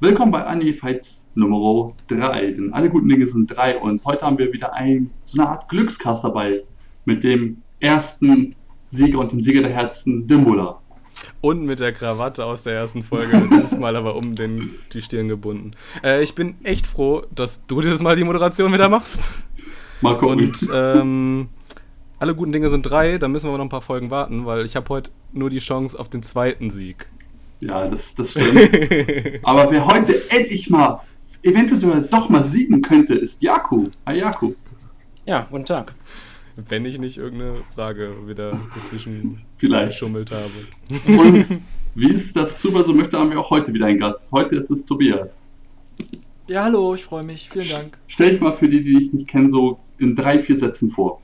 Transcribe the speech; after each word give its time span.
Willkommen 0.00 0.30
bei 0.30 0.44
Anime 0.44 0.74
Fights 0.74 1.26
Nummer 1.34 1.92
3, 2.06 2.52
denn 2.52 2.72
alle 2.72 2.88
guten 2.88 3.08
Dinge 3.08 3.26
sind 3.26 3.48
3 3.48 3.78
und 3.78 4.04
heute 4.04 4.24
haben 4.24 4.38
wir 4.38 4.52
wieder 4.52 4.72
ein, 4.72 5.10
so 5.22 5.42
eine 5.42 5.50
Art 5.50 5.68
Glückskast 5.68 6.22
dabei 6.22 6.62
mit 7.04 7.24
dem 7.24 7.62
ersten 7.80 8.54
Sieger 8.92 9.18
und 9.18 9.32
dem 9.32 9.40
Sieger 9.40 9.62
der 9.62 9.72
Herzen, 9.72 10.24
Dimbula. 10.28 10.78
Und 11.40 11.64
mit 11.64 11.80
der 11.80 11.92
Krawatte 11.92 12.44
aus 12.44 12.62
der 12.62 12.74
ersten 12.74 13.02
Folge, 13.02 13.48
diesmal 13.60 13.96
aber 13.96 14.14
um 14.14 14.36
den, 14.36 14.70
die 14.92 15.02
Stirn 15.02 15.26
gebunden. 15.26 15.72
Äh, 16.04 16.22
ich 16.22 16.36
bin 16.36 16.54
echt 16.62 16.86
froh, 16.86 17.24
dass 17.34 17.66
du 17.66 17.80
dieses 17.80 18.00
Mal 18.00 18.14
die 18.14 18.22
Moderation 18.22 18.72
wieder 18.72 18.88
machst. 18.88 19.42
Mal 20.00 20.16
gucken. 20.16 20.44
Und 20.44 20.70
ähm, 20.72 21.48
alle 22.20 22.36
guten 22.36 22.52
Dinge 22.52 22.68
sind 22.68 22.82
drei, 22.82 23.18
da 23.18 23.26
müssen 23.26 23.50
wir 23.50 23.58
noch 23.58 23.64
ein 23.64 23.68
paar 23.68 23.82
Folgen 23.82 24.10
warten, 24.10 24.46
weil 24.46 24.64
ich 24.64 24.76
habe 24.76 24.88
heute 24.90 25.10
nur 25.32 25.50
die 25.50 25.58
Chance 25.58 25.98
auf 25.98 26.08
den 26.08 26.22
zweiten 26.22 26.70
Sieg. 26.70 27.08
Ja, 27.60 27.88
das, 27.88 28.14
das 28.14 28.32
stimmt. 28.32 28.56
Aber 29.42 29.70
wer 29.70 29.86
heute 29.86 30.30
endlich 30.30 30.70
mal, 30.70 31.00
eventuell 31.42 31.80
sogar 31.80 32.00
doch 32.00 32.28
mal 32.28 32.44
siegen 32.44 32.82
könnte, 32.82 33.14
ist 33.14 33.42
Jaku. 33.42 33.88
Hi 34.06 34.18
Jaku. 34.18 34.54
Ja, 35.26 35.46
guten 35.50 35.66
Tag. 35.66 35.92
Wenn 36.56 36.84
ich 36.84 36.98
nicht 36.98 37.18
irgendeine 37.18 37.62
Frage 37.74 38.26
wieder 38.26 38.58
dazwischen 38.74 39.42
Vielleicht. 39.56 39.92
geschummelt 39.92 40.30
habe. 40.32 41.20
Und 41.20 41.60
wie 41.94 42.12
es 42.12 42.32
das 42.32 42.58
Zufall 42.60 42.84
so 42.84 42.92
möchte, 42.92 43.18
haben 43.18 43.30
wir 43.30 43.38
auch 43.38 43.50
heute 43.50 43.72
wieder 43.72 43.86
einen 43.86 43.98
Gast. 43.98 44.32
Heute 44.32 44.56
ist 44.56 44.70
es 44.70 44.84
Tobias. 44.84 45.50
Ja, 46.48 46.64
hallo, 46.64 46.94
ich 46.94 47.04
freue 47.04 47.24
mich. 47.24 47.50
Vielen 47.50 47.68
Dank. 47.68 47.98
Stell 48.06 48.30
dich 48.30 48.40
mal 48.40 48.52
für 48.52 48.68
die, 48.68 48.82
die 48.82 48.94
dich 48.94 49.12
nicht 49.12 49.28
kennen, 49.28 49.48
so 49.48 49.78
in 49.98 50.16
drei, 50.16 50.38
vier 50.38 50.58
Sätzen 50.58 50.90
vor. 50.90 51.20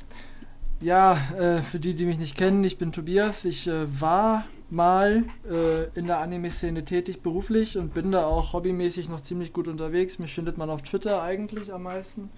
Ja, 0.81 1.19
äh, 1.39 1.63
für 1.63 1.81
die, 1.81 1.95
die 1.95 2.05
mich 2.05 2.19
nicht 2.19 2.37
kennen, 2.37 2.63
ich 2.63 2.77
bin 2.77 2.93
Tobias. 2.93 3.45
Ich 3.45 3.67
äh, 3.67 3.87
war 4.01 4.45
mal 4.75 5.25
äh, 5.51 5.85
in 5.99 6.07
der 6.07 6.19
Anime-Szene 6.19 6.85
tätig 6.85 7.23
beruflich 7.23 7.79
und 7.79 7.95
bin 7.95 8.13
da 8.13 8.27
auch 8.27 8.53
hobbymäßig 8.53 9.09
noch 9.09 9.21
ziemlich 9.21 9.53
gut 9.53 9.69
unterwegs. 9.69 10.19
Mich 10.19 10.35
findet 10.35 10.59
man 10.59 10.69
auf 10.69 10.83
Twitter 10.83 11.23
eigentlich 11.23 11.73
am 11.73 11.85
meisten. 11.85 12.31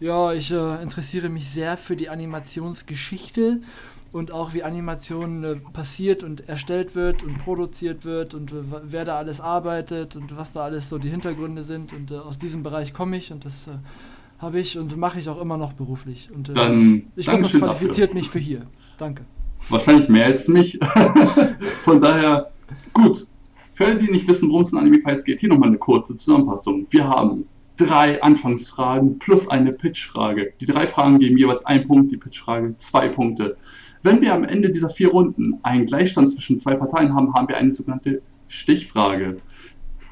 Ja, 0.00 0.32
ich 0.32 0.50
äh, 0.50 0.82
interessiere 0.82 1.28
mich 1.28 1.50
sehr 1.50 1.76
für 1.76 1.94
die 1.94 2.08
Animationsgeschichte 2.08 3.60
und 4.12 4.32
auch 4.32 4.54
wie 4.54 4.62
Animation 4.62 5.44
äh, 5.44 5.56
passiert 5.56 6.24
und 6.24 6.48
erstellt 6.48 6.94
wird 6.94 7.22
und 7.22 7.38
produziert 7.38 8.04
wird 8.04 8.34
und 8.34 8.50
äh, 8.50 8.62
wer 8.84 9.04
da 9.04 9.18
alles 9.18 9.40
arbeitet 9.40 10.16
und 10.16 10.36
was 10.36 10.52
da 10.52 10.62
alles 10.62 10.88
so 10.88 10.98
die 10.98 11.10
Hintergründe 11.10 11.64
sind. 11.64 11.92
Und 11.92 12.10
äh, 12.10 12.16
aus 12.16 12.38
diesem 12.38 12.62
Bereich 12.62 12.94
komme 12.94 13.18
ich 13.18 13.30
und 13.30 13.44
das 13.44 13.66
äh, 13.66 13.72
habe 14.38 14.58
ich 14.58 14.78
und 14.78 14.96
mache 14.96 15.20
ich 15.20 15.28
auch 15.28 15.40
immer 15.40 15.58
noch 15.58 15.74
beruflich. 15.74 16.30
Und 16.34 16.48
Dann, 16.48 17.12
ich 17.14 17.26
glaube, 17.26 17.42
das 17.42 17.52
qualifiziert 17.52 18.08
dafür. 18.08 18.20
mich 18.20 18.30
für 18.30 18.38
hier. 18.38 18.62
Danke. 18.96 19.24
Wahrscheinlich 19.68 20.08
mehr 20.08 20.26
als 20.26 20.48
mich. 20.48 20.78
Von 21.82 22.00
daher, 22.00 22.50
gut. 22.92 23.26
Für 23.74 23.86
alle, 23.86 23.96
die 23.96 24.10
nicht 24.10 24.28
wissen, 24.28 24.48
worum 24.48 24.62
es 24.62 24.72
in 24.72 24.78
Anime 24.78 25.00
Fights 25.00 25.24
geht, 25.24 25.40
hier 25.40 25.48
nochmal 25.48 25.68
eine 25.68 25.78
kurze 25.78 26.14
Zusammenfassung. 26.16 26.86
Wir 26.90 27.08
haben 27.08 27.46
drei 27.76 28.22
Anfangsfragen 28.22 29.18
plus 29.18 29.48
eine 29.48 29.72
Pitchfrage. 29.72 30.52
Die 30.60 30.66
drei 30.66 30.86
Fragen 30.86 31.18
geben 31.18 31.38
jeweils 31.38 31.64
einen 31.64 31.86
Punkt, 31.86 32.12
die 32.12 32.18
Pitchfrage 32.18 32.74
zwei 32.78 33.08
Punkte. 33.08 33.56
Wenn 34.02 34.20
wir 34.20 34.34
am 34.34 34.44
Ende 34.44 34.70
dieser 34.70 34.90
vier 34.90 35.08
Runden 35.08 35.60
einen 35.62 35.86
Gleichstand 35.86 36.30
zwischen 36.30 36.58
zwei 36.58 36.74
Parteien 36.74 37.14
haben, 37.14 37.34
haben 37.34 37.48
wir 37.48 37.56
eine 37.56 37.72
sogenannte 37.72 38.22
Stichfrage. 38.48 39.36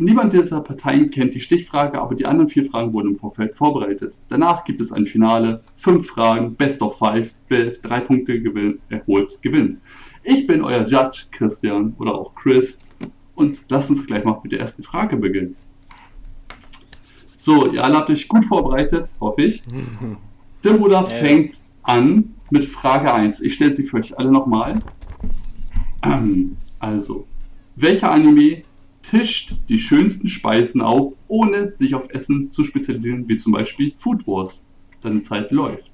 Niemand 0.00 0.32
dieser 0.32 0.60
Parteien 0.60 1.10
kennt 1.10 1.34
die 1.34 1.41
Stichfrage, 1.41 2.00
aber 2.00 2.14
die 2.14 2.24
anderen 2.24 2.48
vier 2.48 2.64
Fragen 2.64 2.92
wurden 2.92 3.08
im 3.08 3.16
Vorfeld 3.16 3.56
vorbereitet. 3.56 4.16
Danach 4.28 4.62
gibt 4.62 4.80
es 4.80 4.92
ein 4.92 5.06
Finale, 5.06 5.64
fünf 5.74 6.06
Fragen, 6.06 6.55
Best 6.55 6.82
of 6.82 6.96
Five, 6.96 7.34
wer 7.48 7.72
drei 7.72 7.98
Punkte 7.98 8.40
gewinnt, 8.40 8.80
erholt, 8.90 9.42
gewinnt. 9.42 9.78
Ich 10.22 10.46
bin 10.46 10.62
euer 10.62 10.86
Judge, 10.86 11.24
Christian, 11.32 11.96
oder 11.98 12.14
auch 12.14 12.32
Chris, 12.36 12.78
und 13.34 13.64
lasst 13.68 13.90
uns 13.90 14.06
gleich 14.06 14.24
mal 14.24 14.38
mit 14.40 14.52
der 14.52 14.60
ersten 14.60 14.84
Frage 14.84 15.16
beginnen. 15.16 15.56
So, 17.34 17.72
ihr 17.72 17.83
alle 17.83 17.96
habt 17.96 18.10
euch 18.10 18.28
gut 18.28 18.44
vorbereitet, 18.44 19.12
hoffe 19.20 19.42
ich. 19.42 19.64
Dimbuda 20.64 21.02
fängt 21.05 21.56
an 21.83 22.34
mit 22.50 22.64
Frage 22.64 23.12
1. 23.12 23.40
Ich 23.40 23.55
stelle 23.55 23.74
sie 23.74 23.83
für 23.83 23.96
euch 23.96 24.17
alle 24.17 24.30
nochmal. 24.30 24.80
Ähm, 26.05 26.56
also, 26.78 27.27
welcher 27.74 28.12
Anime 28.12 28.62
tischt 29.08 29.55
die 29.69 29.79
schönsten 29.79 30.29
Speisen 30.29 30.83
auf, 30.83 31.14
ohne 31.29 31.73
sich 31.73 31.95
auf 31.95 32.11
Essen 32.11 32.51
zu 32.51 32.64
spezialisieren, 32.64 33.29
wie 33.29 33.39
zum 33.39 33.52
Beispiel 33.52 33.92
Food 33.96 34.27
Wars? 34.27 34.67
Deine 35.01 35.20
Zeit 35.20 35.51
läuft. 35.51 35.91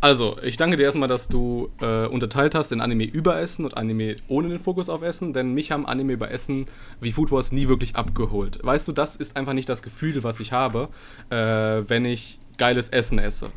Also, 0.00 0.36
ich 0.42 0.58
danke 0.58 0.76
dir 0.76 0.84
erstmal, 0.84 1.08
dass 1.08 1.26
du 1.26 1.70
äh, 1.80 2.06
unterteilt 2.06 2.54
hast 2.54 2.70
in 2.70 2.82
Anime 2.82 3.04
über 3.04 3.40
Essen 3.40 3.64
und 3.64 3.76
Anime 3.76 4.16
ohne 4.28 4.50
den 4.50 4.58
Fokus 4.58 4.90
auf 4.90 5.02
Essen, 5.02 5.32
denn 5.32 5.54
mich 5.54 5.72
haben 5.72 5.86
Anime 5.86 6.12
über 6.12 6.30
Essen 6.30 6.66
wie 7.00 7.12
Food 7.12 7.32
Wars 7.32 7.50
nie 7.50 7.66
wirklich 7.66 7.96
abgeholt. 7.96 8.60
Weißt 8.62 8.86
du, 8.86 8.92
das 8.92 9.16
ist 9.16 9.36
einfach 9.36 9.54
nicht 9.54 9.68
das 9.68 9.82
Gefühl, 9.82 10.22
was 10.22 10.38
ich 10.38 10.52
habe, 10.52 10.90
äh, 11.30 11.36
wenn 11.88 12.04
ich 12.04 12.38
geiles 12.58 12.90
Essen 12.90 13.18
esse. 13.18 13.50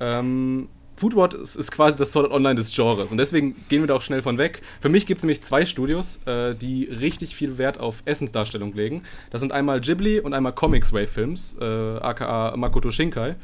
Ähm, 0.00 0.68
Food 0.98 1.14
Wars 1.14 1.34
ist, 1.34 1.56
ist 1.56 1.70
quasi 1.70 1.96
das 1.96 2.12
Sword 2.12 2.26
Art 2.26 2.34
Online 2.34 2.56
des 2.56 2.74
Genres 2.74 3.12
und 3.12 3.18
deswegen 3.18 3.54
gehen 3.68 3.82
wir 3.82 3.86
da 3.86 3.94
auch 3.94 4.02
schnell 4.02 4.20
von 4.20 4.36
weg. 4.36 4.62
Für 4.80 4.88
mich 4.88 5.06
gibt 5.06 5.20
es 5.20 5.22
nämlich 5.24 5.42
zwei 5.42 5.64
Studios, 5.64 6.20
äh, 6.26 6.54
die 6.54 6.84
richtig 6.84 7.36
viel 7.36 7.56
Wert 7.56 7.78
auf 7.78 8.02
Essensdarstellung 8.04 8.74
legen. 8.74 9.02
Das 9.30 9.40
sind 9.40 9.52
einmal 9.52 9.80
Ghibli 9.80 10.20
und 10.20 10.34
einmal 10.34 10.52
Comics 10.52 10.92
Ray 10.92 11.06
Films, 11.06 11.56
äh, 11.60 11.64
aka 11.64 12.56
Makoto 12.56 12.90
Shinkai. 12.90 13.36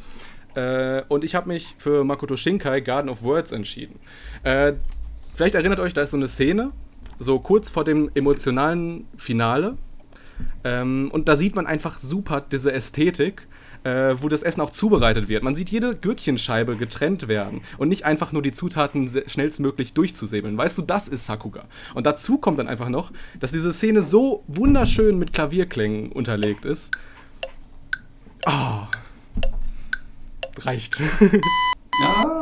Äh, 0.55 1.03
und 1.09 1.25
ich 1.25 1.35
habe 1.35 1.49
mich 1.49 1.75
für 1.79 2.05
Makoto 2.05 2.37
Shinkai 2.37 2.81
Garden 2.81 3.09
of 3.09 3.23
Words 3.23 3.53
entschieden. 3.53 3.99
Äh, 4.43 4.75
vielleicht 5.35 5.55
erinnert 5.55 5.81
euch, 5.81 5.95
da 5.95 6.03
ist 6.03 6.11
so 6.11 6.17
eine 6.17 6.29
Szene, 6.29 6.73
so 7.19 7.39
kurz 7.39 7.71
vor 7.71 7.85
dem 7.85 8.11
emotionalen 8.15 9.07
Finale. 9.17 9.77
Ähm, 10.65 11.11
und 11.13 11.29
da 11.29 11.37
sieht 11.37 11.55
man 11.55 11.67
einfach 11.67 11.99
super 11.99 12.41
diese 12.41 12.73
Ästhetik, 12.73 13.47
äh, 13.85 14.17
wo 14.21 14.29
das 14.29 14.43
Essen 14.43 14.61
auch 14.61 14.71
zubereitet 14.71 15.29
wird. 15.29 15.43
Man 15.43 15.55
sieht 15.55 15.71
jede 15.71 15.95
Gürkchenscheibe 15.95 16.77
getrennt 16.77 17.29
werden 17.29 17.63
und 17.79 17.89
nicht 17.89 18.05
einfach 18.05 18.33
nur 18.33 18.43
die 18.43 18.53
Zutaten 18.53 19.09
schnellstmöglich 19.27 19.95
durchzusäbeln. 19.95 20.57
Weißt 20.57 20.77
du, 20.79 20.83
das 20.83 21.09
ist 21.09 21.27
Sakuga. 21.27 21.65
Und 21.95 22.07
dazu 22.07 22.39
kommt 22.39 22.59
dann 22.59 22.69
einfach 22.69 22.89
noch, 22.89 23.13
dass 23.41 23.53
diese 23.53 23.73
Szene 23.73 24.01
so 24.01 24.43
wunderschön 24.49 25.19
mit 25.19 25.33
Klavierklängen 25.33 26.13
unterlegt 26.13 26.65
ist. 26.65 26.93
Oh. 28.47 28.87
Reicht. 30.59 31.01
Ja, 32.01 32.41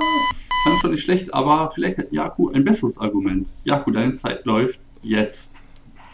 fand 0.64 0.80
schon 0.80 0.90
nicht 0.92 1.02
schlecht, 1.02 1.34
aber 1.34 1.70
vielleicht 1.70 1.98
hat 1.98 2.10
Jaku 2.10 2.48
ein 2.50 2.64
besseres 2.64 2.96
Argument. 2.96 3.48
Jaku, 3.64 3.90
deine 3.90 4.14
Zeit 4.14 4.46
läuft 4.46 4.80
jetzt. 5.02 5.51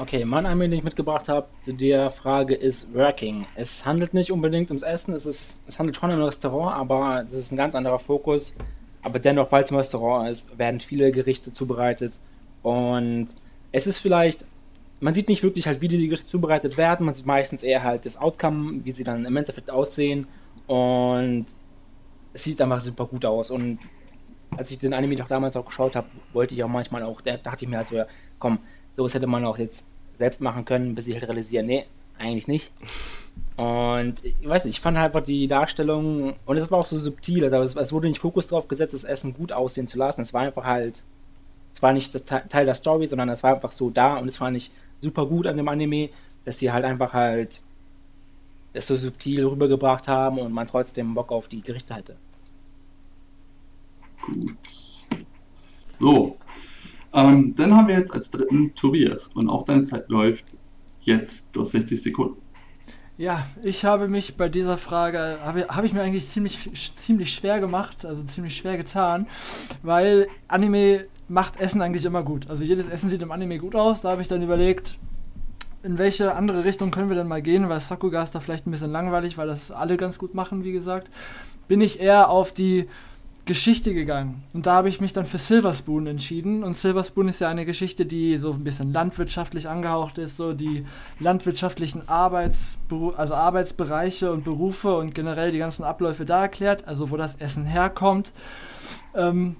Okay, 0.01 0.25
mein 0.25 0.47
Anime, 0.47 0.69
den 0.69 0.79
ich 0.79 0.85
mitgebracht 0.85 1.29
habe 1.29 1.49
zu 1.59 1.75
der 1.75 2.11
Frage 2.11 2.55
ist 2.55 2.95
Working. 2.95 3.45
Es 3.57 3.85
handelt 3.85 4.15
nicht 4.15 4.31
unbedingt 4.31 4.71
ums 4.71 4.85
Essen, 4.85 5.13
es, 5.13 5.27
ist, 5.27 5.59
es 5.67 5.77
handelt 5.77 5.97
schon 5.97 6.11
um 6.11 6.17
ein 6.17 6.23
Restaurant, 6.23 6.77
aber 6.77 7.25
das 7.25 7.37
ist 7.37 7.51
ein 7.51 7.57
ganz 7.57 7.75
anderer 7.75 7.99
Fokus. 7.99 8.57
Aber 9.03 9.19
dennoch, 9.19 9.51
weil 9.51 9.65
es 9.65 9.73
ein 9.73 9.77
Restaurant 9.77 10.31
ist, 10.31 10.57
werden 10.57 10.79
viele 10.79 11.11
Gerichte 11.11 11.53
zubereitet. 11.53 12.21
Und 12.63 13.27
es 13.73 13.89
ist 13.89 13.99
vielleicht, 13.99 14.45
man 15.01 15.15
sieht 15.15 15.29
nicht 15.29 15.43
wirklich 15.43 15.67
halt, 15.67 15.81
wie 15.81 15.89
die 15.89 16.07
Gerichte 16.07 16.29
zubereitet 16.29 16.77
werden, 16.77 17.05
man 17.05 17.17
sieht 17.17 17.27
meistens 17.27 17.65
eher 17.65 17.83
halt 17.83 18.07
das 18.07 18.17
Outcome, 18.19 18.85
wie 18.85 18.93
sie 18.93 19.03
dann 19.03 19.25
im 19.25 19.37
Endeffekt 19.37 19.69
aussehen. 19.69 20.29
Und 20.69 21.47
es 22.35 22.45
sieht 22.45 22.63
einfach 22.63 22.81
super 22.81 23.07
gut 23.07 23.25
aus. 23.25 23.51
Und 23.51 23.81
als 24.57 24.71
ich 24.71 24.79
den 24.79 24.95
Anime 24.95 25.17
doch 25.17 25.27
damals 25.27 25.57
auch 25.57 25.67
geschaut 25.67 25.97
habe, 25.97 26.07
wollte 26.33 26.55
ich 26.55 26.63
auch 26.63 26.69
manchmal 26.69 27.03
auch, 27.03 27.21
da 27.21 27.37
dachte 27.37 27.65
ich 27.65 27.69
mir 27.69 27.79
halt 27.79 27.89
so, 27.89 27.97
ja, 27.97 28.07
komm, 28.39 28.61
sowas 28.99 29.15
hätte 29.15 29.27
man 29.27 29.45
auch 29.45 29.59
jetzt 29.59 29.87
selbst 30.19 30.41
machen 30.41 30.65
können, 30.65 30.95
bis 30.95 31.07
ich 31.07 31.15
halt 31.15 31.29
realisiere, 31.29 31.63
nee, 31.63 31.87
eigentlich 32.19 32.49
nicht. 32.49 32.73
Und 33.57 34.15
ich 34.25 34.49
weiß 34.49 34.65
nicht, 34.65 34.77
ich 34.77 34.81
fand 34.81 34.99
halt 34.99 35.07
einfach 35.07 35.23
die 35.23 35.47
Darstellung, 35.47 36.35
und 36.45 36.57
es 36.57 36.71
war 36.71 36.81
auch 36.81 36.87
so 36.87 36.97
subtil, 36.97 37.45
also 37.45 37.59
es, 37.59 37.77
es 37.77 37.93
wurde 37.93 38.09
nicht 38.09 38.21
Fokus 38.21 38.49
drauf 38.49 38.67
gesetzt, 38.69 38.95
das 38.95 39.05
Essen 39.05 39.35
gut 39.35 39.53
aussehen 39.53 39.87
zu 39.87 39.99
lassen. 39.99 40.21
Es 40.21 40.35
war 40.35 40.43
einfach 40.43 40.65
halt, 40.65 41.05
es 41.73 41.81
war 41.81 41.93
nicht 41.93 42.13
Teil 42.27 42.67
der 42.67 42.75
Story, 42.75 43.07
sondern 43.07 43.29
es 43.29 43.43
war 43.45 43.55
einfach 43.55 43.73
so 43.73 43.91
da 43.91 44.15
und 44.15 44.29
es 44.29 44.41
war 44.41 44.51
nicht 44.51 44.73
super 44.99 45.27
gut 45.27 45.47
an 45.47 45.57
dem 45.57 45.69
Anime, 45.69 46.11
dass 46.45 46.59
sie 46.59 46.73
halt 46.73 46.85
einfach 46.85 47.13
halt 47.13 47.61
das 48.73 48.87
so 48.89 48.97
subtil 48.97 49.47
rübergebracht 49.47 50.09
haben 50.09 50.39
und 50.39 50.53
man 50.53 50.67
trotzdem 50.67 51.15
Bock 51.15 51.31
auf 51.31 51.47
die 51.47 51.63
Gerichte 51.63 51.95
hatte. 51.95 52.17
Gut. 54.27 54.59
So. 55.89 56.37
Ähm, 57.13 57.55
dann 57.57 57.75
haben 57.75 57.89
wir 57.89 57.99
jetzt 57.99 58.13
als 58.13 58.31
dritten 58.31 58.75
Tobias. 58.75 59.29
Und 59.29 59.49
auch 59.49 59.65
deine 59.65 59.85
Zeit 59.85 60.09
läuft 60.09 60.45
jetzt. 61.01 61.49
Du 61.53 61.63
hast 61.63 61.73
60 61.73 62.03
Sekunden. 62.03 62.37
Ja, 63.17 63.47
ich 63.65 63.85
habe 63.85 64.07
mich 64.07 64.37
bei 64.37 64.49
dieser 64.49 64.77
Frage, 64.77 65.39
habe, 65.43 65.67
habe 65.69 65.87
ich 65.87 65.93
mir 65.93 66.03
eigentlich 66.03 66.31
ziemlich, 66.31 66.71
ziemlich 66.97 67.35
schwer 67.35 67.59
gemacht, 67.59 68.05
also 68.05 68.23
ziemlich 68.23 68.57
schwer 68.57 68.77
getan, 68.77 69.27
weil 69.83 70.29
Anime 70.47 71.07
macht 71.27 71.59
Essen 71.59 71.83
eigentlich 71.83 72.05
immer 72.05 72.23
gut. 72.23 72.49
Also 72.49 72.63
jedes 72.63 72.87
Essen 72.87 73.11
sieht 73.11 73.21
im 73.21 73.33
Anime 73.33 73.59
gut 73.59 73.75
aus. 73.75 74.03
Da 74.03 74.11
habe 74.11 74.23
ich 74.23 74.29
dann 74.29 74.41
überlegt, 74.41 74.99
in 75.83 75.99
welche 75.99 76.37
andere 76.37 76.65
Richtung 76.65 76.93
können 76.93 77.09
wir 77.09 77.17
denn 77.17 77.27
mal 77.27 77.43
gehen, 77.43 77.69
weil 77.69 77.81
Sakuga 77.81 78.23
ist 78.23 78.37
da 78.37 78.41
vielleicht 78.41 78.69
ein 78.69 78.71
bisschen 78.71 78.93
langweilig, 78.93 79.37
weil 79.37 79.49
das 79.49 79.73
alle 79.73 79.97
ganz 79.97 80.19
gut 80.19 80.35
machen, 80.35 80.63
wie 80.63 80.73
gesagt. 80.73 81.11
Bin 81.67 81.81
ich 81.81 81.99
eher 81.99 82.31
auf 82.31 82.55
die 82.55 82.89
Geschichte 83.49 83.95
gegangen. 83.95 84.45
Und 84.53 84.67
da 84.67 84.75
habe 84.75 84.91
ich 84.91 85.01
mich 85.01 85.15
dann 85.15 85.27
für 85.27 85.39
Silver 85.39 85.73
Spoon 85.73 86.07
entschieden. 86.07 86.63
Und 86.63 86.75
Silver 86.75 87.03
Spoon 87.03 87.29
ist 87.29 87.41
ja 87.41 87.49
eine 87.49 87.65
Geschichte, 87.65 88.07
die 88.07 88.37
so 88.37 88.53
ein 88.53 88.63
bisschen 88.63 88.93
landwirtschaftlich 88.93 89.69
angehaucht 89.69 90.19
ist, 90.19 90.37
so 90.37 90.53
die 90.53 90.85
landwirtschaftlichen 91.19 92.09
Arbeits 92.09 92.79
also 93.17 93.35
Arbeitsbereiche 93.35 94.31
und 94.31 94.45
Berufe 94.45 94.95
und 94.95 95.15
generell 95.15 95.51
die 95.51 95.59
ganzen 95.59 95.83
Abläufe 95.83 96.27
da 96.27 96.43
erklärt, 96.43 96.87
also 96.87 97.11
wo 97.11 97.17
das 97.17 97.37
Essen 97.37 97.65
herkommt. 97.65 98.33
Ähm, 99.15 99.57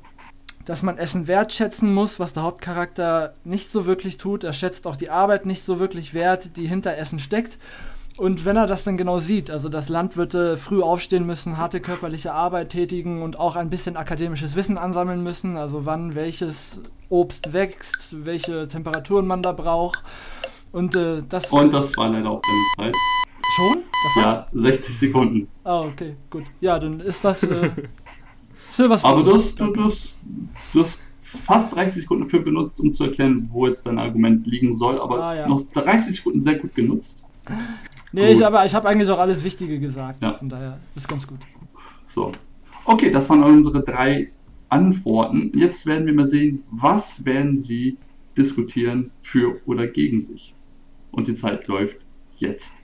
dass 0.67 0.83
man 0.83 0.99
Essen 0.99 1.27
wertschätzen 1.27 1.93
muss, 1.95 2.21
was 2.21 2.35
der 2.35 2.43
Hauptcharakter 2.43 3.33
nicht 3.43 3.73
so 3.73 3.87
wirklich 3.87 4.19
tut. 4.19 4.45
Er 4.45 4.53
schätzt 4.53 4.87
auch 4.87 4.97
die 4.97 5.09
Arbeit 5.09 5.47
nicht 5.47 5.65
so 5.65 5.81
wirklich 5.81 6.13
wert, 6.13 6.59
die 6.59 6.67
hinter 6.67 6.95
Essen 6.99 7.19
steckt. 7.19 7.57
Und 8.19 8.45
wenn 8.45 8.57
er 8.57 8.67
das 8.67 8.83
dann 8.83 8.97
genau 8.97 9.21
sieht, 9.21 9.49
also 9.49 9.69
dass 9.69 9.89
Landwirte 9.89 10.57
früh 10.57 10.83
aufstehen 10.83 11.25
müssen, 11.25 11.57
harte 11.57 11.81
körperliche 11.81 12.33
Arbeit 12.33 12.71
tätigen 12.71 13.23
und 13.23 13.39
auch 13.39 13.55
ein 13.55 13.71
bisschen 13.71 13.97
akademisches 13.97 14.57
Wissen 14.57 14.77
ansammeln 14.77 15.23
müssen, 15.23 15.57
also 15.57 15.87
wann 15.87 16.17
welches 16.17 16.83
Obst 17.11 17.53
wächst, 17.53 18.17
welche 18.25 18.67
Temperaturen 18.67 19.25
man 19.25 19.41
da 19.41 19.53
braucht. 19.53 20.03
Und 20.73 20.97
äh, 20.97 21.23
das. 21.29 21.47
Und 21.53 21.73
das 21.73 21.97
war 21.97 22.09
leider 22.09 22.29
auch 22.29 22.43
deine 22.77 22.91
Zeit. 22.91 22.97
Schon? 23.55 23.83
Ja, 24.17 24.47
60 24.53 24.99
Sekunden. 24.99 25.49
Ah, 25.63 25.83
okay, 25.83 26.17
gut. 26.29 26.43
Ja, 26.61 26.81
dann 26.81 26.99
ist 26.99 27.25
das 27.25 27.45
äh, 27.45 27.71
Silverstone. 28.73 29.15
Aber 29.15 29.23
du 29.23 29.37
hast, 29.37 29.61
du, 29.61 29.69
du, 29.69 29.85
hast, 29.85 30.17
du 30.73 30.81
hast 30.81 31.01
fast 31.23 31.73
30 31.73 32.03
Sekunden 32.03 32.25
dafür 32.25 32.41
benutzt, 32.41 32.81
um 32.81 32.93
zu 32.93 33.05
erklären, 33.05 33.49
wo 33.53 33.69
jetzt 33.69 33.87
dein 33.87 34.01
Argument 34.01 34.45
liegen 34.45 34.75
soll, 34.75 35.01
aber 35.01 35.23
ah, 35.23 35.35
ja. 35.37 35.49
noch 35.49 35.63
30 35.73 36.17
Sekunden 36.17 36.41
sehr 36.41 36.57
gut 36.57 36.75
genutzt. 36.75 37.23
Nee, 38.13 38.33
ich, 38.33 38.45
aber 38.45 38.65
ich 38.65 38.75
habe 38.75 38.89
eigentlich 38.89 39.11
auch 39.11 39.19
alles 39.19 39.45
Wichtige 39.45 39.79
gesagt. 39.79 40.23
Ja. 40.23 40.35
Von 40.35 40.49
daher 40.49 40.79
ist 40.95 41.09
ganz 41.09 41.27
gut. 41.27 41.41
So. 42.07 42.33
Okay, 42.85 43.11
das 43.11 43.29
waren 43.29 43.43
unsere 43.43 43.83
drei 43.83 44.31
Antworten. 44.69 45.53
Jetzt 45.55 45.87
werden 45.87 46.07
wir 46.07 46.15
mal 46.15 46.27
sehen, 46.27 46.65
was 46.71 47.25
werden 47.25 47.59
Sie 47.59 47.99
diskutieren 48.37 49.11
für 49.21 49.61
oder 49.67 49.87
gegen 49.87 50.21
sich. 50.21 50.55
Und 51.11 51.27
die 51.27 51.35
Zeit 51.35 51.67
läuft 51.67 51.99
jetzt. 52.37 52.75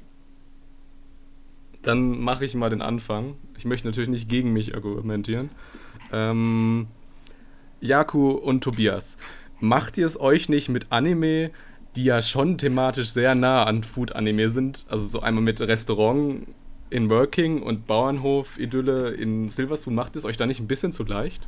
Dann 1.83 2.21
mache 2.21 2.45
ich 2.45 2.55
mal 2.55 2.71
den 2.71 2.83
Anfang. 2.83 3.35
Ich 3.57 3.65
möchte 3.65 3.87
natürlich 3.87 4.11
nicht 4.11 4.29
gegen 4.29 4.53
mich 4.53 4.75
argumentieren. 4.75 5.51
Ähm, 6.13 6.87
Jaku 7.81 8.31
und 8.31 8.65
Tobias, 8.65 9.19
macht 9.61 9.99
ihr 9.99 10.07
es 10.07 10.19
euch 10.19 10.49
nicht 10.49 10.69
mit 10.69 10.91
Anime 10.91 11.51
die 11.97 12.05
ja 12.05 12.23
schon 12.23 12.59
thematisch 12.59 13.11
sehr 13.11 13.35
nah 13.35 13.65
an 13.65 13.83
Food-Anime 13.83 14.49
sind. 14.49 14.87
Also 14.89 15.07
so 15.07 15.21
einmal 15.21 15.43
mit 15.43 15.61
Restaurant 15.61 16.47
in 16.91 17.11
Working 17.11 17.63
und 17.63 17.87
Bauernhof-Idylle 17.87 19.11
in 19.11 19.49
Silverspoon. 19.49 19.95
Macht 19.95 20.17
es 20.17 20.25
euch 20.25 20.37
da 20.37 20.47
nicht 20.47 20.61
ein 20.61 20.67
bisschen 20.67 20.93
zu 20.93 21.05
leicht? 21.05 21.47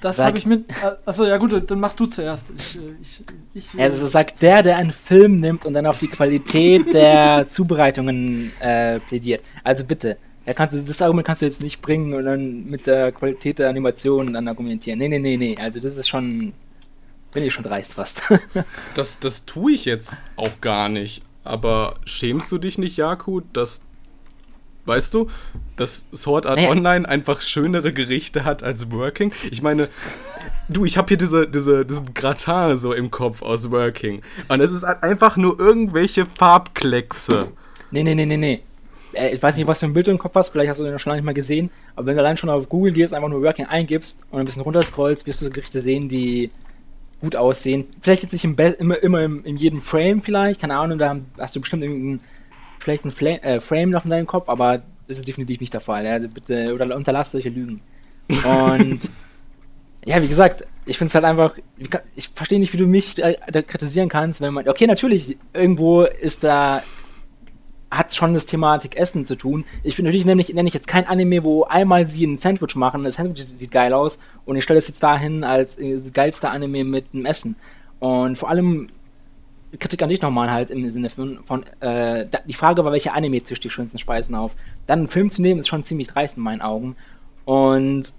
Das 0.00 0.18
habe 0.18 0.38
ich 0.38 0.46
mit. 0.46 0.66
Achso, 1.06 1.24
ja 1.24 1.36
gut, 1.38 1.70
dann 1.70 1.80
mach 1.80 1.94
du 1.94 2.06
zuerst. 2.06 2.52
Ich, 2.56 2.78
ich, 3.00 3.22
ich, 3.54 3.80
also 3.80 4.06
sagt 4.06 4.42
der, 4.42 4.62
der 4.62 4.76
einen 4.76 4.90
Film 4.90 5.40
nimmt 5.40 5.64
und 5.64 5.72
dann 5.72 5.86
auf 5.86 5.98
die 5.98 6.08
Qualität 6.08 6.92
der 6.92 7.46
Zubereitungen 7.46 8.52
äh, 8.60 9.00
plädiert. 9.00 9.42
Also 9.64 9.84
bitte, 9.84 10.18
ja, 10.46 10.52
kannst 10.52 10.74
du, 10.74 10.80
das 10.80 11.00
Argument 11.00 11.26
kannst 11.26 11.42
du 11.42 11.46
jetzt 11.46 11.62
nicht 11.62 11.80
bringen 11.80 12.12
und 12.12 12.24
dann 12.24 12.66
mit 12.66 12.86
der 12.86 13.12
Qualität 13.12 13.58
der 13.58 13.70
Animation 13.70 14.32
dann 14.34 14.46
argumentieren. 14.46 14.98
Nee, 14.98 15.08
nee, 15.08 15.18
nee, 15.18 15.36
nee. 15.36 15.56
Also 15.58 15.80
das 15.80 15.96
ist 15.96 16.08
schon 16.08 16.52
bin 17.34 17.44
ich 17.44 17.52
schon 17.52 17.64
dreist 17.64 17.94
fast. 17.94 18.22
das, 18.94 19.18
das 19.18 19.44
tue 19.44 19.72
ich 19.72 19.84
jetzt 19.84 20.22
auch 20.36 20.60
gar 20.60 20.88
nicht. 20.88 21.22
Aber 21.42 21.96
schämst 22.06 22.50
du 22.50 22.58
dich 22.58 22.78
nicht, 22.78 22.96
Jaku, 22.96 23.42
dass, 23.52 23.82
weißt 24.86 25.12
du, 25.12 25.28
dass 25.76 26.06
Sword 26.14 26.46
Art 26.46 26.56
naja. 26.56 26.70
Online 26.70 27.06
einfach 27.06 27.42
schönere 27.42 27.92
Gerichte 27.92 28.44
hat 28.44 28.62
als 28.62 28.90
Working? 28.90 29.32
Ich 29.50 29.60
meine, 29.60 29.88
du, 30.68 30.86
ich 30.86 30.96
habe 30.96 31.08
hier 31.08 31.18
diese, 31.18 31.46
diese, 31.46 31.84
diesen 31.84 32.14
Gratin 32.14 32.76
so 32.78 32.94
im 32.94 33.10
Kopf 33.10 33.42
aus 33.42 33.70
Working. 33.70 34.22
Und 34.48 34.60
es 34.60 34.72
ist 34.72 34.84
halt 34.84 35.02
einfach 35.02 35.36
nur 35.36 35.60
irgendwelche 35.60 36.24
Farbkleckse. 36.24 37.48
Nee, 37.90 38.02
nee, 38.02 38.14
nee, 38.14 38.24
nee, 38.24 38.38
nee. 38.38 38.62
Äh, 39.12 39.34
ich 39.34 39.42
weiß 39.42 39.56
nicht, 39.56 39.66
was 39.66 39.80
für 39.80 39.86
ein 39.86 39.92
Bild 39.92 40.06
du 40.06 40.10
im 40.10 40.18
Kopf 40.18 40.34
hast, 40.34 40.50
vielleicht 40.50 40.70
hast 40.70 40.80
du 40.80 40.84
den 40.84 40.98
schon 40.98 41.10
lange 41.10 41.20
nicht 41.20 41.26
mal 41.26 41.34
gesehen, 41.34 41.70
aber 41.96 42.06
wenn 42.06 42.16
du 42.16 42.22
allein 42.22 42.36
schon 42.36 42.50
auf 42.50 42.68
Google 42.68 42.92
gehst, 42.92 43.14
einfach 43.14 43.28
nur 43.28 43.42
Working 43.42 43.66
eingibst 43.66 44.24
und 44.30 44.40
ein 44.40 44.44
bisschen 44.44 44.62
runterscrollst, 44.62 45.26
wirst 45.26 45.42
du 45.42 45.50
Gerichte 45.50 45.80
sehen, 45.80 46.08
die 46.08 46.50
gut 47.24 47.36
aussehen. 47.36 47.86
Vielleicht 48.00 48.22
jetzt 48.22 48.32
nicht 48.32 48.44
im 48.44 48.56
immer, 48.56 49.02
immer 49.02 49.22
im, 49.22 49.44
in 49.44 49.56
jedem 49.56 49.82
Frame 49.82 50.22
vielleicht, 50.22 50.60
keine 50.60 50.78
Ahnung, 50.78 50.98
da 50.98 51.16
hast 51.38 51.56
du 51.56 51.60
bestimmt 51.60 51.82
irgendeinen 51.82 52.20
schlechten 52.78 53.10
Fla 53.10 53.30
äh, 53.42 53.60
Frame 53.60 53.88
noch 53.88 54.04
in 54.04 54.10
deinem 54.10 54.26
Kopf, 54.26 54.48
aber 54.48 54.78
das 55.08 55.18
ist 55.18 55.26
definitiv 55.26 55.60
nicht 55.60 55.72
der 55.72 55.80
Fall. 55.80 56.04
Ja? 56.04 56.18
Bitte 56.18 56.74
oder 56.74 56.94
unterlass 56.94 57.32
solche 57.32 57.48
Lügen. 57.48 57.80
Und 58.28 59.00
ja, 60.06 60.22
wie 60.22 60.28
gesagt, 60.28 60.64
ich 60.86 60.98
finde 60.98 61.08
es 61.08 61.14
halt 61.14 61.24
einfach, 61.24 61.56
ich 62.14 62.28
verstehe 62.28 62.60
nicht, 62.60 62.72
wie 62.74 62.78
du 62.78 62.86
mich 62.86 63.14
da, 63.14 63.32
da 63.32 63.62
kritisieren 63.62 64.08
kannst, 64.08 64.40
wenn 64.40 64.52
man, 64.52 64.68
okay, 64.68 64.86
natürlich, 64.86 65.38
irgendwo 65.54 66.02
ist 66.02 66.44
da 66.44 66.82
hat 67.96 68.14
schon 68.14 68.34
das 68.34 68.46
Thematik 68.46 68.96
Essen 68.96 69.24
zu 69.24 69.36
tun. 69.36 69.64
Ich 69.82 69.96
finde 69.96 70.08
natürlich 70.08 70.26
nämlich 70.26 70.52
nenne 70.52 70.68
ich 70.68 70.74
jetzt 70.74 70.88
kein 70.88 71.06
Anime, 71.06 71.44
wo 71.44 71.64
einmal 71.64 72.06
sie 72.06 72.26
ein 72.26 72.36
Sandwich 72.36 72.76
machen, 72.76 73.04
das 73.04 73.14
Sandwich 73.14 73.44
sieht 73.44 73.70
geil 73.70 73.92
aus 73.92 74.18
und 74.44 74.56
ich 74.56 74.64
stelle 74.64 74.78
es 74.78 74.88
jetzt 74.88 75.02
dahin 75.02 75.44
als 75.44 75.78
äh, 75.78 76.00
geilster 76.12 76.50
Anime 76.50 76.84
mit 76.84 77.12
dem 77.12 77.26
Essen. 77.26 77.56
Und 78.00 78.36
vor 78.36 78.50
allem 78.50 78.88
Kritik 79.78 80.02
an 80.02 80.08
dich 80.08 80.22
nochmal 80.22 80.50
halt 80.50 80.70
im 80.70 80.88
Sinne 80.90 81.10
von, 81.10 81.42
von 81.42 81.64
äh, 81.80 82.26
die 82.46 82.54
Frage 82.54 82.84
war, 82.84 82.92
welcher 82.92 83.14
Anime 83.14 83.40
tischt 83.40 83.64
die 83.64 83.70
schönsten 83.70 83.98
Speisen 83.98 84.34
auf. 84.34 84.52
Dann 84.86 85.00
einen 85.00 85.08
Film 85.08 85.30
zu 85.30 85.42
nehmen, 85.42 85.60
ist 85.60 85.68
schon 85.68 85.84
ziemlich 85.84 86.08
dreist 86.08 86.36
in 86.36 86.42
meinen 86.42 86.60
Augen. 86.60 86.96
Und 87.44 88.12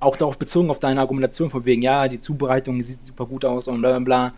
auch 0.00 0.16
darauf 0.16 0.38
bezogen 0.38 0.70
auf 0.70 0.78
deine 0.78 1.00
Argumentation 1.00 1.50
von 1.50 1.64
wegen, 1.64 1.82
ja, 1.82 2.08
die 2.08 2.20
Zubereitung 2.20 2.82
sieht 2.82 3.04
super 3.04 3.26
gut 3.26 3.44
aus 3.44 3.68
und 3.68 3.80
bla 3.80 3.90
bla 3.90 3.98
bla. 4.00 4.34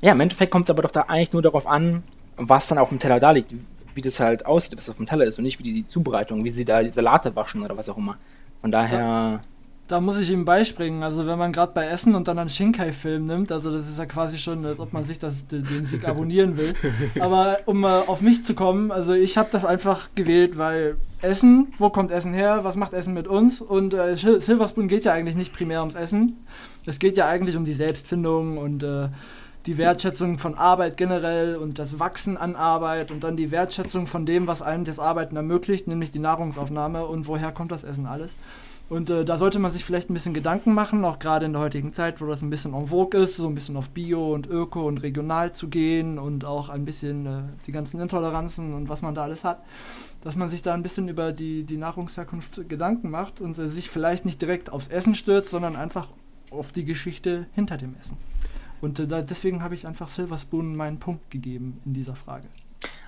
Ja, 0.00 0.12
im 0.12 0.20
Endeffekt 0.20 0.50
kommt 0.50 0.66
es 0.66 0.70
aber 0.70 0.82
doch 0.82 0.90
da 0.90 1.02
eigentlich 1.02 1.32
nur 1.32 1.42
darauf 1.42 1.66
an, 1.66 2.02
was 2.36 2.66
dann 2.66 2.78
auf 2.78 2.88
dem 2.88 2.98
Teller 2.98 3.20
da 3.20 3.30
liegt, 3.30 3.54
wie 3.94 4.00
das 4.00 4.20
halt 4.20 4.46
aussieht, 4.46 4.76
was 4.76 4.88
auf 4.88 4.96
dem 4.96 5.06
Teller 5.06 5.24
ist 5.24 5.38
und 5.38 5.44
nicht 5.44 5.58
wie 5.58 5.64
die 5.64 5.86
Zubereitung, 5.86 6.44
wie 6.44 6.50
sie 6.50 6.64
da 6.64 6.82
die 6.82 6.88
Salate 6.88 7.34
waschen 7.36 7.62
oder 7.62 7.76
was 7.76 7.88
auch 7.88 7.98
immer. 7.98 8.16
Von 8.60 8.70
daher. 8.70 8.98
Da, 8.98 9.40
da 9.88 10.00
muss 10.00 10.18
ich 10.18 10.30
ihm 10.30 10.44
beispringen. 10.44 11.02
Also 11.02 11.26
wenn 11.26 11.38
man 11.38 11.52
gerade 11.52 11.72
bei 11.74 11.86
Essen 11.86 12.14
und 12.14 12.28
dann 12.28 12.38
einen 12.38 12.48
Shinkai-Film 12.48 13.26
nimmt, 13.26 13.52
also 13.52 13.70
das 13.72 13.88
ist 13.88 13.98
ja 13.98 14.06
quasi 14.06 14.38
schon, 14.38 14.64
als 14.64 14.80
ob 14.80 14.92
man 14.92 15.04
sich 15.04 15.18
das, 15.18 15.46
den 15.46 15.84
Sieg 15.84 16.08
abonnieren 16.08 16.56
will. 16.56 16.74
Aber 17.20 17.58
um 17.66 17.84
äh, 17.84 17.88
auf 17.88 18.20
mich 18.20 18.44
zu 18.44 18.54
kommen, 18.54 18.90
also 18.90 19.12
ich 19.12 19.36
habe 19.36 19.48
das 19.52 19.64
einfach 19.64 20.10
gewählt, 20.14 20.56
weil 20.56 20.96
Essen, 21.20 21.72
wo 21.78 21.90
kommt 21.90 22.10
Essen 22.10 22.32
her? 22.32 22.60
Was 22.62 22.76
macht 22.76 22.94
Essen 22.94 23.14
mit 23.14 23.28
uns? 23.28 23.60
Und 23.60 23.94
äh, 23.94 24.16
Silverspoon 24.16 24.88
geht 24.88 25.04
ja 25.04 25.12
eigentlich 25.12 25.36
nicht 25.36 25.52
primär 25.52 25.80
ums 25.80 25.94
Essen. 25.94 26.46
Es 26.86 26.98
geht 26.98 27.16
ja 27.16 27.28
eigentlich 27.28 27.56
um 27.56 27.64
die 27.64 27.74
Selbstfindung 27.74 28.58
und 28.58 28.82
äh, 28.82 29.08
die 29.66 29.78
Wertschätzung 29.78 30.38
von 30.38 30.54
Arbeit 30.54 30.96
generell 30.96 31.56
und 31.56 31.78
das 31.78 31.98
Wachsen 31.98 32.36
an 32.36 32.56
Arbeit 32.56 33.10
und 33.10 33.22
dann 33.22 33.36
die 33.36 33.50
Wertschätzung 33.50 34.06
von 34.06 34.26
dem, 34.26 34.46
was 34.46 34.62
einem 34.62 34.84
das 34.84 34.98
Arbeiten 34.98 35.36
ermöglicht, 35.36 35.86
nämlich 35.86 36.10
die 36.10 36.18
Nahrungsaufnahme 36.18 37.06
und 37.06 37.28
woher 37.28 37.52
kommt 37.52 37.72
das 37.72 37.84
Essen 37.84 38.06
alles. 38.06 38.34
Und 38.88 39.08
äh, 39.08 39.24
da 39.24 39.38
sollte 39.38 39.58
man 39.58 39.72
sich 39.72 39.84
vielleicht 39.84 40.10
ein 40.10 40.14
bisschen 40.14 40.34
Gedanken 40.34 40.74
machen, 40.74 41.04
auch 41.04 41.18
gerade 41.18 41.46
in 41.46 41.52
der 41.52 41.62
heutigen 41.62 41.94
Zeit, 41.94 42.20
wo 42.20 42.26
das 42.26 42.42
ein 42.42 42.50
bisschen 42.50 42.74
en 42.74 42.88
vogue 42.88 43.18
ist, 43.22 43.36
so 43.36 43.46
ein 43.46 43.54
bisschen 43.54 43.76
auf 43.76 43.90
Bio 43.90 44.34
und 44.34 44.46
Öko 44.46 44.86
und 44.86 45.02
regional 45.02 45.52
zu 45.52 45.68
gehen 45.68 46.18
und 46.18 46.44
auch 46.44 46.68
ein 46.68 46.84
bisschen 46.84 47.24
äh, 47.24 47.42
die 47.66 47.72
ganzen 47.72 48.00
Intoleranzen 48.00 48.74
und 48.74 48.88
was 48.90 49.00
man 49.00 49.14
da 49.14 49.22
alles 49.22 49.44
hat, 49.44 49.62
dass 50.20 50.36
man 50.36 50.50
sich 50.50 50.60
da 50.60 50.74
ein 50.74 50.82
bisschen 50.82 51.08
über 51.08 51.32
die, 51.32 51.64
die 51.64 51.78
Nahrungsherkunft 51.78 52.68
Gedanken 52.68 53.08
macht 53.08 53.40
und 53.40 53.56
äh, 53.58 53.68
sich 53.68 53.88
vielleicht 53.88 54.26
nicht 54.26 54.42
direkt 54.42 54.70
aufs 54.70 54.88
Essen 54.88 55.14
stürzt, 55.14 55.50
sondern 55.50 55.74
einfach 55.74 56.08
auf 56.50 56.72
die 56.72 56.84
Geschichte 56.84 57.46
hinter 57.54 57.78
dem 57.78 57.94
Essen. 57.98 58.18
Und 58.82 58.98
äh, 58.98 59.24
deswegen 59.24 59.62
habe 59.62 59.74
ich 59.74 59.86
einfach 59.86 60.08
Silverspoon 60.08 60.76
meinen 60.76 60.98
Punkt 60.98 61.30
gegeben 61.30 61.80
in 61.86 61.94
dieser 61.94 62.16
Frage. 62.16 62.48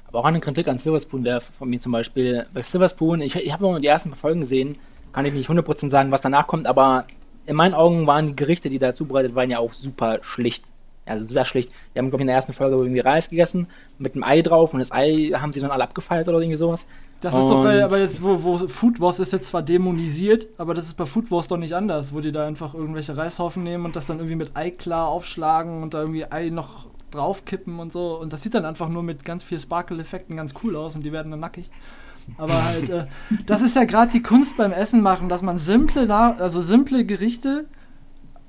Aber 0.06 0.20
auch 0.20 0.24
eine 0.24 0.40
Kritik 0.40 0.68
an 0.68 0.78
Silverspoon 0.78 1.24
wäre 1.24 1.40
von 1.40 1.68
mir 1.68 1.80
zum 1.80 1.92
Beispiel, 1.92 2.46
bei 2.54 2.62
Silverspoon, 2.62 3.20
ich, 3.20 3.34
ich 3.34 3.52
habe 3.52 3.64
nur 3.64 3.80
die 3.80 3.88
ersten 3.88 4.14
Folgen 4.14 4.40
gesehen, 4.40 4.78
kann 5.12 5.26
ich 5.26 5.34
nicht 5.34 5.50
100% 5.50 5.90
sagen, 5.90 6.12
was 6.12 6.20
danach 6.20 6.46
kommt, 6.46 6.68
aber 6.68 7.06
in 7.46 7.56
meinen 7.56 7.74
Augen 7.74 8.06
waren 8.06 8.28
die 8.28 8.36
Gerichte, 8.36 8.68
die 8.68 8.78
da 8.78 8.94
zubereitet 8.94 9.34
waren, 9.34 9.50
ja 9.50 9.58
auch 9.58 9.74
super 9.74 10.20
schlicht. 10.22 10.70
Also 11.06 11.24
sehr 11.24 11.44
schlicht. 11.44 11.70
Die 11.94 11.98
haben, 11.98 12.08
glaube 12.08 12.22
ich, 12.22 12.22
in 12.22 12.28
der 12.28 12.36
ersten 12.36 12.52
Folge 12.52 12.76
irgendwie 12.76 13.00
Reis 13.00 13.28
gegessen 13.28 13.68
mit 13.98 14.14
einem 14.14 14.24
Ei 14.24 14.40
drauf 14.40 14.72
und 14.72 14.80
das 14.80 14.92
Ei 14.92 15.32
haben 15.34 15.52
sie 15.52 15.60
dann 15.60 15.70
alle 15.70 15.84
abgefeiert 15.84 16.28
oder 16.28 16.38
irgendwie 16.38 16.56
sowas. 16.56 16.86
Das 17.20 17.34
ist 17.34 17.48
doch 17.48 17.62
bei, 17.62 17.82
aber 17.82 17.98
jetzt, 17.98 18.22
wo, 18.22 18.42
wo 18.42 18.58
Food 18.68 19.00
Wars 19.00 19.18
ist 19.18 19.32
jetzt 19.32 19.48
zwar 19.48 19.62
dämonisiert, 19.62 20.48
aber 20.58 20.74
das 20.74 20.86
ist 20.86 20.94
bei 20.94 21.06
Food 21.06 21.30
Wars 21.30 21.48
doch 21.48 21.56
nicht 21.56 21.74
anders, 21.74 22.14
wo 22.14 22.20
die 22.20 22.32
da 22.32 22.46
einfach 22.46 22.74
irgendwelche 22.74 23.16
Reishaufen 23.16 23.62
nehmen 23.62 23.86
und 23.86 23.96
das 23.96 24.06
dann 24.06 24.18
irgendwie 24.18 24.36
mit 24.36 24.50
Ei 24.54 24.70
klar 24.70 25.08
aufschlagen 25.08 25.82
und 25.82 25.94
da 25.94 26.00
irgendwie 26.00 26.30
Ei 26.30 26.50
noch 26.50 26.86
draufkippen 27.10 27.78
und 27.78 27.92
so. 27.92 28.18
Und 28.18 28.32
das 28.32 28.42
sieht 28.42 28.54
dann 28.54 28.64
einfach 28.64 28.88
nur 28.88 29.02
mit 29.02 29.24
ganz 29.24 29.42
viel 29.42 29.58
Sparkle-Effekten 29.58 30.36
ganz 30.36 30.54
cool 30.62 30.76
aus 30.76 30.96
und 30.96 31.04
die 31.04 31.12
werden 31.12 31.30
dann 31.30 31.40
nackig. 31.40 31.70
Aber 32.38 32.64
halt, 32.64 32.88
äh, 32.90 33.06
das 33.46 33.62
ist 33.62 33.76
ja 33.76 33.84
gerade 33.84 34.10
die 34.10 34.22
Kunst 34.22 34.56
beim 34.56 34.72
Essen 34.72 35.02
machen, 35.02 35.28
dass 35.28 35.42
man 35.42 35.58
simple, 35.58 36.12
also 36.14 36.60
simple 36.60 37.04
Gerichte 37.04 37.66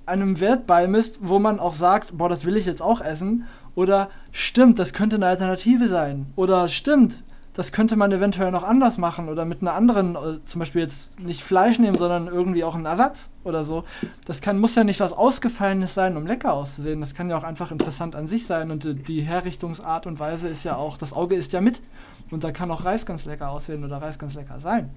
einem 0.06 0.40
Wert 0.40 0.68
beimisst, 0.68 1.18
wo 1.22 1.40
man 1.40 1.60
auch 1.60 1.74
sagt, 1.74 2.18
boah, 2.18 2.30
das 2.30 2.46
will 2.46 2.58
ich 2.58 2.66
jetzt 2.66 2.82
auch 2.82 3.02
essen. 3.02 3.48
Oder 3.76 4.10
stimmt, 4.32 4.80
das 4.80 4.94
könnte 4.94 5.18
eine 5.18 5.28
Alternative 5.28 5.88
sein. 5.88 6.28
Oder 6.36 6.68
stimmt, 6.68 7.24
das 7.56 7.72
könnte 7.72 7.96
man 7.96 8.12
eventuell 8.12 8.52
noch 8.52 8.64
anders 8.64 8.98
machen 8.98 9.30
oder 9.30 9.46
mit 9.46 9.62
einer 9.62 9.74
anderen, 9.74 10.16
äh, 10.16 10.44
zum 10.44 10.60
Beispiel 10.60 10.82
jetzt 10.82 11.20
nicht 11.22 11.42
Fleisch 11.42 11.80
nehmen, 11.80 11.98
sondern 11.98 12.28
irgendwie 12.28 12.66
auch 12.66 12.76
einen 12.76 12.86
Ersatz 12.86 13.30
oder 13.46 13.64
so. 13.64 13.86
Das 14.26 14.42
kann, 14.42 14.60
muss 14.60 14.76
ja 14.76 14.84
nicht 14.84 15.00
was 15.00 15.14
Ausgefallenes 15.14 15.94
sein, 15.94 16.18
um 16.18 16.26
lecker 16.26 16.54
auszusehen. 16.54 17.00
Das 17.00 17.16
kann 17.16 17.30
ja 17.30 17.38
auch 17.38 17.46
einfach 17.46 17.72
interessant 17.72 18.14
an 18.16 18.28
sich 18.28 18.46
sein 18.46 18.72
und 18.72 18.86
äh, 18.86 18.94
die 18.94 19.22
Herrichtungsart 19.22 20.06
und 20.06 20.20
Weise 20.20 20.50
ist 20.50 20.66
ja 20.66 20.76
auch, 20.76 20.98
das 20.98 21.14
Auge 21.14 21.36
ist 21.36 21.54
ja 21.54 21.62
mit 21.62 21.82
und 22.30 22.44
da 22.44 22.52
kann 22.52 22.70
auch 22.72 22.84
Reis 22.84 23.06
ganz 23.06 23.24
lecker 23.24 23.50
aussehen 23.50 23.86
oder 23.86 24.02
Reis 24.02 24.20
ganz 24.20 24.34
lecker 24.34 24.60
sein. 24.60 24.90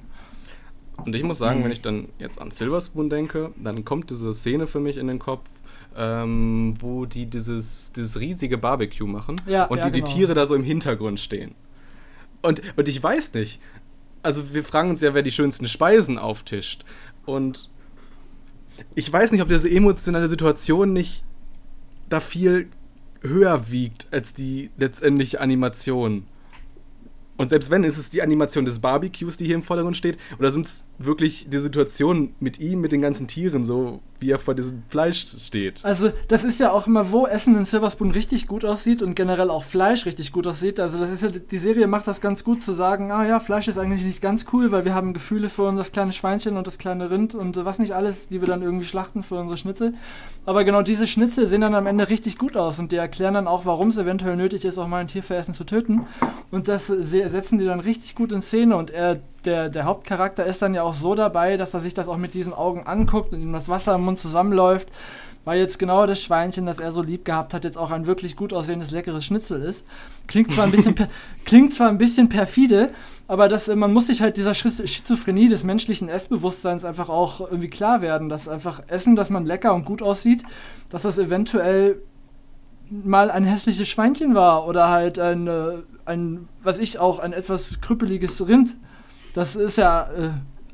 Und 1.05 1.15
ich 1.15 1.23
muss 1.23 1.39
sagen, 1.39 1.65
wenn 1.65 1.71
ich 1.71 1.81
dann 1.81 2.09
jetzt 2.19 2.41
an 2.41 2.51
Silver 2.51 2.81
Spoon 2.81 3.09
denke, 3.09 3.53
dann 3.57 3.85
kommt 3.85 4.11
diese 4.11 4.33
Szene 4.33 4.67
für 4.67 4.81
mich 4.81 4.97
in 4.97 5.07
den 5.07 5.19
Kopf, 5.19 5.49
ähm, 5.97 6.75
wo 6.81 7.07
die 7.07 7.27
dieses, 7.27 7.93
dieses 7.93 8.21
riesige 8.21 8.59
Barbecue 8.59 9.07
machen 9.07 9.37
Ja, 9.47 9.65
und 9.65 9.79
ja, 9.79 9.85
die, 9.87 9.93
die 9.93 10.01
genau. 10.01 10.13
Tiere 10.13 10.35
da 10.35 10.47
so 10.47 10.55
im 10.55 10.65
Hintergrund 10.65 11.21
stehen. 11.21 11.55
Und, 12.43 12.63
und 12.77 12.89
ich 12.89 13.03
weiß 13.03 13.35
nicht. 13.35 13.61
Also 14.23 14.53
wir 14.53 14.65
fragen 14.65 14.91
uns 14.91 15.01
ja, 15.01 15.15
wer 15.15 15.23
die 15.23 15.31
schönsten 15.31 15.67
Speisen 15.69 16.19
auftischt. 16.19 16.85
Und 17.25 17.71
ich 18.95 19.13
weiß 19.13 19.33
nicht, 19.33 19.43
ob 19.43 19.49
diese 19.49 19.71
emotionale 19.71 20.29
Situation 20.29 20.93
nicht 20.93 21.25
da 22.09 22.21
viel 22.21 22.69
höher 23.23 23.71
wiegt 23.71 24.09
als 24.13 24.35
die 24.35 24.71
letztendliche 24.77 25.41
Animation. 25.41 26.25
Und 27.39 27.49
selbst 27.49 27.71
wenn, 27.71 27.85
ist 27.85 27.97
es 27.97 28.11
die 28.11 28.21
Animation 28.21 28.65
des 28.65 28.81
Barbecues, 28.81 29.37
die 29.37 29.47
hier 29.47 29.55
im 29.55 29.63
Vordergrund 29.63 29.97
steht, 29.97 30.19
oder 30.39 30.51
sind 30.51 30.67
es 30.67 30.85
wirklich 30.99 31.49
die 31.49 31.59
Situation 31.59 32.35
mit 32.41 32.59
ihm, 32.59 32.81
mit 32.81 32.91
den 32.93 33.01
ganzen 33.01 33.29
Tieren, 33.29 33.65
so 33.65 34.01
wie 34.21 34.31
er 34.31 34.39
vor 34.39 34.55
diesem 34.55 34.83
Fleisch 34.89 35.25
steht? 35.39 35.85
Also, 35.85 36.11
das 36.29 36.45
ist 36.45 36.61
ja 36.61 36.73
auch 36.73 36.87
immer, 36.87 37.13
wo 37.13 37.27
Essen 37.27 37.57
in 37.57 37.65
Silver 37.65 37.91
Spoon 37.91 38.11
richtig 38.11 38.47
gut 38.47 38.65
aussieht 38.65 39.03
und 39.03 39.15
generell 39.15 39.51
auch 39.51 39.65
Fleisch 39.65 40.07
richtig 40.07 40.33
gut 40.33 40.47
aussieht. 40.47 40.81
Also, 40.81 40.99
das 40.99 41.11
ist 41.11 41.23
ja, 41.23 41.29
die 41.29 41.59
Serie 41.59 41.87
macht 41.87 42.07
das 42.09 42.21
ganz 42.21 42.45
gut 42.45 42.63
zu 42.63 42.73
sagen, 42.73 43.11
ah 43.13 43.25
ja, 43.27 43.41
Fleisch 43.41 43.69
ist 43.69 43.79
eigentlich 43.79 44.05
nicht 44.05 44.21
ganz 44.21 44.47
cool, 44.53 44.73
weil 44.73 44.85
wir 44.85 44.95
haben 44.95 45.13
Gefühle 45.15 45.49
für 45.49 45.73
das 45.73 45.93
kleine 45.93 46.13
Schweinchen 46.13 46.57
und 46.57 46.67
das 46.67 46.79
kleine 46.79 47.11
Rind 47.11 47.35
und 47.35 47.57
äh, 47.57 47.65
was 47.65 47.79
nicht 47.79 47.93
alles, 47.93 48.29
die 48.29 48.41
wir 48.41 48.49
dann 48.49 48.63
irgendwie 48.63 48.87
schlachten 48.87 49.23
für 49.23 49.37
unsere 49.37 49.59
Schnitzel. 49.59 49.93
Aber 50.47 50.65
genau 50.65 50.83
diese 50.83 51.07
Schnitzel 51.07 51.47
sehen 51.47 51.61
dann 51.61 51.75
am 51.75 51.87
Ende 51.87 52.09
richtig 52.09 52.39
gut 52.39 52.57
aus 52.57 52.79
und 52.79 52.91
die 52.91 52.97
erklären 52.97 53.35
dann 53.35 53.47
auch, 53.47 53.67
warum 53.67 53.89
es 53.89 53.99
eventuell 53.99 54.35
nötig 54.37 54.65
ist, 54.65 54.79
auch 54.79 54.89
mal 54.89 54.99
ein 55.01 55.09
Tier 55.09 55.23
für 55.23 55.37
Essen 55.37 55.53
zu 55.55 55.65
töten. 55.65 56.07
Und 56.51 56.69
das 56.69 56.89
äh, 56.91 57.05
se- 57.05 57.29
setzen 57.29 57.59
die 57.59 57.67
dann 57.67 57.81
richtig 57.81 58.15
gut 58.15 58.33
in 58.33 58.43
Szene 58.43 58.77
und 58.77 58.91
er, 58.91 59.21
der, 59.45 59.69
der 59.69 59.85
Hauptcharakter 59.85 60.45
ist 60.45 60.63
dann 60.63 60.75
ja 60.75 60.83
auch 60.83 60.93
so 60.93 61.15
dabei, 61.15 61.57
dass 61.57 61.75
er 61.75 61.81
sich 61.81 61.95
das 61.95 62.09
auch 62.09 62.17
mit 62.17 62.35
diesen 62.35 62.53
Augen 62.53 62.87
anguckt 62.87 63.33
und 63.33 63.41
ihm 63.41 63.53
das 63.53 63.69
Wasser 63.69 63.95
im 63.95 64.05
Mund 64.05 64.21
zusammenläuft, 64.21 64.89
weil 65.45 65.61
jetzt 65.61 65.79
genau 65.79 66.07
das 66.07 66.21
Schweinchen, 66.21 66.67
das 66.67 66.79
er 66.79 66.93
so 66.93 67.03
lieb 67.03 67.25
gehabt 67.25 67.55
hat, 67.55 67.65
jetzt 67.65 67.79
auch 67.79 67.91
ein 67.91 68.07
wirklich 68.07 68.37
gut 68.37 68.53
aussehendes, 68.53 68.91
leckeres 68.91 69.25
Schnitzel 69.25 69.63
ist. 69.63 69.85
Klingt 70.27 70.51
zwar 70.51 70.65
ein 70.65 70.71
bisschen, 70.71 70.95
per, 70.95 71.09
klingt 71.47 71.73
zwar 71.73 71.89
ein 71.89 71.99
bisschen 71.99 72.29
perfide, 72.29 72.91
aber 73.29 73.49
das, 73.49 73.69
äh, 73.69 73.77
man 73.77 73.93
muss 73.93 74.09
sich 74.09 74.21
halt 74.21 74.37
dieser 74.37 74.55
Schiz- 74.55 74.87
Schizophrenie 74.87 75.49
des 75.49 75.65
menschlichen 75.65 76.09
Essbewusstseins 76.09 76.85
einfach 76.85 77.09
auch 77.09 77.41
irgendwie 77.41 77.71
klar 77.71 78.03
werden, 78.03 78.29
dass 78.29 78.49
einfach 78.49 78.83
Essen, 78.89 79.17
dass 79.17 79.31
man 79.31 79.47
lecker 79.47 79.73
und 79.75 79.85
gut 79.85 80.03
aussieht, 80.03 80.43
dass 80.91 81.03
das 81.03 81.19
eventuell 81.19 82.03
mal 82.91 83.31
ein 83.31 83.45
hässliches 83.45 83.89
Schweinchen 83.89 84.35
war 84.35 84.67
oder 84.67 84.89
halt 84.89 85.19
ein, 85.19 85.47
äh, 85.47 85.79
ein 86.05 86.49
was 86.63 86.79
ich 86.79 86.99
auch, 86.99 87.19
ein 87.21 87.33
etwas 87.33 87.81
krüppeliges 87.81 88.47
Rind. 88.49 88.77
Das 89.39 89.55
ist 89.55 89.79
ja 89.79 90.09
äh, 90.11 90.31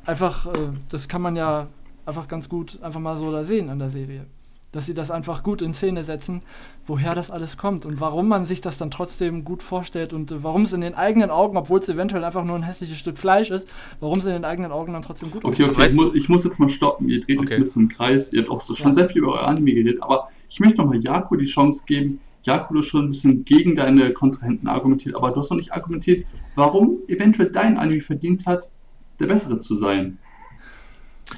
einfach, 0.06 0.46
äh, 0.46 0.70
das 0.88 1.06
kann 1.06 1.20
man 1.20 1.36
ja 1.36 1.66
einfach 2.06 2.28
ganz 2.28 2.48
gut 2.48 2.78
einfach 2.80 2.98
mal 2.98 3.14
so 3.14 3.30
da 3.30 3.44
sehen 3.44 3.68
an 3.68 3.78
der 3.78 3.90
Serie. 3.90 4.24
Dass 4.72 4.86
sie 4.86 4.94
das 4.94 5.10
einfach 5.10 5.42
gut 5.42 5.60
in 5.60 5.74
Szene 5.74 6.02
setzen, 6.02 6.40
woher 6.86 7.14
das 7.14 7.30
alles 7.30 7.58
kommt 7.58 7.84
und 7.84 8.00
warum 8.00 8.26
man 8.26 8.46
sich 8.46 8.62
das 8.62 8.78
dann 8.78 8.90
trotzdem 8.90 9.44
gut 9.44 9.62
vorstellt 9.62 10.14
und 10.14 10.32
äh, 10.32 10.42
warum 10.42 10.62
es 10.62 10.72
in 10.72 10.80
den 10.80 10.94
eigenen 10.94 11.28
Augen, 11.30 11.58
obwohl 11.58 11.80
es 11.80 11.90
eventuell 11.90 12.24
einfach 12.24 12.42
nur 12.42 12.56
ein 12.56 12.62
hässliches 12.62 12.96
Stück 12.96 13.18
Fleisch 13.18 13.50
ist, 13.50 13.68
warum 14.00 14.16
es 14.18 14.24
in 14.24 14.32
den 14.32 14.46
eigenen 14.46 14.72
Augen 14.72 14.94
dann 14.94 15.02
trotzdem 15.02 15.30
gut 15.30 15.44
Okay, 15.44 15.64
okay, 15.64 15.76
Weißt 15.76 15.94
ich, 15.94 16.00
muss, 16.00 16.14
ich 16.14 16.28
muss 16.30 16.44
jetzt 16.44 16.58
mal 16.58 16.70
stoppen. 16.70 17.06
Ihr 17.10 17.20
dreht 17.20 17.36
euch 17.40 17.44
Okay. 17.44 17.54
ein 17.56 17.60
bisschen 17.60 17.82
im 17.82 17.88
Kreis. 17.90 18.32
Ihr 18.32 18.40
habt 18.40 18.50
auch 18.50 18.60
so 18.60 18.74
schon 18.74 18.88
Ja. 18.92 18.94
sehr 18.94 19.08
viel 19.10 19.18
über 19.18 19.34
euer 19.34 19.46
Anime 19.46 19.74
geredet, 19.74 20.02
aber 20.02 20.26
ich 20.48 20.58
möchte 20.58 20.78
nochmal 20.78 21.00
Jako 21.02 21.36
die 21.36 21.44
Chance 21.44 21.82
geben. 21.86 22.18
Hast 22.46 22.84
schon 22.84 23.06
ein 23.06 23.10
bisschen 23.10 23.44
gegen 23.44 23.76
deine 23.76 24.12
Kontrahenten 24.12 24.68
argumentiert, 24.68 25.16
aber 25.16 25.28
du 25.28 25.36
hast 25.40 25.50
noch 25.50 25.56
nicht 25.56 25.72
argumentiert, 25.72 26.26
warum 26.54 26.98
eventuell 27.08 27.50
dein 27.50 27.78
Anime 27.78 28.00
verdient 28.00 28.46
hat, 28.46 28.70
der 29.18 29.26
bessere 29.26 29.58
zu 29.58 29.76
sein. 29.76 30.18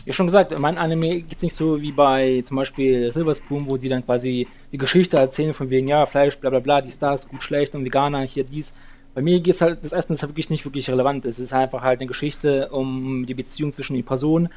Ja, 0.04 0.12
schon 0.12 0.26
gesagt, 0.26 0.52
in 0.52 0.60
meinem 0.60 0.78
Anime 0.78 1.22
geht 1.22 1.36
es 1.36 1.42
nicht 1.42 1.54
so 1.54 1.80
wie 1.80 1.92
bei 1.92 2.42
zum 2.44 2.56
Beispiel 2.56 3.10
Silver 3.12 3.34
Spoon, 3.34 3.68
wo 3.68 3.76
sie 3.76 3.88
dann 3.88 4.04
quasi 4.04 4.48
die 4.72 4.78
Geschichte 4.78 5.16
erzählen 5.16 5.54
von 5.54 5.70
wegen, 5.70 5.88
ja, 5.88 6.06
Fleisch, 6.06 6.36
bla 6.38 6.50
bla 6.50 6.60
bla, 6.60 6.80
dies, 6.80 6.98
das, 6.98 7.28
gut, 7.28 7.42
schlecht 7.42 7.74
und 7.74 7.84
Veganer, 7.84 8.22
hier, 8.22 8.44
dies. 8.44 8.76
Bei 9.14 9.22
mir 9.22 9.40
geht 9.40 9.54
es 9.54 9.60
halt, 9.60 9.82
das 9.82 9.92
Essen 9.92 10.12
ist 10.12 10.22
halt 10.22 10.32
wirklich 10.32 10.50
nicht 10.50 10.64
wirklich 10.64 10.90
relevant. 10.90 11.24
Es 11.24 11.38
ist 11.38 11.52
einfach 11.52 11.82
halt 11.82 12.00
eine 12.00 12.08
Geschichte 12.08 12.68
um 12.70 13.24
die 13.26 13.34
Beziehung 13.34 13.72
zwischen 13.72 13.94
den 13.94 14.04
Personen 14.04 14.48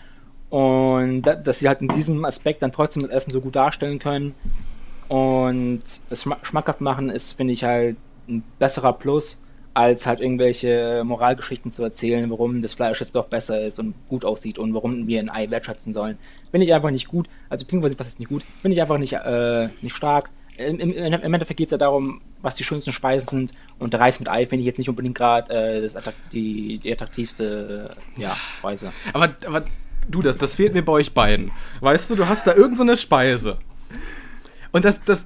und 0.49 1.21
da, 1.21 1.35
dass 1.35 1.59
sie 1.59 1.67
halt 1.67 1.81
in 1.81 1.87
diesem 1.89 2.25
Aspekt 2.25 2.61
dann 2.63 2.71
trotzdem 2.71 3.03
das 3.03 3.11
Essen 3.11 3.31
so 3.31 3.39
gut 3.39 3.55
darstellen 3.55 3.99
können 3.99 4.33
und 5.09 5.81
es 6.09 6.21
schma 6.21 6.37
schmackhaft 6.43 6.81
machen, 6.81 7.09
ist, 7.09 7.33
finde 7.33 7.53
ich, 7.53 7.63
halt 7.63 7.97
ein 8.29 8.43
besserer 8.59 8.93
Plus, 8.93 9.41
als 9.73 10.05
halt 10.05 10.19
irgendwelche 10.19 11.03
Moralgeschichten 11.03 11.71
zu 11.71 11.83
erzählen, 11.83 12.29
warum 12.29 12.61
das 12.61 12.75
Fleisch 12.75 12.99
jetzt 12.99 13.15
doch 13.15 13.25
besser 13.25 13.61
ist 13.61 13.79
und 13.79 13.95
gut 14.07 14.23
aussieht 14.23 14.59
und 14.59 14.73
warum 14.73 15.07
wir 15.07 15.19
ein 15.19 15.29
Ei 15.29 15.49
wertschätzen 15.49 15.93
sollen. 15.93 16.17
Finde 16.51 16.65
ich 16.65 16.73
einfach 16.73 16.91
nicht 16.91 17.07
gut, 17.07 17.27
also 17.49 17.65
beziehungsweise 17.65 17.97
was 17.97 18.07
ist 18.07 18.19
nicht 18.19 18.29
gut, 18.29 18.43
finde 18.61 18.75
ich 18.75 18.81
einfach 18.81 18.99
nicht, 18.99 19.13
äh, 19.13 19.69
nicht 19.81 19.95
stark. 19.95 20.29
Im, 20.57 20.79
im, 20.79 20.91
Im 20.91 21.33
Endeffekt 21.33 21.57
geht 21.57 21.67
es 21.67 21.71
ja 21.71 21.77
darum, 21.77 22.21
was 22.41 22.55
die 22.55 22.65
schönsten 22.65 22.91
Speisen 22.91 23.29
sind 23.29 23.51
und 23.79 23.95
Reis 23.95 24.19
mit 24.19 24.29
Ei 24.29 24.45
finde 24.45 24.61
ich 24.61 24.67
jetzt 24.67 24.77
nicht 24.77 24.89
unbedingt 24.89 25.15
gerade 25.15 25.53
äh, 25.53 25.89
die, 26.33 26.77
die 26.79 26.91
attraktivste 26.91 27.89
äh, 28.17 28.21
ja, 28.21 28.35
Speise. 28.57 28.91
Aber, 29.13 29.33
aber 29.45 29.63
du, 30.09 30.21
das, 30.21 30.37
das 30.37 30.55
fehlt 30.55 30.73
mir 30.73 30.83
bei 30.83 30.93
euch 30.93 31.13
beiden. 31.13 31.51
Weißt 31.79 32.11
du, 32.11 32.15
du 32.15 32.27
hast 32.27 32.45
da 32.45 32.53
irgendeine 32.53 32.97
so 32.97 33.01
Speise. 33.03 33.57
Und 34.71 34.85
das, 34.85 35.03
das, 35.03 35.25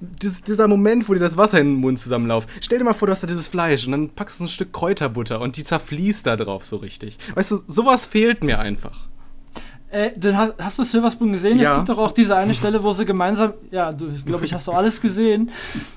dieses, 0.00 0.42
dieser 0.42 0.66
Moment, 0.66 1.08
wo 1.08 1.14
dir 1.14 1.20
das 1.20 1.36
Wasser 1.36 1.60
in 1.60 1.74
den 1.74 1.80
Mund 1.80 1.98
zusammenläuft. 1.98 2.48
Stell 2.60 2.78
dir 2.78 2.84
mal 2.84 2.94
vor, 2.94 3.06
du 3.06 3.12
hast 3.12 3.22
da 3.22 3.26
dieses 3.26 3.48
Fleisch 3.48 3.86
und 3.86 3.92
dann 3.92 4.10
packst 4.10 4.40
du 4.40 4.44
ein 4.44 4.48
Stück 4.48 4.72
Kräuterbutter 4.72 5.40
und 5.40 5.56
die 5.56 5.64
zerfließt 5.64 6.26
da 6.26 6.36
drauf 6.36 6.64
so 6.64 6.76
richtig. 6.76 7.18
Weißt 7.34 7.50
du, 7.50 7.58
sowas 7.66 8.06
fehlt 8.06 8.42
mir 8.42 8.58
einfach. 8.58 9.08
Äh, 9.90 10.12
dann 10.16 10.36
hast, 10.36 10.54
hast 10.58 10.78
du 10.78 10.84
Silver 10.84 11.10
Spoon 11.10 11.32
gesehen? 11.32 11.58
Ja. 11.58 11.72
Es 11.72 11.76
gibt 11.78 11.88
doch 11.88 11.98
auch 11.98 12.12
diese 12.12 12.36
eine 12.36 12.54
Stelle, 12.54 12.80
wo 12.82 12.92
sie 12.92 13.04
gemeinsam, 13.04 13.54
ja, 13.72 13.92
du, 13.92 14.08
glaube 14.24 14.44
ich, 14.44 14.54
hast 14.54 14.68
du 14.68 14.72
alles 14.72 15.00
gesehen, 15.00 15.50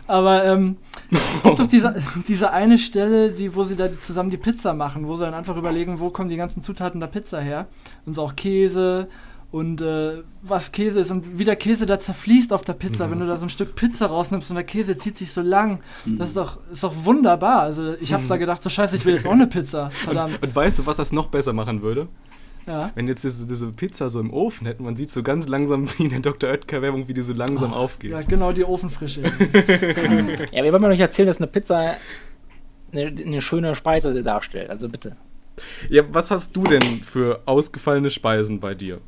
aber 0.08 0.44
ähm, 0.46 0.78
es 1.12 1.44
gibt 1.44 1.60
doch 1.60 1.68
diese, 1.68 1.96
diese 2.28 2.50
eine 2.52 2.80
Stelle, 2.80 3.32
die, 3.32 3.56
wo 3.56 3.64
sie 3.64 3.76
da 3.76 3.90
zusammen 4.02 4.32
die 4.32 4.38
Pizza 4.38 4.74
machen, 4.74 5.08
wo 5.08 5.16
sie 5.16 5.26
dann 5.26 5.36
einfach 5.36 5.56
überlegen, 5.58 6.00
wo 6.00 6.10
kommen 6.10 6.30
die 6.30 6.38
ganzen 6.38 6.64
Zutaten 6.64 7.00
der 7.00 7.08
Pizza 7.08 7.40
her 7.40 7.68
und 8.08 8.16
so 8.16 8.24
auch 8.24 8.36
Käse 8.36 9.08
und 9.54 9.82
äh, 9.82 10.24
was 10.42 10.72
Käse 10.72 11.02
ist 11.02 11.12
und 11.12 11.38
wie 11.38 11.44
der 11.44 11.56
Käse 11.56 11.86
da 11.86 12.00
zerfließt 12.00 12.52
auf 12.52 12.64
der 12.64 12.74
Pizza, 12.74 13.12
wenn 13.12 13.20
du 13.20 13.28
da 13.28 13.36
so 13.36 13.46
ein 13.46 13.50
Stück 13.50 13.76
Pizza 13.76 14.08
rausnimmst 14.08 14.50
und 14.50 14.56
der 14.56 14.64
Käse 14.64 14.98
zieht 14.98 15.16
sich 15.16 15.32
so 15.32 15.42
lang, 15.42 15.80
das 16.06 16.30
ist 16.30 16.38
doch, 16.38 16.58
ist 16.72 16.84
doch 16.84 16.94
wunderbar. 17.04 17.62
Also 17.62 17.94
ich 18.02 18.14
habe 18.14 18.24
da 18.28 18.38
gedacht, 18.38 18.64
so 18.64 18.72
scheiße, 18.72 18.96
ich 18.96 19.06
will 19.06 19.14
jetzt 19.14 19.28
auch 19.28 19.34
eine 19.34 19.46
Pizza, 19.46 19.92
verdammt. 19.92 20.42
Und 20.42 20.56
weißt 20.56 20.80
du, 20.80 20.88
was 20.88 20.98
das 20.98 21.12
noch 21.12 21.28
besser 21.28 21.54
machen 21.54 21.84
würde? 21.84 22.08
Ja. 22.66 22.92
Wenn 22.96 23.08
jetzt 23.08 23.24
diese, 23.24 23.46
diese 23.46 23.72
Pizza 23.72 24.10
so 24.10 24.20
im 24.20 24.34
Ofen 24.34 24.66
hätten, 24.66 24.86
man 24.86 24.96
sieht 24.96 25.12
so 25.12 25.22
ganz 25.22 25.48
langsam 25.48 25.88
wie 25.98 26.06
in 26.06 26.10
der 26.10 26.22
Dr. 26.22 26.50
Oetker-Werbung, 26.50 27.08
wie 27.08 27.14
die 27.14 27.22
so 27.22 27.34
langsam 27.34 27.74
aufgeht. 27.74 28.10
Ja, 28.10 28.22
genau, 28.24 28.54
die 28.54 28.66
Ofenfrische. 28.66 29.22
Ja, 30.52 30.64
wir 30.64 30.72
wollen 30.72 30.82
mir 30.82 30.88
doch 30.88 30.90
nicht 30.90 31.00
erzählen, 31.00 31.28
dass 31.28 31.38
eine 31.38 31.48
Pizza 31.48 31.98
eine, 32.92 33.06
eine 33.06 33.42
schöne 33.42 33.76
Speise 33.76 34.24
darstellt, 34.24 34.72
also 34.72 34.90
bitte. 34.90 35.16
Ja, 35.90 36.02
was 36.12 36.32
hast 36.32 36.56
du 36.56 36.64
denn 36.64 36.82
für 36.82 37.44
ausgefallene 37.46 38.10
Speisen 38.10 38.60
bei 38.60 38.74
dir? 38.74 39.00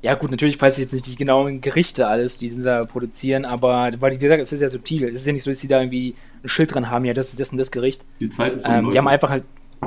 Ja 0.00 0.14
gut, 0.14 0.30
natürlich 0.30 0.60
weiß 0.60 0.78
ich 0.78 0.82
jetzt 0.82 0.92
nicht 0.92 1.06
die 1.06 1.16
genauen 1.16 1.60
Gerichte 1.60 2.06
alles, 2.06 2.38
die 2.38 2.48
sie 2.48 2.62
da 2.62 2.84
produzieren, 2.84 3.44
aber 3.44 3.90
weil 3.98 4.12
wie 4.12 4.18
gesagt, 4.18 4.40
es 4.40 4.52
ist 4.52 4.60
ja 4.60 4.68
subtil. 4.68 5.04
Es 5.04 5.16
ist 5.16 5.26
ja 5.26 5.32
nicht 5.32 5.42
so, 5.42 5.50
dass 5.50 5.58
sie 5.58 5.66
da 5.66 5.80
irgendwie 5.80 6.14
ein 6.44 6.48
Schild 6.48 6.72
dran 6.72 6.88
haben, 6.88 7.04
ja, 7.04 7.12
das 7.12 7.30
ist 7.30 7.40
das 7.40 7.50
und 7.50 7.58
das 7.58 7.72
Gericht. 7.72 8.04
Die 8.20 8.28
Zeit 8.28 8.54
ist 8.54 8.66
Ähm, 8.68 8.90
die 8.90 8.98
haben 8.98 9.08
einfach 9.08 9.30
halt, 9.30 9.44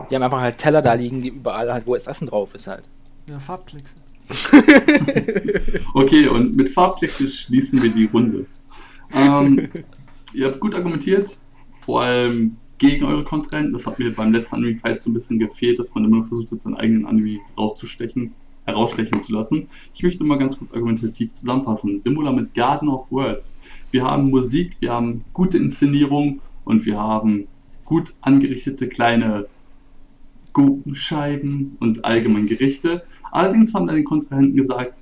die 0.10 0.16
haben 0.16 0.24
einfach 0.24 0.42
halt 0.42 0.58
Teller 0.58 0.82
da 0.82 0.94
liegen, 0.96 1.22
die 1.22 1.30
überall 1.30 1.72
halt, 1.72 1.88
wo 1.88 1.94
das 1.94 2.08
Essen 2.08 2.28
drauf 2.28 2.54
ist 2.54 2.68
halt. 2.68 2.84
Ja, 3.30 3.40
Farbklicks. 3.40 3.96
Okay, 5.94 6.28
und 6.28 6.56
mit 6.56 6.70
Farbtechnisch 6.70 7.46
schließen 7.46 7.82
wir 7.82 7.90
die 7.90 8.06
Runde. 8.06 8.46
Ähm, 9.14 9.70
ihr 10.34 10.46
habt 10.46 10.60
gut 10.60 10.74
argumentiert, 10.76 11.38
vor 11.80 12.02
allem 12.02 12.58
gegen 12.78 13.06
eure 13.06 13.24
Kontrahenten. 13.24 13.74
Das 13.74 13.86
hat 13.86 14.00
mir 14.00 14.14
beim 14.14 14.34
letzten 14.34 14.56
Anime 14.56 14.78
Fight 14.80 15.00
so 15.00 15.10
ein 15.10 15.14
bisschen 15.14 15.40
gefehlt, 15.40 15.80
dass 15.80 15.94
man 15.94 16.06
immer 16.06 16.18
noch 16.18 16.28
versucht 16.28 16.52
hat, 16.52 16.62
seinen 16.62 16.78
eigenen 16.78 17.06
Anime 17.06 17.40
rauszustechen, 17.58 18.34
herausstechen 18.72 19.22
zu 19.22 19.34
lassen. 19.34 19.68
Ich 19.94 20.04
möchte 20.04 20.24
mal 20.24 20.38
ganz 20.38 20.58
kurz 20.58 20.72
argumentativ 20.74 21.34
zusammenfassen. 21.34 22.04
Dimula 22.04 22.32
mit 22.32 22.54
Garden 22.54 22.90
of 22.90 23.12
Words. 23.12 23.56
Wir 23.92 24.04
haben 24.04 24.30
Musik, 24.30 24.76
wir 24.80 24.92
haben 24.92 25.24
gute 25.34 25.58
Inszenierung 25.58 26.42
und 26.66 26.86
wir 26.86 26.98
haben 26.98 27.48
gut 27.86 28.14
angerichtete 28.22 28.88
kleine 28.88 29.48
Gurkenscheiben 30.54 31.78
und 31.80 32.06
allgemein 32.06 32.48
Gerichte. 32.48 33.04
Allerdings 33.32 33.74
haben 33.74 33.88
deine 33.88 34.04
Kontrahenten 34.04 34.56
gesagt, 34.56 34.94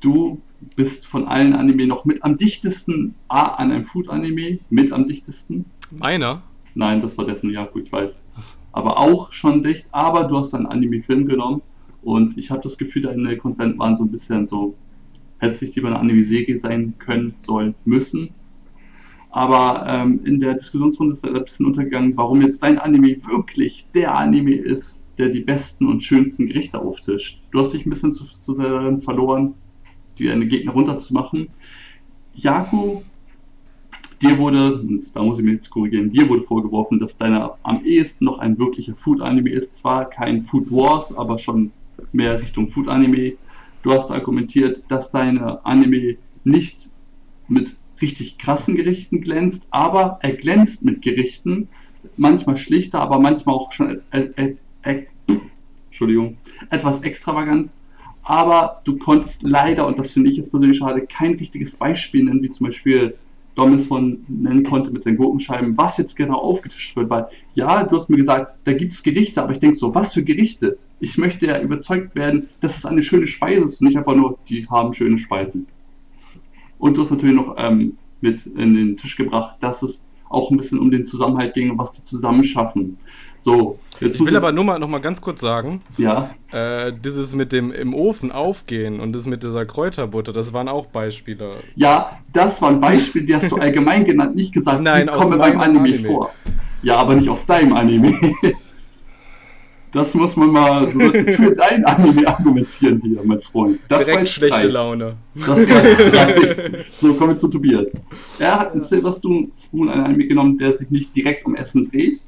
du 0.00 0.40
bist 0.76 1.06
von 1.06 1.26
allen 1.26 1.54
Anime 1.54 1.86
noch 1.86 2.04
mit 2.04 2.22
am 2.24 2.36
dichtesten 2.36 3.14
A 3.28 3.54
an 3.54 3.70
einem 3.70 3.84
Food-Anime, 3.84 4.58
mit 4.68 4.92
am 4.92 5.06
dichtesten. 5.06 5.64
Meiner? 5.90 6.42
Nein, 6.74 7.00
das 7.00 7.16
war 7.18 7.24
Death 7.26 7.42
Yaku, 7.42 7.80
ich 7.80 7.92
weiß. 7.92 8.22
Aber 8.72 8.98
auch 8.98 9.32
schon 9.32 9.62
dicht, 9.62 9.86
aber 9.90 10.24
du 10.24 10.36
hast 10.36 10.54
einen 10.54 10.66
Anime-Film 10.66 11.26
genommen 11.26 11.62
und 12.02 12.38
ich 12.38 12.50
habe 12.50 12.62
das 12.62 12.78
Gefühl, 12.78 13.02
deine 13.02 13.36
Kontrahenten 13.36 13.78
waren 13.78 13.96
so 13.96 14.04
ein 14.04 14.10
bisschen 14.10 14.46
so, 14.46 14.74
hätte 15.38 15.52
es 15.52 15.62
nicht 15.62 15.76
lieber 15.76 15.88
eine 15.88 15.98
Anime-Serie 15.98 16.58
sein 16.58 16.94
können, 16.98 17.32
sollen, 17.36 17.74
müssen. 17.84 18.30
Aber 19.30 19.84
ähm, 19.86 20.24
in 20.24 20.40
der 20.40 20.54
Diskussionsrunde 20.54 21.12
ist 21.12 21.24
da 21.24 21.28
ein 21.28 21.44
bisschen 21.44 21.66
untergegangen, 21.66 22.16
warum 22.16 22.42
jetzt 22.42 22.62
dein 22.62 22.78
Anime 22.78 23.16
wirklich 23.26 23.86
der 23.94 24.16
Anime 24.16 24.56
ist, 24.56 25.06
der 25.18 25.28
die 25.28 25.40
besten 25.40 25.86
und 25.86 26.02
schönsten 26.02 26.46
Gerichte 26.46 26.80
auftischt. 26.80 27.40
Du 27.52 27.60
hast 27.60 27.72
dich 27.72 27.86
ein 27.86 27.90
bisschen 27.90 28.12
zu, 28.12 28.24
zu 28.24 28.54
sehr 28.54 28.98
verloren, 29.00 29.54
deine 30.18 30.46
Gegner 30.46 30.72
runterzumachen. 30.72 31.48
Jaku, 32.34 33.02
dir 34.20 34.38
wurde, 34.38 34.80
und 34.80 35.14
da 35.14 35.22
muss 35.22 35.38
ich 35.38 35.44
mich 35.44 35.54
jetzt 35.54 35.70
korrigieren, 35.70 36.10
dir 36.10 36.28
wurde 36.28 36.42
vorgeworfen, 36.42 36.98
dass 36.98 37.16
deiner 37.16 37.56
am 37.62 37.84
ehesten 37.84 38.24
noch 38.24 38.38
ein 38.38 38.58
wirklicher 38.58 38.96
Food-Anime 38.96 39.50
ist. 39.50 39.76
Zwar 39.76 40.06
kein 40.10 40.42
Food 40.42 40.70
Wars, 40.70 41.16
aber 41.16 41.38
schon 41.38 41.70
mehr 42.12 42.40
Richtung 42.40 42.68
Food-Anime. 42.68 43.34
Du 43.82 43.92
hast 43.92 44.10
argumentiert, 44.10 44.90
dass 44.90 45.10
deine 45.10 45.64
Anime 45.64 46.16
nicht 46.44 46.90
mit 47.48 47.76
richtig 48.00 48.38
krassen 48.38 48.74
Gerichten 48.74 49.20
glänzt, 49.20 49.66
aber 49.70 50.18
er 50.22 50.32
glänzt 50.32 50.84
mit 50.84 51.02
Gerichten, 51.02 51.68
manchmal 52.16 52.56
schlichter, 52.56 53.00
aber 53.00 53.18
manchmal 53.18 53.54
auch 53.54 53.72
schon 53.72 54.00
äh, 54.10 54.54
Entschuldigung, 55.86 56.38
etwas 56.70 57.02
extravagant. 57.02 57.70
Aber 58.22 58.80
du 58.84 58.96
konntest 58.96 59.42
leider, 59.42 59.86
und 59.86 59.98
das 59.98 60.12
finde 60.12 60.30
ich 60.30 60.36
jetzt 60.36 60.50
persönlich 60.50 60.78
schade, 60.78 61.06
kein 61.06 61.34
richtiges 61.34 61.76
Beispiel 61.76 62.24
nennen, 62.24 62.42
wie 62.42 62.48
zum 62.48 62.66
Beispiel 62.66 63.16
Dominus 63.60 63.86
von 63.86 64.24
nennen 64.26 64.62
konnte 64.62 64.90
mit 64.90 65.02
seinen 65.02 65.18
Gurkenscheiben, 65.18 65.76
was 65.76 65.98
jetzt 65.98 66.16
genau 66.16 66.38
aufgetischt 66.38 66.96
wird. 66.96 67.10
Weil, 67.10 67.26
ja, 67.54 67.84
du 67.84 67.96
hast 67.96 68.08
mir 68.08 68.16
gesagt, 68.16 68.56
da 68.64 68.72
gibt 68.72 68.92
es 68.92 69.02
Gerichte, 69.02 69.42
aber 69.42 69.52
ich 69.52 69.58
denke 69.58 69.76
so, 69.76 69.94
was 69.94 70.14
für 70.14 70.24
Gerichte? 70.24 70.78
Ich 70.98 71.18
möchte 71.18 71.46
ja 71.46 71.60
überzeugt 71.60 72.14
werden, 72.14 72.48
dass 72.60 72.78
es 72.78 72.86
eine 72.86 73.02
schöne 73.02 73.26
Speise 73.26 73.64
ist 73.64 73.80
und 73.80 73.88
nicht 73.88 73.98
einfach 73.98 74.16
nur, 74.16 74.38
die 74.48 74.66
haben 74.68 74.94
schöne 74.94 75.18
Speisen. 75.18 75.66
Und 76.78 76.96
du 76.96 77.02
hast 77.02 77.10
natürlich 77.10 77.36
noch 77.36 77.54
ähm, 77.58 77.98
mit 78.22 78.46
in 78.46 78.74
den 78.74 78.96
Tisch 78.96 79.16
gebracht, 79.16 79.56
dass 79.60 79.82
es 79.82 80.04
auch 80.30 80.50
ein 80.50 80.56
bisschen 80.56 80.78
um 80.78 80.90
den 80.90 81.04
Zusammenhalt 81.04 81.52
ging 81.52 81.70
und 81.70 81.78
was 81.78 81.92
die 81.92 82.04
zusammen 82.04 82.44
schaffen. 82.44 82.96
So, 83.42 83.78
jetzt 84.00 84.16
ich 84.16 84.26
will 84.26 84.36
aber 84.36 84.52
nur 84.52 84.64
mal 84.64 84.78
noch 84.78 84.88
mal 84.88 85.00
ganz 85.00 85.22
kurz 85.22 85.40
sagen, 85.40 85.80
ja. 85.96 86.30
Äh, 86.52 86.92
dieses 86.92 87.34
mit 87.34 87.52
dem 87.52 87.72
im 87.72 87.94
Ofen 87.94 88.32
aufgehen 88.32 89.00
und 89.00 89.14
das 89.14 89.26
mit 89.26 89.42
dieser 89.42 89.64
Kräuterbutter, 89.64 90.34
das 90.34 90.52
waren 90.52 90.68
auch 90.68 90.86
Beispiele. 90.86 91.54
Ja, 91.74 92.18
das 92.34 92.60
waren 92.60 92.80
Beispiele, 92.80 93.24
die 93.24 93.34
hast 93.34 93.50
du 93.50 93.56
allgemein 93.56 94.04
genannt, 94.04 94.36
nicht 94.36 94.52
gesagt, 94.52 94.82
Nein, 94.82 95.06
die 95.06 95.12
kommen 95.18 95.38
beim 95.38 95.58
Anime, 95.58 95.88
Anime 95.88 95.98
vor. 96.06 96.34
Ja, 96.82 96.96
aber 96.96 97.14
nicht 97.14 97.30
aus 97.30 97.46
deinem 97.46 97.72
Anime. 97.72 98.14
Das 99.92 100.14
muss 100.14 100.36
man 100.36 100.50
mal 100.50 100.88
für 100.88 101.52
dein 101.52 101.84
Anime 101.84 102.26
argumentieren 102.28 103.02
hier, 103.02 103.20
mein 103.24 103.40
Freund. 103.40 103.80
Das 103.88 104.06
Direkt 104.06 104.28
schlechte 104.28 104.60
Preis. 104.60 104.72
Laune. 104.72 105.16
Das 105.34 105.48
war 105.48 106.84
so, 106.96 107.14
kommen 107.14 107.30
wir 107.30 107.36
zu 107.36 107.48
Tobias. 107.48 107.92
Er 108.38 108.60
hat 108.60 108.72
einen 108.72 108.82
Silver 108.82 109.12
Spoon, 109.12 109.88
ein 109.88 110.00
Anime 110.00 110.28
genommen, 110.28 110.56
der 110.58 110.74
sich 110.74 110.90
nicht 110.90 111.16
direkt 111.16 111.44
um 111.44 111.56
Essen 111.56 111.90
dreht, 111.90 112.22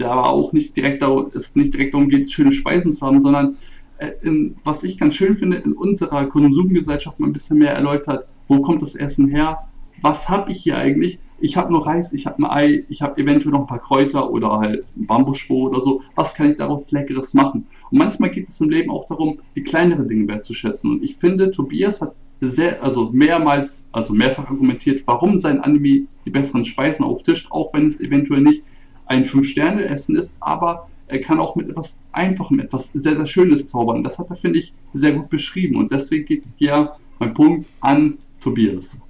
der 0.00 0.10
aber 0.10 0.30
auch 0.30 0.52
nicht 0.52 0.76
direkt, 0.76 1.02
darum, 1.02 1.30
es 1.34 1.54
nicht 1.54 1.74
direkt 1.74 1.94
darum 1.94 2.08
geht, 2.08 2.30
schöne 2.30 2.52
Speisen 2.52 2.94
zu 2.94 3.06
haben, 3.06 3.20
sondern 3.20 3.56
äh, 3.98 4.10
in, 4.22 4.56
was 4.64 4.84
ich 4.84 4.98
ganz 4.98 5.14
schön 5.14 5.36
finde, 5.36 5.58
in 5.58 5.72
unserer 5.72 6.26
Konsumgesellschaft 6.26 7.18
mal 7.20 7.26
ein 7.26 7.32
bisschen 7.32 7.58
mehr 7.58 7.72
erläutert, 7.72 8.26
wo 8.46 8.60
kommt 8.60 8.82
das 8.82 8.94
Essen 8.94 9.28
her, 9.28 9.68
was 10.00 10.28
habe 10.28 10.50
ich 10.52 10.58
hier 10.58 10.76
eigentlich 10.76 11.18
ich 11.40 11.56
habe 11.56 11.72
nur 11.72 11.86
Reis, 11.86 12.12
ich 12.12 12.26
habe 12.26 12.42
ein 12.42 12.50
Ei, 12.50 12.84
ich 12.88 13.02
habe 13.02 13.20
eventuell 13.20 13.52
noch 13.52 13.60
ein 13.60 13.66
paar 13.66 13.80
Kräuter 13.80 14.30
oder 14.30 14.58
halt 14.58 14.84
ein 14.96 15.06
Bambusspur 15.06 15.70
oder 15.70 15.80
so. 15.80 16.02
Was 16.14 16.34
kann 16.34 16.50
ich 16.50 16.56
daraus 16.56 16.90
Leckeres 16.90 17.34
machen? 17.34 17.66
Und 17.90 17.98
manchmal 17.98 18.30
geht 18.30 18.48
es 18.48 18.60
im 18.60 18.70
Leben 18.70 18.90
auch 18.90 19.06
darum, 19.06 19.38
die 19.54 19.62
kleineren 19.62 20.08
Dinge 20.08 20.26
wertzuschätzen. 20.26 20.90
Und 20.90 21.02
ich 21.02 21.16
finde, 21.16 21.50
Tobias 21.50 22.00
hat 22.00 22.14
sehr, 22.40 22.82
also 22.82 23.10
mehrmals, 23.10 23.82
also 23.92 24.14
mehrfach 24.14 24.48
argumentiert, 24.48 25.02
warum 25.06 25.38
sein 25.38 25.60
Anime 25.60 26.06
die 26.24 26.30
besseren 26.30 26.64
Speisen 26.64 27.04
auftischt, 27.04 27.50
auch 27.50 27.72
wenn 27.72 27.86
es 27.86 28.00
eventuell 28.00 28.40
nicht 28.40 28.62
ein 29.08 29.24
Fünf-Sterne-Essen 29.24 30.16
ist, 30.16 30.34
aber 30.40 30.88
er 31.08 31.20
kann 31.20 31.40
auch 31.40 31.56
mit 31.56 31.68
etwas 31.68 31.98
Einfachem 32.12 32.60
etwas 32.60 32.90
sehr, 32.92 33.16
sehr 33.16 33.26
Schönes 33.26 33.68
zaubern. 33.68 34.04
Das 34.04 34.18
hat 34.18 34.30
er, 34.30 34.36
finde 34.36 34.58
ich, 34.58 34.74
sehr 34.92 35.12
gut 35.12 35.30
beschrieben. 35.30 35.76
Und 35.76 35.90
deswegen 35.90 36.26
geht 36.26 36.44
hier 36.56 36.92
mein 37.18 37.34
Punkt 37.34 37.70
an 37.80 38.18
Tobias. 38.40 39.00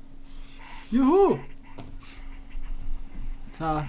Juhu! 0.90 1.38
Klar. 3.56 3.86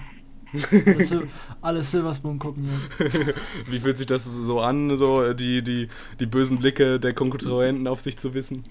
Alle 1.60 1.82
Silverspoon 1.82 2.38
gucken 2.38 2.68
jetzt. 2.98 3.70
Wie 3.70 3.78
fühlt 3.78 3.98
sich 3.98 4.06
das 4.06 4.24
so 4.24 4.60
an, 4.60 4.96
so 4.96 5.32
die, 5.32 5.62
die, 5.62 5.88
die 6.18 6.26
bösen 6.26 6.58
Blicke 6.58 6.98
der 6.98 7.14
Konkurrenten 7.14 7.86
auf 7.86 8.00
sich 8.00 8.16
zu 8.16 8.34
wissen? 8.34 8.64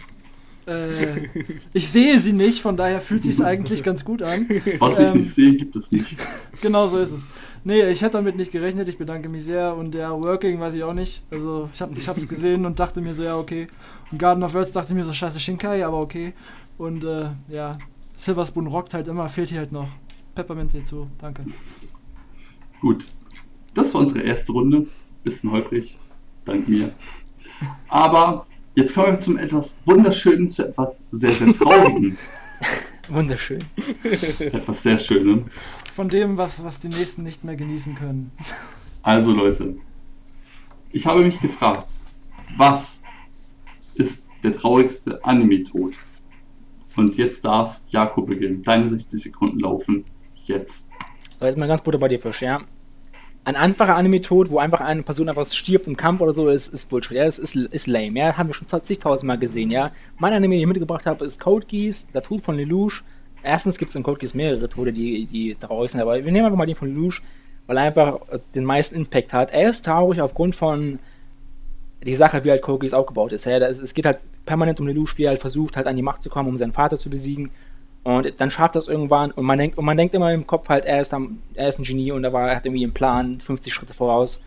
Äh, 0.69 1.29
ich 1.73 1.87
sehe 1.89 2.19
sie 2.19 2.33
nicht, 2.33 2.61
von 2.61 2.77
daher 2.77 3.01
fühlt 3.01 3.23
sich 3.23 3.43
eigentlich 3.43 3.83
ganz 3.83 4.05
gut 4.05 4.21
an. 4.21 4.47
Was 4.79 4.99
ähm, 4.99 5.07
ich 5.07 5.13
nicht 5.15 5.35
sehe, 5.35 5.53
gibt 5.53 5.75
es 5.75 5.91
nicht. 5.91 6.15
Genau 6.61 6.87
so 6.87 6.97
ist 6.97 7.11
es. 7.11 7.21
Nee, 7.63 7.89
ich 7.89 8.01
hätte 8.01 8.13
damit 8.13 8.37
nicht 8.37 8.51
gerechnet, 8.51 8.87
ich 8.87 8.97
bedanke 8.97 9.27
mich 9.27 9.43
sehr 9.43 9.75
und 9.75 9.93
der 9.93 10.11
Working 10.11 10.59
weiß 10.59 10.73
ich 10.75 10.83
auch 10.83 10.93
nicht. 10.93 11.23
Also 11.31 11.69
ich 11.73 11.81
habe 11.81 12.19
es 12.19 12.27
gesehen 12.27 12.65
und 12.65 12.79
dachte 12.79 13.01
mir 13.01 13.13
so, 13.13 13.23
ja 13.23 13.37
okay. 13.37 13.67
Und 14.11 14.17
Garden 14.17 14.43
of 14.43 14.53
Words 14.53 14.71
dachte 14.71 14.93
mir 14.93 15.03
so, 15.03 15.13
scheiße 15.13 15.39
Shinkai, 15.39 15.85
aber 15.85 15.99
okay. 15.99 16.33
Und 16.77 17.03
äh, 17.03 17.27
ja, 17.49 17.77
Silverspoon 18.15 18.67
rockt 18.67 18.93
halt 18.93 19.07
immer, 19.07 19.27
fehlt 19.27 19.49
hier 19.49 19.59
halt 19.59 19.71
noch. 19.71 19.89
Peppermint 20.35 20.71
seht 20.71 20.87
zu. 20.87 21.07
Danke. 21.19 21.45
Gut. 22.81 23.07
Das 23.73 23.93
war 23.93 24.01
unsere 24.01 24.21
erste 24.21 24.51
Runde. 24.53 24.87
Bisschen 25.23 25.51
holprig. 25.51 25.97
Dank 26.45 26.67
mir. 26.67 26.91
Aber 27.89 28.45
jetzt 28.75 28.93
kommen 28.93 29.13
wir 29.13 29.19
zum 29.19 29.37
etwas 29.37 29.75
Wunderschönen, 29.85 30.51
zu 30.51 30.67
etwas 30.67 31.01
sehr, 31.11 31.31
sehr 31.31 31.53
Traurigen. 31.53 32.17
Wunderschön. 33.09 33.63
Etwas 34.39 34.83
sehr 34.83 34.99
Schönem. 34.99 35.45
Von 35.93 36.09
dem, 36.09 36.37
was, 36.37 36.63
was 36.63 36.79
die 36.79 36.89
Nächsten 36.89 37.23
nicht 37.23 37.43
mehr 37.43 37.55
genießen 37.55 37.95
können. 37.95 38.31
Also 39.01 39.31
Leute, 39.31 39.75
ich 40.91 41.05
habe 41.05 41.23
mich 41.23 41.39
gefragt, 41.39 41.93
was 42.57 43.03
ist 43.95 44.23
der 44.43 44.53
traurigste 44.53 45.23
Anime-Tod? 45.23 45.93
Und 46.95 47.17
jetzt 47.17 47.45
darf 47.45 47.79
Jakob 47.87 48.27
beginnen. 48.27 48.61
Deine 48.61 48.89
60 48.89 49.23
Sekunden 49.23 49.59
laufen 49.59 50.05
jetzt. 50.45 50.89
So, 51.39 51.45
jetzt 51.45 51.57
mal 51.57 51.67
ganz 51.67 51.81
Butter 51.81 51.97
bei 51.97 52.09
dir, 52.09 52.19
Fisch, 52.19 52.41
ja. 52.41 52.61
Ein 53.45 53.55
einfacher 53.55 53.95
Anime-Tod, 53.95 54.51
wo 54.51 54.59
einfach 54.59 54.81
eine 54.81 55.01
Person 55.01 55.29
einfach 55.29 55.47
stirbt 55.47 55.87
im 55.87 55.95
Kampf 55.95 56.21
oder 56.21 56.33
so, 56.33 56.49
ist, 56.49 56.73
ist 56.73 56.89
Bullshit, 56.89 57.17
ja, 57.17 57.25
das 57.25 57.39
ist, 57.39 57.55
ist 57.55 57.87
lame, 57.87 58.19
ja, 58.19 58.37
haben 58.37 58.49
wir 58.49 58.53
schon 58.53 58.67
zigtausendmal 58.67 59.37
gesehen, 59.37 59.71
ja. 59.71 59.91
Mein 60.17 60.33
Anime, 60.33 60.55
den 60.55 60.61
ich 60.61 60.67
mitgebracht 60.67 61.05
habe, 61.05 61.25
ist 61.25 61.39
Code 61.39 61.65
Geass, 61.65 62.07
der 62.13 62.21
Tod 62.21 62.41
von 62.41 62.57
Lelouch. 62.57 63.01
Erstens 63.41 63.77
gibt 63.77 63.89
es 63.89 63.95
in 63.95 64.03
Code 64.03 64.19
Geass 64.19 64.33
mehrere 64.33 64.67
Tode, 64.67 64.91
die, 64.91 65.25
die 65.25 65.55
traurig 65.55 65.91
sind, 65.91 66.01
aber 66.01 66.15
wir 66.15 66.31
nehmen 66.31 66.45
einfach 66.45 66.57
mal 66.57 66.65
den 66.65 66.75
von 66.75 66.93
Lelouch, 66.93 67.21
weil 67.65 67.77
er 67.77 67.83
einfach 67.83 68.19
den 68.53 68.65
meisten 68.65 68.95
Impact 68.95 69.33
hat. 69.33 69.51
Er 69.51 69.69
ist 69.69 69.85
traurig 69.85 70.21
aufgrund 70.21 70.55
von 70.55 70.99
die 72.03 72.15
Sache, 72.15 72.43
wie 72.43 72.51
halt 72.51 72.61
Code 72.61 72.79
Geass 72.79 72.93
aufgebaut 72.93 73.31
ist, 73.31 73.45
ja. 73.45 73.57
Es 73.57 73.93
geht 73.93 74.05
halt 74.05 74.19
permanent 74.45 74.79
um 74.79 74.87
Lelouch, 74.87 75.17
wie 75.17 75.23
er 75.23 75.29
halt 75.29 75.39
versucht, 75.39 75.77
halt 75.77 75.87
an 75.87 75.95
die 75.95 76.01
Macht 76.01 76.21
zu 76.21 76.29
kommen, 76.29 76.49
um 76.49 76.57
seinen 76.57 76.73
Vater 76.73 76.97
zu 76.97 77.09
besiegen 77.09 77.51
und 78.03 78.33
dann 78.37 78.49
schafft 78.49 78.75
das 78.75 78.87
irgendwann 78.87 79.31
und 79.31 79.45
man 79.45 79.57
denkt, 79.57 79.77
und 79.77 79.85
man 79.85 79.97
denkt 79.97 80.15
immer 80.15 80.33
im 80.33 80.47
Kopf 80.47 80.69
halt, 80.69 80.85
er 80.85 81.01
ist, 81.01 81.13
am, 81.13 81.39
er 81.53 81.67
ist 81.67 81.79
ein 81.79 81.83
Genie 81.83 82.11
und 82.11 82.23
er, 82.23 82.33
war, 82.33 82.49
er 82.49 82.55
hat 82.55 82.65
irgendwie 82.65 82.83
einen 82.83 82.93
Plan, 82.93 83.41
50 83.41 83.73
Schritte 83.73 83.93
voraus. 83.93 84.43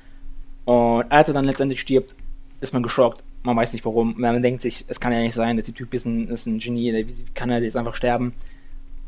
Und 0.65 1.11
als 1.11 1.29
er 1.29 1.35
dann 1.35 1.45
letztendlich 1.45 1.81
stirbt, 1.81 2.15
ist 2.61 2.73
man 2.73 2.83
geschockt. 2.83 3.23
Man 3.43 3.57
weiß 3.57 3.73
nicht 3.73 3.85
warum. 3.85 4.15
Man 4.17 4.41
denkt 4.41 4.63
sich, 4.63 4.85
es 4.89 5.01
kann 5.01 5.13
ja 5.13 5.21
nicht 5.21 5.35
sein, 5.35 5.57
dass 5.57 5.67
der 5.67 5.75
Typ 5.75 5.93
ist 5.93 6.07
ein, 6.07 6.29
ist 6.29 6.47
ein 6.47 6.61
Genie, 6.61 6.93
wie 6.95 7.25
kann 7.35 7.51
er 7.51 7.63
jetzt 7.63 7.77
einfach 7.77 7.95
sterben? 7.95 8.33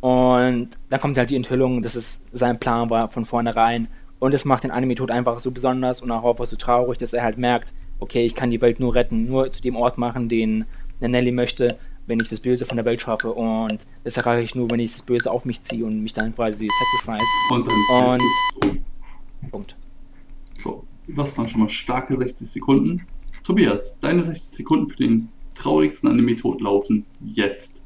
Und 0.00 0.70
dann 0.90 1.00
kommt 1.00 1.16
halt 1.16 1.30
die 1.30 1.36
Enthüllung, 1.36 1.80
dass 1.80 1.94
es 1.94 2.26
sein 2.32 2.58
Plan 2.58 2.90
war 2.90 3.08
von 3.08 3.24
vornherein. 3.24 3.88
Und 4.18 4.34
es 4.34 4.44
macht 4.44 4.64
den 4.64 4.70
Anime-Tod 4.70 5.10
einfach 5.10 5.40
so 5.40 5.50
besonders 5.50 6.02
und 6.02 6.10
auch 6.10 6.28
einfach 6.28 6.46
so 6.46 6.56
traurig, 6.56 6.98
dass 6.98 7.14
er 7.14 7.22
halt 7.22 7.38
merkt, 7.38 7.72
okay, 8.00 8.26
ich 8.26 8.34
kann 8.34 8.50
die 8.50 8.60
Welt 8.60 8.80
nur 8.80 8.94
retten, 8.94 9.26
nur 9.26 9.50
zu 9.50 9.62
dem 9.62 9.76
Ort 9.76 9.96
machen, 9.96 10.28
den 10.28 10.66
Nelly 11.00 11.32
möchte 11.32 11.78
wenn 12.06 12.20
ich 12.20 12.28
das 12.28 12.40
Böse 12.40 12.66
von 12.66 12.76
der 12.76 12.84
Welt 12.84 13.00
schaffe 13.00 13.32
und 13.32 13.78
das 14.04 14.16
erreiche 14.16 14.42
ich 14.42 14.54
nur, 14.54 14.70
wenn 14.70 14.80
ich 14.80 14.92
das 14.92 15.02
Böse 15.02 15.30
auf 15.30 15.44
mich 15.44 15.62
ziehe 15.62 15.84
und 15.84 16.02
mich 16.02 16.12
dann 16.12 16.34
quasi 16.34 16.68
sacrifice. 16.68 17.22
Und, 17.50 17.66
dann 17.66 18.20
und 18.62 19.50
Punkt. 19.50 19.76
So, 20.58 20.84
das 21.08 21.36
waren 21.36 21.48
schon 21.48 21.60
mal 21.60 21.68
starke 21.68 22.16
60 22.16 22.48
Sekunden. 22.48 23.06
Tobias, 23.44 23.96
deine 24.00 24.22
60 24.22 24.56
Sekunden 24.56 24.88
für 24.88 24.96
den 24.96 25.28
traurigsten 25.54 26.10
Anime-Tod 26.10 26.60
laufen 26.60 27.04
jetzt. 27.20 27.84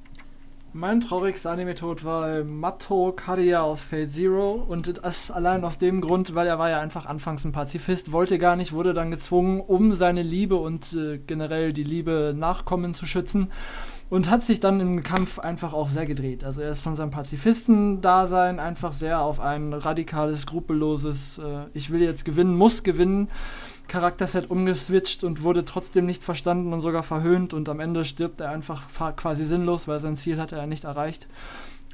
Mein 0.75 1.01
traurigster 1.01 1.51
Anime-Tod 1.51 2.05
war 2.05 2.45
Matto 2.45 3.13
Karia 3.17 3.63
aus 3.63 3.81
Fate 3.81 4.11
Zero 4.11 4.53
und 4.69 5.03
das 5.03 5.31
allein 5.31 5.65
aus 5.65 5.79
dem 5.79 6.03
Grund, 6.03 6.35
weil 6.35 6.47
er 6.47 6.59
war 6.59 6.69
ja 6.69 6.79
einfach 6.79 7.07
anfangs 7.07 7.45
ein 7.45 7.53
Pazifist, 7.53 8.13
wollte 8.13 8.39
gar 8.39 8.55
nicht, 8.55 8.73
wurde 8.73 8.93
dann 8.93 9.11
gezwungen, 9.11 9.61
um 9.61 9.95
seine 9.95 10.23
Liebe 10.23 10.57
und 10.57 10.93
äh, 10.93 11.19
generell 11.19 11.73
die 11.73 11.85
Liebe 11.85 12.35
Nachkommen 12.37 12.93
zu 12.93 13.07
schützen, 13.07 13.51
und 14.11 14.31
hat 14.31 14.43
sich 14.43 14.61
dann 14.61 14.81
im 14.81 15.03
Kampf 15.03 15.39
einfach 15.39 15.73
auch 15.73 15.89
sehr 15.89 16.07
gedreht. 16.07 16.45
Also 16.45 16.63
er 16.63 16.71
ist 16.71 16.81
von 16.81 16.97
seinem 16.97 17.11
Pazifisten-Dasein 17.11 18.59
einfach 18.59 18.93
sehr 18.93 19.21
auf 19.21 19.41
ein 19.41 19.73
radikales, 19.73 20.43
skrupelloses, 20.43 21.39
äh, 21.39 21.67
ich 21.75 21.91
will 21.91 22.01
jetzt 22.01 22.25
gewinnen, 22.25 22.57
muss 22.57 22.83
gewinnen, 22.83 23.29
Charakterset 23.87 24.51
umgeswitcht 24.51 25.25
und 25.25 25.43
wurde 25.43 25.65
trotzdem 25.65 26.07
nicht 26.07 26.23
verstanden 26.23 26.73
und 26.73 26.81
sogar 26.83 27.03
verhöhnt 27.03 27.55
und 27.55 27.69
am 27.69 27.81
Ende 27.81 28.05
stirbt 28.05 28.41
er 28.41 28.51
einfach 28.51 28.83
quasi 29.17 29.45
sinnlos, 29.45 29.89
weil 29.89 30.01
sein 30.01 30.17
Ziel 30.17 30.41
hat 30.41 30.53
er 30.53 30.67
nicht 30.67 30.85
erreicht. 30.85 31.27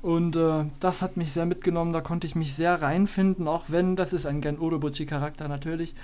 Und 0.04 0.36
äh, 0.36 0.66
das 0.80 1.00
hat 1.00 1.16
mich 1.16 1.32
sehr 1.32 1.46
mitgenommen, 1.46 1.90
da 1.90 2.02
konnte 2.02 2.26
ich 2.26 2.34
mich 2.34 2.52
sehr 2.52 2.82
reinfinden, 2.82 3.48
auch 3.48 3.64
wenn, 3.68 3.96
das 3.96 4.12
ist 4.12 4.26
ein 4.26 4.42
Gen 4.42 4.58
Urobuchi-Charakter 4.58 5.48
natürlich. 5.48 5.94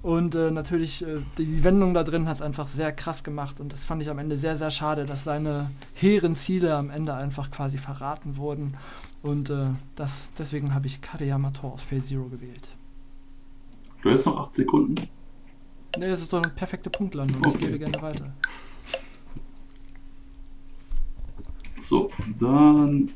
Und 0.00 0.36
äh, 0.36 0.52
natürlich, 0.52 1.04
äh, 1.04 1.22
die 1.38 1.64
Wendung 1.64 1.92
da 1.92 2.04
drin 2.04 2.28
hat 2.28 2.36
es 2.36 2.40
einfach 2.40 2.68
sehr 2.68 2.92
krass 2.92 3.24
gemacht 3.24 3.58
und 3.58 3.72
das 3.72 3.84
fand 3.84 4.00
ich 4.00 4.10
am 4.10 4.20
Ende 4.20 4.36
sehr, 4.36 4.56
sehr 4.56 4.70
schade, 4.70 5.06
dass 5.06 5.24
seine 5.24 5.68
hehren 5.92 6.36
Ziele 6.36 6.76
am 6.76 6.88
Ende 6.88 7.14
einfach 7.14 7.50
quasi 7.50 7.78
verraten 7.78 8.36
wurden. 8.36 8.76
Und 9.24 9.50
äh, 9.50 9.70
das, 9.96 10.30
deswegen 10.38 10.72
habe 10.72 10.86
ich 10.86 11.00
Kadeyama 11.00 11.50
Tor 11.50 11.72
aus 11.72 11.82
Phase 11.82 12.02
Zero 12.02 12.26
gewählt. 12.26 12.68
Du 14.02 14.10
hast 14.10 14.24
noch 14.24 14.38
8 14.38 14.54
Sekunden. 14.54 14.94
Ne, 15.98 16.10
das 16.10 16.20
ist 16.20 16.32
doch 16.32 16.40
eine 16.40 16.52
perfekte 16.52 16.90
Punktlandung, 16.90 17.38
okay. 17.38 17.54
ich 17.54 17.58
gebe 17.58 17.78
gerne 17.80 18.00
weiter. 18.00 18.32
So, 21.80 22.08
dann 22.38 23.10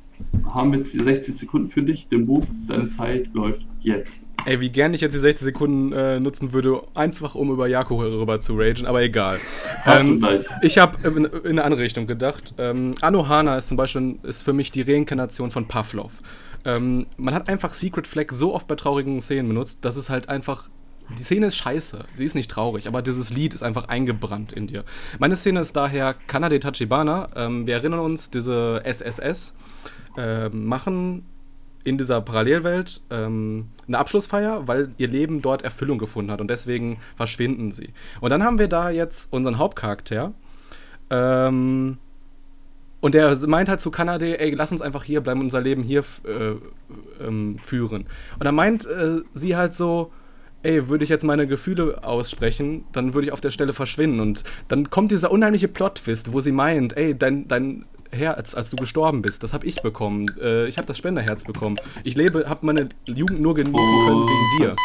haben 0.52 0.72
wir 0.72 0.78
jetzt 0.78 0.92
die 0.94 1.00
60 1.00 1.36
Sekunden 1.36 1.70
für 1.70 1.82
dich. 1.82 2.08
Dem 2.08 2.26
Buch, 2.26 2.44
deine 2.66 2.88
Zeit 2.88 3.32
läuft 3.32 3.66
jetzt. 3.80 4.28
Ey, 4.44 4.60
wie 4.60 4.70
gern 4.70 4.92
ich 4.92 5.00
jetzt 5.00 5.12
die 5.12 5.20
60 5.20 5.44
Sekunden 5.44 5.92
äh, 5.92 6.18
nutzen 6.18 6.52
würde, 6.52 6.82
einfach 6.94 7.36
um 7.36 7.50
über 7.50 7.68
Jako 7.68 8.00
rüber 8.00 8.40
zu 8.40 8.56
ragen, 8.56 8.86
aber 8.86 9.02
egal. 9.02 9.38
Ähm, 9.86 10.24
ich 10.62 10.78
habe 10.78 11.06
in, 11.06 11.24
in, 11.24 11.50
eine 11.50 11.64
andere 11.64 11.82
Richtung 11.82 12.08
gedacht. 12.08 12.54
Ähm, 12.58 12.96
Anohana 13.00 13.56
ist 13.56 13.68
zum 13.68 13.76
Beispiel 13.76 14.18
ist 14.24 14.42
für 14.42 14.52
mich 14.52 14.72
die 14.72 14.82
Reinkarnation 14.82 15.52
von 15.52 15.68
Pavlov. 15.68 16.22
Ähm, 16.64 17.06
man 17.16 17.34
hat 17.34 17.48
einfach 17.48 17.72
Secret 17.72 18.08
Flag 18.08 18.32
so 18.32 18.52
oft 18.52 18.66
bei 18.66 18.74
traurigen 18.74 19.20
Szenen 19.20 19.48
benutzt, 19.48 19.84
dass 19.84 19.96
es 19.96 20.10
halt 20.10 20.28
einfach 20.28 20.68
die 21.18 21.22
Szene 21.22 21.48
ist 21.48 21.56
scheiße, 21.56 22.04
sie 22.16 22.24
ist 22.24 22.34
nicht 22.34 22.50
traurig, 22.50 22.86
aber 22.88 23.02
dieses 23.02 23.30
Lied 23.30 23.54
ist 23.54 23.62
einfach 23.62 23.88
eingebrannt 23.88 24.52
in 24.52 24.66
dir. 24.66 24.84
Meine 25.18 25.36
Szene 25.36 25.60
ist 25.60 25.74
daher 25.74 26.14
Kanade 26.14 26.58
Tachibana. 26.58 27.26
Ähm, 27.36 27.66
wir 27.66 27.74
erinnern 27.74 28.00
uns, 28.00 28.30
diese 28.30 28.82
SSS 28.84 29.54
äh, 30.16 30.48
machen 30.48 31.24
in 31.84 31.98
dieser 31.98 32.20
Parallelwelt 32.20 33.00
ähm, 33.10 33.66
eine 33.88 33.98
Abschlussfeier, 33.98 34.68
weil 34.68 34.92
ihr 34.98 35.08
Leben 35.08 35.42
dort 35.42 35.62
Erfüllung 35.62 35.98
gefunden 35.98 36.30
hat 36.30 36.40
und 36.40 36.48
deswegen 36.48 36.98
verschwinden 37.16 37.72
sie. 37.72 37.90
Und 38.20 38.30
dann 38.30 38.42
haben 38.44 38.58
wir 38.58 38.68
da 38.68 38.90
jetzt 38.90 39.32
unseren 39.32 39.58
Hauptcharakter. 39.58 40.32
Ähm, 41.10 41.98
und 43.00 43.14
der 43.14 43.36
meint 43.48 43.68
halt 43.68 43.80
zu 43.80 43.90
Kanada, 43.90 44.24
ey, 44.24 44.54
lass 44.54 44.70
uns 44.70 44.80
einfach 44.80 45.02
hier 45.02 45.20
bleiben, 45.20 45.40
unser 45.40 45.60
Leben 45.60 45.82
hier 45.82 46.04
äh, 46.24 46.54
ähm, 47.24 47.58
führen. 47.58 48.06
Und 48.38 48.44
dann 48.44 48.54
meint 48.54 48.86
äh, 48.86 49.20
sie 49.34 49.56
halt 49.56 49.74
so, 49.74 50.12
ey, 50.62 50.88
würde 50.88 51.02
ich 51.02 51.10
jetzt 51.10 51.24
meine 51.24 51.48
Gefühle 51.48 52.04
aussprechen, 52.04 52.84
dann 52.92 53.12
würde 53.12 53.26
ich 53.26 53.32
auf 53.32 53.40
der 53.40 53.50
Stelle 53.50 53.72
verschwinden. 53.72 54.20
Und 54.20 54.44
dann 54.68 54.88
kommt 54.90 55.10
dieser 55.10 55.32
unheimliche 55.32 55.66
Plot-Twist, 55.66 56.32
wo 56.32 56.38
sie 56.38 56.52
meint, 56.52 56.96
ey, 56.96 57.18
dein, 57.18 57.48
dein 57.48 57.86
Herz, 58.12 58.54
als 58.54 58.70
du 58.70 58.76
gestorben 58.76 59.22
bist, 59.22 59.42
das 59.42 59.54
habe 59.54 59.66
ich 59.66 59.82
bekommen. 59.82 60.30
Äh, 60.40 60.66
ich 60.66 60.76
habe 60.78 60.86
das 60.86 60.98
Spenderherz 60.98 61.44
bekommen. 61.44 61.76
Ich 62.04 62.14
lebe, 62.14 62.48
habe 62.48 62.66
meine 62.66 62.90
Jugend 63.06 63.40
nur 63.40 63.54
genießen 63.54 64.06
können 64.06 64.28
wegen 64.28 64.58
dir. 64.58 64.76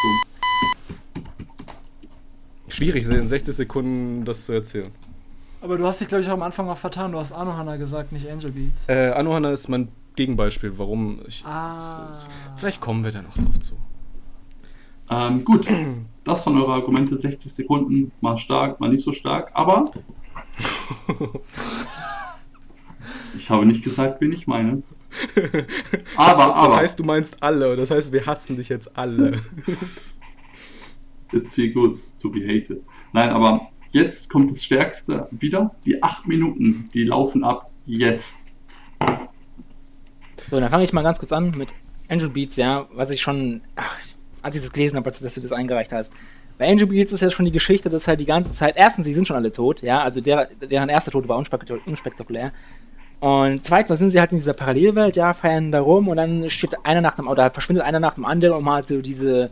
Schwierig, 2.70 3.06
in 3.06 3.28
60 3.28 3.56
Sekunden 3.56 4.26
das 4.26 4.46
zu 4.46 4.54
erzählen. 4.54 4.92
Aber 5.62 5.78
du 5.78 5.86
hast 5.86 6.00
dich, 6.00 6.08
glaube 6.08 6.22
ich, 6.24 6.30
auch 6.30 6.34
am 6.34 6.44
Anfang 6.44 6.70
auch 6.70 6.78
vertan. 6.78 7.12
Du 7.12 7.20
hast 7.20 7.32
Anohana 7.32 7.78
gesagt, 7.78 8.12
nicht 8.12 8.30
Angel 8.30 8.52
Beats. 8.52 8.88
Äh, 8.88 9.10
Anohana 9.10 9.52
ist 9.52 9.68
mein 9.68 9.90
Gegenbeispiel, 10.16 10.78
warum 10.78 11.20
ich. 11.28 11.44
Ah. 11.46 12.08
Das, 12.10 12.26
vielleicht 12.56 12.80
kommen 12.80 13.04
wir 13.04 13.12
da 13.12 13.22
noch 13.22 13.36
drauf 13.36 13.60
zu. 13.60 13.76
Ähm, 15.10 15.44
gut, 15.44 15.68
das 16.24 16.44
von 16.44 16.58
eure 16.58 16.74
Argumente, 16.74 17.18
60 17.18 17.54
Sekunden, 17.54 18.12
mal 18.22 18.38
stark, 18.38 18.80
mal 18.80 18.90
nicht 18.90 19.04
so 19.04 19.12
stark, 19.14 19.52
aber 19.54 19.92
ich 23.36 23.50
habe 23.50 23.66
nicht 23.66 23.84
gesagt, 23.84 24.22
wen 24.22 24.32
ich 24.32 24.48
meine. 24.48 24.84
Aber, 26.16 26.56
aber. 26.56 26.70
Das 26.70 26.78
heißt, 26.82 27.00
du 27.00 27.04
meinst 27.04 27.42
alle, 27.42 27.76
das 27.76 27.92
heißt, 27.92 28.12
wir 28.12 28.26
hassen 28.26 28.58
dich 28.58 28.70
jetzt 28.70 28.98
alle. 28.98 29.42
It 31.34 31.50
feel 31.50 31.74
good 31.74 32.00
to 32.22 32.30
be 32.30 32.40
hated. 32.40 32.86
Nein, 33.12 33.30
aber 33.30 33.68
jetzt 33.92 34.30
kommt 34.30 34.50
das 34.50 34.64
Stärkste 34.64 35.28
wieder. 35.32 35.76
Die 35.86 36.02
8 36.02 36.26
Minuten, 36.28 36.90
die 36.94 37.04
laufen 37.04 37.44
ab 37.44 37.70
jetzt. 37.86 38.36
So, 40.50 40.60
dann 40.60 40.70
fange 40.70 40.84
ich 40.84 40.94
mal 40.94 41.02
ganz 41.02 41.20
kurz 41.20 41.34
an 41.34 41.52
mit 41.58 41.74
Angel 42.10 42.30
Beats, 42.30 42.56
ja, 42.56 42.88
was 42.94 43.10
ich 43.10 43.22
schon, 43.22 43.62
ach, 43.76 43.98
als 44.42 44.56
ich 44.56 44.62
das 44.62 44.72
gelesen 44.72 44.96
habe, 44.98 45.08
als 45.08 45.20
dass 45.20 45.34
du 45.34 45.42
das 45.42 45.52
eingereicht 45.52 45.92
hast. 45.92 46.14
Bei 46.58 46.70
Angel 46.70 46.88
Beats 46.88 47.12
ist 47.12 47.22
ja 47.22 47.30
schon 47.30 47.46
die 47.46 47.52
Geschichte, 47.52 47.90
dass 47.90 48.08
halt 48.08 48.20
die 48.20 48.26
ganze 48.26 48.54
Zeit, 48.54 48.76
erstens, 48.78 49.06
sie 49.06 49.14
sind 49.14 49.28
schon 49.28 49.36
alle 49.36 49.52
tot, 49.52 49.82
ja, 49.82 50.02
also 50.02 50.22
der, 50.22 50.48
deren 50.56 50.90
erster 50.90 51.12
Tod 51.12 51.28
war 51.28 51.38
unspektakulär. 51.38 52.54
Und 53.20 53.64
zweitens 53.66 53.98
sind 53.98 54.12
sie 54.12 54.20
halt 54.20 54.32
in 54.32 54.38
dieser 54.38 54.54
Parallelwelt, 54.54 55.16
ja, 55.16 55.34
feiern 55.34 55.72
da 55.72 55.82
rum 55.82 56.08
und 56.08 56.18
dann 56.18 56.50
steht 56.50 56.86
einer 56.86 57.02
nach 57.02 57.16
dem, 57.16 57.28
oder 57.28 57.50
verschwindet 57.50 57.84
einer 57.84 58.00
nach 58.00 58.14
dem 58.14 58.26
anderen 58.26 58.58
und 58.58 58.64
man 58.64 58.78
hat 58.78 58.88
so 58.88 59.02
diese, 59.02 59.50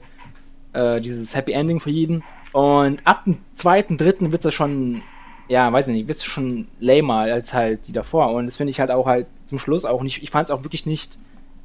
äh, 0.73 1.01
dieses 1.01 1.35
Happy 1.35 1.53
Ending 1.53 1.79
für 1.79 1.89
jeden. 1.89 2.23
Und 2.51 3.05
ab 3.05 3.25
dem 3.25 3.39
zweiten, 3.55 3.97
dritten 3.97 4.31
wird 4.31 4.45
es 4.45 4.53
schon, 4.53 5.01
ja, 5.47 5.71
weiß 5.73 5.87
ich 5.87 5.95
nicht, 5.95 6.07
wird 6.07 6.19
es 6.19 6.25
schon 6.25 6.67
lamer 6.79 7.21
als 7.21 7.53
halt 7.53 7.87
die 7.87 7.91
davor. 7.91 8.31
Und 8.33 8.45
das 8.45 8.57
finde 8.57 8.69
ich 8.69 8.79
halt 8.79 8.91
auch 8.91 9.07
halt 9.07 9.25
zum 9.47 9.57
Schluss 9.57 9.83
auch 9.83 10.03
nicht, 10.03 10.21
ich 10.21 10.29
fand 10.29 10.45
es 10.45 10.51
auch 10.51 10.63
wirklich 10.63 10.85
nicht 10.85 11.17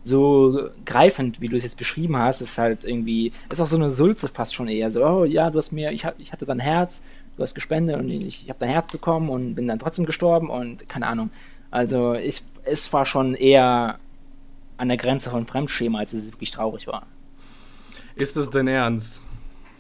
so 0.03 0.71
greifend, 0.87 1.41
wie 1.41 1.49
du 1.49 1.57
es 1.57 1.63
jetzt 1.63 1.77
beschrieben 1.77 2.17
hast, 2.17 2.41
ist 2.41 2.57
halt 2.57 2.85
irgendwie, 2.85 3.33
ist 3.51 3.61
auch 3.61 3.67
so 3.67 3.77
eine 3.77 3.91
Sulze 3.91 4.29
fast 4.29 4.55
schon 4.55 4.69
eher. 4.69 4.91
So, 4.91 5.05
oh 5.05 5.25
ja, 5.25 5.51
du 5.51 5.59
hast 5.59 5.73
mir, 5.73 5.93
ich, 5.93 6.07
ich 6.19 6.33
hatte 6.33 6.47
dein 6.47 6.59
Herz, 6.59 7.05
du 7.37 7.43
hast 7.43 7.55
gespendet 7.55 7.99
und 7.99 8.09
ich, 8.09 8.43
ich 8.45 8.49
habe 8.49 8.59
dein 8.59 8.71
Herz 8.71 8.91
bekommen 8.91 9.29
und 9.29 9.55
bin 9.55 9.69
dann 9.69 9.79
trotzdem 9.79 10.07
gestorben 10.07 10.49
und 10.49 10.89
keine 10.89 11.07
Ahnung. 11.07 11.31
Also 11.71 12.15
ich, 12.15 12.43
es 12.65 12.93
war 12.93 13.07
schon 13.07 13.35
eher 13.35 13.99
an 14.77 14.89
der 14.89 14.97
Grenze 14.97 15.31
von 15.31 15.47
Fremdschema, 15.47 16.01
als 16.01 16.13
es 16.13 16.33
wirklich 16.33 16.51
traurig 16.51 16.87
war. 16.87 17.07
Ist 18.15 18.37
das 18.37 18.51
dein 18.51 18.67
Ernst? 18.67 19.23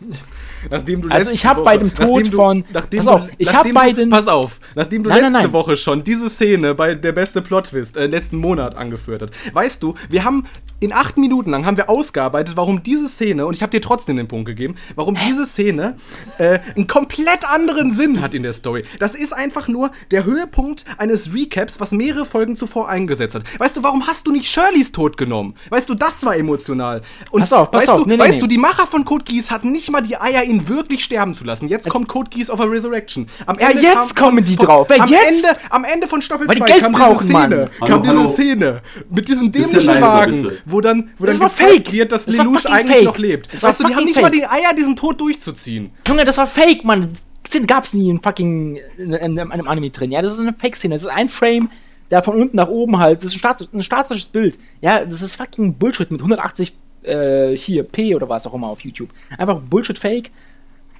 nachdem 0.70 1.02
du 1.02 1.08
also 1.08 1.30
ich 1.30 1.44
habe 1.46 1.62
bei 1.62 1.76
dem 1.76 1.92
Tod 1.94 2.26
du, 2.26 2.36
von 2.36 2.64
pass 2.64 3.06
auf, 3.06 3.22
ich 3.38 3.54
habe 3.54 3.72
bei 3.72 3.92
den 3.92 4.10
pass 4.10 4.28
auf, 4.28 4.58
nachdem 4.74 5.04
du 5.04 5.10
nein, 5.10 5.20
letzte 5.20 5.32
nein, 5.32 5.42
nein. 5.44 5.52
Woche 5.52 5.76
schon 5.76 6.04
diese 6.04 6.28
Szene 6.28 6.74
bei 6.74 6.94
der 6.94 7.12
beste 7.12 7.42
Plotwist 7.42 7.96
äh, 7.96 8.06
letzten 8.06 8.36
Monat 8.38 8.74
angeführt 8.74 9.22
hast. 9.22 9.54
Weißt 9.54 9.82
du, 9.82 9.94
wir 10.08 10.24
haben 10.24 10.46
in 10.80 10.92
acht 10.92 11.18
Minuten 11.18 11.50
lang 11.50 11.66
haben 11.66 11.76
wir 11.76 11.90
ausgearbeitet, 11.90 12.56
warum 12.56 12.82
diese 12.82 13.06
Szene 13.06 13.46
und 13.46 13.54
ich 13.54 13.62
habe 13.62 13.70
dir 13.70 13.82
trotzdem 13.82 14.16
den 14.16 14.28
Punkt 14.28 14.46
gegeben, 14.46 14.74
warum 14.94 15.14
Hä? 15.14 15.26
diese 15.28 15.44
Szene 15.46 15.96
äh, 16.38 16.58
einen 16.74 16.86
komplett 16.86 17.48
anderen 17.48 17.90
Sinn 17.90 18.22
hat 18.22 18.34
in 18.34 18.42
der 18.42 18.54
Story. 18.54 18.84
Das 18.98 19.14
ist 19.14 19.32
einfach 19.32 19.68
nur 19.68 19.90
der 20.10 20.24
Höhepunkt 20.24 20.86
eines 20.96 21.34
Recaps, 21.34 21.80
was 21.80 21.92
mehrere 21.92 22.24
Folgen 22.24 22.56
zuvor 22.56 22.88
eingesetzt 22.88 23.34
hat. 23.34 23.60
Weißt 23.60 23.76
du, 23.76 23.82
warum 23.82 24.06
hast 24.06 24.26
du 24.26 24.32
nicht 24.32 24.48
Shirleys 24.48 24.90
Tod 24.90 25.18
genommen? 25.18 25.54
Weißt 25.68 25.88
du, 25.88 25.94
das 25.94 26.24
war 26.24 26.34
emotional. 26.36 27.02
Und 27.30 27.40
pass 27.40 27.52
auf, 27.52 27.70
pass 27.70 27.82
weißt 27.82 27.90
auf. 27.90 28.02
Du, 28.02 28.08
nee, 28.08 28.18
weißt 28.18 28.36
nee. 28.36 28.40
du, 28.40 28.46
die 28.46 28.58
Macher 28.58 28.86
von 28.86 29.04
Code 29.04 29.24
Geass 29.24 29.50
hatten 29.50 29.72
nicht 29.72 29.89
mal 29.90 30.00
die 30.00 30.16
Eier, 30.16 30.44
ihn 30.44 30.68
wirklich 30.68 31.04
sterben 31.04 31.34
zu 31.34 31.44
lassen. 31.44 31.68
Jetzt 31.68 31.88
kommt 31.88 32.08
Code 32.08 32.30
Geass 32.30 32.50
of 32.50 32.60
a 32.60 32.64
Resurrection. 32.64 33.28
Am 33.46 33.58
ja, 33.58 33.70
Ende 33.70 33.82
jetzt 33.82 34.16
kam, 34.16 34.28
kommen 34.28 34.44
die 34.44 34.56
drauf. 34.56 34.88
Am, 34.90 35.08
jetzt? 35.08 35.44
Ende, 35.44 35.48
am 35.70 35.84
Ende 35.84 36.08
von 36.08 36.22
Staffel 36.22 36.46
2 36.46 36.80
kam 36.80 36.92
diese 36.94 37.24
Szene, 37.24 37.70
kam 37.78 37.88
hallo, 37.88 38.02
diese 38.02 38.18
hallo. 38.18 38.28
Szene 38.28 38.82
mit 39.10 39.28
diesem 39.28 39.52
dämlichen 39.52 40.00
Wagen, 40.00 40.52
wo 40.64 40.80
dann, 40.80 41.10
wo 41.18 41.26
dann 41.26 41.38
gezeigt 41.38 41.92
wird, 41.92 42.12
dass 42.12 42.26
Lelouch 42.26 42.66
eigentlich 42.66 42.96
fake. 42.98 43.04
noch 43.04 43.18
lebt. 43.18 43.52
Das 43.52 43.62
weißt 43.62 43.80
du, 43.80 43.86
die 43.86 43.94
haben 43.94 44.04
nicht 44.04 44.14
fake. 44.14 44.22
mal 44.24 44.30
die 44.30 44.46
Eier, 44.46 44.74
diesen 44.76 44.96
Tod 44.96 45.20
durchzuziehen. 45.20 45.90
Junge, 46.08 46.24
das 46.24 46.36
war 46.38 46.46
fake, 46.46 46.84
Mann. 46.84 47.12
Das 47.42 47.66
gab's 47.66 47.94
nie 47.94 48.10
in 48.10 48.22
fucking 48.22 48.76
in, 48.98 49.12
in, 49.12 49.38
in 49.38 49.38
einem 49.38 49.68
Anime 49.68 49.90
drin. 49.90 50.12
Ja, 50.12 50.22
das 50.22 50.34
ist 50.34 50.40
eine 50.40 50.52
Fake-Szene. 50.52 50.94
Das 50.94 51.02
ist 51.02 51.08
ein 51.08 51.28
Frame, 51.28 51.70
der 52.10 52.22
von 52.22 52.36
unten 52.36 52.56
nach 52.56 52.68
oben 52.68 52.98
halt. 52.98 53.18
Das 53.18 53.30
ist 53.30 53.36
ein, 53.36 53.38
statisch, 53.38 53.68
ein 53.72 53.82
statisches 53.82 54.26
Bild. 54.26 54.58
Ja, 54.80 55.04
das 55.04 55.22
ist 55.22 55.36
fucking 55.36 55.74
Bullshit 55.74 56.10
mit 56.10 56.20
180 56.20 56.76
äh, 57.02 57.56
hier 57.56 57.82
P 57.82 58.14
oder 58.14 58.28
was 58.28 58.46
auch 58.46 58.54
immer 58.54 58.68
auf 58.68 58.80
YouTube. 58.80 59.10
Einfach 59.36 59.60
Bullshit-Fake. 59.60 60.30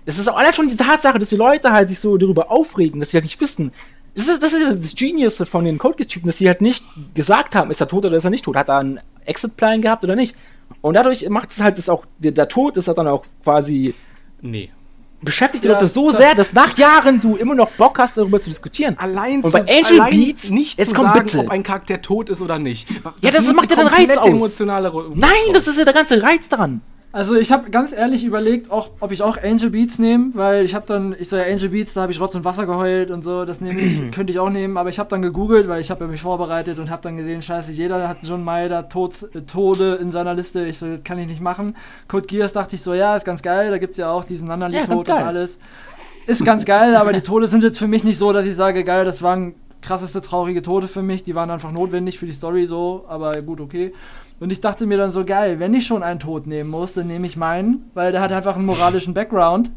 Das 0.06 0.18
ist 0.18 0.28
auch 0.28 0.36
allein 0.36 0.54
schon 0.54 0.68
die 0.68 0.76
Tatsache, 0.76 1.18
dass 1.18 1.28
die 1.28 1.36
Leute 1.36 1.70
halt 1.72 1.88
sich 1.88 1.98
so 1.98 2.16
darüber 2.16 2.50
aufregen, 2.50 3.00
dass 3.00 3.10
sie 3.10 3.16
halt 3.16 3.24
nicht 3.24 3.40
wissen. 3.40 3.72
Das 4.14 4.28
ist, 4.28 4.42
das 4.42 4.52
ist 4.52 4.84
das 4.84 4.96
Genius 4.96 5.42
von 5.48 5.64
den 5.64 5.78
Codegeass-Typen, 5.78 6.26
dass 6.26 6.38
sie 6.38 6.48
halt 6.48 6.62
nicht 6.62 6.84
gesagt 7.14 7.54
haben, 7.54 7.70
ist 7.70 7.80
er 7.80 7.88
tot 7.88 8.04
oder 8.04 8.16
ist 8.16 8.24
er 8.24 8.30
nicht 8.30 8.44
tot. 8.44 8.56
Hat 8.56 8.68
er 8.68 8.78
einen 8.78 9.00
Exit-Plan 9.24 9.82
gehabt 9.82 10.02
oder 10.02 10.16
nicht? 10.16 10.36
Und 10.80 10.94
dadurch 10.94 11.28
macht 11.28 11.50
es 11.50 11.60
halt 11.60 11.78
das 11.78 11.88
auch, 11.88 12.04
der, 12.18 12.32
der 12.32 12.48
Tod 12.48 12.76
ist 12.76 12.88
halt 12.88 12.98
dann 12.98 13.08
auch 13.08 13.24
quasi. 13.44 13.94
Nee 14.40 14.70
beschäftigt 15.22 15.64
die 15.64 15.68
ja, 15.68 15.74
Leute 15.74 15.88
so 15.88 16.11
sehr, 16.11 16.35
dass 16.35 16.52
nach 16.52 16.76
Jahren 16.76 17.20
du 17.20 17.37
immer 17.37 17.54
noch 17.54 17.70
Bock 17.72 17.98
hast, 17.98 18.16
darüber 18.16 18.40
zu 18.40 18.48
diskutieren. 18.48 18.96
Allein 18.98 19.42
und 19.42 19.52
bei 19.52 19.61
Angel 19.61 20.11
Beats 20.11 20.50
nicht 20.50 20.78
jetzt 20.78 20.90
zu 20.90 20.96
kommt 20.96 21.14
sagen, 21.14 21.26
bitte. 21.26 21.38
ob 21.40 21.50
ein 21.50 21.62
Charakter 21.62 22.00
tot 22.00 22.28
ist 22.30 22.40
oder 22.40 22.59
nicht. 22.59 22.88
Das 23.02 23.12
ja, 23.20 23.30
das 23.30 23.52
macht 23.52 23.70
ja 23.70 23.76
den 23.76 23.87
Reiz 23.87 24.16
aus. 24.16 24.61
Nein, 25.14 25.33
das 25.52 25.66
ist 25.66 25.78
ja 25.78 25.85
der 25.85 25.94
ganze 25.94 26.22
Reiz 26.22 26.48
daran. 26.48 26.80
Also 27.12 27.35
ich 27.35 27.51
habe 27.51 27.70
ganz 27.70 27.92
ehrlich 27.92 28.25
überlegt, 28.25 28.70
auch, 28.70 28.90
ob 29.01 29.11
ich 29.11 29.23
auch 29.23 29.37
Angel 29.42 29.70
Beats 29.70 29.99
nehme, 29.99 30.31
weil 30.35 30.64
ich 30.64 30.77
habe 30.77 30.87
dann, 30.87 31.16
ich 31.18 31.29
so 31.29 31.37
ja 31.37 31.42
Angel 31.42 31.70
Beats, 31.70 31.94
da 31.94 32.03
habe 32.03 32.12
ich 32.12 32.20
Rotz 32.20 32.37
und 32.37 32.44
Wasser 32.44 32.66
geheult 32.66 33.11
und 33.11 33.23
so, 33.23 33.44
das 33.44 33.61
nehme 33.61 33.81
ich, 33.81 34.11
könnte 34.12 34.33
ich 34.33 34.38
auch 34.38 34.51
nehmen, 34.51 34.77
aber 34.77 34.90
ich 34.90 34.99
habe 35.01 35.09
dann 35.09 35.20
gegoogelt, 35.20 35.66
weil 35.66 35.81
ich 35.81 35.90
habe 35.90 36.07
mich 36.07 36.23
vorbereitet 36.23 36.79
und 36.79 36.88
habe 36.88 37.03
dann 37.03 37.16
gesehen, 37.16 37.42
scheiße, 37.42 37.73
jeder 37.73 38.09
hat 38.09 38.18
John 38.23 38.44
Mayer 38.44 38.68
da 38.68 38.83
Tod, 38.83 39.29
äh, 39.35 39.40
Tode 39.40 39.94
in 39.96 40.12
seiner 40.12 40.35
Liste, 40.35 40.64
ich 40.64 40.79
so, 40.79 40.87
das 40.87 41.03
kann 41.03 41.18
ich 41.18 41.27
nicht 41.27 41.40
machen. 41.40 41.77
Code 42.07 42.29
Geass 42.29 42.53
dachte 42.53 42.77
ich 42.77 42.83
so, 42.83 42.94
ja, 42.94 43.16
ist 43.16 43.25
ganz 43.25 43.42
geil, 43.42 43.70
da 43.70 43.79
gibt 43.79 43.92
es 43.92 43.96
ja 43.96 44.12
auch 44.12 44.25
diesen 44.25 44.46
Nanali-Tod 44.46 45.09
Ja, 45.09 45.16
und 45.16 45.23
alles. 45.23 45.59
Ist 46.27 46.44
ganz 46.44 46.64
geil, 46.64 46.94
aber 46.94 47.12
die 47.12 47.23
Tode 47.23 47.49
sind 47.49 47.64
jetzt 47.64 47.79
für 47.79 47.88
mich 47.88 48.05
nicht 48.05 48.18
so, 48.18 48.33
dass 48.33 48.46
ich 48.46 48.55
sage, 48.55 48.85
geil, 48.85 49.05
das 49.05 49.20
waren 49.20 49.55
krasseste 49.83 50.20
traurige 50.20 50.62
Tode 50.62 50.87
für 50.87 51.03
mich, 51.03 51.25
die 51.25 51.35
waren 51.35 51.51
einfach 51.51 51.73
notwendig 51.73 52.18
für 52.18 52.27
die 52.27 52.33
Story 52.33 52.66
so, 52.66 53.05
aber 53.09 53.42
gut, 53.42 53.61
okay. 53.61 53.92
Und 54.40 54.50
ich 54.50 54.61
dachte 54.61 54.87
mir 54.87 54.96
dann 54.98 55.12
so, 55.12 55.24
geil, 55.24 55.61
wenn 55.61 55.74
ich 55.74 55.87
schon 55.87 56.03
einen 56.03 56.18
Tod 56.18 56.46
nehmen 56.46 56.70
muss, 56.70 56.94
dann 56.94 57.07
nehme 57.07 57.26
ich 57.26 57.37
meinen, 57.37 57.90
weil 57.94 58.11
der 58.11 58.22
hat 58.22 58.33
einfach 58.33 58.57
einen 58.57 58.64
moralischen 58.64 59.14
Background. 59.14 59.70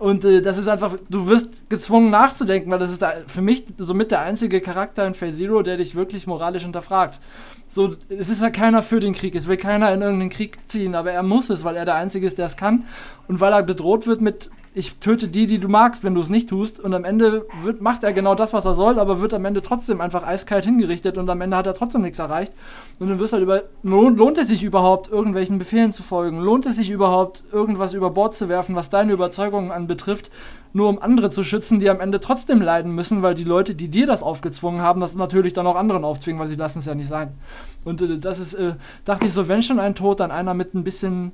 Und 0.00 0.24
äh, 0.24 0.40
das 0.42 0.58
ist 0.58 0.66
einfach, 0.66 0.96
du 1.10 1.26
wirst 1.26 1.70
gezwungen 1.70 2.10
nachzudenken, 2.10 2.70
weil 2.70 2.78
das 2.78 2.90
ist 2.90 3.02
da, 3.02 3.12
für 3.26 3.42
mich 3.42 3.66
somit 3.76 4.10
der 4.10 4.20
einzige 4.20 4.60
Charakter 4.60 5.06
in 5.06 5.14
Phase 5.14 5.36
Zero, 5.36 5.62
der 5.62 5.76
dich 5.76 5.94
wirklich 5.94 6.26
moralisch 6.26 6.62
hinterfragt. 6.62 7.20
So, 7.68 7.94
es 8.08 8.30
ist 8.30 8.42
ja 8.42 8.50
keiner 8.50 8.82
für 8.82 8.98
den 8.98 9.14
Krieg, 9.14 9.34
es 9.34 9.46
will 9.46 9.58
keiner 9.58 9.92
in 9.92 10.00
irgendeinen 10.00 10.30
Krieg 10.30 10.56
ziehen, 10.68 10.94
aber 10.94 11.12
er 11.12 11.22
muss 11.22 11.50
es, 11.50 11.64
weil 11.64 11.76
er 11.76 11.84
der 11.84 11.94
Einzige 11.94 12.26
ist, 12.26 12.38
der 12.38 12.46
es 12.46 12.56
kann. 12.56 12.86
Und 13.28 13.40
weil 13.40 13.52
er 13.52 13.62
bedroht 13.62 14.06
wird 14.06 14.22
mit, 14.22 14.50
ich 14.72 14.94
töte 14.96 15.26
die, 15.26 15.48
die 15.48 15.58
du 15.58 15.68
magst, 15.68 16.04
wenn 16.04 16.14
du 16.14 16.20
es 16.20 16.28
nicht 16.28 16.48
tust. 16.48 16.78
Und 16.78 16.94
am 16.94 17.04
Ende 17.04 17.44
wird, 17.62 17.80
macht 17.80 18.04
er 18.04 18.12
genau 18.12 18.36
das, 18.36 18.52
was 18.52 18.64
er 18.64 18.74
soll, 18.74 19.00
aber 19.00 19.20
wird 19.20 19.34
am 19.34 19.44
Ende 19.44 19.62
trotzdem 19.62 20.00
einfach 20.00 20.24
eiskalt 20.24 20.64
hingerichtet 20.64 21.18
und 21.18 21.28
am 21.28 21.40
Ende 21.40 21.56
hat 21.56 21.66
er 21.66 21.74
trotzdem 21.74 22.02
nichts 22.02 22.20
erreicht. 22.20 22.52
Und 23.00 23.08
dann 23.08 23.18
wirst 23.18 23.32
du 23.32 23.38
halt 23.38 23.42
über, 23.42 23.62
lohnt, 23.82 24.16
lohnt 24.16 24.38
es 24.38 24.46
sich 24.46 24.62
überhaupt, 24.62 25.10
irgendwelchen 25.10 25.58
Befehlen 25.58 25.92
zu 25.92 26.04
folgen? 26.04 26.38
Lohnt 26.38 26.66
es 26.66 26.76
sich 26.76 26.90
überhaupt, 26.90 27.42
irgendwas 27.50 27.94
über 27.94 28.10
Bord 28.10 28.32
zu 28.34 28.48
werfen, 28.48 28.76
was 28.76 28.90
deine 28.90 29.12
Überzeugungen 29.12 29.72
anbetrifft, 29.72 30.30
nur 30.72 30.88
um 30.88 31.02
andere 31.02 31.32
zu 31.32 31.42
schützen, 31.42 31.80
die 31.80 31.90
am 31.90 31.98
Ende 31.98 32.20
trotzdem 32.20 32.62
leiden 32.62 32.94
müssen, 32.94 33.22
weil 33.22 33.34
die 33.34 33.44
Leute, 33.44 33.74
die 33.74 33.88
dir 33.88 34.06
das 34.06 34.22
aufgezwungen 34.22 34.82
haben, 34.82 35.00
das 35.00 35.16
natürlich 35.16 35.52
dann 35.52 35.66
auch 35.66 35.74
anderen 35.74 36.04
aufzwingen, 36.04 36.40
weil 36.40 36.48
sie 36.48 36.54
lassen 36.54 36.78
es 36.78 36.86
ja 36.86 36.94
nicht 36.94 37.08
sein. 37.08 37.32
Und 37.84 38.02
äh, 38.02 38.18
das 38.18 38.38
ist, 38.38 38.54
äh, 38.54 38.74
dachte 39.04 39.26
ich 39.26 39.32
so, 39.32 39.48
wenn 39.48 39.62
schon 39.62 39.80
ein 39.80 39.96
Tod, 39.96 40.20
dann 40.20 40.30
einer 40.30 40.54
mit 40.54 40.74
ein 40.74 40.84
bisschen 40.84 41.32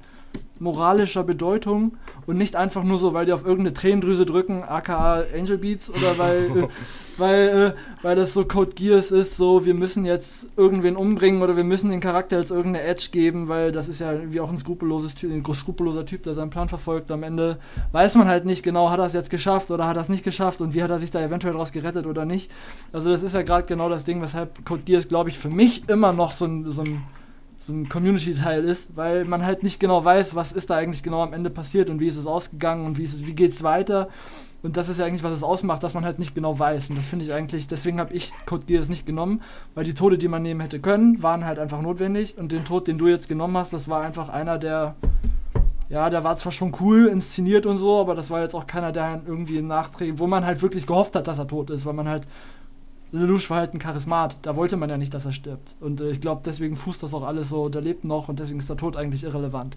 moralischer 0.59 1.25
Bedeutung 1.25 1.97
und 2.27 2.39
nicht 2.39 2.57
einfach 2.57 2.83
nur 2.83 2.99
so, 2.99 3.13
weil 3.15 3.27
die 3.27 3.33
auf 3.33 3.45
irgendeine 3.45 3.75
Tränendrüse 3.75 4.27
drücken, 4.27 4.63
aka 4.63 5.25
Angel 5.37 5.59
Beats 5.59 5.91
oder 5.91 6.19
weil, 6.19 6.45
äh, 6.45 6.69
weil, 7.19 7.49
äh, 7.49 7.75
weil 8.03 8.17
das 8.17 8.35
so 8.35 8.45
Code 8.45 8.73
Geass 8.75 9.11
ist, 9.11 9.37
so 9.37 9.65
wir 9.65 9.75
müssen 9.75 10.05
jetzt 10.05 10.49
irgendwen 10.57 10.97
umbringen 10.97 11.43
oder 11.43 11.57
wir 11.57 11.65
müssen 11.65 11.91
den 11.91 12.01
Charakter 12.01 12.39
jetzt 12.39 12.51
irgendeine 12.51 12.87
Edge 12.87 13.09
geben, 13.13 13.49
weil 13.49 13.73
das 13.73 13.89
ist 13.89 14.01
ja 14.01 14.13
wie 14.33 14.41
auch 14.41 14.51
ein 14.51 14.59
skrupelloses 14.59 15.15
Typ, 15.15 15.31
ein 15.31 15.55
skrupelloser 15.55 16.07
Typ, 16.07 16.23
der 16.23 16.35
seinen 16.35 16.51
Plan 16.51 16.69
verfolgt. 16.69 17.11
Am 17.11 17.23
Ende 17.23 17.59
weiß 17.93 18.15
man 18.17 18.29
halt 18.29 18.45
nicht 18.45 18.63
genau, 18.63 18.91
hat 18.91 18.99
er 18.99 19.07
es 19.07 19.13
jetzt 19.13 19.31
geschafft 19.31 19.71
oder 19.71 19.87
hat 19.87 19.97
er 19.97 20.03
es 20.03 20.09
nicht 20.09 20.25
geschafft 20.25 20.61
und 20.61 20.75
wie 20.75 20.83
hat 20.83 20.91
er 20.91 20.99
sich 20.99 21.11
da 21.11 21.21
eventuell 21.21 21.53
daraus 21.53 21.73
gerettet 21.73 22.07
oder 22.07 22.25
nicht. 22.25 22.51
Also 22.93 23.11
das 23.11 23.23
ist 23.23 23.35
ja 23.35 23.43
gerade 23.43 23.67
genau 23.67 23.89
das 23.89 24.05
Ding, 24.05 24.23
weshalb 24.23 24.65
Code 24.65 24.83
Geass, 24.85 25.09
glaube 25.09 25.31
ich, 25.31 25.39
für 25.39 25.51
mich 25.51 25.89
immer 25.89 26.13
noch 26.13 26.33
so 26.33 26.47
ein, 26.47 26.71
so 26.71 26.83
ein 26.83 27.03
so 27.67 27.73
ein 27.73 27.89
Community-Teil 27.89 28.65
ist, 28.65 28.97
weil 28.97 29.25
man 29.25 29.45
halt 29.45 29.63
nicht 29.65 29.81
genau 29.81 30.05
weiß, 30.05 30.37
was 30.37 30.53
ist 30.53 30.71
da 30.71 30.77
eigentlich 30.77 31.03
genau 31.03 31.23
am 31.23 31.33
Ende 31.33 31.51
passiert 31.51 31.91
und 31.91 31.99
wie 31.99 32.07
ist 32.07 32.17
es 32.17 32.27
ausgegangen 32.27 32.87
und 32.87 32.97
wie, 32.97 33.03
ist 33.03 33.15
es, 33.15 33.27
wie 33.27 33.35
geht 33.35 33.53
es 33.53 33.63
weiter. 33.65 34.09
Und 34.63 34.77
das 34.77 34.89
ist 34.89 34.99
ja 34.99 35.07
eigentlich, 35.07 35.23
was 35.23 35.33
es 35.33 35.43
ausmacht, 35.43 35.83
dass 35.83 35.93
man 35.93 36.05
halt 36.05 36.19
nicht 36.19 36.35
genau 36.35 36.59
weiß. 36.59 36.91
Und 36.91 36.97
das 36.97 37.07
finde 37.07 37.25
ich 37.25 37.33
eigentlich, 37.33 37.67
deswegen 37.67 37.99
habe 38.01 38.15
ich 38.15 38.33
Code 38.47 38.67
Geass 38.67 38.89
nicht 38.89 39.05
genommen, 39.05 39.43
weil 39.75 39.85
die 39.85 39.95
Tode, 39.95 40.17
die 40.17 40.29
man 40.29 40.43
nehmen 40.43 40.61
hätte 40.61 40.81
können, 40.81 41.23
waren 41.23 41.45
halt 41.45 41.59
einfach 41.59 41.81
notwendig. 41.83 42.39
Und 42.39 42.53
den 42.53 42.65
Tod, 42.65 42.87
den 42.87 42.99
du 42.99 43.09
jetzt 43.09 43.29
genommen 43.29 43.57
hast, 43.57 43.73
das 43.73 43.89
war 43.89 44.03
einfach 44.03 44.29
einer, 44.29 44.59
der, 44.59 44.95
ja, 45.89 46.09
der 46.09 46.25
war 46.25 46.37
zwar 46.37 46.53
schon 46.53 46.73
cool 46.81 47.07
inszeniert 47.07 47.67
und 47.67 47.79
so, 47.79 48.01
aber 48.01 48.15
das 48.15 48.31
war 48.31 48.41
jetzt 48.43 48.55
auch 48.55 48.67
keiner, 48.67 48.93
der 48.93 49.23
irgendwie 49.27 49.59
im 49.59 49.67
Nachträgen, 49.67 50.19
wo 50.21 50.27
man 50.27 50.45
halt 50.47 50.63
wirklich 50.63 50.87
gehofft 50.87 51.17
hat, 51.17 51.27
dass 51.27 51.39
er 51.39 51.49
tot 51.49 51.71
ist, 51.71 51.85
weil 51.85 51.95
man 51.95 52.09
halt 52.09 52.27
Lelouch 53.13 53.49
war 53.51 53.59
halt 53.59 53.75
ein 53.75 53.79
Charismat. 53.79 54.37
Da 54.43 54.57
wollte 54.57 54.77
man 54.77 54.91
ja 54.91 54.97
nicht, 54.99 55.15
dass 55.15 55.25
er 55.27 55.33
stirbt. 55.33 55.75
Und 55.81 56.01
äh, 56.01 56.11
ich 56.11 56.21
glaube, 56.21 56.43
deswegen 56.45 56.77
fußt 56.77 57.03
das 57.03 57.15
auch 57.15 57.25
alles 57.25 57.49
so, 57.49 57.69
der 57.69 57.83
lebt 57.83 58.05
noch 58.05 58.29
und 58.29 58.39
deswegen 58.39 58.59
ist 58.59 58.69
der 58.69 58.77
Tod 58.77 58.97
eigentlich 58.97 59.25
irrelevant. 59.25 59.77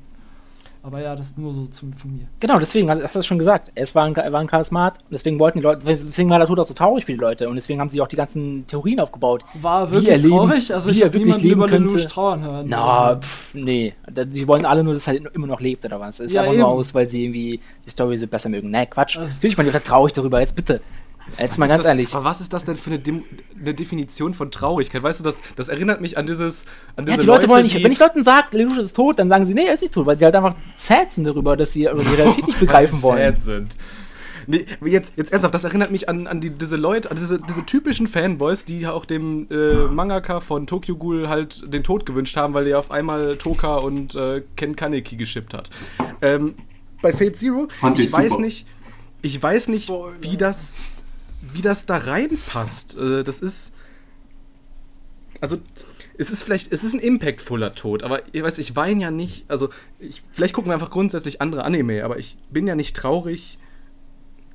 Aber 0.82 1.02
ja, 1.02 1.14
das 1.14 1.28
ist 1.28 1.38
nur 1.38 1.54
so 1.54 1.66
zum, 1.66 1.92
von 1.92 2.14
mir. 2.14 2.28
Genau, 2.40 2.58
deswegen, 2.58 2.90
hast 2.90 3.14
du 3.14 3.20
es 3.20 3.26
schon 3.26 3.38
gesagt. 3.38 3.70
Es 3.76 3.96
war 3.96 4.06
ein, 4.06 4.16
er 4.16 4.32
war 4.32 4.40
ein 4.40 4.48
Charismat 4.48 5.00
deswegen 5.12 5.38
wollten 5.38 5.58
die 5.60 5.64
Leute, 5.64 5.86
deswegen 5.86 6.30
war 6.30 6.38
der 6.40 6.48
Tod 6.48 6.58
auch 6.58 6.66
so 6.66 6.74
traurig 6.74 7.04
für 7.04 7.12
die 7.12 7.18
Leute 7.18 7.50
und 7.50 7.56
deswegen 7.56 7.82
haben 7.82 7.90
sie 7.90 8.00
auch 8.00 8.08
die 8.08 8.16
ganzen 8.16 8.66
Theorien 8.66 9.02
aufgebaut. 9.02 9.44
War 9.56 9.92
wirklich 9.92 10.18
leben- 10.22 10.30
traurig? 10.30 10.74
Also 10.74 10.90
ich 10.90 11.04
habe 11.04 11.18
niemanden 11.18 11.46
über 11.50 11.68
leben 11.68 11.84
Lelouch 11.84 11.96
könnte. 11.98 12.08
trauern 12.08 12.42
hören. 12.44 12.66
Na, 12.70 12.82
Also, 12.82 13.22
pff, 13.22 13.54
nee. 13.56 13.94
Die 14.10 14.48
wollen 14.48 14.64
alle 14.66 14.82
nur, 14.86 14.94
dass 14.94 15.04
er 15.06 15.16
halt 15.16 15.28
immer 15.34 15.48
noch 15.48 15.60
lebt 15.60 15.84
oder 15.84 16.00
was. 16.00 16.22
Es 16.22 16.28
ist 16.28 16.34
Ja, 16.34 16.42
einfach 16.44 16.54
eben. 16.54 16.62
nur 16.62 16.70
aus, 16.72 16.96
weil 16.96 17.10
sie 17.10 17.26
irgendwie 17.26 17.60
die 17.86 17.90
Story 17.90 18.16
so 18.16 18.26
besser 18.28 18.48
mögen. 18.48 18.72
Nee, 18.72 18.86
Quatsch. 18.86 19.18
Also- 19.18 19.34
Natürlich 19.34 19.58
waren 19.58 19.66
die 19.66 19.72
Leute 19.74 19.84
traurig 19.84 20.14
darüber, 20.14 20.40
jetzt 20.40 20.56
bitte. 20.56 20.80
Jetzt 21.38 21.58
mal 21.58 21.66
ist 21.66 21.70
ganz 21.72 21.84
das, 21.84 21.90
ehrlich. 21.90 22.16
Aber 22.16 22.24
was 22.26 22.42
ist 22.42 22.52
das 22.54 22.66
denn 22.66 22.76
für 22.76 22.90
eine, 22.92 23.00
Dem 23.00 23.24
eine 23.60 23.74
Definition 23.74 24.34
von 24.34 24.52
Traurigkeit? 24.52 25.04
Weißt 25.04 25.20
du, 25.20 25.24
das, 25.24 25.38
das 25.56 25.68
erinnert 25.70 26.02
mich 26.02 26.18
an 26.18 26.26
dieses. 26.28 26.66
An 26.96 27.06
Ja, 27.06 27.12
diese 27.14 27.22
die 27.22 27.28
Leute, 27.28 27.48
wollen 27.50 27.68
die- 27.68 27.74
nicht, 27.74 27.84
wenn 27.84 27.92
ich 27.92 28.00
Leuten 28.00 28.24
sage, 28.24 28.48
Lelouch 28.52 28.78
ist 28.78 28.96
tot, 28.96 29.20
dann 29.20 29.30
sagen 29.30 29.46
sie, 29.46 29.54
nee, 29.54 29.66
er 29.66 29.74
ist 29.74 29.82
nicht 29.82 29.94
tot, 29.94 30.06
weil 30.06 30.18
sie 30.18 30.26
halt 30.26 30.36
einfach 30.36 30.56
sad 30.76 31.12
sind 31.14 31.26
darüber, 31.26 31.56
dass 31.58 31.72
sie 31.74 31.84
über 31.86 32.04
die 32.04 32.16
Realität 32.16 32.48
nicht 32.48 32.60
begreifen 32.62 33.02
wollen. 33.02 33.18
sad 33.34 33.42
sind. 33.42 33.76
Nee, 34.48 34.66
jetzt, 34.84 35.14
jetzt 35.16 35.32
ernsthaft, 35.32 35.54
das 35.54 35.64
erinnert 35.64 35.92
mich 35.92 36.10
an, 36.10 36.26
an 36.26 36.42
die, 36.42 36.50
diese 36.50 36.76
Leute, 36.76 37.12
an 37.12 37.18
diese, 37.18 37.40
diese 37.40 37.64
typischen 37.68 38.08
Fanboys, 38.08 38.66
die 38.66 38.88
auch 38.88 39.06
dem 39.06 39.46
äh, 39.52 39.74
Mangaka 39.92 40.40
von 40.40 40.66
Tokyo 40.66 40.96
Ghoul 40.98 41.30
halt 41.30 41.72
den 41.72 41.84
Tod 41.84 42.04
gewünscht 42.08 42.36
haben, 42.36 42.56
weil 42.56 42.64
der 42.64 42.80
auf 42.80 42.90
einmal 42.90 43.38
Toka 43.38 43.76
und 43.76 44.16
äh, 44.16 44.42
Ken 44.56 44.76
Kaneki 44.76 45.18
geschippt 45.18 45.54
hat. 45.54 45.70
Ähm, 46.24 46.56
bei 47.04 47.14
Fate 47.14 47.36
Zero, 47.36 47.68
Fand 47.80 48.00
ich, 48.00 48.06
ich 48.06 48.12
weiß 48.14 48.30
super. 48.32 48.42
nicht, 48.42 48.66
ich 49.22 49.44
weiß 49.44 49.68
nicht, 49.68 49.84
Spoiler. 49.84 50.16
wie 50.22 50.38
das, 50.38 50.78
wie 51.54 51.62
das 51.62 51.86
da 51.86 51.98
reinpasst. 51.98 52.98
Äh, 52.98 53.24
das 53.24 53.40
ist, 53.40 53.74
also 55.42 55.58
es 56.18 56.30
ist 56.30 56.44
vielleicht, 56.44 56.72
es 56.72 56.84
ist 56.84 56.94
ein 56.94 57.00
impactvoller 57.00 57.74
Tod, 57.76 58.04
aber 58.04 58.22
ihr 58.34 58.44
weißt, 58.44 58.60
ich 58.60 58.76
weine 58.76 59.02
ja 59.04 59.12
nicht, 59.12 59.46
also 59.50 59.70
ich, 60.00 60.22
vielleicht 60.34 60.54
gucken 60.54 60.70
wir 60.70 60.74
einfach 60.74 60.90
grundsätzlich 60.92 61.42
andere 61.42 61.64
Anime, 61.64 62.04
aber 62.04 62.18
ich 62.20 62.38
bin 62.52 62.68
ja 62.68 62.76
nicht 62.76 62.96
traurig, 62.96 63.58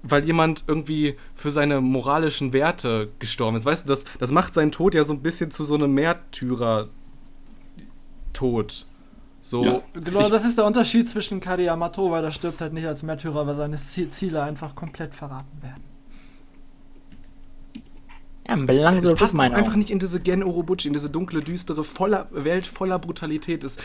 weil 0.02 0.24
jemand 0.26 0.64
irgendwie 0.66 1.16
für 1.34 1.50
seine 1.50 1.80
moralischen 1.80 2.52
Werte 2.52 3.08
gestorben 3.18 3.56
ist. 3.56 3.64
Weißt 3.64 3.86
du, 3.86 3.88
das, 3.88 4.04
das 4.18 4.30
macht 4.30 4.52
seinen 4.52 4.72
Tod 4.72 4.94
ja 4.94 5.02
so 5.04 5.14
ein 5.14 5.22
bisschen 5.22 5.50
zu 5.50 5.64
so 5.64 5.74
einem 5.76 5.94
Märtyrer-Tod. 5.94 6.90
So, 9.40 9.64
Ja. 9.64 9.82
Genau, 9.94 10.20
ich, 10.20 10.28
das 10.28 10.44
ist 10.44 10.58
der 10.58 10.66
Unterschied 10.66 11.08
zwischen 11.08 11.40
Kari 11.40 11.64
Yamato, 11.64 12.10
weil 12.10 12.20
der 12.22 12.30
stirbt 12.30 12.60
halt 12.60 12.74
nicht 12.74 12.86
als 12.86 13.02
Märtyrer, 13.02 13.46
weil 13.46 13.54
seine 13.54 13.76
Zie- 13.76 14.10
Ziele 14.10 14.42
einfach 14.42 14.74
komplett 14.74 15.14
verraten 15.14 15.62
werden. 15.62 15.82
Ja, 18.46 18.56
belang 18.56 18.98
es 18.98 19.04
so 19.04 19.14
passt 19.14 19.34
mein 19.34 19.54
einfach 19.54 19.72
Augen. 19.72 19.78
nicht 19.78 19.90
in 19.90 19.98
diese 19.98 20.20
Gen 20.20 20.42
Orobuchi, 20.42 20.88
in 20.88 20.92
diese 20.92 21.08
dunkle, 21.08 21.40
düstere 21.40 21.82
voller, 21.82 22.28
Welt 22.30 22.66
voller 22.66 22.98
Brutalität. 22.98 23.64
Es, 23.64 23.78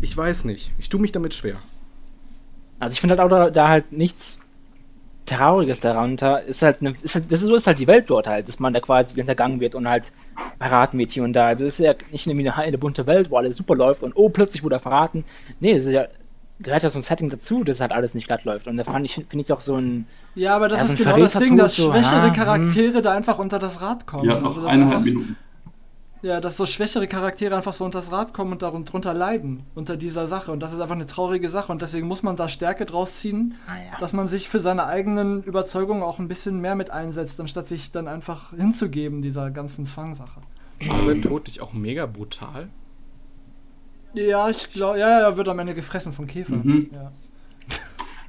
ich 0.00 0.16
weiß 0.16 0.44
nicht. 0.44 0.72
Ich 0.78 0.88
tue 0.88 1.00
mich 1.00 1.12
damit 1.12 1.34
schwer. 1.34 1.58
Also 2.80 2.94
ich 2.94 3.00
finde 3.00 3.16
halt 3.16 3.24
auch 3.24 3.34
da, 3.34 3.50
da 3.50 3.68
halt 3.68 3.92
nichts 3.92 4.40
Trauriges 5.26 5.80
darunter. 5.80 6.42
Ist 6.42 6.62
halt, 6.62 6.80
eine, 6.80 6.94
ist 7.02 7.14
halt, 7.14 7.30
das 7.30 7.42
ist, 7.42 7.48
so 7.48 7.54
ist 7.54 7.66
halt 7.66 7.78
die 7.78 7.86
Welt 7.86 8.08
dort 8.08 8.26
halt, 8.26 8.48
dass 8.48 8.58
man 8.58 8.72
da 8.72 8.80
quasi 8.80 9.14
hintergangen 9.14 9.60
wird 9.60 9.74
und 9.74 9.88
halt 9.88 10.12
verraten 10.58 10.98
wird 10.98 11.10
hier 11.10 11.22
und 11.22 11.34
da. 11.34 11.46
Also 11.46 11.66
es 11.66 11.78
ist 11.78 11.84
ja 11.84 11.94
nicht 12.10 12.28
eine, 12.28 12.56
eine 12.56 12.78
bunte 12.78 13.06
Welt, 13.06 13.30
wo 13.30 13.36
alles 13.36 13.56
super 13.56 13.74
läuft 13.76 14.02
und 14.02 14.12
oh, 14.16 14.28
plötzlich 14.28 14.62
wurde 14.62 14.76
er 14.76 14.80
verraten. 14.80 15.24
Nee, 15.60 15.74
das 15.74 15.86
ist 15.86 15.92
ja, 15.92 16.06
gehört 16.60 16.82
ja 16.82 16.90
so 16.90 16.98
ein 16.98 17.02
Setting 17.02 17.30
dazu, 17.30 17.64
dass 17.64 17.80
halt 17.80 17.92
alles 17.92 18.14
nicht 18.14 18.26
glatt 18.26 18.44
läuft. 18.44 18.66
Und 18.66 18.76
da 18.76 18.84
fand 18.84 19.04
ich, 19.04 19.14
finde 19.14 19.40
ich 19.40 19.46
doch 19.46 19.60
so 19.60 19.76
ein, 19.76 20.06
Ja, 20.34 20.56
aber 20.56 20.68
das 20.68 20.80
Ja, 20.80 20.84
so 20.84 20.92
ist 20.92 20.98
ein 21.00 21.04
genau 21.04 21.18
das 21.24 21.32
Ding, 21.34 21.56
dass 21.56 21.76
so, 21.76 21.90
schwächere 21.90 22.22
ah, 22.22 22.30
Charaktere 22.30 23.02
da 23.02 23.12
einfach 23.12 23.38
unter 23.38 23.58
das 23.58 23.80
Rad 23.80 24.06
kommen. 24.06 24.24
Ja, 24.28 24.40
noch 24.40 24.48
also, 24.48 24.62
dass 24.62 24.70
eineinhalb 24.70 24.98
einfach, 24.98 25.04
Minuten. 25.04 25.36
Ja, 26.20 26.40
dass 26.40 26.56
so 26.56 26.66
schwächere 26.66 27.06
Charaktere 27.06 27.56
einfach 27.56 27.74
so 27.74 27.84
unter 27.84 28.00
das 28.00 28.10
Rad 28.10 28.34
kommen 28.34 28.50
und 28.50 28.62
darum 28.62 28.84
drunter 28.84 29.14
leiden, 29.14 29.62
unter 29.76 29.96
dieser 29.96 30.26
Sache. 30.26 30.50
Und 30.50 30.60
das 30.60 30.72
ist 30.72 30.80
einfach 30.80 30.96
eine 30.96 31.06
traurige 31.06 31.48
Sache. 31.48 31.70
Und 31.70 31.80
deswegen 31.80 32.08
muss 32.08 32.24
man 32.24 32.34
da 32.34 32.48
Stärke 32.48 32.86
draus 32.86 33.14
ziehen, 33.14 33.54
naja. 33.68 33.92
dass 34.00 34.12
man 34.12 34.26
sich 34.26 34.48
für 34.48 34.58
seine 34.58 34.86
eigenen 34.86 35.44
Überzeugungen 35.44 36.02
auch 36.02 36.18
ein 36.18 36.26
bisschen 36.26 36.60
mehr 36.60 36.74
mit 36.74 36.90
einsetzt, 36.90 37.38
anstatt 37.40 37.68
sich 37.68 37.92
dann 37.92 38.08
einfach 38.08 38.50
hinzugeben, 38.50 39.20
dieser 39.20 39.52
ganzen 39.52 39.86
Zwangsache. 39.86 40.40
War 40.86 41.04
sein 41.04 41.22
Tod 41.22 41.46
nicht 41.46 41.60
auch 41.60 41.72
mega 41.72 42.06
brutal? 42.06 42.68
Ja, 44.14 44.48
ich 44.48 44.70
glaube, 44.70 44.98
ja, 44.98 45.20
er 45.20 45.36
wird 45.36 45.48
am 45.48 45.58
Ende 45.58 45.74
gefressen 45.74 46.12
von 46.12 46.26
Käfern. 46.26 46.62
Mhm. 46.64 46.90
Ja. 46.92 47.12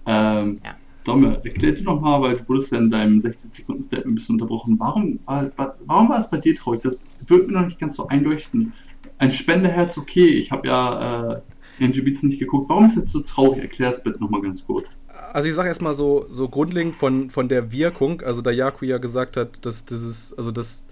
Ähm, 0.05 0.59
Ja. 0.63 0.75
Domme, 1.03 1.39
erklär 1.43 1.71
dir 1.73 1.83
doch 1.83 1.99
mal, 2.01 2.21
weil 2.21 2.35
du 2.37 2.47
wurdest 2.49 2.71
ja 2.71 2.77
in 2.77 2.89
deinem 2.91 3.19
60-Sekunden-Statement 3.19 4.07
ein 4.11 4.15
bisschen 4.15 4.35
unterbrochen. 4.35 4.77
Warum, 4.79 5.19
war- 5.25 5.49
war- 5.57 5.75
warum 5.85 6.09
war 6.09 6.19
es 6.19 6.29
bei 6.29 6.37
dir 6.37 6.55
traurig? 6.55 6.81
Das 6.81 7.07
wird 7.27 7.47
mir 7.47 7.53
noch 7.53 7.65
nicht 7.65 7.79
ganz 7.79 7.95
so 7.95 8.07
einleuchten. 8.07 8.73
Ein 9.17 9.31
Spendeherz, 9.31 9.97
okay, 9.97 10.27
ich 10.27 10.51
habe 10.51 10.67
ja 10.67 11.33
äh, 11.79 11.83
Angel 11.83 12.03
Beats 12.03 12.21
nicht 12.23 12.39
geguckt. 12.39 12.69
Warum 12.69 12.85
ist 12.85 12.91
es 12.91 12.97
jetzt 13.03 13.11
so 13.13 13.21
traurig? 13.21 13.61
Erklär 13.61 13.89
es 13.93 14.03
bitte 14.03 14.19
nochmal 14.19 14.41
ganz 14.41 14.65
kurz. 14.65 14.97
Also 15.33 15.47
ich 15.47 15.55
sage 15.55 15.69
erstmal 15.69 15.93
so, 15.93 16.25
so 16.29 16.49
grundlegend 16.49 16.95
von, 16.95 17.29
von 17.29 17.47
der 17.47 17.71
Wirkung, 17.71 18.21
also 18.21 18.41
da 18.41 18.51
Yaku 18.51 18.85
ja 18.85 18.97
gesagt 18.97 19.37
hat, 19.37 19.65
dass 19.65 19.85
dieses, 19.85 20.33
also 20.37 20.51
das, 20.51 20.85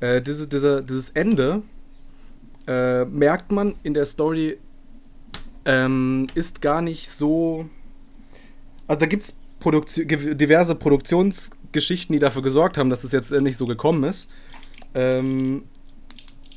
äh, 0.00 0.20
diese, 0.22 0.46
diese, 0.48 0.82
dieses 0.84 1.10
Ende 1.10 1.62
äh, 2.66 3.04
merkt 3.04 3.52
man 3.52 3.74
in 3.82 3.94
der 3.94 4.06
Story 4.06 4.58
ähm, 5.64 6.26
ist 6.34 6.60
gar 6.60 6.82
nicht 6.82 7.08
so. 7.10 7.68
Also 8.86 9.00
da 9.00 9.06
gibt 9.06 9.24
es 9.24 9.34
Produktio 9.60 10.04
diverse 10.34 10.74
Produktionsgeschichten, 10.74 12.12
die 12.12 12.18
dafür 12.18 12.42
gesorgt 12.42 12.78
haben, 12.78 12.90
dass 12.90 13.04
es 13.04 13.12
jetzt 13.12 13.30
nicht 13.30 13.56
so 13.56 13.64
gekommen 13.64 14.04
ist. 14.04 14.28
Ähm, 14.94 15.64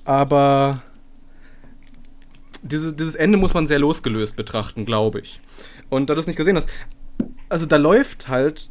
aber 0.03 0.81
dieses, 2.61 2.95
dieses 2.95 3.15
Ende 3.15 3.37
muss 3.37 3.53
man 3.53 3.67
sehr 3.67 3.79
losgelöst 3.79 4.35
betrachten, 4.35 4.85
glaube 4.85 5.19
ich. 5.19 5.39
Und 5.89 6.09
da 6.09 6.15
du 6.15 6.19
es 6.19 6.27
nicht 6.27 6.35
gesehen 6.35 6.55
hast, 6.55 6.67
also 7.49 7.65
da 7.65 7.77
läuft 7.77 8.27
halt. 8.27 8.69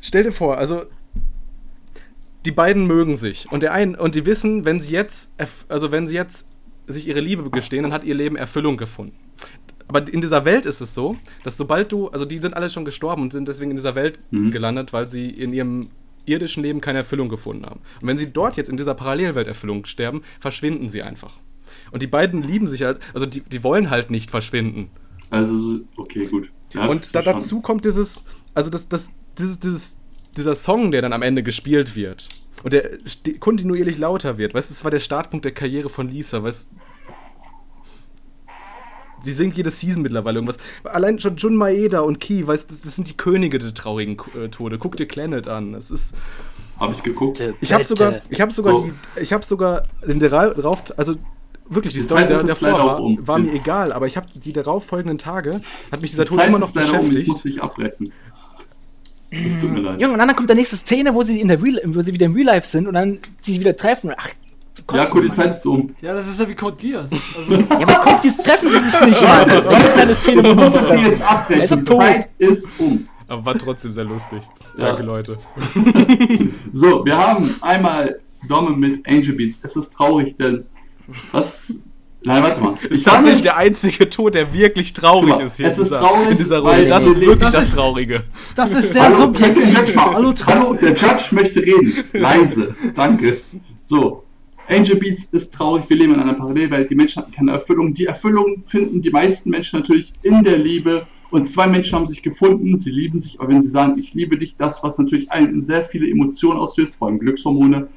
Stell 0.00 0.22
dir 0.22 0.32
vor, 0.32 0.58
also 0.58 0.84
die 2.44 2.52
beiden 2.52 2.86
mögen 2.86 3.16
sich 3.16 3.50
und 3.50 3.62
der 3.62 3.72
ein 3.72 3.94
und 3.94 4.14
die 4.14 4.26
wissen, 4.26 4.64
wenn 4.64 4.80
sie 4.80 4.92
jetzt, 4.92 5.32
also 5.68 5.92
wenn 5.92 6.06
sie 6.06 6.14
jetzt 6.14 6.48
sich 6.86 7.06
ihre 7.06 7.20
Liebe 7.20 7.48
gestehen, 7.50 7.82
dann 7.82 7.92
hat 7.92 8.04
ihr 8.04 8.14
Leben 8.14 8.36
Erfüllung 8.36 8.76
gefunden. 8.76 9.16
Aber 9.88 10.06
in 10.12 10.20
dieser 10.20 10.44
Welt 10.44 10.66
ist 10.66 10.80
es 10.80 10.94
so, 10.94 11.16
dass 11.44 11.56
sobald 11.56 11.90
du, 11.92 12.08
also 12.08 12.24
die 12.24 12.38
sind 12.38 12.54
alle 12.54 12.68
schon 12.68 12.84
gestorben 12.84 13.22
und 13.22 13.32
sind 13.32 13.48
deswegen 13.48 13.70
in 13.70 13.76
dieser 13.76 13.94
Welt 13.94 14.18
mhm. 14.30 14.50
gelandet, 14.50 14.92
weil 14.92 15.08
sie 15.08 15.26
in 15.26 15.52
ihrem 15.52 15.88
irdischen 16.26 16.62
Leben 16.62 16.80
keine 16.80 16.98
Erfüllung 16.98 17.28
gefunden 17.28 17.64
haben. 17.64 17.80
Und 18.00 18.08
wenn 18.08 18.18
sie 18.18 18.30
dort 18.30 18.56
jetzt 18.56 18.68
in 18.68 18.76
dieser 18.76 18.94
Parallelwelt 18.94 19.46
Erfüllung 19.46 19.86
sterben, 19.86 20.22
verschwinden 20.40 20.90
sie 20.90 21.02
einfach. 21.02 21.40
Und 21.90 22.02
die 22.02 22.06
beiden 22.06 22.42
lieben 22.42 22.66
sich 22.66 22.82
halt, 22.82 23.00
also 23.14 23.24
die, 23.24 23.40
die 23.40 23.64
wollen 23.64 23.88
halt 23.88 24.10
nicht 24.10 24.30
verschwinden. 24.30 24.88
Also, 25.30 25.80
okay, 25.96 26.26
gut. 26.26 26.50
und 26.74 27.14
da, 27.14 27.22
dazu 27.22 27.60
kommt 27.60 27.84
dieses, 27.84 28.24
also 28.54 28.70
das, 28.70 28.88
das, 28.88 29.10
dieses, 29.38 29.58
dieses, 29.58 29.98
dieser 30.36 30.54
Song, 30.54 30.90
der 30.90 31.02
dann 31.02 31.12
am 31.12 31.22
Ende 31.22 31.42
gespielt 31.42 31.96
wird 31.96 32.28
und 32.62 32.72
der 32.72 32.98
kontinuierlich 33.40 33.98
lauter 33.98 34.38
wird. 34.38 34.54
Weißt 34.54 34.70
du, 34.70 34.74
das 34.74 34.84
war 34.84 34.90
der 34.90 35.00
Startpunkt 35.00 35.44
der 35.44 35.52
Karriere 35.52 35.88
von 35.88 36.08
Lisa. 36.08 36.42
Weißt 36.42 36.70
Sie 39.20 39.32
singt 39.32 39.56
jede 39.56 39.70
Season 39.70 40.02
mittlerweile 40.02 40.36
irgendwas. 40.36 40.58
Allein 40.84 41.18
schon 41.18 41.36
Jun 41.36 41.56
Maeda 41.56 42.00
und 42.00 42.20
Ki, 42.20 42.46
weißt 42.46 42.70
das, 42.70 42.82
das 42.82 42.94
sind 42.94 43.08
die 43.08 43.16
Könige 43.16 43.58
der 43.58 43.74
traurigen 43.74 44.16
äh, 44.40 44.48
Tode. 44.48 44.78
Guck 44.78 44.96
dir 44.96 45.06
Planet 45.06 45.48
an. 45.48 45.74
Es 45.74 45.90
ist. 45.90 46.14
Habe 46.78 46.92
ich 46.92 47.02
geguckt. 47.02 47.42
Ich 47.60 47.72
habe 47.72 47.82
sogar, 47.82 48.20
ich 48.30 48.40
habe 48.40 48.52
sogar 48.52 48.78
so. 48.78 48.84
die, 48.84 49.20
ich 49.20 49.32
habe 49.32 49.44
sogar 49.44 49.82
den 50.06 50.20
darauf, 50.20 50.84
also 50.96 51.16
wirklich 51.68 51.92
die, 51.92 51.98
die 51.98 52.04
Story 52.04 52.26
der, 52.26 52.44
davor 52.44 52.72
war, 52.72 53.00
um. 53.00 53.26
war 53.26 53.40
mir 53.40 53.52
egal, 53.52 53.92
aber 53.92 54.06
ich 54.06 54.16
habe 54.16 54.28
die 54.32 54.52
darauf 54.52 54.86
folgenden 54.86 55.18
Tage 55.18 55.60
hat 55.90 56.00
mich 56.00 56.12
dieser 56.12 56.24
Tod 56.24 56.40
immer 56.40 56.60
noch 56.60 56.70
beschäftigt. 56.70 57.10
Um. 57.10 57.16
Ich 57.16 57.26
muss 57.26 57.42
dich 57.42 57.60
abbrechen. 57.60 58.12
Es 59.30 59.58
tut 59.60 59.70
mir 59.72 59.80
leid. 59.80 60.00
Junge, 60.00 60.14
und 60.14 60.18
dann 60.18 60.34
kommt 60.34 60.48
der 60.48 60.56
nächste 60.56 60.76
Szene, 60.76 61.12
wo 61.14 61.22
sie 61.22 61.40
in 61.40 61.48
der 61.48 61.62
Real, 61.62 61.80
wo 61.84 62.02
sie 62.02 62.12
wieder 62.12 62.26
im 62.26 62.34
Real 62.34 62.46
Life 62.46 62.66
sind 62.66 62.86
und 62.86 62.94
dann 62.94 63.18
sie 63.40 63.52
sich 63.52 63.60
wieder 63.60 63.76
treffen. 63.76 64.12
Ach, 64.16 64.28
ja, 64.92 65.06
cool, 65.12 65.28
die 65.28 65.32
Zeit 65.32 65.56
ist 65.56 65.66
um. 65.66 65.94
Ja, 66.00 66.14
das 66.14 66.28
ist 66.28 66.40
ja 66.40 66.48
wie 66.48 66.54
Code 66.54 66.76
Geass. 66.76 67.10
Also 67.36 67.52
ja, 67.54 67.80
aber 67.80 67.94
Code 67.94 68.20
Geass 68.22 68.36
treffen 68.38 68.70
sie 68.70 68.78
sich 68.78 69.00
nicht 69.00 69.22
mal. 69.22 69.44
Das 69.44 69.86
ist 69.86 69.98
eine 69.98 70.14
Szene, 70.14 70.56
wo 70.56 70.66
sie 70.66 70.84
sich 70.84 71.06
jetzt 71.06 71.22
abbrechen. 71.22 71.84
Die 71.84 71.84
Zeit 71.84 72.28
ist 72.38 72.68
um. 72.78 73.08
Aber 73.26 73.44
war 73.44 73.58
trotzdem 73.58 73.92
sehr 73.92 74.04
lustig. 74.04 74.40
Ja. 74.78 74.86
Danke, 74.86 75.02
Leute. 75.02 75.38
so, 76.72 77.04
wir 77.04 77.16
haben 77.16 77.54
einmal 77.60 78.20
Domme 78.48 78.74
mit 78.74 79.06
Angel 79.06 79.34
Beats. 79.34 79.58
Es 79.62 79.76
ist 79.76 79.92
traurig, 79.92 80.36
denn 80.38 80.64
was 81.32 81.80
Nein, 82.24 82.42
warte 82.42 82.60
mal. 82.60 82.74
Ist 82.90 83.04
tatsächlich 83.04 83.42
der 83.42 83.56
einzige 83.56 84.10
Tod, 84.10 84.34
der 84.34 84.52
wirklich 84.52 84.92
traurig 84.92 85.30
mal, 85.30 85.44
ist 85.44 85.56
hier 85.56 85.70
in 85.70 85.76
dieser, 85.76 86.00
traurig, 86.00 86.30
in 86.30 86.36
dieser 86.36 86.58
Runde. 86.58 86.86
Das 86.86 87.04
ist 87.04 87.20
wirklich 87.20 87.38
das, 87.38 87.52
das 87.52 87.74
Traurige. 87.74 88.24
Das 88.56 88.72
ist 88.72 88.92
sehr 88.92 89.04
Hallo, 89.04 89.16
subjektiv. 89.16 89.96
Hallo, 89.96 90.34
Hallo, 90.46 90.74
der 90.74 90.90
Judge 90.90 91.28
möchte 91.30 91.60
reden. 91.60 92.04
Leise. 92.12 92.74
Danke. 92.94 93.38
So. 93.84 94.24
Angel 94.68 94.96
Beats 94.96 95.24
ist 95.32 95.54
traurig, 95.54 95.88
wir 95.88 95.96
leben 95.96 96.12
in 96.12 96.20
einer 96.20 96.34
Parallelwelt, 96.34 96.90
die 96.90 96.94
Menschen 96.94 97.22
hatten 97.22 97.32
keine 97.32 97.52
Erfüllung. 97.52 97.94
Die 97.94 98.04
Erfüllung 98.04 98.64
finden 98.66 99.00
die 99.00 99.10
meisten 99.10 99.48
Menschen 99.48 99.78
natürlich 99.78 100.12
in 100.22 100.44
der 100.44 100.58
Liebe. 100.58 101.06
Und 101.30 101.46
zwei 101.46 101.66
Menschen 101.66 101.94
haben 101.94 102.06
sich 102.06 102.22
gefunden, 102.22 102.78
sie 102.78 102.90
lieben 102.90 103.20
sich, 103.20 103.40
aber 103.40 103.50
wenn 103.50 103.62
sie 103.62 103.68
sagen, 103.68 103.98
ich 103.98 104.12
liebe 104.14 104.36
dich, 104.36 104.56
das, 104.56 104.82
was 104.82 104.98
natürlich 104.98 105.30
einen 105.30 105.62
sehr 105.62 105.82
viele 105.82 106.08
Emotionen 106.10 106.58
auslöst, 106.58 106.96
vor 106.96 107.08
allem 107.08 107.18
Glückshormone, 107.18 107.88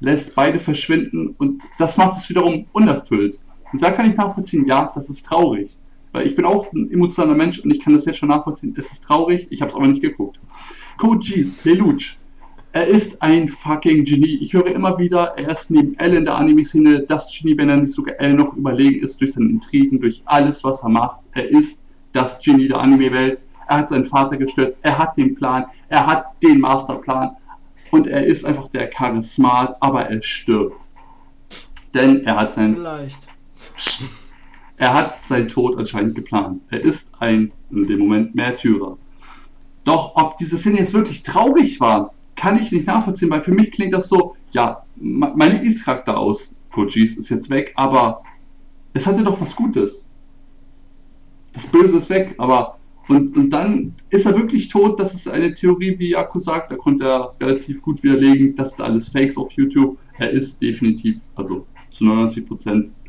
lässt 0.00 0.34
beide 0.34 0.58
verschwinden 0.60 1.34
und 1.38 1.62
das 1.78 1.96
macht 1.96 2.18
es 2.18 2.28
wiederum 2.28 2.66
unerfüllt. 2.72 3.40
Und 3.72 3.82
da 3.82 3.90
kann 3.90 4.08
ich 4.08 4.16
nachvollziehen, 4.16 4.66
ja, 4.66 4.92
das 4.94 5.08
ist 5.08 5.26
traurig. 5.26 5.76
Weil 6.12 6.26
ich 6.26 6.34
bin 6.34 6.44
auch 6.44 6.72
ein 6.72 6.90
emotionaler 6.90 7.34
Mensch 7.34 7.58
und 7.58 7.70
ich 7.70 7.80
kann 7.80 7.92
das 7.92 8.06
jetzt 8.06 8.18
schon 8.18 8.28
nachvollziehen. 8.28 8.74
Es 8.76 8.92
ist 8.92 9.04
traurig, 9.04 9.46
ich 9.50 9.60
habe 9.60 9.70
es 9.70 9.76
aber 9.76 9.86
nicht 9.86 10.02
geguckt. 10.02 10.38
Code 10.98 11.18
G's, 11.18 11.64
Lelouch. 11.64 12.16
Er 12.72 12.86
ist 12.86 13.22
ein 13.22 13.48
fucking 13.48 14.04
Genie. 14.04 14.38
Ich 14.40 14.52
höre 14.52 14.66
immer 14.66 14.98
wieder, 14.98 15.36
er 15.36 15.48
ist 15.50 15.70
neben 15.70 15.98
L 15.98 16.14
in 16.14 16.24
der 16.26 16.36
Anime-Szene 16.36 17.00
das 17.00 17.30
Genie, 17.32 17.56
wenn 17.56 17.70
er 17.70 17.78
nicht 17.78 17.92
sogar 17.92 18.20
L 18.20 18.34
noch 18.34 18.54
überlegen 18.54 19.02
ist 19.02 19.20
durch 19.20 19.32
seine 19.32 19.48
Intrigen, 19.48 20.00
durch 20.00 20.22
alles, 20.26 20.62
was 20.62 20.82
er 20.82 20.90
macht. 20.90 21.20
Er 21.32 21.48
ist 21.50 21.82
das 22.12 22.38
Genie 22.38 22.68
der 22.68 22.78
Anime-Welt. 22.78 23.40
Er 23.68 23.78
hat 23.78 23.88
seinen 23.88 24.06
Vater 24.06 24.36
gestürzt, 24.36 24.78
er 24.82 24.96
hat 24.98 25.16
den 25.16 25.34
Plan, 25.34 25.66
er 25.88 26.06
hat 26.06 26.26
den 26.42 26.60
Masterplan 26.60 27.36
und 27.90 28.06
er 28.06 28.24
ist 28.24 28.44
einfach 28.44 28.68
der 28.68 28.88
Charismat, 28.88 29.76
aber 29.80 30.08
er 30.08 30.20
stirbt. 30.22 30.88
Denn 31.94 32.24
er 32.24 32.36
hat 32.36 32.52
sein. 32.52 32.74
Vielleicht. 32.74 33.25
Er 34.78 34.92
hat 34.92 35.22
seinen 35.22 35.48
Tod 35.48 35.78
anscheinend 35.78 36.14
geplant. 36.14 36.62
Er 36.70 36.82
ist 36.82 37.10
ein, 37.20 37.52
in 37.70 37.86
dem 37.86 37.98
Moment, 37.98 38.34
Märtyrer. 38.34 38.98
Doch 39.84 40.16
ob 40.16 40.36
diese 40.36 40.58
Szene 40.58 40.80
jetzt 40.80 40.92
wirklich 40.92 41.22
traurig 41.22 41.80
war, 41.80 42.12
kann 42.34 42.60
ich 42.60 42.72
nicht 42.72 42.86
nachvollziehen, 42.86 43.30
weil 43.30 43.40
für 43.40 43.52
mich 43.52 43.70
klingt 43.70 43.94
das 43.94 44.08
so, 44.08 44.36
ja, 44.50 44.84
mein 44.96 45.52
Lieblingscharakter 45.52 46.16
aus 46.16 46.54
Kojis 46.70 47.16
ist 47.16 47.30
jetzt 47.30 47.48
weg, 47.48 47.72
aber 47.76 48.22
es 48.92 49.06
hatte 49.06 49.24
doch 49.24 49.40
was 49.40 49.56
Gutes. 49.56 50.08
Das 51.54 51.66
Böse 51.66 51.96
ist 51.96 52.10
weg, 52.10 52.34
aber 52.36 52.76
und, 53.08 53.36
und 53.36 53.50
dann 53.50 53.94
ist 54.10 54.26
er 54.26 54.34
wirklich 54.34 54.68
tot. 54.68 54.98
Das 54.98 55.14
ist 55.14 55.28
eine 55.28 55.54
Theorie, 55.54 55.96
wie 55.98 56.10
Jaku 56.10 56.38
sagt. 56.38 56.72
Da 56.72 56.76
konnte 56.76 57.04
er 57.04 57.34
relativ 57.40 57.80
gut 57.80 58.02
widerlegen. 58.02 58.56
Das 58.56 58.72
sind 58.72 58.84
alles 58.84 59.08
Fakes 59.08 59.36
auf 59.36 59.52
YouTube. 59.52 59.96
Er 60.18 60.30
ist 60.30 60.60
definitiv, 60.60 61.20
also 61.36 61.66
zu 61.90 62.04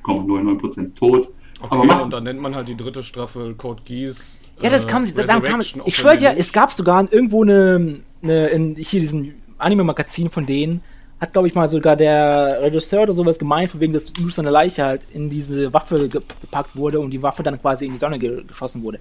99,99% 0.07 0.95
tot. 0.95 1.29
Okay, 1.59 1.75
aber 1.75 2.03
und 2.03 2.13
dann 2.13 2.23
nennt 2.23 2.39
man 2.39 2.55
halt 2.55 2.67
die 2.67 2.77
dritte 2.77 3.01
Staffel 3.01 3.55
Code 3.55 3.81
Geass. 3.83 4.39
Ja, 4.61 4.69
das 4.69 4.87
kam, 4.87 5.05
äh, 5.05 5.11
dann 5.11 5.41
kam 5.43 5.61
ich 5.61 5.95
schwöre 5.95 6.17
ja, 6.17 6.31
es 6.31 6.53
gab 6.53 6.71
sogar 6.71 7.11
irgendwo 7.11 7.43
eine, 7.43 7.95
eine 8.21 8.47
in 8.47 8.75
hier 8.75 8.99
diesen 8.99 9.35
Anime-Magazin 9.57 10.29
von 10.29 10.45
denen, 10.45 10.81
hat 11.19 11.31
glaube 11.31 11.47
ich 11.47 11.55
mal 11.55 11.67
sogar 11.67 11.95
der 11.95 12.61
Regisseur 12.61 13.03
oder 13.03 13.13
sowas 13.13 13.39
gemeint, 13.39 13.71
von 13.71 13.79
wegen, 13.79 13.93
dass 13.93 14.05
Luke 14.17 14.31
seine 14.31 14.51
Leiche 14.51 14.83
halt 14.83 15.07
in 15.13 15.29
diese 15.29 15.73
Waffe 15.73 16.09
gepackt 16.09 16.75
wurde 16.75 16.99
und 16.99 17.11
die 17.11 17.21
Waffe 17.21 17.41
dann 17.41 17.59
quasi 17.59 17.85
in 17.85 17.93
die 17.93 17.99
Sonne 17.99 18.19
ge 18.19 18.43
geschossen 18.43 18.83
wurde. 18.83 18.99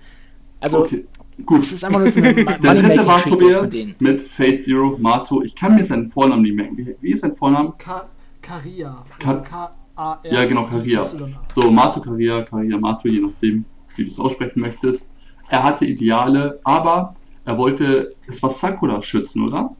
Also, 0.60 0.80
okay. 0.80 1.04
Gut. 1.44 1.58
Das 1.58 1.72
ist 1.72 1.84
einfach 1.84 2.00
nur 2.00 2.10
so 2.10 2.20
eine 2.20 2.32
Der 2.44 2.74
dritte 2.74 3.06
war 3.06 3.22
Tobias 3.22 3.70
mit 3.98 4.22
Fate 4.22 4.64
Zero, 4.64 4.96
Mato. 4.98 5.42
Ich 5.42 5.54
kann 5.54 5.74
mir 5.74 5.84
seinen 5.84 6.08
Vornamen 6.08 6.42
nicht 6.42 6.56
merken. 6.56 6.78
Wie, 6.78 6.96
wie 7.00 7.12
ist 7.12 7.20
sein 7.20 7.36
Vorname? 7.36 7.74
Ka 7.76 8.08
Karia. 8.40 9.04
Ka 9.18 9.34
K 9.34 9.74
A 9.96 10.20
R 10.22 10.32
ja, 10.32 10.44
genau, 10.44 10.66
Karia. 10.66 11.04
So, 11.48 11.70
Mato 11.70 12.00
Karia, 12.00 12.42
Karia 12.42 12.78
Mato, 12.78 13.08
je 13.08 13.20
nachdem, 13.20 13.64
wie 13.96 14.04
du 14.04 14.10
es 14.10 14.20
aussprechen 14.20 14.60
möchtest. 14.60 15.10
Er 15.48 15.62
hatte 15.62 15.86
Ideale, 15.86 16.60
aber 16.64 17.16
er 17.44 17.56
wollte, 17.56 18.14
es 18.26 18.42
war 18.42 18.50
Sakura 18.50 19.00
schützen, 19.00 19.42
oder? 19.42 19.74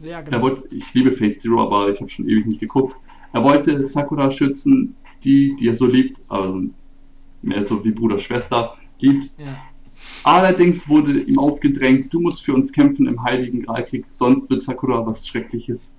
Ja, 0.00 0.20
genau. 0.22 0.36
Er 0.36 0.42
wollte, 0.42 0.74
ich 0.74 0.94
liebe 0.94 1.12
Fate 1.12 1.40
Zero, 1.40 1.62
aber 1.62 1.90
ich 1.90 2.00
habe 2.00 2.08
schon 2.08 2.28
ewig 2.28 2.46
nicht 2.46 2.60
geguckt. 2.60 2.96
Er 3.32 3.44
wollte 3.44 3.84
Sakura 3.84 4.30
schützen, 4.30 4.96
die, 5.24 5.54
die 5.56 5.68
er 5.68 5.74
so 5.74 5.86
liebt, 5.86 6.20
also 6.28 6.62
mehr 7.42 7.64
so 7.64 7.84
wie 7.84 7.90
Bruder, 7.90 8.18
Schwester, 8.18 8.76
liebt. 9.00 9.32
Ja. 9.38 9.56
Allerdings 10.24 10.88
wurde 10.88 11.20
ihm 11.20 11.38
aufgedrängt, 11.38 12.12
du 12.14 12.20
musst 12.20 12.42
für 12.42 12.54
uns 12.54 12.72
kämpfen 12.72 13.06
im 13.06 13.22
Heiligen 13.22 13.62
Gralkrieg, 13.62 14.06
sonst 14.10 14.48
wird 14.48 14.62
Sakura 14.62 15.04
was 15.04 15.26
Schreckliches 15.26 15.94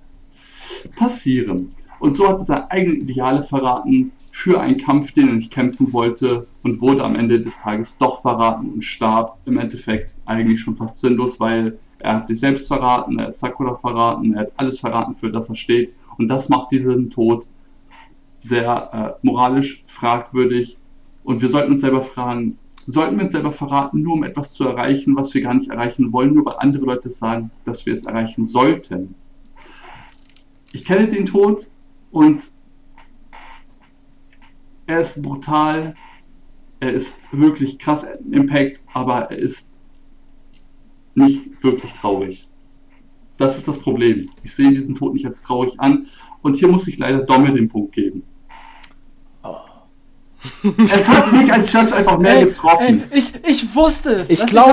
passieren. 0.96 1.72
Und 2.02 2.16
so 2.16 2.26
hat 2.26 2.40
er 2.40 2.44
seine 2.44 2.70
eigenen 2.72 3.02
Ideale 3.02 3.44
verraten 3.44 4.10
für 4.32 4.60
einen 4.60 4.76
Kampf, 4.76 5.12
den 5.12 5.28
er 5.28 5.34
nicht 5.34 5.52
kämpfen 5.52 5.92
wollte 5.92 6.48
und 6.64 6.80
wurde 6.80 7.04
am 7.04 7.14
Ende 7.14 7.40
des 7.40 7.56
Tages 7.58 7.96
doch 7.96 8.22
verraten 8.22 8.72
und 8.72 8.82
starb 8.82 9.38
im 9.44 9.56
Endeffekt 9.56 10.16
eigentlich 10.24 10.60
schon 10.60 10.74
fast 10.74 11.00
sinnlos, 11.00 11.38
weil 11.38 11.78
er 12.00 12.16
hat 12.16 12.26
sich 12.26 12.40
selbst 12.40 12.66
verraten, 12.66 13.20
er 13.20 13.26
hat 13.26 13.36
Sakura 13.36 13.76
verraten, 13.76 14.34
er 14.34 14.40
hat 14.40 14.52
alles 14.56 14.80
verraten, 14.80 15.14
für 15.14 15.30
das 15.30 15.48
er 15.48 15.54
steht 15.54 15.94
und 16.18 16.26
das 16.26 16.48
macht 16.48 16.72
diesen 16.72 17.08
Tod 17.08 17.46
sehr 18.40 19.18
äh, 19.22 19.24
moralisch 19.24 19.84
fragwürdig 19.86 20.78
und 21.22 21.40
wir 21.40 21.48
sollten 21.48 21.70
uns 21.70 21.82
selber 21.82 22.02
fragen, 22.02 22.58
sollten 22.84 23.16
wir 23.16 23.26
uns 23.26 23.32
selber 23.32 23.52
verraten, 23.52 24.02
nur 24.02 24.14
um 24.14 24.24
etwas 24.24 24.52
zu 24.52 24.64
erreichen, 24.64 25.14
was 25.14 25.32
wir 25.34 25.42
gar 25.42 25.54
nicht 25.54 25.70
erreichen 25.70 26.12
wollen, 26.12 26.34
nur 26.34 26.46
weil 26.46 26.56
andere 26.58 26.84
Leute 26.84 27.10
sagen, 27.10 27.52
dass 27.64 27.86
wir 27.86 27.92
es 27.92 28.06
erreichen 28.06 28.44
sollten. 28.44 29.14
Ich 30.72 30.84
kenne 30.84 31.06
den 31.06 31.26
Tod 31.26 31.68
und 32.12 32.50
er 34.86 35.00
ist 35.00 35.20
brutal, 35.22 35.94
er 36.80 36.92
ist 36.92 37.16
wirklich 37.32 37.78
krass 37.78 38.06
Impact, 38.30 38.80
aber 38.92 39.30
er 39.30 39.38
ist 39.38 39.68
nicht 41.14 41.62
wirklich 41.62 41.92
traurig. 41.94 42.48
Das 43.38 43.56
ist 43.56 43.66
das 43.66 43.78
Problem. 43.78 44.28
Ich 44.44 44.54
sehe 44.54 44.70
diesen 44.70 44.94
Tod 44.94 45.14
nicht 45.14 45.26
als 45.26 45.40
traurig 45.40 45.80
an 45.80 46.06
und 46.42 46.56
hier 46.56 46.68
muss 46.68 46.86
ich 46.86 46.98
leider 46.98 47.24
Domme 47.24 47.52
den 47.52 47.68
Punkt 47.68 47.92
geben. 47.92 48.22
Es 50.92 51.08
hat 51.08 51.32
mich 51.32 51.52
als 51.52 51.70
Chef 51.70 51.92
einfach 51.92 52.18
mehr 52.18 52.38
Ey, 52.38 52.44
getroffen. 52.46 53.02
ey, 53.10 53.18
ich, 53.18 53.32
ich 53.46 53.74
wusste 53.74 54.10
es. 54.10 54.30
Ich 54.30 54.44
glaub- 54.46 54.66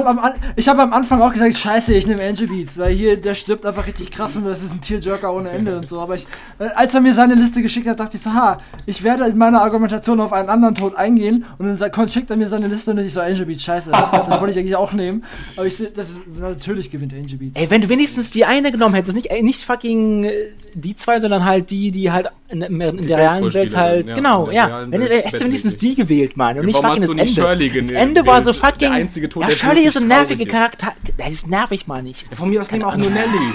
ich 0.56 0.68
habe 0.68 0.80
am, 0.80 0.80
hab 0.80 0.80
am 0.80 0.94
Anfang 0.94 1.22
auch 1.22 1.32
gesagt, 1.32 1.56
scheiße, 1.58 1.94
ich 1.94 2.08
nehme 2.08 2.24
Angel 2.24 2.48
Beats, 2.48 2.78
weil 2.78 2.92
hier, 2.92 3.18
der 3.20 3.34
stirbt 3.36 3.66
einfach 3.66 3.86
richtig 3.86 4.10
krass 4.10 4.36
und 4.36 4.46
das 4.46 4.64
ist 4.64 4.74
ein 4.74 4.82
Tearjerker 4.82 5.34
ohne 5.34 5.50
Ende 5.50 5.76
und 5.78 5.88
so. 5.88 6.00
Aber 6.00 6.16
ich, 6.16 6.26
äh, 6.58 6.70
als 6.76 6.94
er 6.96 7.02
mir 7.02 7.14
seine 7.14 7.36
Liste 7.36 7.62
geschickt 7.62 7.88
hat, 7.88 8.00
dachte 8.00 8.18
ich 8.18 8.24
so, 8.24 8.34
ha, 8.34 8.58
ich 8.88 9.04
werde 9.04 9.26
in 9.26 9.38
meiner 9.38 9.62
Argumentation 9.62 10.20
auf 10.20 10.34
einen 10.34 10.50
anderen 10.50 10.76
Tod 10.76 10.96
eingehen 10.96 11.46
und 11.60 11.80
dann 11.80 12.10
schickt 12.10 12.32
er 12.32 12.38
mir 12.38 12.48
seine 12.48 12.68
Liste 12.68 12.92
und 12.92 12.98
ich 12.98 13.14
so, 13.14 13.22
Angel 13.22 13.46
Beats, 13.46 13.64
scheiße, 13.64 13.92
das 13.92 14.42
wollte 14.42 14.52
ich 14.52 14.58
eigentlich 14.60 14.76
auch 14.76 14.94
nehmen. 14.94 15.24
Aber 15.56 15.68
ich 15.68 15.78
sehe, 15.78 15.92
natürlich 16.40 16.90
gewinnt 16.90 17.14
Angel 17.14 17.38
Beats. 17.38 17.60
Ey, 17.60 17.70
wenn 17.70 17.82
du 17.82 17.90
wenigstens 17.90 18.32
die 18.32 18.46
eine 18.46 18.72
genommen 18.72 18.96
hättest, 18.96 19.16
nicht, 19.16 19.28
äh, 19.28 19.42
nicht 19.44 19.64
fucking 19.64 20.24
äh, 20.24 20.32
die 20.74 20.96
zwei, 20.96 21.20
sondern 21.20 21.46
halt 21.46 21.70
die, 21.70 21.92
die 21.92 22.12
halt 22.12 22.28
in, 22.50 22.62
in 22.62 23.08
der 23.08 23.18
realen 23.18 23.54
Welt 23.54 23.76
halt, 23.76 24.08
ja, 24.10 24.16
genau, 24.16 24.48
in 24.48 24.54
ja. 24.54 24.86
Wenn, 24.90 25.02
Welt 25.02 25.26
hättest 25.26 25.42
du 25.42 25.46
wenigstens 25.46 25.59
bettlägerig. 25.64 25.78
die 25.80 25.96
gewählt, 25.96 26.38
Mann, 26.38 26.58
und 26.60 26.66
nicht 26.66 26.76
fucking 26.76 26.90
hast 26.90 27.02
das 27.04 27.10
du 27.10 27.14
nicht 27.16 27.38
Ende. 27.38 27.42
Shirley 27.42 27.70
das 27.82 27.92
Ende 27.92 28.26
war 28.28 28.42
so 28.42 28.52
gewählt? 28.52 28.82
Der 28.82 28.90
fucking, 28.90 29.02
einzige 29.04 29.30
Tod, 29.30 29.44
ja, 29.44 29.50
der 29.50 29.56
Shirley 29.56 29.86
ist 29.86 29.94
so 29.96 30.00
ein 30.02 30.08
nerviger 30.08 30.46
Charakter, 30.46 30.94
der 31.18 31.28
ist 31.28 31.48
nervig, 31.48 31.88
Mann, 31.88 32.06
ich. 32.06 32.26
Ja, 32.30 32.36
von 32.36 32.50
mir 32.50 32.62
aus 32.62 32.72
nehmen 32.72 32.86
auch 32.86 32.96
nur 32.98 33.10
Nelly. 33.10 33.54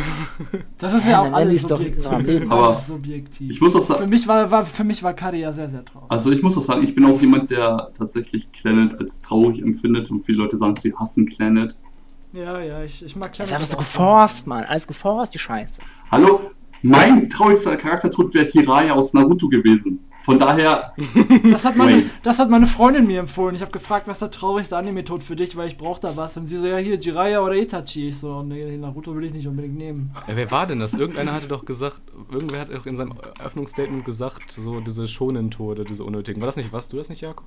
Das 0.78 0.94
ist 0.94 1.04
Ja, 1.04 1.10
ja 1.10 1.20
auch 1.20 1.30
Nelly 1.30 1.34
alles 1.34 1.62
subjektiv. 1.62 2.50
Aber 2.50 2.82
subjektiv. 2.86 3.50
Ich 3.50 3.60
muss 3.60 3.74
auch 3.74 3.80
für 3.86 3.92
sagen, 3.94 4.10
mich 4.10 4.26
war, 4.26 4.50
war, 4.50 4.64
für 4.66 4.84
mich 4.84 5.02
war 5.02 5.14
Kari 5.14 5.40
ja 5.40 5.52
sehr, 5.52 5.68
sehr 5.68 5.84
traurig. 5.84 6.10
also 6.10 6.30
ich 6.30 6.42
muss 6.42 6.56
auch 6.58 6.62
sagen, 6.64 6.82
ich 6.84 6.94
bin 6.94 7.04
auch 7.06 7.20
jemand, 7.20 7.50
der 7.50 7.90
tatsächlich 7.96 8.50
Planet 8.52 8.98
als 8.98 9.20
traurig 9.20 9.60
empfindet 9.62 10.10
und 10.10 10.24
viele 10.24 10.38
Leute 10.38 10.56
sagen, 10.56 10.74
sie 10.76 10.94
hassen 10.94 11.26
Planet. 11.26 11.76
Ja, 12.32 12.60
ja, 12.60 12.82
ich, 12.82 13.04
ich 13.04 13.14
mag 13.16 13.36
Das 13.36 13.52
einfach 13.52 13.66
so 13.66 13.74
aber 13.76 13.82
auch. 13.82 13.86
geforst, 13.86 14.46
Mann, 14.46 14.64
alles 14.64 14.86
geforst, 14.86 15.34
die 15.34 15.38
Scheiße. 15.38 15.82
Hallo, 16.10 16.50
mein 16.82 17.28
traurigster 17.28 17.76
Charaktertod 17.76 18.32
wäre 18.34 18.46
Hiraya 18.46 18.94
aus 18.94 19.12
Naruto 19.12 19.48
gewesen. 19.48 20.00
Von 20.24 20.38
daher, 20.38 20.94
Das 21.50 21.64
hat, 21.64 21.76
meine, 21.76 22.04
das 22.22 22.38
hat 22.38 22.48
meine 22.48 22.66
Freundin 22.68 23.06
mir 23.06 23.18
empfohlen. 23.20 23.54
Ich 23.56 23.60
habe 23.62 23.72
gefragt, 23.72 24.06
was 24.06 24.20
der 24.20 24.30
traurigste 24.30 24.76
Anime-Tod 24.76 25.22
für 25.24 25.34
dich, 25.34 25.56
weil 25.56 25.66
ich 25.66 25.76
brauche 25.76 26.00
da 26.00 26.16
was. 26.16 26.36
Und 26.36 26.46
sie 26.46 26.56
so, 26.58 26.66
ja, 26.68 26.76
hier, 26.76 26.96
Jiraiya 26.96 27.40
oder 27.40 27.54
Itachi. 27.56 28.08
Ich 28.08 28.18
so, 28.18 28.42
nee, 28.42 28.64
nee, 28.64 28.76
Naruto 28.76 29.14
will 29.16 29.24
ich 29.24 29.34
nicht 29.34 29.48
unbedingt 29.48 29.76
nehmen. 29.78 30.12
Ja, 30.28 30.36
wer 30.36 30.50
war 30.50 30.66
denn 30.66 30.78
das? 30.78 30.94
Irgendeiner 30.94 31.32
hatte 31.32 31.48
doch 31.48 31.64
gesagt, 31.64 32.00
irgendwer 32.30 32.60
hat 32.60 32.72
auch 32.72 32.86
in 32.86 32.94
seinem 32.94 33.14
Eröffnungsstatement 33.38 34.04
gesagt, 34.04 34.52
so 34.52 34.78
diese 34.80 35.08
Shonen-Tode, 35.08 35.84
diese 35.84 36.04
unnötigen. 36.04 36.40
War 36.40 36.46
das 36.46 36.56
nicht, 36.56 36.72
was? 36.72 36.88
Du 36.88 36.98
das 36.98 37.08
nicht, 37.08 37.20
Jakob? 37.20 37.46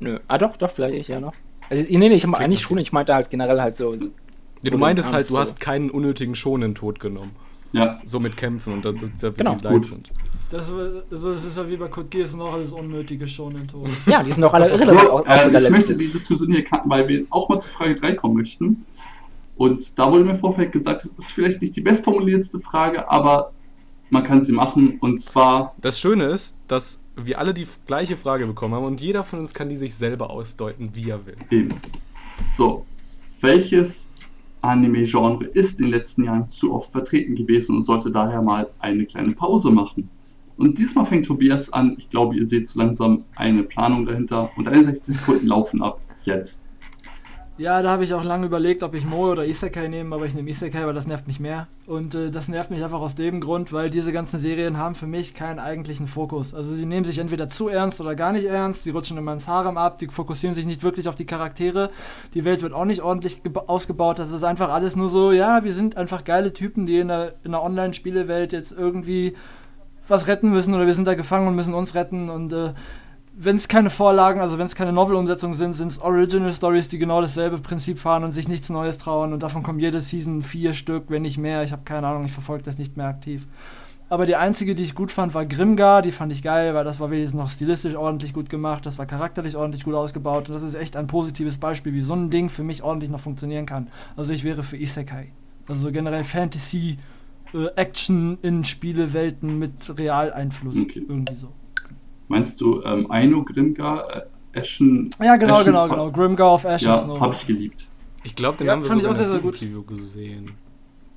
Nö, 0.00 0.18
ah 0.28 0.38
doch, 0.38 0.56
doch, 0.56 0.70
vielleicht 0.70 0.94
ich 0.94 1.08
ja 1.08 1.18
noch. 1.20 1.34
Also, 1.70 1.84
nee, 1.88 1.96
nee, 1.98 2.14
ich 2.14 2.22
habe 2.24 2.34
Okay, 2.34 2.44
eigentlich 2.44 2.60
schon, 2.60 2.78
ich 2.78 2.92
meinte 2.92 3.14
halt 3.14 3.30
generell 3.30 3.60
halt 3.60 3.76
so. 3.76 3.94
so 3.96 4.06
Nee, 4.62 4.70
du 4.70 4.78
meintest 4.78 5.12
halt, 5.12 5.28
du 5.30 5.34
Kampf, 5.34 5.48
hast 5.48 5.60
keinen 5.60 5.90
unnötigen 5.90 6.34
Shonen-Tod 6.34 7.00
genommen. 7.00 7.32
ja, 7.72 8.00
So 8.04 8.20
mit 8.20 8.36
Kämpfen 8.36 8.72
und 8.74 8.84
das, 8.84 8.94
das, 8.96 9.10
das 9.20 9.34
Genau. 9.34 9.50
wirklich 9.52 9.62
leid 9.62 9.72
Gut. 9.72 9.86
sind. 9.86 10.10
Das, 10.50 10.72
also, 10.72 11.02
das 11.32 11.44
ist 11.44 11.56
ja 11.58 11.68
wie 11.68 11.76
bei 11.76 11.88
Code 11.88 12.08
Geass 12.08 12.34
noch 12.34 12.52
alles 12.54 12.72
unnötige 12.72 13.26
Shonen-Tode. 13.26 13.90
Ja, 14.06 14.22
die 14.22 14.32
sind 14.32 14.40
doch 14.42 14.52
alle 14.54 14.68
so, 14.68 14.74
irrelevant, 14.74 15.10
au- 15.10 15.18
außer 15.18 15.52
äh, 15.54 15.62
ich 15.64 15.70
möchte 15.70 15.94
die 15.96 16.08
Diskussion 16.08 16.50
hier 16.52 16.64
cutten, 16.64 16.90
weil 16.90 17.06
wir 17.06 17.24
auch 17.30 17.48
mal 17.50 17.58
zu 17.60 17.68
Frage 17.68 17.94
3 17.96 18.12
kommen 18.14 18.34
möchten. 18.36 18.84
Und 19.56 19.98
da 19.98 20.10
wurde 20.10 20.24
mir 20.24 20.30
im 20.30 20.36
Vorfeld 20.38 20.72
gesagt, 20.72 21.04
es 21.04 21.10
ist 21.12 21.32
vielleicht 21.32 21.60
nicht 21.60 21.76
die 21.76 21.80
bestformulierteste 21.82 22.60
Frage, 22.60 23.10
aber 23.10 23.52
man 24.10 24.22
kann 24.24 24.42
sie 24.42 24.52
machen. 24.52 24.96
Und 25.00 25.20
zwar, 25.20 25.74
Das 25.82 26.00
Schöne 26.00 26.26
ist, 26.26 26.56
dass 26.66 27.02
wir 27.16 27.38
alle 27.38 27.52
die 27.52 27.66
gleiche 27.86 28.16
Frage 28.16 28.46
bekommen 28.46 28.74
haben 28.74 28.84
und 28.86 29.00
jeder 29.02 29.24
von 29.24 29.40
uns 29.40 29.52
kann 29.52 29.68
die 29.68 29.76
sich 29.76 29.94
selber 29.96 30.30
ausdeuten, 30.30 30.90
wie 30.94 31.10
er 31.10 31.26
will. 31.26 31.36
eben. 31.50 31.68
So, 32.52 32.86
welches 33.40 34.08
Anime-Genre 34.62 35.44
ist 35.44 35.78
in 35.78 35.86
den 35.86 35.92
letzten 35.92 36.24
Jahren 36.24 36.48
zu 36.50 36.72
oft 36.74 36.90
vertreten 36.92 37.34
gewesen 37.34 37.76
und 37.76 37.82
sollte 37.82 38.10
daher 38.10 38.40
mal 38.42 38.68
eine 38.78 39.04
kleine 39.04 39.32
Pause 39.32 39.70
machen? 39.70 40.08
Und 40.58 40.76
diesmal 40.78 41.06
fängt 41.06 41.24
Tobias 41.26 41.72
an. 41.72 41.94
Ich 41.98 42.10
glaube, 42.10 42.36
ihr 42.36 42.46
seht 42.46 42.68
so 42.68 42.78
langsam 42.80 43.24
eine 43.36 43.62
Planung 43.62 44.04
dahinter. 44.04 44.50
Und 44.56 44.68
61 44.68 45.16
Sekunden 45.16 45.46
laufen 45.46 45.82
ab. 45.82 46.00
Jetzt. 46.24 46.62
Ja, 47.56 47.82
da 47.82 47.90
habe 47.90 48.04
ich 48.04 48.14
auch 48.14 48.22
lange 48.22 48.46
überlegt, 48.46 48.84
ob 48.84 48.94
ich 48.94 49.04
Moe 49.04 49.32
oder 49.32 49.44
Isekai 49.44 49.88
nehme, 49.88 50.14
aber 50.14 50.26
ich 50.26 50.34
nehme 50.34 50.48
Isekai, 50.48 50.86
weil 50.86 50.92
das 50.94 51.08
nervt 51.08 51.26
mich 51.26 51.40
mehr. 51.40 51.66
Und 51.88 52.14
äh, 52.14 52.30
das 52.30 52.46
nervt 52.46 52.70
mich 52.70 52.84
einfach 52.84 53.00
aus 53.00 53.16
dem 53.16 53.40
Grund, 53.40 53.72
weil 53.72 53.90
diese 53.90 54.12
ganzen 54.12 54.38
Serien 54.38 54.76
haben 54.78 54.94
für 54.94 55.08
mich 55.08 55.34
keinen 55.34 55.58
eigentlichen 55.58 56.06
Fokus. 56.06 56.54
Also 56.54 56.70
sie 56.70 56.86
nehmen 56.86 57.04
sich 57.04 57.18
entweder 57.18 57.50
zu 57.50 57.66
ernst 57.66 58.00
oder 58.00 58.14
gar 58.14 58.30
nicht 58.30 58.44
ernst, 58.44 58.86
die 58.86 58.90
rutschen 58.90 59.18
immer 59.18 59.32
ins 59.32 59.48
Harem 59.48 59.76
ab, 59.76 59.98
die 59.98 60.06
fokussieren 60.06 60.54
sich 60.54 60.66
nicht 60.66 60.84
wirklich 60.84 61.08
auf 61.08 61.16
die 61.16 61.26
Charaktere, 61.26 61.90
die 62.34 62.44
Welt 62.44 62.62
wird 62.62 62.72
auch 62.74 62.84
nicht 62.84 63.02
ordentlich 63.02 63.40
geba- 63.44 63.66
ausgebaut, 63.66 64.20
das 64.20 64.30
ist 64.30 64.44
einfach 64.44 64.68
alles 64.70 64.94
nur 64.94 65.08
so, 65.08 65.32
ja, 65.32 65.64
wir 65.64 65.72
sind 65.72 65.96
einfach 65.96 66.22
geile 66.22 66.52
Typen, 66.52 66.86
die 66.86 66.98
in 66.98 67.08
der, 67.08 67.34
in 67.42 67.50
der 67.50 67.62
Online-Spielewelt 67.64 68.52
jetzt 68.52 68.70
irgendwie 68.70 69.34
was 70.08 70.26
retten 70.26 70.50
müssen 70.50 70.74
oder 70.74 70.86
wir 70.86 70.94
sind 70.94 71.06
da 71.06 71.14
gefangen 71.14 71.48
und 71.48 71.54
müssen 71.54 71.74
uns 71.74 71.94
retten 71.94 72.28
und 72.30 72.52
äh, 72.52 72.72
wenn 73.40 73.54
es 73.54 73.68
keine 73.68 73.88
Vorlagen, 73.88 74.40
also 74.40 74.58
wenn 74.58 74.66
es 74.66 74.74
keine 74.74 74.92
Novel-Umsetzungen 74.92 75.54
sind, 75.54 75.74
sind 75.74 75.92
es 75.92 76.00
Original 76.00 76.52
Stories, 76.52 76.88
die 76.88 76.98
genau 76.98 77.20
dasselbe 77.20 77.58
Prinzip 77.58 78.00
fahren 78.00 78.24
und 78.24 78.32
sich 78.32 78.48
nichts 78.48 78.68
Neues 78.68 78.98
trauen. 78.98 79.32
Und 79.32 79.44
davon 79.44 79.62
kommen 79.62 79.78
jede 79.78 80.00
Season 80.00 80.42
vier 80.42 80.74
Stück, 80.74 81.04
wenn 81.06 81.22
nicht 81.22 81.38
mehr. 81.38 81.62
Ich 81.62 81.70
habe 81.70 81.82
keine 81.84 82.08
Ahnung, 82.08 82.24
ich 82.24 82.32
verfolge 82.32 82.64
das 82.64 82.78
nicht 82.78 82.96
mehr 82.96 83.06
aktiv. 83.06 83.46
Aber 84.10 84.26
die 84.26 84.34
einzige, 84.34 84.74
die 84.74 84.82
ich 84.82 84.96
gut 84.96 85.12
fand, 85.12 85.34
war 85.34 85.46
Grimgar. 85.46 86.02
Die 86.02 86.10
fand 86.10 86.32
ich 86.32 86.42
geil, 86.42 86.74
weil 86.74 86.84
das 86.84 86.98
war 86.98 87.12
wenigstens 87.12 87.38
noch 87.38 87.48
stilistisch 87.48 87.94
ordentlich 87.94 88.32
gut 88.32 88.50
gemacht. 88.50 88.84
Das 88.86 88.98
war 88.98 89.06
charakterlich 89.06 89.54
ordentlich 89.54 89.84
gut 89.84 89.94
ausgebaut. 89.94 90.48
Und 90.48 90.54
das 90.56 90.64
ist 90.64 90.74
echt 90.74 90.96
ein 90.96 91.06
positives 91.06 91.58
Beispiel, 91.58 91.92
wie 91.92 92.00
so 92.00 92.14
ein 92.14 92.30
Ding 92.30 92.48
für 92.48 92.64
mich 92.64 92.82
ordentlich 92.82 93.10
noch 93.10 93.20
funktionieren 93.20 93.66
kann. 93.66 93.88
Also 94.16 94.32
ich 94.32 94.42
wäre 94.42 94.64
für 94.64 94.78
Isekai. 94.78 95.30
Also 95.68 95.82
so 95.82 95.92
generell 95.92 96.24
Fantasy, 96.24 96.96
äh, 97.54 97.66
Action 97.76 98.38
in 98.42 98.64
Spielewelten 98.64 99.58
mit 99.58 99.72
Realeinfluss. 99.98 100.76
Okay. 100.80 101.04
Irgendwie 101.08 101.34
so. 101.34 101.48
Meinst 102.28 102.60
du 102.60 102.82
ähm, 102.82 103.10
Aino, 103.10 103.42
Grimgar, 103.44 104.26
äh, 104.54 104.58
Ashen? 104.58 105.10
Ja, 105.22 105.36
genau, 105.36 105.54
Ashen 105.56 105.66
genau, 105.66 105.88
genau. 105.88 106.10
Grimgar 106.10 106.54
of 106.54 106.64
Ashes. 106.64 106.82
Ja, 106.86 107.06
no. 107.06 107.20
habe 107.20 107.34
ich 107.34 107.46
geliebt. 107.46 107.86
Ich 108.24 108.34
glaube, 108.34 108.58
den 108.58 108.66
Ja, 108.66 108.72
haben 108.74 108.82
wir 108.84 108.90
sogar 108.90 109.20
in 109.36 109.42
der 109.42 109.50
Preview 109.50 109.82
gesehen. 109.82 110.52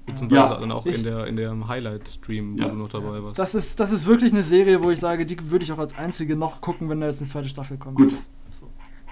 Beziehungsweise 0.06 0.54
Ja, 0.54 0.60
dann 0.60 0.72
auch 0.72 0.86
ich- 0.86 0.98
in 0.98 1.04
der 1.04 1.28
in 1.28 1.36
dem 1.36 1.68
Highlight-Stream, 1.68 2.56
wo 2.58 2.62
Ja. 2.62 2.70
du 2.70 2.76
noch 2.76 2.90
dabei 2.90 3.22
warst. 3.24 3.38
Das 3.38 3.54
ist, 3.56 3.80
das 3.80 3.92
ist 3.92 4.06
wirklich 4.08 4.32
eine 4.32 4.44
Serie, 4.44 4.84
wo 4.84 4.90
ich 4.90 5.00
sage, 5.00 5.26
die 5.26 5.38
würde 5.52 5.64
ich 5.66 5.72
auch 5.72 5.78
als 5.80 5.96
einzige 5.98 6.36
noch 6.36 6.62
gucken, 6.62 6.90
wenn 6.90 7.02
da 7.02 7.08
jetzt 7.08 7.20
eine 7.20 7.30
zweite 7.30 7.50
Staffel 7.50 7.78
kommt. 7.78 7.98
Gut. 7.98 8.18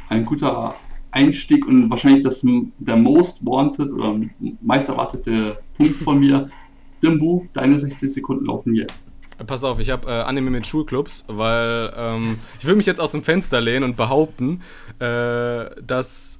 Ein 0.09 0.26
guter 0.26 0.74
Einstieg 1.11 1.67
und 1.67 1.89
wahrscheinlich 1.89 2.24
das, 2.24 2.43
der 2.80 2.95
most 2.95 3.43
wanted 3.45 3.91
oder 3.91 4.20
meist 4.61 4.89
erwartete 4.89 5.59
Punkt 5.78 5.95
von 5.97 6.20
mir. 6.20 6.49
Dimbu, 7.02 7.45
deine 7.54 7.80
60 7.80 8.14
Sekunden 8.14 8.45
laufen 8.45 8.76
jetzt. 8.76 9.10
Pass 9.45 9.64
auf, 9.64 9.80
ich 9.80 9.89
habe 9.89 10.10
äh, 10.10 10.22
Anime 10.22 10.50
mit 10.50 10.68
Schulclubs, 10.68 11.24
weil 11.28 11.93
ähm, 11.95 12.39
ich 12.60 12.66
will 12.66 12.76
mich 12.76 12.86
jetzt 12.86 13.00
aus 13.00 13.14
dem 13.14 13.24
Fenster 13.24 13.62
lehnen 13.62 13.86
und 13.86 13.95
behaupten, 13.95 14.62
äh, 15.00 15.70
dass 15.82 16.39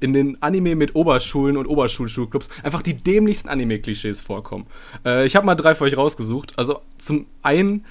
in 0.00 0.12
den 0.12 0.40
Anime 0.42 0.76
mit 0.76 0.94
Oberschulen 0.94 1.56
und 1.56 1.66
Oberschulschulclubs 1.66 2.48
einfach 2.62 2.82
die 2.82 2.96
dämlichsten 2.96 3.48
Anime-Klischees 3.48 4.20
vorkommen. 4.20 4.66
Äh, 5.04 5.26
ich 5.26 5.36
habe 5.36 5.46
mal 5.46 5.54
drei 5.54 5.74
für 5.74 5.84
euch 5.84 5.96
rausgesucht. 5.96 6.58
Also 6.58 6.80
zum 6.98 7.26
einen, 7.42 7.84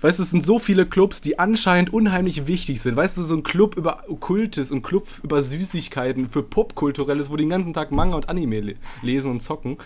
weißt 0.00 0.18
du, 0.18 0.22
es 0.22 0.30
sind 0.30 0.44
so 0.44 0.58
viele 0.58 0.86
Clubs, 0.86 1.20
die 1.20 1.38
anscheinend 1.38 1.92
unheimlich 1.92 2.46
wichtig 2.46 2.80
sind. 2.80 2.96
Weißt 2.96 3.16
du, 3.16 3.22
so 3.22 3.36
ein 3.36 3.42
Club 3.42 3.76
über 3.76 4.04
Okkultes 4.08 4.72
und 4.72 4.82
Club 4.82 5.06
über 5.22 5.42
Süßigkeiten 5.42 6.28
für 6.28 6.42
Popkulturelles, 6.42 7.30
wo 7.30 7.36
die 7.36 7.44
den 7.44 7.50
ganzen 7.50 7.74
Tag 7.74 7.92
Manga 7.92 8.16
und 8.16 8.28
Anime 8.28 8.60
le 8.60 8.74
lesen 9.02 9.30
und 9.30 9.40
zocken. 9.40 9.76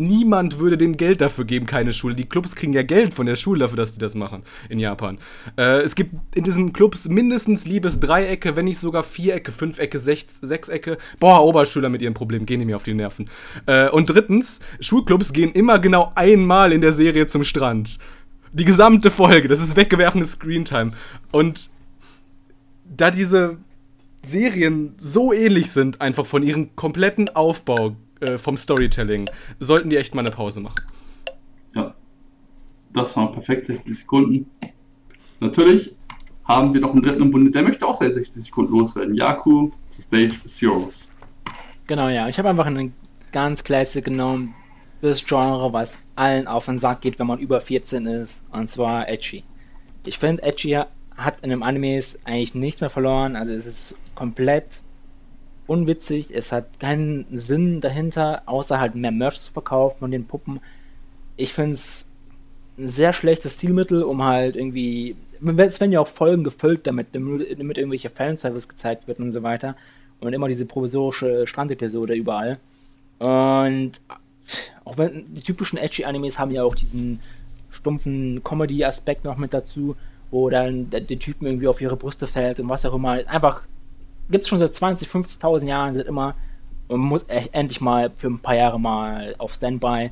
Niemand 0.00 0.60
würde 0.60 0.78
dem 0.78 0.96
Geld 0.96 1.20
dafür 1.20 1.44
geben, 1.44 1.66
keine 1.66 1.92
Schule. 1.92 2.14
Die 2.14 2.28
Clubs 2.28 2.54
kriegen 2.54 2.72
ja 2.72 2.82
Geld 2.82 3.14
von 3.14 3.26
der 3.26 3.34
Schule 3.34 3.58
dafür, 3.58 3.78
dass 3.78 3.94
die 3.94 3.98
das 3.98 4.14
machen 4.14 4.44
in 4.68 4.78
Japan. 4.78 5.18
Äh, 5.56 5.80
es 5.80 5.96
gibt 5.96 6.14
in 6.36 6.44
diesen 6.44 6.72
Clubs 6.72 7.08
mindestens 7.08 7.66
liebes 7.66 7.98
Dreiecke, 7.98 8.54
wenn 8.54 8.66
nicht 8.66 8.78
sogar 8.78 9.02
Vierecke, 9.02 9.50
Fünfecke, 9.50 9.98
Sech 9.98 10.26
Sechsecke. 10.28 10.98
Boah, 11.18 11.44
Oberschüler 11.44 11.88
mit 11.88 12.00
ihren 12.00 12.14
Problemen 12.14 12.46
gehen 12.46 12.64
mir 12.64 12.76
auf 12.76 12.84
die 12.84 12.94
Nerven. 12.94 13.28
Äh, 13.66 13.88
und 13.88 14.08
drittens, 14.08 14.60
Schulclubs 14.78 15.32
gehen 15.32 15.50
immer 15.50 15.80
genau 15.80 16.12
einmal 16.14 16.72
in 16.72 16.80
der 16.80 16.92
Serie 16.92 17.26
zum 17.26 17.42
Strand. 17.42 17.98
Die 18.52 18.64
gesamte 18.64 19.10
Folge, 19.10 19.48
das 19.48 19.60
ist 19.60 19.74
weggewerfene 19.74 20.24
Screentime. 20.24 20.92
Und 21.32 21.70
da 22.84 23.10
diese 23.10 23.58
Serien 24.22 24.94
so 24.96 25.32
ähnlich 25.32 25.72
sind, 25.72 26.00
einfach 26.00 26.24
von 26.24 26.44
ihrem 26.44 26.76
kompletten 26.76 27.28
Aufbau 27.30 27.96
äh, 28.20 28.38
vom 28.38 28.56
Storytelling, 28.56 29.28
sollten 29.58 29.90
die 29.90 29.96
echt 29.96 30.14
mal 30.14 30.20
eine 30.20 30.30
Pause 30.30 30.60
machen. 30.60 30.82
Ja, 31.74 31.94
das 32.92 33.16
waren 33.16 33.32
perfekt 33.32 33.66
60 33.66 33.98
Sekunden. 33.98 34.50
Natürlich 35.40 35.94
haben 36.44 36.72
wir 36.72 36.80
noch 36.80 36.92
einen 36.92 37.02
dritten 37.02 37.22
im 37.22 37.30
Bunde, 37.30 37.50
der 37.50 37.62
möchte 37.62 37.86
auch 37.86 37.98
seine 37.98 38.12
60 38.12 38.44
Sekunden 38.44 38.72
loswerden. 38.72 39.14
Yaku, 39.14 39.70
the 39.88 40.02
stage 40.02 40.40
is 40.44 40.60
yours. 40.60 41.12
Genau, 41.86 42.08
ja. 42.08 42.26
Ich 42.28 42.38
habe 42.38 42.48
einfach 42.48 42.66
eine 42.66 42.92
ganz 43.32 43.62
Classic 43.62 44.04
genommen. 44.04 44.54
Das 45.00 45.24
Genre, 45.24 45.72
was 45.72 45.96
allen 46.16 46.48
auf 46.48 46.64
den 46.64 46.78
Sack 46.78 47.02
geht, 47.02 47.18
wenn 47.18 47.28
man 47.28 47.38
über 47.38 47.60
14 47.60 48.06
ist. 48.06 48.44
Und 48.50 48.68
zwar 48.68 49.08
Edgy. 49.08 49.44
Ich 50.04 50.18
finde, 50.18 50.42
Edgy 50.42 50.80
hat 51.16 51.40
in 51.42 51.50
dem 51.50 51.62
Animes 51.62 52.20
eigentlich 52.24 52.54
nichts 52.54 52.80
mehr 52.80 52.90
verloren. 52.90 53.36
Also 53.36 53.52
es 53.52 53.66
ist 53.66 53.98
komplett 54.14 54.80
unwitzig. 55.68 56.30
Es 56.32 56.50
hat 56.50 56.80
keinen 56.80 57.26
Sinn 57.30 57.80
dahinter, 57.80 58.42
außer 58.46 58.80
halt 58.80 58.96
mehr 58.96 59.12
Merch 59.12 59.40
zu 59.40 59.52
verkaufen 59.52 59.98
von 60.00 60.10
den 60.10 60.26
Puppen. 60.26 60.60
Ich 61.36 61.52
finde 61.54 61.72
es 61.72 62.10
ein 62.76 62.88
sehr 62.88 63.12
schlechtes 63.12 63.54
Stilmittel, 63.54 64.02
um 64.02 64.24
halt 64.24 64.56
irgendwie 64.56 65.14
es 65.40 65.80
werden 65.80 65.92
ja 65.92 66.00
auch 66.00 66.08
Folgen 66.08 66.44
gefüllt 66.44 66.86
damit, 66.86 67.08
damit 67.12 67.78
irgendwelche 67.78 68.10
Fanservice 68.10 68.68
gezeigt 68.68 69.06
wird 69.06 69.20
und 69.20 69.32
so 69.32 69.42
weiter. 69.42 69.76
Und 70.20 70.32
immer 70.32 70.48
diese 70.48 70.66
provisorische 70.66 71.46
Strandepisode 71.46 72.14
überall. 72.14 72.58
Und 73.18 73.92
auch 74.84 74.98
wenn 74.98 75.32
die 75.32 75.42
typischen 75.42 75.78
edgy 75.78 76.04
Animes 76.04 76.38
haben 76.38 76.50
ja 76.50 76.64
auch 76.64 76.74
diesen 76.74 77.20
stumpfen 77.70 78.42
Comedy-Aspekt 78.42 79.24
noch 79.24 79.36
mit 79.36 79.54
dazu, 79.54 79.94
wo 80.30 80.50
dann 80.50 80.90
der, 80.90 81.02
der 81.02 81.18
Typen 81.18 81.46
irgendwie 81.46 81.68
auf 81.68 81.80
ihre 81.80 81.96
Brüste 81.96 82.26
fällt 82.26 82.58
und 82.58 82.68
was 82.68 82.84
auch 82.84 82.94
immer. 82.94 83.12
Einfach 83.28 83.62
gibt 84.30 84.42
es 84.42 84.48
schon 84.48 84.58
seit 84.58 84.74
20, 84.74 85.08
50.000 85.08 85.66
Jahren, 85.66 85.94
sind 85.94 86.06
immer 86.06 86.34
man 86.88 87.00
muss 87.00 87.28
echt 87.28 87.54
endlich 87.54 87.80
mal 87.80 88.10
für 88.16 88.28
ein 88.28 88.38
paar 88.38 88.56
Jahre 88.56 88.80
mal 88.80 89.34
auf 89.38 89.54
Standby, 89.54 90.10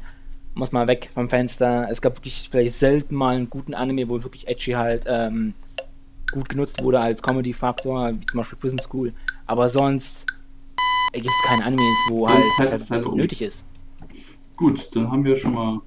muss 0.54 0.72
mal 0.72 0.88
weg 0.88 1.10
vom 1.14 1.28
Fenster. 1.28 1.88
Es 1.90 2.00
gab 2.00 2.16
wirklich 2.16 2.48
vielleicht 2.50 2.74
selten 2.74 3.14
mal 3.14 3.36
einen 3.36 3.50
guten 3.50 3.74
Anime, 3.74 4.08
wo 4.08 4.22
wirklich 4.22 4.48
edgy 4.48 4.72
halt 4.72 5.04
ähm, 5.06 5.54
gut 6.32 6.48
genutzt 6.48 6.82
wurde 6.82 7.00
als 7.00 7.22
Comedy-Faktor, 7.22 8.12
wie 8.12 8.26
zum 8.26 8.38
Beispiel 8.38 8.58
Prison 8.58 8.78
School. 8.78 9.12
Aber 9.46 9.68
sonst 9.68 10.26
gibt 11.12 11.26
es 11.26 11.48
keine 11.48 11.64
Animes, 11.64 11.96
wo 12.10 12.28
halt, 12.28 12.42
das 12.58 12.70
halt, 12.70 12.90
halt 12.90 13.14
nötig 13.14 13.42
ist. 13.42 13.64
Gut, 14.56 14.88
dann 14.94 15.10
haben 15.10 15.24
wir 15.24 15.36
schon 15.36 15.54
mal 15.54 15.80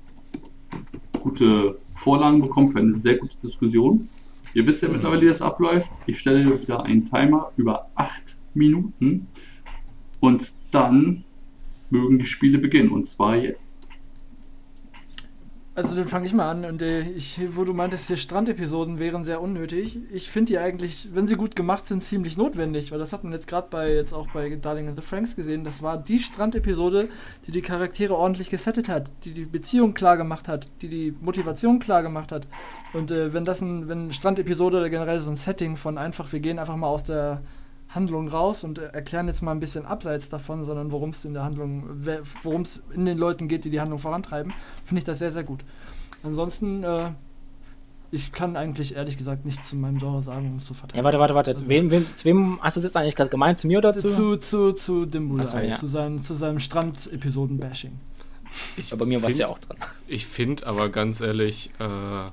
gute 1.22 1.78
Vorlagen 1.96 2.42
bekommen 2.42 2.70
für 2.70 2.80
eine 2.80 2.96
sehr 2.96 3.18
gute 3.18 3.36
Diskussion. 3.38 4.08
Ihr 4.54 4.66
wisst 4.66 4.82
ja 4.82 4.88
mhm. 4.88 4.95
mittlerweile, 4.95 5.22
wie 5.22 5.28
das 5.28 5.41
abläuft. 5.41 5.91
Ich 6.06 6.20
stelle 6.20 6.62
wieder 6.62 6.84
einen 6.84 7.06
Timer 7.06 7.52
über 7.58 7.89
8 7.95 8.38
Minuten 8.54 9.28
und 10.20 10.52
dann 10.72 11.24
mögen 11.89 12.20
die 12.20 12.26
Spiele 12.26 12.58
beginnen 12.58 12.89
und 12.89 13.06
zwar 13.06 13.36
jetzt. 13.36 13.69
Also 15.80 15.96
dann 15.96 16.10
fange 16.10 16.26
ich 16.26 16.34
mal 16.34 16.52
an 16.52 16.66
und 16.66 16.82
äh, 16.82 17.04
ich, 17.12 17.40
wo 17.56 17.64
du 17.64 17.74
meintest, 17.74 18.10
die 18.10 18.18
Strandepisoden 18.18 19.00
wären 19.00 19.24
sehr 19.24 19.42
unnötig. 19.42 19.98
Ich 20.12 20.30
finde 20.30 20.52
die 20.52 20.58
eigentlich, 20.58 21.08
wenn 21.14 21.26
sie 21.26 21.38
gut 21.38 21.56
gemacht 21.56 21.88
sind, 21.88 22.04
ziemlich 22.04 22.36
notwendig, 22.36 22.92
weil 22.92 23.00
das 23.00 23.14
hat 23.14 23.24
man 23.24 23.32
jetzt 23.32 23.48
gerade 23.48 23.70
bei 23.72 23.94
jetzt 23.94 24.12
auch 24.12 24.28
bei 24.34 24.54
Darling 24.58 24.90
and 24.90 25.00
the 25.00 25.08
Franks 25.08 25.38
gesehen. 25.38 25.64
Das 25.64 25.82
war 25.82 25.98
die 25.98 26.20
Strandepisode, 26.20 27.08
die 27.48 27.52
die 27.52 27.62
Charaktere 27.62 28.14
ordentlich 28.14 28.50
gesettet 28.50 28.90
hat, 28.90 29.10
die 29.24 29.34
die 29.34 29.46
Beziehung 29.46 29.94
klar 29.94 30.18
gemacht 30.18 30.50
hat, 30.50 30.68
die 30.82 30.90
die 30.90 31.16
Motivation 31.22 31.80
klar 31.80 32.04
gemacht 32.04 32.34
hat. 32.34 32.46
Und 32.92 33.12
äh, 33.12 33.32
wenn 33.32 33.46
das 33.46 33.62
ein, 33.62 33.88
wenn 33.88 34.12
Strandepisode 34.12 34.80
oder 34.80 34.90
generell 34.90 35.22
so 35.22 35.30
ein 35.30 35.38
Setting 35.38 35.78
von 35.78 35.98
einfach, 35.98 36.30
wir 36.34 36.42
gehen 36.42 36.60
einfach 36.60 36.76
mal 36.76 36.88
aus 36.88 37.06
der 37.06 37.42
Handlung 37.90 38.28
raus 38.28 38.64
und 38.64 38.78
erklären 38.78 39.28
jetzt 39.28 39.42
mal 39.42 39.52
ein 39.52 39.60
bisschen 39.60 39.86
abseits 39.86 40.30
davon, 40.30 40.64
sondern 40.64 40.92
worum 40.92 41.10
es 41.10 41.26
in 41.26 41.34
der 41.34 41.44
Handlung, 41.44 42.06
worum 42.44 42.62
es 42.62 42.82
in 42.94 43.06
den 43.06 43.18
Leuten 43.18 43.48
geht, 43.48 43.66
die 43.66 43.72
die 43.72 43.80
Handlung 43.80 44.00
vorantreiben, 44.00 44.54
finde 44.86 45.00
ich 45.00 45.06
das 45.06 45.20
sehr, 45.20 45.32
sehr 45.32 45.44
gut. 45.44 45.62
Ansonsten, 46.22 46.84
äh, 46.84 47.12
ich 48.12 48.32
kann 48.32 48.56
eigentlich 48.56 48.96
ehrlich 48.96 49.18
gesagt 49.18 49.46
nichts 49.46 49.70
zu 49.70 49.76
meinem 49.76 49.98
Genre 49.98 50.22
sagen, 50.22 50.52
um 50.52 50.58
es 50.58 50.66
zu 50.66 50.76
verteidigen. 50.76 51.00
Ja, 51.00 51.04
warte, 51.04 51.20
warte, 51.20 51.34
warte. 51.34 51.52
Also, 51.52 51.68
wem, 51.68 51.90
wem, 51.90 52.06
zu 52.16 52.26
wem 52.26 52.60
hast 52.62 52.76
du 52.76 52.80
es 52.80 52.84
jetzt 52.84 52.96
eigentlich 52.96 53.16
gerade 53.16 53.32
gemeint? 53.32 53.58
Zu 53.58 53.68
mir 53.68 53.80
oder 53.80 53.96
zu? 53.96 54.10
Zu, 54.10 54.38
zu, 54.38 54.74
zu 54.74 55.06
Dimbulai, 55.08 55.46
so, 55.46 55.58
ja. 55.58 55.76
zu 55.76 55.88
seinem, 55.88 56.24
zu 56.24 56.36
seinem 56.36 56.60
Strand-Episoden-Bashing. 56.60 58.00
bei 58.98 59.06
mir 59.06 59.22
war 59.24 59.30
es 59.30 59.38
ja 59.40 59.48
auch 59.48 59.60
dran. 59.60 59.78
Ich 60.08 60.28
finde 60.28 60.68
aber 60.68 60.90
ganz 60.90 61.22
ehrlich, 61.22 61.72
äh, 61.80 62.30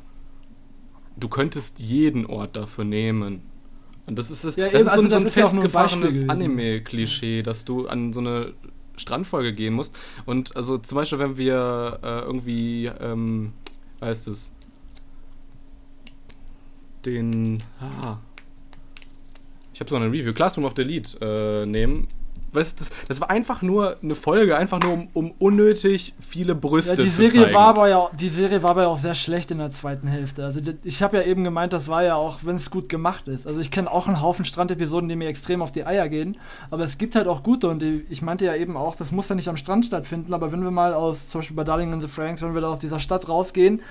du 1.16 1.28
könntest 1.28 1.78
jeden 1.78 2.26
Ort 2.26 2.56
dafür 2.56 2.84
nehmen 2.84 3.42
und 4.06 4.16
das 4.16 4.30
ist, 4.30 4.44
das, 4.44 4.56
ja, 4.56 4.68
das 4.68 4.82
ist 4.82 4.88
also 4.88 5.02
so, 5.02 5.08
das 5.08 5.20
ein 5.20 5.26
ist 5.26 5.36
ja 5.36 5.48
festgefahrenes 5.48 6.28
Anime-Klischee, 6.28 7.42
dass 7.42 7.64
du 7.64 7.88
an 7.88 8.12
so 8.12 8.20
eine 8.20 8.54
Strandfolge 8.96 9.52
gehen 9.52 9.74
musst. 9.74 9.96
Und 10.24 10.56
also 10.56 10.78
zum 10.78 10.96
Beispiel, 10.96 11.18
wenn 11.18 11.36
wir 11.36 11.98
äh, 12.02 12.20
irgendwie, 12.20 12.86
ähm, 13.00 13.52
heißt 14.00 14.28
es, 14.28 14.52
den, 17.04 17.62
ah, 17.80 18.18
ich 19.72 19.80
habe 19.80 19.90
so 19.90 19.96
eine 19.96 20.06
Review, 20.06 20.32
Classroom 20.32 20.64
of 20.64 20.74
the 20.76 20.82
Lead 20.82 21.16
äh, 21.20 21.66
nehmen, 21.66 22.08
weißt, 22.56 22.80
das, 22.80 22.90
das 23.08 23.20
war 23.20 23.30
einfach 23.30 23.62
nur 23.62 23.98
eine 24.02 24.14
Folge, 24.14 24.56
einfach 24.56 24.80
nur 24.80 24.92
um, 24.92 25.08
um 25.12 25.30
unnötig 25.38 26.14
viele 26.20 26.54
Brüste 26.54 26.96
ja, 26.96 27.02
die 27.02 27.08
Serie 27.10 27.30
zu 27.30 27.40
zeigen. 27.42 27.54
War 27.54 27.68
aber 27.68 27.88
ja, 27.88 28.08
die 28.18 28.28
Serie 28.28 28.62
war 28.62 28.70
aber 28.70 28.82
ja 28.82 28.88
auch 28.88 28.96
sehr 28.96 29.14
schlecht 29.14 29.50
in 29.50 29.58
der 29.58 29.70
zweiten 29.70 30.08
Hälfte. 30.08 30.44
Also 30.44 30.60
ich 30.82 31.02
habe 31.02 31.18
ja 31.18 31.22
eben 31.24 31.44
gemeint, 31.44 31.72
das 31.72 31.88
war 31.88 32.02
ja 32.02 32.16
auch, 32.16 32.40
wenn 32.42 32.56
es 32.56 32.70
gut 32.70 32.88
gemacht 32.88 33.28
ist. 33.28 33.46
Also 33.46 33.60
ich 33.60 33.70
kenne 33.70 33.90
auch 33.90 34.08
einen 34.08 34.20
Haufen 34.20 34.44
Strandepisoden, 34.44 35.08
die 35.08 35.16
mir 35.16 35.28
extrem 35.28 35.62
auf 35.62 35.72
die 35.72 35.86
Eier 35.86 36.08
gehen, 36.08 36.36
aber 36.70 36.82
es 36.82 36.98
gibt 36.98 37.14
halt 37.14 37.28
auch 37.28 37.42
gute 37.42 37.68
und 37.68 37.80
die, 37.80 38.04
ich 38.10 38.22
meinte 38.22 38.44
ja 38.44 38.54
eben 38.54 38.76
auch, 38.76 38.96
das 38.96 39.12
muss 39.12 39.28
ja 39.28 39.34
nicht 39.34 39.48
am 39.48 39.56
Strand 39.56 39.86
stattfinden, 39.86 40.34
aber 40.34 40.52
wenn 40.52 40.64
wir 40.64 40.70
mal 40.70 40.94
aus, 40.94 41.28
zum 41.28 41.40
Beispiel 41.40 41.56
bei 41.56 41.64
Darling 41.64 41.92
in 41.92 42.00
the 42.00 42.08
Franks, 42.08 42.42
wenn 42.42 42.54
wir 42.54 42.60
da 42.60 42.68
aus 42.68 42.78
dieser 42.78 42.98
Stadt 42.98 43.28
rausgehen 43.28 43.82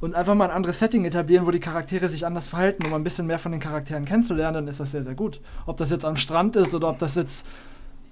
und 0.00 0.14
einfach 0.14 0.34
mal 0.34 0.46
ein 0.46 0.50
anderes 0.50 0.80
Setting 0.80 1.04
etablieren, 1.04 1.46
wo 1.46 1.50
die 1.50 1.60
Charaktere 1.60 2.08
sich 2.08 2.26
anders 2.26 2.48
verhalten, 2.48 2.84
um 2.86 2.94
ein 2.94 3.04
bisschen 3.04 3.26
mehr 3.26 3.38
von 3.38 3.52
den 3.52 3.60
Charakteren 3.60 4.04
kennenzulernen, 4.04 4.54
dann 4.54 4.68
ist 4.68 4.80
das 4.80 4.92
sehr, 4.92 5.04
sehr 5.04 5.14
gut. 5.14 5.40
Ob 5.64 5.76
das 5.76 5.90
jetzt 5.90 6.04
am 6.04 6.16
Strand 6.16 6.56
ist 6.56 6.74
oder 6.74 6.88
ob 6.88 6.98
das 6.98 7.14
jetzt 7.14 7.46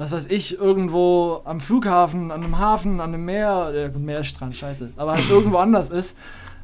was 0.01 0.13
weiß 0.13 0.29
ich, 0.29 0.59
irgendwo 0.59 1.43
am 1.45 1.61
Flughafen, 1.61 2.31
an 2.31 2.43
einem 2.43 2.59
Hafen, 2.59 3.01
an 3.01 3.13
einem 3.13 3.27
Meer, 3.27 3.93
äh, 3.95 3.99
Meerstrand, 3.99 4.57
scheiße, 4.57 4.93
aber 4.97 5.13
halt 5.13 5.29
irgendwo 5.29 5.59
anders 5.59 5.91
ist, 5.91 6.17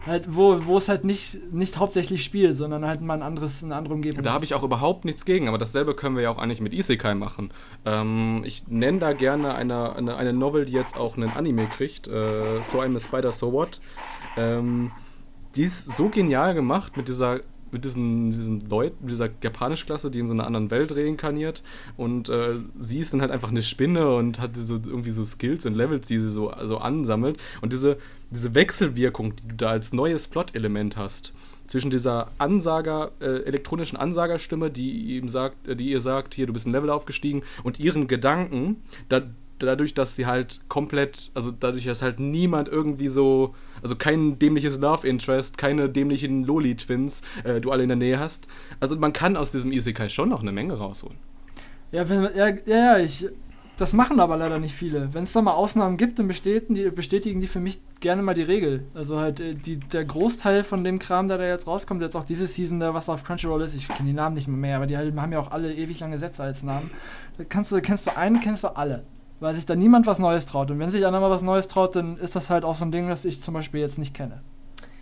halt, 0.07 0.24
wo, 0.34 0.64
wo 0.64 0.78
es 0.78 0.89
halt 0.89 1.05
nicht, 1.05 1.53
nicht 1.53 1.76
hauptsächlich 1.76 2.24
spielt, 2.24 2.57
sondern 2.57 2.87
halt 2.87 3.03
mal 3.03 3.12
ein 3.12 3.22
anderes, 3.22 3.62
eine 3.62 3.76
andere 3.76 3.93
Umgebung. 3.93 4.22
Da 4.22 4.32
habe 4.32 4.47
ich 4.47 4.55
auch 4.55 4.62
überhaupt 4.62 5.05
nichts 5.05 5.26
gegen, 5.26 5.49
aber 5.49 5.59
dasselbe 5.59 5.95
können 5.95 6.16
wir 6.16 6.22
ja 6.22 6.30
auch 6.30 6.39
eigentlich 6.39 6.62
mit 6.62 6.72
Isekai 6.72 7.14
machen. 7.14 7.51
Ähm, 7.84 8.41
ich 8.47 8.68
nenne 8.68 9.01
da 9.01 9.12
gerne 9.12 9.55
eine, 9.55 9.95
eine, 9.95 10.16
eine 10.16 10.32
Novel, 10.32 10.64
die 10.64 10.72
jetzt 10.72 10.97
auch 10.97 11.18
einen 11.18 11.28
Anime 11.28 11.66
kriegt, 11.66 12.09
äh, 12.09 12.62
So 12.62 12.80
I'm 12.80 12.97
a 12.97 13.01
Spider, 13.01 13.32
So 13.32 13.53
What. 13.53 13.82
Ähm, 14.39 14.93
die 15.57 15.64
ist 15.64 15.95
so 15.95 16.09
genial 16.09 16.55
gemacht 16.55 16.97
mit 16.97 17.09
dieser 17.09 17.41
mit 17.70 17.84
diesen, 17.84 18.30
diesen 18.30 18.60
Leuten, 18.68 19.06
dieser 19.06 19.28
Japanisch-Klasse, 19.42 20.10
die 20.10 20.18
in 20.18 20.26
so 20.26 20.34
einer 20.34 20.46
anderen 20.46 20.70
Welt 20.70 20.94
reinkarniert. 20.94 21.62
Und 21.96 22.28
äh, 22.28 22.56
sie 22.78 23.00
ist 23.00 23.12
dann 23.12 23.20
halt 23.20 23.30
einfach 23.30 23.50
eine 23.50 23.62
Spinne 23.62 24.14
und 24.14 24.38
hat 24.40 24.56
so 24.56 24.74
irgendwie 24.74 25.10
so 25.10 25.24
Skills 25.24 25.66
und 25.66 25.74
Levels, 25.74 26.06
die 26.08 26.18
sie 26.18 26.30
so 26.30 26.50
also 26.50 26.78
ansammelt. 26.78 27.38
Und 27.60 27.72
diese, 27.72 27.98
diese 28.30 28.54
Wechselwirkung, 28.54 29.36
die 29.36 29.48
du 29.48 29.54
da 29.56 29.70
als 29.70 29.92
neues 29.92 30.28
Plot-Element 30.28 30.96
hast, 30.96 31.34
zwischen 31.66 31.90
dieser 31.90 32.30
Ansager, 32.38 33.12
äh, 33.20 33.42
elektronischen 33.44 33.98
Ansagerstimme, 33.98 34.70
die 34.70 35.16
ihm 35.16 35.28
sagt, 35.28 35.66
äh, 35.68 35.76
die 35.76 35.90
ihr 35.90 36.00
sagt, 36.00 36.34
hier, 36.34 36.46
du 36.46 36.52
bist 36.52 36.66
ein 36.66 36.72
Level 36.72 36.90
aufgestiegen, 36.90 37.42
und 37.64 37.80
ihren 37.80 38.06
Gedanken, 38.06 38.82
da, 39.08 39.22
dadurch, 39.58 39.94
dass 39.94 40.16
sie 40.16 40.26
halt 40.26 40.60
komplett, 40.68 41.30
also 41.34 41.50
dadurch, 41.50 41.84
dass 41.84 42.02
halt 42.02 42.20
niemand 42.20 42.68
irgendwie 42.68 43.08
so 43.08 43.54
also 43.83 43.97
kein 43.97 44.39
dämliches 44.39 44.79
Love 44.79 45.07
Interest, 45.07 45.59
keine 45.59 45.89
dämlichen 45.89 46.45
Loli-Twins 46.45 47.22
äh, 47.45 47.61
du 47.61 47.70
alle 47.70 47.83
in 47.83 47.89
der 47.89 47.97
Nähe 47.97 48.18
hast. 48.18 48.47
Also 48.81 48.97
man 48.97 49.12
kann 49.12 49.37
aus 49.37 49.53
diesem 49.53 49.72
Isekai 49.72 50.09
schon 50.09 50.29
noch 50.29 50.43
eine 50.43 50.53
Menge 50.53 50.74
rausholen. 50.74 51.18
Ja, 51.93 52.09
wenn, 52.09 52.29
ja, 52.37 52.49
ja, 52.66 52.99
ich. 52.99 53.27
Das 53.79 53.93
machen 53.93 54.20
aber 54.20 54.39
leider 54.39 54.59
nicht 54.59 54.74
viele. 54.74 55.12
Wenn 55.12 55.24
es 55.24 55.35
da 55.35 55.43
mal 55.43 55.53
Ausnahmen 55.53 55.99
gibt, 55.99 56.18
dann 56.18 56.29
bestätigen 56.29 56.74
die, 56.74 56.89
bestätigen 56.89 57.41
die 57.41 57.47
für 57.47 57.61
mich 57.61 57.79
gerne 58.01 58.22
mal 58.22 58.33
die 58.33 58.43
Regel. 58.43 58.87
Also 58.95 59.18
halt 59.18 59.39
äh, 59.39 59.55
die, 59.55 59.77
der 59.77 60.05
Großteil 60.05 60.64
von 60.64 60.83
dem 60.83 60.99
Kram, 60.99 61.29
der 61.29 61.37
da 61.37 61.47
jetzt 61.47 61.66
rauskommt, 61.66 62.01
jetzt 62.01 62.16
auch 62.16 62.24
diese 62.24 62.47
Season, 62.47 62.79
da 62.79 62.95
was 62.95 63.11
auf 63.11 63.22
Crunchyroll 63.22 63.61
ist, 63.61 63.74
ich 63.74 63.87
kenne 63.89 64.09
die 64.09 64.14
Namen 64.14 64.35
nicht 64.35 64.49
mehr, 64.49 64.57
mehr 64.57 64.77
aber 64.77 64.87
die 64.87 64.97
haben 64.97 65.33
ja 65.33 65.39
auch 65.39 65.51
alle 65.51 65.74
ewig 65.74 66.01
lange 66.01 66.18
Sätze 66.18 66.43
als 66.43 66.62
Namen. 66.62 66.91
Da 67.37 67.45
kannst 67.45 67.70
du, 67.70 67.81
kennst 67.83 68.07
du 68.07 68.16
einen, 68.16 68.41
kennst 68.41 68.64
du 68.64 68.68
alle 68.68 69.05
weil 69.41 69.55
sich 69.55 69.66
da 69.66 69.74
niemand 69.74 70.07
was 70.07 70.18
Neues 70.18 70.47
traut. 70.47 70.70
Und 70.70 70.78
wenn 70.78 70.91
sich 70.91 71.07
einer 71.07 71.20
mal 71.20 71.30
was 71.30 71.43
Neues 71.43 71.68
traut, 71.68 71.97
dann 71.97 72.16
ist 72.16 72.37
das 72.37 72.51
halt 72.51 72.64
auch 72.64 72.74
so 72.74 72.84
ein 72.84 72.93
Ding, 72.93 73.09
das 73.09 73.24
ich 73.24 73.43
zum 73.43 73.55
Beispiel 73.55 73.80
jetzt 73.80 73.99
nicht 73.99 74.14
kenne. 74.14 74.41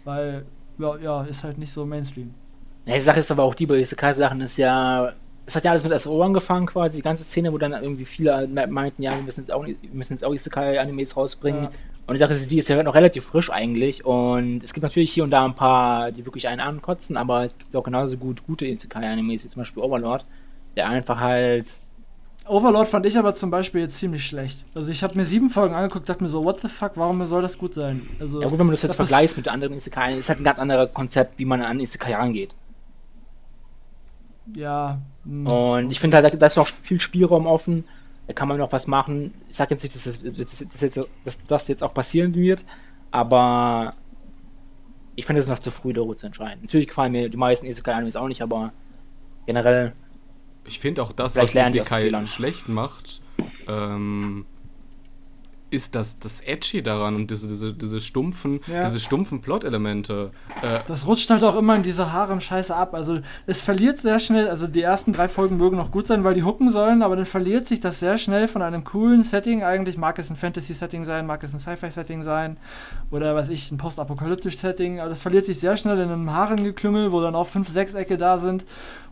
Weil, 0.04 0.44
ja, 0.78 0.96
ja 0.96 1.22
ist 1.22 1.44
halt 1.44 1.58
nicht 1.58 1.72
so 1.72 1.86
Mainstream. 1.86 2.34
Ja, 2.86 2.94
die 2.94 3.00
Sache 3.00 3.20
ist 3.20 3.30
aber 3.30 3.44
auch 3.44 3.54
die 3.54 3.66
bei 3.66 3.78
Isekai-Sachen 3.78 4.40
ist 4.42 4.56
ja, 4.56 5.12
es 5.46 5.56
hat 5.56 5.64
ja 5.64 5.70
alles 5.70 5.84
mit 5.84 5.98
SRO 5.98 6.22
angefangen 6.22 6.66
quasi, 6.66 6.98
die 6.98 7.02
ganze 7.02 7.24
Szene, 7.24 7.52
wo 7.52 7.58
dann 7.58 7.72
irgendwie 7.72 8.04
viele 8.04 8.46
meinten, 8.46 9.02
ja, 9.02 9.12
wir 9.12 9.22
müssen 9.22 9.40
jetzt 9.40 9.52
auch, 9.52 9.64
wir 9.64 9.76
müssen 9.92 10.14
jetzt 10.14 10.24
auch 10.24 10.34
Isekai-Animes 10.34 11.16
rausbringen. 11.16 11.64
Ja. 11.64 11.70
Und 12.06 12.14
die 12.14 12.18
Sache 12.18 12.34
ist, 12.34 12.50
die 12.50 12.58
ist 12.58 12.68
ja 12.68 12.82
noch 12.82 12.94
relativ 12.94 13.24
frisch 13.24 13.50
eigentlich 13.50 14.04
und 14.04 14.62
es 14.62 14.74
gibt 14.74 14.82
natürlich 14.82 15.10
hier 15.10 15.24
und 15.24 15.30
da 15.30 15.42
ein 15.42 15.54
paar, 15.54 16.12
die 16.12 16.26
wirklich 16.26 16.48
einen 16.48 16.60
ankotzen, 16.60 17.16
aber 17.16 17.44
es 17.44 17.56
gibt 17.56 17.74
auch 17.74 17.84
genauso 17.84 18.18
gut 18.18 18.44
gute 18.46 18.66
Isekai-Animes, 18.66 19.42
wie 19.42 19.48
zum 19.48 19.60
Beispiel 19.62 19.82
Overlord, 19.82 20.26
der 20.76 20.88
einfach 20.88 21.20
halt 21.20 21.76
Overlord 22.46 22.88
fand 22.88 23.06
ich 23.06 23.18
aber 23.18 23.34
zum 23.34 23.50
Beispiel 23.50 23.82
jetzt 23.82 23.98
ziemlich 23.98 24.26
schlecht. 24.26 24.64
Also 24.74 24.90
ich 24.90 25.02
habe 25.02 25.16
mir 25.16 25.24
sieben 25.24 25.48
Folgen 25.48 25.74
angeguckt, 25.74 26.08
dachte 26.08 26.22
mir 26.22 26.28
so, 26.28 26.44
what 26.44 26.60
the 26.60 26.68
fuck, 26.68 26.92
warum 26.96 27.24
soll 27.26 27.40
das 27.40 27.56
gut 27.56 27.72
sein? 27.72 28.06
Also, 28.20 28.42
ja 28.42 28.48
gut, 28.48 28.58
wenn 28.58 28.66
man 28.66 28.74
das 28.74 28.82
jetzt 28.82 28.96
vergleicht 28.96 29.36
mit 29.36 29.48
anderen 29.48 29.74
Isekai, 29.74 30.14
ist 30.14 30.28
halt 30.28 30.40
ein 30.40 30.44
ganz 30.44 30.58
anderes 30.58 30.92
Konzept, 30.92 31.38
wie 31.38 31.46
man 31.46 31.62
an 31.62 31.80
Isekai 31.80 32.14
rangeht. 32.14 32.54
Ja. 34.52 35.00
Mh. 35.24 35.50
Und 35.50 35.90
ich 35.90 36.00
finde 36.00 36.18
halt, 36.18 36.40
da 36.40 36.46
ist 36.46 36.56
noch 36.56 36.68
viel 36.68 37.00
Spielraum 37.00 37.46
offen, 37.46 37.84
da 38.26 38.34
kann 38.34 38.48
man 38.48 38.58
noch 38.58 38.72
was 38.72 38.86
machen. 38.86 39.32
Ich 39.48 39.56
sage 39.56 39.74
jetzt 39.74 39.82
nicht, 39.82 39.94
dass 39.94 40.04
das, 40.04 40.22
dass, 40.22 40.80
jetzt, 40.82 41.00
dass 41.24 41.46
das 41.46 41.68
jetzt 41.68 41.82
auch 41.82 41.94
passieren 41.94 42.34
wird, 42.34 42.62
aber 43.10 43.94
ich 45.16 45.24
finde 45.24 45.40
es 45.40 45.48
noch 45.48 45.60
zu 45.60 45.70
früh, 45.70 45.94
darüber 45.94 46.14
zu 46.14 46.26
entscheiden. 46.26 46.60
Natürlich 46.62 46.88
gefallen 46.88 47.12
mir 47.12 47.30
die 47.30 47.36
meisten 47.38 47.64
Isekai-Animes 47.64 48.16
auch 48.16 48.28
nicht, 48.28 48.42
aber 48.42 48.72
generell 49.46 49.94
ich 50.66 50.78
finde 50.80 51.02
auch 51.02 51.12
das, 51.12 51.32
Vielleicht 51.34 51.54
was 51.54 51.74
Isekai 51.74 52.26
schlecht 52.26 52.68
macht, 52.68 53.20
ähm, 53.68 54.46
ist 55.70 55.96
das, 55.96 56.20
das 56.20 56.40
Edgy 56.40 56.82
daran 56.84 57.16
und 57.16 57.32
diese, 57.32 57.48
diese, 57.48 57.74
diese 57.74 57.98
stumpfen, 57.98 58.60
Ja. 58.68 58.84
diese 58.84 59.00
stumpfen 59.00 59.40
Plot-Elemente. 59.40 60.30
Äh, 60.62 60.78
Das 60.86 61.04
rutscht 61.04 61.28
halt 61.30 61.42
auch 61.42 61.56
immer 61.56 61.74
in 61.74 61.82
diese 61.82 62.12
Harem-Scheiße 62.12 62.74
ab. 62.76 62.94
Also 62.94 63.18
es 63.46 63.60
verliert 63.60 64.00
sehr 64.00 64.20
schnell, 64.20 64.48
also 64.48 64.68
die 64.68 64.82
ersten 64.82 65.12
drei 65.12 65.26
Folgen 65.26 65.56
mögen 65.56 65.76
noch 65.76 65.90
gut 65.90 66.06
sein, 66.06 66.22
weil 66.22 66.34
die 66.34 66.44
hucken 66.44 66.70
sollen, 66.70 67.02
aber 67.02 67.16
dann 67.16 67.24
verliert 67.24 67.66
sich 67.66 67.80
das 67.80 67.98
sehr 67.98 68.18
schnell 68.18 68.46
von 68.46 68.62
einem 68.62 68.84
coolen 68.84 69.24
Setting. 69.24 69.64
Eigentlich 69.64 69.96
mag 69.98 70.16
es 70.20 70.30
ein 70.30 70.36
Fantasy-Setting 70.36 71.04
sein, 71.04 71.26
mag 71.26 71.42
es 71.42 71.52
ein 71.52 71.58
Sci-Fi-Setting 71.58 72.22
sein 72.22 72.56
oder 73.10 73.34
was 73.34 73.48
ich, 73.48 73.72
ein 73.72 73.76
postapokalyptisch 73.76 74.58
Setting, 74.58 75.00
aber 75.00 75.08
das 75.10 75.20
verliert 75.20 75.44
sich 75.44 75.58
sehr 75.58 75.76
schnell 75.76 75.98
in 75.98 76.08
einem 76.08 76.30
Harengeklüngel, 76.32 77.10
wo 77.10 77.20
dann 77.20 77.34
auch 77.34 77.48
fünf 77.48 77.68
Sechsecke 77.68 78.16
da 78.16 78.38
sind, 78.38 78.64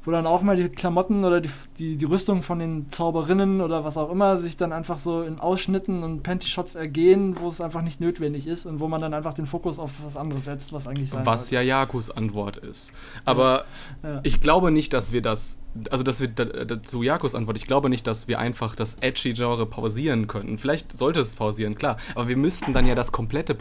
wo 0.05 0.11
dann 0.11 0.27
auch 0.27 0.43
mal 0.43 0.57
die 0.57 0.69
Klamotten 0.69 1.25
oder 1.25 1.41
die, 1.41 1.51
die, 1.79 1.97
die 1.97 2.05
Rüstung 2.05 2.43
von 2.43 2.59
den 2.59 2.91
Zauberinnen 2.91 3.61
oder 3.61 3.85
was 3.85 3.97
auch 3.97 4.11
immer 4.11 4.37
sich 4.37 4.57
dann 4.57 4.73
einfach 4.73 4.99
so 4.99 5.23
in 5.23 5.39
Ausschnitten 5.39 6.03
und 6.03 6.23
Panty-Shots 6.23 6.75
ergehen, 6.75 7.37
wo 7.39 7.49
es 7.49 7.61
einfach 7.61 7.83
nicht 7.83 8.01
notwendig 8.01 8.47
ist 8.47 8.67
und 8.67 8.81
wo 8.81 8.89
man 8.89 9.01
dann 9.01 9.15
einfach 9.15 9.35
den 9.35 9.47
Fokus 9.47 9.79
auf 9.79 9.93
was 10.05 10.17
anderes 10.17 10.45
setzt, 10.45 10.73
was 10.73 10.87
eigentlich 10.89 11.11
sein 11.11 11.25
was 11.25 11.51
ja 11.51 11.61
Jakos 11.61 12.11
Antwort 12.11 12.57
ist. 12.57 12.93
Aber 13.25 13.65
Ja. 14.03 14.21
ich 14.25 14.41
glaube 14.41 14.71
nicht, 14.73 14.93
dass 14.93 15.13
wir 15.13 15.23
das, 15.23 15.61
also 15.91 16.03
dass 16.03 16.21
wir 16.21 16.29
da, 16.29 16.45
da, 16.45 16.83
zu 16.83 17.03
Jakos 17.03 17.35
Antwort, 17.35 17.57
ich 17.57 17.67
glaube 17.67 17.89
nicht, 17.89 18.07
dass 18.07 18.27
wir 18.27 18.39
einfach 18.39 18.75
das 18.75 18.97
Edgy-Genre 19.01 19.67
pausieren 19.67 20.27
könnten. 20.27 20.59
Vielleicht 20.59 20.97
sollte 20.97 21.21
es 21.21 21.35
pausieren, 21.37 21.77
klar. 21.77 21.97
Aber 22.15 22.29
wir 22.29 22.37
müssten 22.37 22.73
dann 22.73 22.87
ja 22.87 22.95
das 22.95 23.13
komplette 23.13 23.55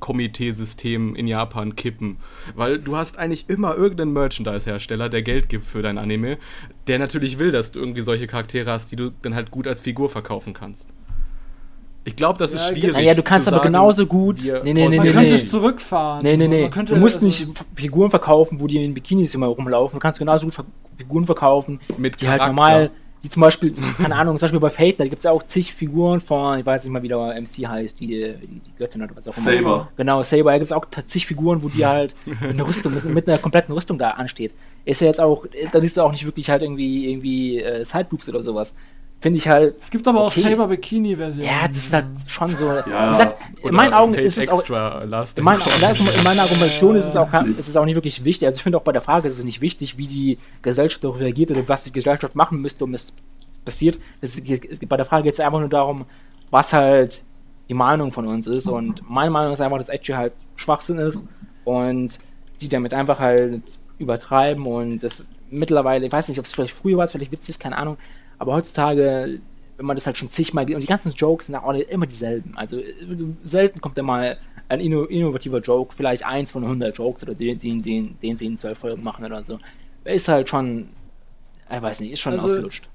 Produktionskomiteesystem 0.00 1.14
in 1.14 1.26
Japan 1.26 1.76
kippen. 1.76 2.18
Weil 2.54 2.78
du 2.78 2.96
hast 2.96 3.18
eigentlich 3.18 3.48
immer 3.48 3.74
irgendeinen 3.76 4.12
Merchandise-Hersteller, 4.12 5.08
der 5.08 5.22
Geld 5.22 5.48
gibt 5.48 5.64
für 5.64 5.82
dein 5.82 5.98
Anime, 5.98 6.38
der 6.86 6.98
natürlich 6.98 7.38
will, 7.38 7.50
dass 7.50 7.72
du 7.72 7.80
irgendwie 7.80 8.02
solche 8.02 8.26
Charaktere 8.26 8.70
hast, 8.70 8.90
die 8.92 8.96
du 8.96 9.10
dann 9.22 9.34
halt 9.34 9.50
gut 9.50 9.66
als 9.66 9.80
Figur 9.80 10.08
verkaufen 10.08 10.54
kannst. 10.54 10.88
Ich 12.04 12.16
glaube, 12.16 12.38
das 12.38 12.54
ist 12.54 12.62
Ja, 12.62 12.74
schwierig. 12.74 12.92
Naja, 12.92 13.12
du 13.14 13.22
kannst 13.22 13.48
zu 13.48 13.54
aber 13.54 13.62
sagen, 13.62 13.72
genauso 13.74 14.06
gut- 14.06 14.38
Nee, 14.42 14.72
nee, 14.72 14.88
nee, 14.88 14.96
Man 14.96 15.06
nee, 15.06 15.12
könnte 15.12 15.32
nee. 15.34 15.38
es 15.40 15.50
zurückfahren. 15.50 16.22
Nee, 16.22 16.38
nee, 16.38 16.48
nee. 16.48 16.70
du 16.70 16.96
musst 16.96 17.16
also- 17.16 17.26
nicht 17.26 17.46
Figuren 17.74 18.08
verkaufen, 18.08 18.60
wo 18.60 18.66
die 18.66 18.82
in 18.82 18.94
Bikinis 18.94 19.34
immer 19.34 19.48
rumlaufen. 19.48 19.96
Du 19.96 20.00
kannst 20.00 20.18
genauso 20.18 20.46
gut 20.46 20.56
Figuren 20.96 21.26
verkaufen, 21.26 21.80
Mit 21.98 22.20
die 22.22 22.28
halt 22.28 22.38
Charakter. 22.40 22.46
normal, 22.46 22.90
die 23.22 23.30
zum 23.30 23.40
Beispiel, 23.40 23.74
keine 24.00 24.14
Ahnung, 24.14 24.38
zum 24.38 24.46
Beispiel 24.46 24.60
bei 24.60 24.70
Fate, 24.70 25.00
da 25.00 25.04
gibt 25.04 25.18
es 25.18 25.24
ja 25.24 25.32
auch 25.32 25.42
zig 25.42 25.74
Figuren 25.74 26.20
von, 26.20 26.60
ich 26.60 26.66
weiß 26.66 26.84
nicht 26.84 26.92
mal, 26.92 27.02
wie 27.02 27.08
der 27.08 27.18
MC 27.18 27.66
heißt, 27.68 28.00
die, 28.00 28.06
die, 28.06 28.34
die 28.46 28.72
Göttin 28.78 29.02
oder 29.02 29.16
was 29.16 29.26
auch 29.26 29.36
immer. 29.36 29.56
Saber. 29.56 29.88
Genau, 29.96 30.22
Saber, 30.22 30.52
da 30.52 30.58
gibt 30.58 30.66
es 30.66 30.72
auch 30.72 30.84
zig 31.06 31.26
Figuren, 31.26 31.62
wo 31.62 31.68
die 31.68 31.84
halt 31.84 32.14
mit 32.26 32.42
einer 32.42 32.66
Rüstung, 32.66 32.94
mit, 32.94 33.04
mit 33.04 33.28
einer 33.28 33.38
kompletten 33.38 33.74
Rüstung 33.74 33.98
da 33.98 34.10
ansteht. 34.10 34.52
Ist 34.84 35.00
ja 35.00 35.08
jetzt 35.08 35.20
auch, 35.20 35.46
da 35.72 35.80
siehst 35.80 35.96
du 35.96 36.02
auch 36.02 36.12
nicht 36.12 36.24
wirklich 36.24 36.48
halt 36.48 36.62
irgendwie, 36.62 37.10
irgendwie 37.10 37.60
äh, 37.60 37.84
Sideboops 37.84 38.28
oder 38.28 38.42
sowas. 38.42 38.74
Finde 39.20 39.38
ich 39.38 39.48
halt, 39.48 39.74
Es 39.80 39.90
gibt 39.90 40.06
aber 40.06 40.20
auch 40.20 40.30
Okay. 40.30 40.42
Saber 40.42 40.68
Bikini-Versionen. 40.68 41.50
ja, 41.50 41.66
das 41.66 41.76
ist 41.78 41.92
halt 41.92 42.06
schon 42.28 42.50
so. 42.56 42.66
Ja. 42.66 43.10
Gesagt, 43.10 43.36
in 43.64 43.74
meinen 43.74 43.92
Augen 43.92 44.14
Face 44.14 44.36
ist 44.36 44.44
es 44.44 44.48
auch, 44.48 44.60
Extra 44.60 45.02
Last 45.02 45.38
in, 45.38 45.44
mein, 45.44 45.58
Extra. 45.58 45.90
in 45.90 46.24
meiner 46.24 46.42
Argumentation 46.44 46.94
ist 46.94 47.06
es, 47.06 47.16
auch, 47.16 47.32
ist 47.42 47.68
es 47.68 47.76
auch 47.76 47.84
nicht 47.84 47.96
wirklich 47.96 48.24
wichtig. 48.24 48.46
Also 48.46 48.58
ich 48.58 48.62
finde 48.62 48.78
auch 48.78 48.82
bei 48.82 48.92
der 48.92 49.00
Frage 49.00 49.26
ist 49.26 49.38
es 49.38 49.44
nicht 49.44 49.60
wichtig, 49.60 49.98
wie 49.98 50.06
die 50.06 50.38
Gesellschaft 50.62 51.02
darauf 51.02 51.18
reagiert 51.18 51.50
oder 51.50 51.68
was 51.68 51.82
die 51.82 51.92
Gesellschaft 51.92 52.36
machen 52.36 52.62
müsste, 52.62 52.84
um 52.84 52.94
es 52.94 53.12
passiert. 53.64 53.98
Es, 54.20 54.38
es, 54.38 54.60
bei 54.88 54.96
der 54.96 55.04
Frage 55.04 55.24
geht 55.24 55.34
es 55.34 55.40
einfach 55.40 55.58
nur 55.58 55.68
darum, 55.68 56.04
was 56.50 56.72
halt 56.72 57.22
die 57.68 57.74
Meinung 57.74 58.12
von 58.12 58.24
uns 58.26 58.46
ist. 58.46 58.68
Und 58.68 59.02
meine 59.10 59.30
Meinung 59.32 59.52
ist 59.52 59.60
einfach, 59.60 59.78
dass 59.78 59.88
Edgy 59.88 60.12
halt 60.12 60.32
Schwachsinn 60.54 60.98
ist 60.98 61.26
und 61.64 62.20
die 62.60 62.68
damit 62.68 62.94
einfach 62.94 63.18
halt 63.18 63.62
übertreiben 63.98 64.64
und 64.66 65.00
das 65.00 65.32
mittlerweile, 65.50 66.06
ich 66.06 66.12
weiß 66.12 66.28
nicht, 66.28 66.38
ob 66.38 66.44
es 66.46 66.52
vielleicht 66.52 66.74
früher 66.74 66.98
war, 66.98 67.04
es 67.04 67.12
vielleicht 67.12 67.32
witzig, 67.32 67.58
keine 67.58 67.76
Ahnung, 67.76 67.96
aber 68.38 68.54
heutzutage, 68.54 69.40
wenn 69.76 69.86
man 69.86 69.96
das 69.96 70.06
halt 70.06 70.16
schon 70.16 70.30
zigmal 70.30 70.64
und 70.72 70.80
die 70.80 70.86
ganzen 70.86 71.12
Jokes 71.12 71.46
sind 71.46 71.56
auch 71.56 71.72
immer 71.72 72.06
dieselben. 72.06 72.52
Also 72.56 72.78
äh, 72.78 72.94
selten 73.42 73.80
kommt 73.80 73.98
da 73.98 74.02
mal 74.02 74.38
ein 74.68 74.80
inno 74.80 75.04
innovativer 75.04 75.60
Joke, 75.60 75.94
vielleicht 75.94 76.24
eins 76.24 76.50
von 76.50 76.62
100 76.62 76.96
Jokes 76.96 77.22
oder 77.22 77.34
den, 77.34 77.58
den, 77.58 77.82
den, 77.82 78.18
den 78.20 78.36
sie 78.36 78.46
in 78.46 78.58
zwölf 78.58 78.78
Folgen 78.78 79.02
machen 79.02 79.24
oder 79.24 79.44
so. 79.44 79.58
Ist 80.04 80.28
halt 80.28 80.48
schon, 80.48 80.88
ich 81.70 81.82
weiß 81.82 82.00
nicht, 82.00 82.12
ist 82.12 82.20
schon 82.20 82.34
Also, 82.34 82.46
ausgelutscht. 82.46 82.88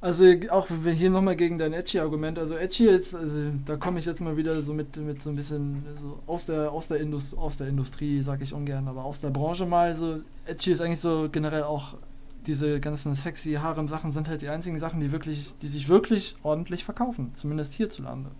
Also 0.00 0.26
auch 0.50 0.68
hier 0.68 1.10
nochmal 1.10 1.36
gegen 1.36 1.58
dein 1.58 1.72
Edgy-Argument, 1.72 2.38
also 2.38 2.54
Edgy 2.54 2.84
jetzt, 2.84 3.14
also, 3.14 3.34
da 3.64 3.76
komme 3.76 3.98
ich 3.98 4.04
jetzt 4.04 4.20
mal 4.20 4.36
wieder 4.36 4.60
so 4.60 4.74
mit, 4.74 4.96
mit 4.98 5.22
so 5.22 5.30
ein 5.30 5.36
bisschen 5.36 5.82
so 6.00 6.18
aus 6.26 6.44
der 6.44 6.70
aus 6.70 6.86
der 6.86 7.00
Indust 7.00 7.36
aus 7.36 7.56
der 7.56 7.68
Industrie, 7.68 8.20
sag 8.20 8.42
ich 8.42 8.52
ungern, 8.52 8.86
aber 8.88 9.04
aus 9.04 9.20
der 9.20 9.30
Branche 9.30 9.64
mal 9.64 9.96
so, 9.96 10.20
Edgy 10.44 10.72
ist 10.72 10.80
eigentlich 10.82 11.00
so 11.00 11.28
generell 11.32 11.62
auch 11.62 11.94
diese 12.46 12.80
ganzen 12.80 13.14
sexy 13.14 13.54
Harem-Sachen 13.54 14.10
sind 14.10 14.28
halt 14.28 14.42
die 14.42 14.48
einzigen 14.48 14.78
Sachen, 14.78 15.00
die 15.00 15.12
wirklich, 15.12 15.54
die 15.62 15.68
sich 15.68 15.88
wirklich 15.88 16.36
ordentlich 16.42 16.84
verkaufen, 16.84 17.34
zumindest 17.34 17.72
hierzulande. 17.74 18.30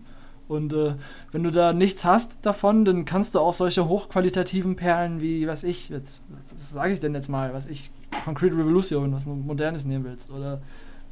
Und 0.49 0.73
äh, 0.73 0.95
wenn 1.33 1.43
du 1.43 1.51
da 1.51 1.73
nichts 1.73 2.05
hast 2.05 2.39
davon, 2.43 2.85
dann 2.85 3.05
kannst 3.05 3.35
du 3.35 3.41
auch 3.41 3.55
solche 3.55 3.89
hochqualitativen 3.89 4.77
Perlen 4.77 5.21
wie, 5.21 5.49
was 5.49 5.65
ich 5.65 5.89
jetzt, 5.89 6.23
was 6.53 6.73
sage 6.73 6.93
ich 6.93 7.01
denn 7.01 7.15
jetzt 7.15 7.29
mal, 7.29 7.53
was 7.53 7.67
ich, 7.67 7.91
Concrete 8.25 8.57
Revolution, 8.57 9.13
was 9.13 9.27
Modernes 9.27 9.85
nehmen 9.85 10.05
willst, 10.05 10.31
oder 10.31 10.63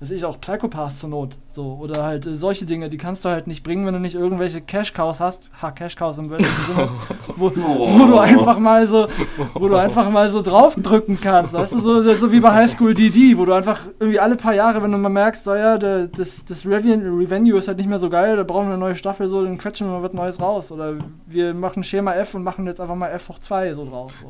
was 0.01 0.11
ich 0.11 0.25
auch 0.25 0.41
Psychopaths 0.41 0.99
zur 0.99 1.11
Not, 1.11 1.37
so, 1.51 1.79
oder 1.81 2.03
halt 2.05 2.27
äh, 2.27 2.37
solche 2.37 2.67
Dinge, 2.67 2.89
die 2.91 2.97
kannst 2.99 3.25
du 3.25 3.29
halt 3.29 3.47
nicht 3.47 3.63
bringen, 3.63 3.87
wenn 3.87 3.95
du 3.95 4.01
nicht 4.01 4.15
irgendwelche 4.15 4.61
Cash-Cows 4.61 5.21
hast, 5.21 5.43
ha, 5.63 5.71
Cash-Cows 5.71 6.19
im 6.19 6.31
wörtlichen 6.31 6.55
Sinne, 6.67 6.89
wo, 7.37 7.51
wo 7.55 8.07
du 8.07 8.19
einfach 8.19 8.59
mal 8.59 8.87
so, 8.87 9.07
wo 9.55 9.69
du 9.69 9.77
einfach 9.77 10.11
mal 10.11 10.29
so 10.29 10.43
draufdrücken 10.43 11.21
kannst, 11.21 11.55
weißt 11.55 11.73
du, 11.73 11.81
so, 11.81 12.03
so 12.15 12.33
wie 12.33 12.41
bei 12.41 12.53
High 12.53 12.71
School 12.71 12.93
DD, 12.95 13.39
wo 13.39 13.45
du 13.45 13.53
einfach 13.53 13.81
irgendwie 13.99 14.21
alle 14.21 14.37
paar 14.37 14.55
Jahre, 14.55 14.83
wenn 14.83 14.93
du 14.93 14.99
mal 14.99 15.09
merkst, 15.09 15.45
so, 15.45 15.55
ja, 15.55 15.79
der, 15.79 16.09
das, 16.09 16.45
das 16.45 16.67
Reven- 16.67 17.19
Revenue 17.19 17.57
ist 17.59 17.69
halt 17.69 17.79
nicht 17.79 17.89
mehr 17.89 17.99
so 17.99 18.11
geil, 18.11 18.37
da 18.37 18.43
brauchen 18.43 18.67
wir 18.67 18.75
eine 18.75 18.79
neue 18.79 18.97
Staffel, 18.97 19.29
so, 19.29 19.45
dann 19.45 19.59
quetschen 19.59 19.87
wir 19.87 19.93
mal 19.99 20.03
was 20.03 20.13
Neues 20.13 20.41
raus, 20.41 20.73
oder 20.73 20.95
wir 21.27 21.55
machen 21.55 21.83
Schema 21.83 22.15
F 22.15 22.35
und 22.35 22.43
machen 22.43 22.67
jetzt 22.67 22.81
einfach 22.81 22.97
mal 22.97 23.09
F 23.09 23.29
hoch 23.29 23.39
2 23.39 23.75
so 23.75 23.85
draus, 23.85 24.13
so. 24.21 24.27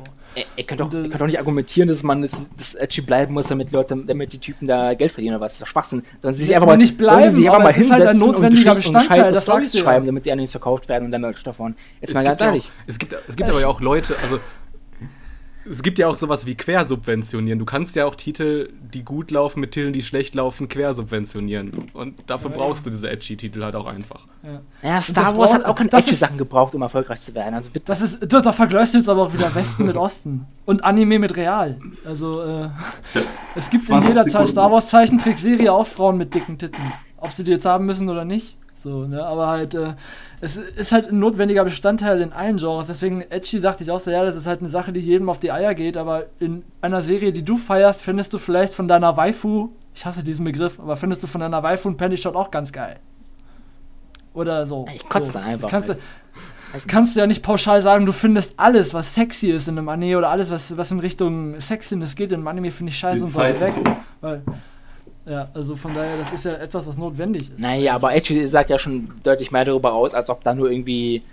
Ihr, 0.57 0.65
könnt 0.65 0.81
doch, 0.81 0.93
und, 0.93 1.11
äh, 1.11 1.17
doch 1.17 1.25
nicht 1.27 1.39
argumentieren, 1.39 1.87
dass 1.87 2.03
man 2.03 2.21
das, 2.21 2.49
das 2.57 2.75
Edgy 2.75 3.01
bleiben 3.01 3.33
muss, 3.33 3.47
damit 3.47 3.71
Leute, 3.71 3.95
damit 4.05 4.33
die 4.33 4.39
Typen 4.39 4.67
da 4.67 4.93
Geld 4.93 5.11
verdienen 5.11 5.35
oder 5.35 5.45
was. 5.45 5.64
Doch 5.65 5.71
Schwachsinn. 5.71 6.03
Sollen 6.21 6.35
sie 6.35 6.45
sich 6.45 6.55
einfach 6.55 6.67
aber 6.67 6.73
mal, 6.73 6.77
nicht 6.77 6.99
sollen 6.99 7.09
sie 7.09 7.15
bleiben, 7.15 7.35
sich 7.35 7.45
einfach 7.45 7.55
aber 7.55 7.63
mal 7.63 7.69
es 7.69 7.91
halt 7.91 8.01
ein 8.01 8.07
hinsetzen 8.07 8.19
notwendiger 8.19 8.71
und 8.71 8.85
und 8.85 8.93
gescheite 8.93 9.33
das 9.33 9.43
Storys 9.43 9.77
schreiben, 9.77 10.05
damit 10.05 10.25
die 10.25 10.31
Animes 10.31 10.51
verkauft 10.51 10.87
werden 10.87 11.05
und 11.05 11.11
der 11.11 11.19
Merch 11.19 11.43
davon. 11.43 11.75
Jetzt 12.01 12.13
mal 12.13 12.23
ganz 12.23 12.39
ja 12.39 12.47
ehrlich. 12.47 12.65
Auch, 12.65 12.83
es 12.87 12.99
gibt, 12.99 13.17
es 13.27 13.35
gibt 13.35 13.49
aber 13.49 13.59
ja 13.59 13.67
auch 13.67 13.81
Leute, 13.81 14.15
also 14.21 14.39
es 15.69 15.81
gibt 15.83 15.97
ja 15.99 16.07
auch 16.07 16.15
sowas 16.15 16.45
wie 16.45 16.55
Quersubventionieren. 16.55 17.57
Du 17.59 17.65
kannst 17.65 17.95
ja 17.95 18.05
auch 18.05 18.15
Titel, 18.15 18.67
die 18.93 19.03
gut 19.03 19.31
laufen, 19.31 19.59
mit 19.59 19.71
Titeln, 19.71 19.93
die 19.93 20.01
schlecht 20.03 20.35
laufen, 20.35 20.67
quersubventionieren. 20.67 21.89
Und 21.93 22.15
dafür 22.27 22.51
Ja, 22.51 22.57
brauchst 22.57 22.85
du 22.85 22.89
diese 22.89 23.09
Edgy-Titel 23.09 23.63
halt 23.63 23.75
auch 23.75 23.85
einfach. 23.87 24.25
Ja. 24.43 24.61
Ja, 24.83 24.95
das 24.95 25.07
Star 25.07 25.37
Wars 25.37 25.53
hat 25.53 25.65
auch 25.65 25.75
keine 25.75 25.89
das 25.89 26.01
ist- 26.01 26.07
Edgy-Sachen 26.09 26.37
gebraucht, 26.37 26.75
um 26.75 26.81
erfolgreich 26.81 27.21
zu 27.21 27.33
werden. 27.33 27.55
Also 27.55 27.71
bitte. 27.71 27.85
Das 27.87 28.01
ist, 28.01 28.19
da, 28.31 28.41
da 28.41 28.51
vergleichst 28.51 28.93
du 28.93 28.99
jetzt 28.99 29.09
aber 29.09 29.23
auch 29.23 29.33
wieder 29.33 29.53
Westen 29.55 29.85
mit 29.85 29.95
Osten 29.95 30.45
und 30.65 30.83
Anime 30.83 31.19
mit 31.19 31.35
Real. 31.35 31.77
Also, 32.05 32.43
äh, 32.43 32.69
es 33.55 33.69
gibt 33.69 33.83
in 33.83 33.87
20 33.89 34.09
jeder 34.09 34.23
Sekunden. 34.23 34.47
Star 34.47 34.71
Wars 34.71 34.89
Zeichentrickserie 34.89 35.71
auch 35.71 35.87
Frauen 35.87 36.17
mit 36.17 36.33
dicken 36.35 36.57
Titten. 36.57 36.81
Ob 37.17 37.31
sie 37.31 37.43
die 37.43 37.51
jetzt 37.51 37.65
haben 37.65 37.85
müssen 37.85 38.07
oder 38.09 38.25
nicht. 38.25 38.57
So, 38.75 39.07
ne, 39.07 39.25
aber 39.25 39.47
halt, 39.47 39.73
äh, 39.73 39.95
es 40.45 40.57
ist 40.57 40.91
halt 40.91 41.07
ein 41.09 41.17
notwendiger 41.17 41.63
Bestandteil 41.63 42.21
in 42.21 42.31
allen 42.31 42.57
Genres. 42.57 42.85
Deswegen, 42.85 43.21
Edgy 43.21 43.61
dachte 43.61 43.83
ich 43.83 43.89
auch 43.89 43.99
so, 43.99 44.11
ja, 44.11 44.23
das 44.23 44.35
ist 44.35 44.45
halt 44.45 44.59
eine 44.59 44.69
Sache, 44.69 44.93
die 44.93 44.99
jedem 44.99 45.27
auf 45.27 45.39
die 45.39 45.51
Eier 45.51 45.73
geht, 45.73 45.97
aber 45.97 46.27
in 46.39 46.63
einer 46.81 47.01
Serie, 47.01 47.33
die 47.33 47.43
du 47.43 47.57
feierst, 47.57 48.03
findest 48.03 48.31
du 48.31 48.37
vielleicht 48.37 48.75
von 48.75 48.87
deiner 48.87 49.17
Waifu, 49.17 49.69
ich 49.95 50.05
hasse 50.05 50.23
diesen 50.23 50.45
Begriff, 50.45 50.79
aber 50.79 50.97
findest 50.97 51.23
du 51.23 51.27
von 51.27 51.41
deiner 51.41 51.63
Waifu 51.63 51.89
ein 51.89 51.97
Penny 51.97 52.15
Shot 52.15 52.35
auch 52.35 52.51
ganz 52.51 52.71
geil. 52.71 52.99
Oder 54.35 54.67
so. 54.67 54.85
Ich 54.93 55.09
kotze 55.09 55.31
so. 55.31 55.39
einfach, 55.39 55.61
Das 55.61 55.71
kannst, 55.71 55.89
halt. 55.89 55.99
du, 55.99 56.03
das 56.73 56.87
kannst 56.87 57.15
du 57.15 57.21
ja 57.21 57.25
nicht 57.25 57.41
pauschal 57.41 57.81
sagen, 57.81 58.05
du 58.05 58.11
findest 58.11 58.59
alles, 58.59 58.93
was 58.93 59.15
sexy 59.15 59.47
ist 59.47 59.67
in 59.67 59.79
einem 59.79 59.89
Anime 59.89 60.15
oder 60.15 60.29
alles, 60.29 60.51
was, 60.51 60.77
was 60.77 60.91
in 60.91 60.99
Richtung 60.99 61.59
Sexiness 61.59 62.15
geht 62.15 62.31
in 62.31 62.39
einem 62.39 62.47
Anime, 62.47 62.69
finde 62.69 62.91
ich 62.91 62.99
scheiße 62.99 63.17
Die 63.17 63.23
und 63.23 63.31
sollte 63.31 63.59
Zeit 63.59 63.75
weg. 63.75 63.83
so. 63.87 63.95
Weil, 64.21 64.43
ja, 65.25 65.49
also 65.53 65.75
von 65.75 65.93
daher, 65.93 66.17
das 66.17 66.33
ist 66.33 66.45
ja 66.45 66.53
etwas, 66.53 66.85
was 66.87 66.97
notwendig 66.97 67.43
ist. 67.43 67.59
Naja, 67.59 67.95
aber 67.95 68.15
Edgy 68.15 68.47
sagt 68.47 68.69
ja 68.69 68.77
schon 68.77 69.09
deutlich 69.23 69.51
mehr 69.51 69.65
darüber 69.65 69.93
aus, 69.93 70.13
als 70.13 70.29
ob 70.29 70.43
da 70.43 70.53
nur 70.53 70.69
irgendwie 70.69 71.23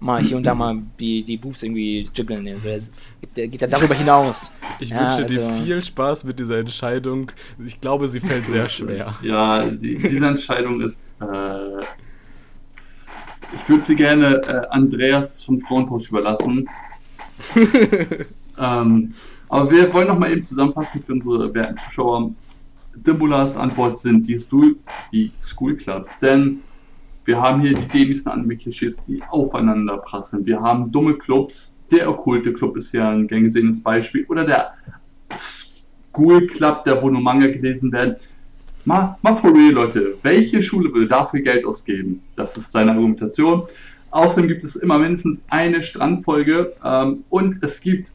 mal 0.00 0.22
hier 0.22 0.36
und 0.36 0.44
da 0.44 0.54
mal 0.54 0.76
die, 1.00 1.24
die 1.24 1.36
Boobs 1.36 1.62
irgendwie 1.62 2.08
jiggeln. 2.14 2.46
Also 2.48 2.68
es 2.68 2.90
geht, 3.34 3.52
geht 3.52 3.60
ja 3.60 3.66
darüber 3.66 3.94
hinaus. 3.94 4.50
Ich 4.80 4.90
Ja, 4.90 5.02
wünsche 5.16 5.24
dir 5.26 5.46
also- 5.46 5.64
viel 5.64 5.84
Spaß 5.84 6.24
mit 6.24 6.38
dieser 6.38 6.58
Entscheidung. 6.58 7.30
Ich 7.64 7.80
glaube, 7.80 8.08
sie 8.08 8.20
fällt 8.20 8.46
sehr 8.46 8.68
schwer. 8.68 9.14
Ja, 9.22 9.64
die, 9.64 9.96
diese 9.96 10.26
Entscheidung 10.26 10.80
ist. 10.80 11.14
Äh, 11.20 11.80
ich 13.54 13.68
würde 13.68 13.84
sie 13.84 13.94
gerne 13.94 14.42
äh, 14.46 14.66
Andreas 14.70 15.42
von 15.44 15.60
Frauentausch 15.60 16.08
überlassen. 16.08 16.68
ähm, 18.58 19.14
aber 19.48 19.70
wir 19.70 19.92
wollen 19.92 20.08
noch 20.08 20.18
mal 20.18 20.30
eben 20.32 20.42
zusammenfassen 20.42 21.02
für 21.04 21.12
unsere 21.12 21.54
werten 21.54 21.76
Zuschauer. 21.76 22.32
Dimbulas 22.96 23.56
Antwort 23.56 23.98
sind 23.98 24.28
die, 24.28 24.38
die 25.12 25.32
School 25.40 25.76
Clubs, 25.76 26.18
denn 26.20 26.60
wir 27.24 27.40
haben 27.40 27.62
hier 27.62 27.74
die 27.74 27.86
dämlichsten 27.88 28.30
Anime-Klischees, 28.30 29.02
die 29.04 29.22
aufeinander 29.30 29.98
prasseln. 29.98 30.44
Wir 30.46 30.60
haben 30.60 30.92
dumme 30.92 31.14
Clubs, 31.14 31.82
der 31.90 32.08
okkulte 32.08 32.52
Club 32.52 32.76
ist 32.76 32.92
ja 32.92 33.10
ein 33.10 33.26
gern 33.26 33.82
Beispiel, 33.82 34.24
oder 34.28 34.44
der 34.44 34.72
School 35.36 36.46
Club, 36.46 36.84
der 36.84 37.02
wo 37.02 37.10
nur 37.10 37.20
Manga 37.20 37.46
gelesen 37.46 37.90
werden 37.92 38.16
Mal, 38.86 39.16
mal 39.22 39.34
for 39.34 39.50
real, 39.54 39.72
Leute. 39.72 40.18
Welche 40.22 40.62
Schule 40.62 40.92
will 40.92 41.08
dafür 41.08 41.40
Geld 41.40 41.64
ausgeben? 41.64 42.22
Das 42.36 42.54
ist 42.58 42.70
seine 42.70 42.90
Argumentation. 42.90 43.62
Außerdem 44.10 44.46
gibt 44.46 44.62
es 44.62 44.76
immer 44.76 44.98
mindestens 44.98 45.40
eine 45.48 45.82
Strandfolge 45.82 46.74
ähm, 46.84 47.24
und 47.30 47.56
es 47.62 47.80
gibt 47.80 48.12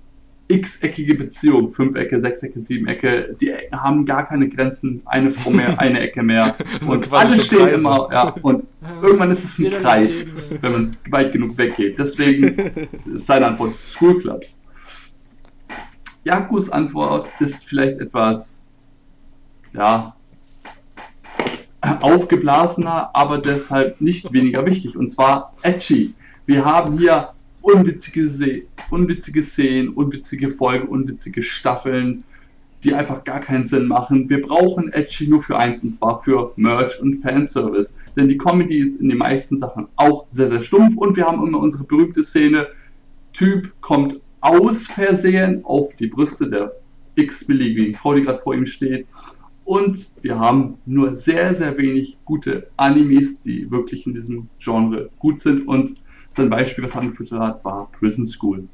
x-eckige 0.50 1.16
Beziehungen. 1.16 1.70
Fünfecke, 1.70 2.20
Sechsecke, 2.20 2.60
Siebenecke. 2.60 3.36
Die 3.40 3.52
Ecken 3.52 3.82
haben 3.82 4.06
gar 4.06 4.28
keine 4.28 4.50
Grenzen. 4.50 5.02
Eine 5.06 5.32
Frau 5.32 5.52
mehr, 5.52 5.80
eine 5.80 6.00
Ecke 6.02 6.24
mehr. 6.24 6.56
und 6.88 7.12
alles 7.14 7.46
steht 7.46 7.60
Kreise. 7.60 7.76
immer. 7.76 8.10
Ja, 8.12 8.36
und 8.42 8.66
irgendwann 9.02 9.32
ist 9.32 9.46
es 9.46 9.60
ein 9.60 9.72
Kreis, 9.72 10.10
wenn 10.62 10.72
man 10.72 10.92
weit 11.10 11.32
genug 11.32 11.58
weggeht. 11.58 12.00
Deswegen 12.00 12.46
ist 13.16 13.28
seine 13.28 13.48
Antwort 13.48 13.76
School 13.76 14.20
Clubs. 14.20 14.60
Jakus 16.24 16.70
Antwort 16.70 17.30
ist 17.40 17.66
vielleicht 17.66 18.00
etwas, 18.00 18.66
ja, 19.74 20.16
aufgeblasener, 21.82 23.12
aber 23.14 23.38
deshalb 23.38 24.02
nicht 24.02 24.34
weniger 24.34 24.66
wichtig. 24.66 24.98
Und 24.98 25.10
zwar 25.10 25.54
edgy. 25.62 26.14
Wir 26.46 26.66
haben 26.66 26.98
hier 26.98 27.30
unwitzige, 27.62 28.64
unwitzige 28.90 29.44
Szenen, 29.44 29.90
unwitzige 29.90 30.50
Folgen, 30.50 30.88
unwitzige 30.88 31.44
Staffeln, 31.44 32.24
die 32.84 32.94
einfach 32.94 33.24
gar 33.26 33.42
keinen 33.42 33.68
Sinn 33.68 33.88
machen. 33.88 34.30
Wir 34.30 34.42
brauchen 34.42 34.92
edgy 34.94 35.28
nur 35.28 35.42
für 35.42 35.58
eins, 35.58 35.84
und 35.84 35.94
zwar 35.94 36.22
für 36.22 36.54
Merch 36.56 37.00
und 37.02 37.22
Fanservice. 37.22 37.96
Denn 38.16 38.30
die 38.30 38.38
Comedy 38.38 38.80
ist 38.80 39.02
in 39.02 39.10
den 39.10 39.18
meisten 39.18 39.60
Sachen 39.60 39.88
auch 39.98 40.26
sehr, 40.32 40.50
sehr 40.50 40.62
stumpf 40.62 40.96
und 40.96 41.18
wir 41.18 41.26
haben 41.26 41.46
immer 41.46 41.60
unsere 41.60 41.84
berühmte 41.84 42.24
Szene. 42.24 42.68
Typ 43.34 43.74
kommt 43.82 44.20
aus 44.42 44.88
Versehen 44.88 45.66
auf 45.66 45.96
die 45.96 46.08
Brüste 46.08 46.50
der 46.50 46.72
x-beliebigen 47.16 47.96
Frau, 47.96 48.14
die 48.14 48.22
gerade 48.22 48.40
vor 48.40 48.56
ihm 48.56 48.66
steht 48.66 49.06
und 49.70 50.10
wir 50.24 50.40
haben 50.40 50.80
nur 50.88 51.16
sehr, 51.16 51.54
sehr 51.54 51.78
wenig 51.78 52.18
gute 52.26 52.72
Animes, 52.76 53.40
die 53.42 53.70
wirklich 53.70 54.08
in 54.08 54.16
diesem 54.16 54.50
Genre 54.58 55.12
gut 55.20 55.40
sind. 55.42 55.68
Und 55.68 55.94
sein 56.30 56.50
Beispiel, 56.50 56.84
was 56.84 56.96
angeführt 56.96 57.32
hat, 57.32 57.64
war 57.66 57.92
Prison 57.92 58.26
School. 58.26 58.68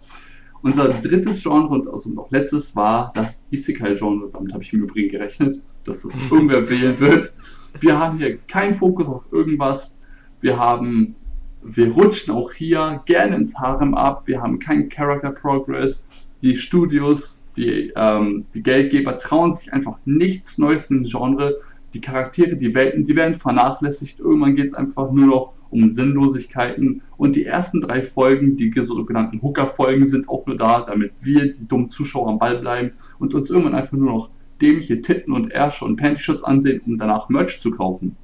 Unser 0.62 0.89
drittes 0.89 1.43
Genre 1.43 1.68
und 1.68 1.88
also 1.88 2.10
noch 2.10 2.32
letztes 2.32 2.76
war 2.76 3.12
das 3.14 3.43
Isekai-Genre. 3.51 4.30
Damit 4.34 4.53
habe 4.53 4.64
ich 4.64 4.74
im 4.74 4.84
Übrigen 4.84 5.10
gerechnet, 5.10 5.62
dass 5.84 6.01
das 6.01 6.16
irgendwer 6.32 6.68
wählen 6.70 6.99
wird. 6.99 7.34
Wir 7.80 7.99
haben 7.99 8.18
hier 8.18 8.38
keinen 8.38 8.74
Fokus 8.74 9.08
auf 9.08 9.24
irgendwas. 9.32 9.95
Wir 10.41 10.58
haben, 10.58 11.16
wir 11.62 11.91
rutschen 11.91 12.34
auch 12.34 12.51
hier 12.51 13.01
gerne 13.06 13.36
ins 13.36 13.58
Harem 13.58 13.93
ab. 13.93 14.24
Wir 14.26 14.41
haben 14.41 14.60
keinen 14.60 14.89
Character 14.89 15.32
Progress. 15.32 16.03
Die 16.41 16.56
Studios 16.56 17.45
die, 17.56 17.93
ähm, 17.95 18.45
die 18.53 18.62
Geldgeber 18.62 19.18
trauen 19.18 19.53
sich 19.53 19.72
einfach 19.72 19.97
nichts 20.06 20.58
Neues 20.58 20.89
im 20.89 21.03
Genre. 21.03 21.60
Die 21.93 22.01
Charaktere, 22.01 22.56
die 22.56 22.76
Welten, 22.76 23.06
die 23.06 23.16
werden 23.16 23.36
vernachlässigt. 23.36 24.20
Irgendwann 24.20 24.56
geht 24.56 24.66
es 24.68 24.74
einfach 24.74 25.12
nur 25.12 25.26
noch 25.26 25.53
um 25.84 25.89
Sinnlosigkeiten. 25.89 27.01
Und 27.17 27.36
die 27.36 27.45
ersten 27.45 27.82
drei 27.82 28.01
Folgen, 28.01 28.55
die 28.55 28.73
sogenannten 28.82 29.41
Hooker-Folgen, 29.41 30.07
sind 30.07 30.30
auch 30.30 30.45
nur 30.45 30.57
da, 30.57 30.82
damit 30.82 31.13
wir, 31.21 31.51
die 31.51 31.67
dummen 31.67 31.89
Zuschauer, 31.89 32.30
am 32.30 32.39
Ball 32.39 32.57
bleiben 32.59 32.91
und 33.19 33.34
uns 33.34 33.49
irgendwann 33.49 33.76
einfach 33.76 33.97
nur 33.97 34.11
noch 34.11 34.30
dämliche 34.61 35.01
Titten 35.01 35.34
und 35.34 35.51
Ärsche 35.51 35.86
und 35.86 35.97
Panty-Shirts 35.97 36.43
ansehen, 36.43 36.82
um 36.86 36.97
danach 36.97 37.30
Merch 37.30 37.59
zu 37.61 37.71
kaufen. 37.71 38.15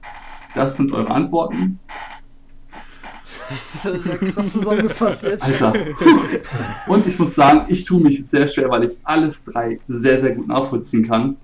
Das 0.56 0.76
sind 0.78 0.92
eure 0.92 1.12
Antworten. 1.12 1.80
Das 3.84 3.96
ist 3.96 4.06
ja 4.06 4.18
krass 4.18 4.52
zusammengefasst 4.54 5.24
jetzt. 5.24 5.44
Alter. 5.44 5.74
Und 6.88 7.06
ich 7.06 7.20
muss 7.20 7.36
sagen, 7.36 7.66
ich 7.68 7.84
tue 7.84 8.02
mich 8.02 8.26
sehr 8.26 8.48
schwer, 8.48 8.70
weil 8.70 8.86
ich 8.86 8.98
alles 9.04 9.44
drei 9.44 9.80
sehr, 9.88 10.22
sehr 10.22 10.32
gut 10.36 10.48
nachvollziehen 10.48 11.04
kann. 11.04 11.36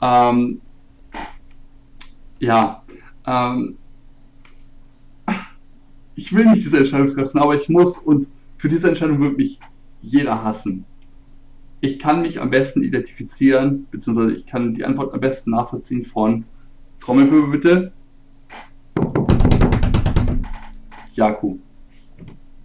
Ähm, 0.00 0.60
ja. 2.38 2.82
Ähm, 3.26 3.76
ich 6.18 6.34
will 6.34 6.46
nicht 6.46 6.64
diese 6.64 6.78
Entscheidung 6.78 7.06
treffen, 7.06 7.38
aber 7.38 7.54
ich 7.54 7.68
muss 7.68 7.96
und 7.96 8.26
für 8.56 8.68
diese 8.68 8.88
Entscheidung 8.88 9.20
wird 9.20 9.38
mich 9.38 9.60
jeder 10.02 10.42
hassen. 10.42 10.84
Ich 11.80 12.00
kann 12.00 12.22
mich 12.22 12.40
am 12.40 12.50
besten 12.50 12.82
identifizieren, 12.82 13.86
beziehungsweise 13.92 14.32
ich 14.32 14.44
kann 14.44 14.74
die 14.74 14.84
Antwort 14.84 15.14
am 15.14 15.20
besten 15.20 15.52
nachvollziehen 15.52 16.02
von 16.02 16.44
Trommelwirbel 16.98 17.50
bitte. 17.52 17.92
Jaku. 21.14 21.58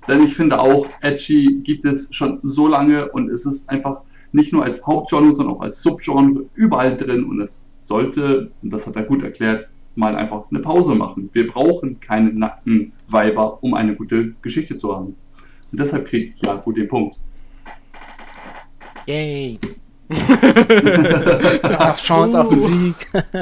Denn 0.08 0.24
ich 0.24 0.36
finde 0.36 0.60
auch, 0.60 0.88
Edgy 1.02 1.60
gibt 1.64 1.86
es 1.86 2.14
schon 2.14 2.40
so 2.42 2.68
lange 2.68 3.12
und 3.12 3.30
es 3.30 3.46
ist 3.46 3.70
einfach 3.70 4.02
nicht 4.32 4.52
nur 4.52 4.64
als 4.64 4.84
Hauptgenre, 4.84 5.36
sondern 5.36 5.58
auch 5.58 5.62
als 5.62 5.84
Subgenre 5.84 6.46
überall 6.56 6.98
drin 6.98 7.24
und 7.26 7.40
es 7.40 7.72
sollte, 7.78 8.50
und 8.64 8.74
das 8.74 8.88
hat 8.88 8.96
er 8.96 9.04
gut 9.04 9.22
erklärt, 9.22 9.70
mal 9.96 10.16
einfach 10.16 10.46
eine 10.50 10.60
Pause 10.60 10.96
machen. 10.96 11.30
Wir 11.34 11.48
brauchen 11.48 12.00
keine 12.00 12.34
nackten 12.34 12.94
Weiber, 13.08 13.64
um 13.64 13.74
eine 13.74 13.96
gute 13.96 14.34
Geschichte 14.42 14.78
zu 14.78 14.96
haben. 14.96 15.16
Und 15.72 15.80
deshalb 15.80 16.08
kriegt 16.08 16.44
Jaku 16.46 16.72
den 16.72 16.88
Punkt. 16.88 17.18
Yay! 19.06 19.60
Chance 21.98 22.40
auf 22.40 22.54
Sieg. 22.54 22.96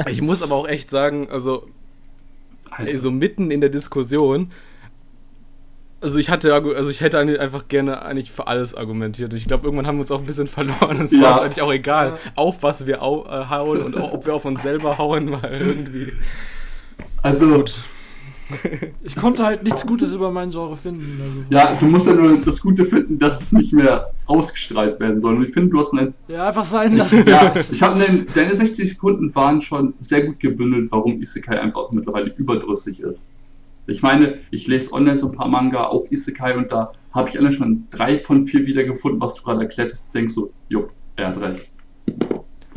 ich 0.08 0.22
muss 0.22 0.42
aber 0.42 0.54
auch 0.54 0.68
echt 0.68 0.90
sagen, 0.90 1.28
also, 1.30 1.68
also 2.70 3.10
mitten 3.10 3.50
in 3.50 3.60
der 3.60 3.70
Diskussion, 3.70 4.50
also 6.02 6.18
ich 6.18 6.28
hatte, 6.28 6.52
also 6.52 6.90
ich 6.90 7.00
hätte 7.00 7.18
einfach 7.18 7.68
gerne 7.68 8.02
eigentlich 8.02 8.32
für 8.32 8.46
alles 8.46 8.74
argumentiert. 8.74 9.32
Ich 9.34 9.46
glaube, 9.46 9.64
irgendwann 9.64 9.86
haben 9.86 9.96
wir 9.96 10.00
uns 10.00 10.10
auch 10.10 10.20
ein 10.20 10.26
bisschen 10.26 10.46
verloren. 10.48 11.00
Es 11.02 11.12
ja. 11.12 11.22
war 11.22 11.32
uns 11.32 11.40
eigentlich 11.42 11.62
auch 11.62 11.72
egal, 11.72 12.08
ja. 12.08 12.32
auf 12.34 12.62
was 12.62 12.86
wir 12.86 13.02
au 13.02 13.24
äh, 13.24 13.46
hauen 13.48 13.82
und 13.82 13.96
ob 13.96 14.26
wir 14.26 14.34
auf 14.34 14.44
uns 14.44 14.62
selber 14.62 14.98
hauen, 14.98 15.32
weil 15.32 15.60
irgendwie. 15.60 16.12
Also 17.22 17.48
gut. 17.48 17.78
Ich 19.02 19.16
konnte 19.16 19.46
halt 19.46 19.62
nichts 19.62 19.86
Gutes 19.86 20.14
über 20.14 20.30
mein 20.30 20.50
Genre 20.50 20.76
finden. 20.76 21.18
Also 21.22 21.42
ja, 21.48 21.74
du 21.74 21.86
musst 21.86 22.06
ja 22.06 22.12
nur 22.12 22.36
das 22.44 22.60
Gute 22.60 22.84
finden, 22.84 23.18
dass 23.18 23.40
es 23.40 23.52
nicht 23.52 23.72
mehr 23.72 24.12
ausgestrahlt 24.26 25.00
werden 25.00 25.20
soll. 25.20 25.36
Und 25.36 25.44
ich 25.44 25.54
finde, 25.54 25.70
du 25.70 25.80
hast 25.80 25.94
ein. 25.94 26.12
Ja, 26.28 26.48
einfach 26.48 26.66
sein 26.66 26.96
lassen. 26.98 27.24
ja, 27.26 27.54
ich 27.56 27.82
habe 27.82 27.98
deine 28.34 28.54
60 28.54 28.90
Sekunden 28.90 29.34
waren 29.34 29.62
schon 29.62 29.94
sehr 30.00 30.26
gut 30.26 30.38
gebündelt, 30.38 30.92
warum 30.92 31.22
Isekai 31.22 31.60
einfach 31.60 31.90
mittlerweile 31.92 32.34
überdrüssig 32.36 33.00
ist. 33.00 33.28
Ich 33.86 34.02
meine, 34.02 34.38
ich 34.50 34.68
lese 34.68 34.92
online 34.92 35.18
so 35.18 35.28
ein 35.28 35.36
paar 35.36 35.48
Manga, 35.48 35.86
auch 35.86 36.06
Isekai, 36.10 36.56
und 36.56 36.70
da 36.70 36.92
habe 37.12 37.28
ich 37.28 37.38
alle 37.38 37.50
schon 37.50 37.86
drei 37.90 38.16
von 38.16 38.44
vier 38.44 38.64
wiedergefunden, 38.64 39.20
was 39.20 39.34
du 39.34 39.42
gerade 39.42 39.62
erklärt 39.62 39.92
hast. 39.92 40.14
Denkst 40.14 40.34
so, 40.34 40.52
jupp, 40.68 40.92
er 41.16 41.28
hat 41.28 41.40
recht. 41.40 41.72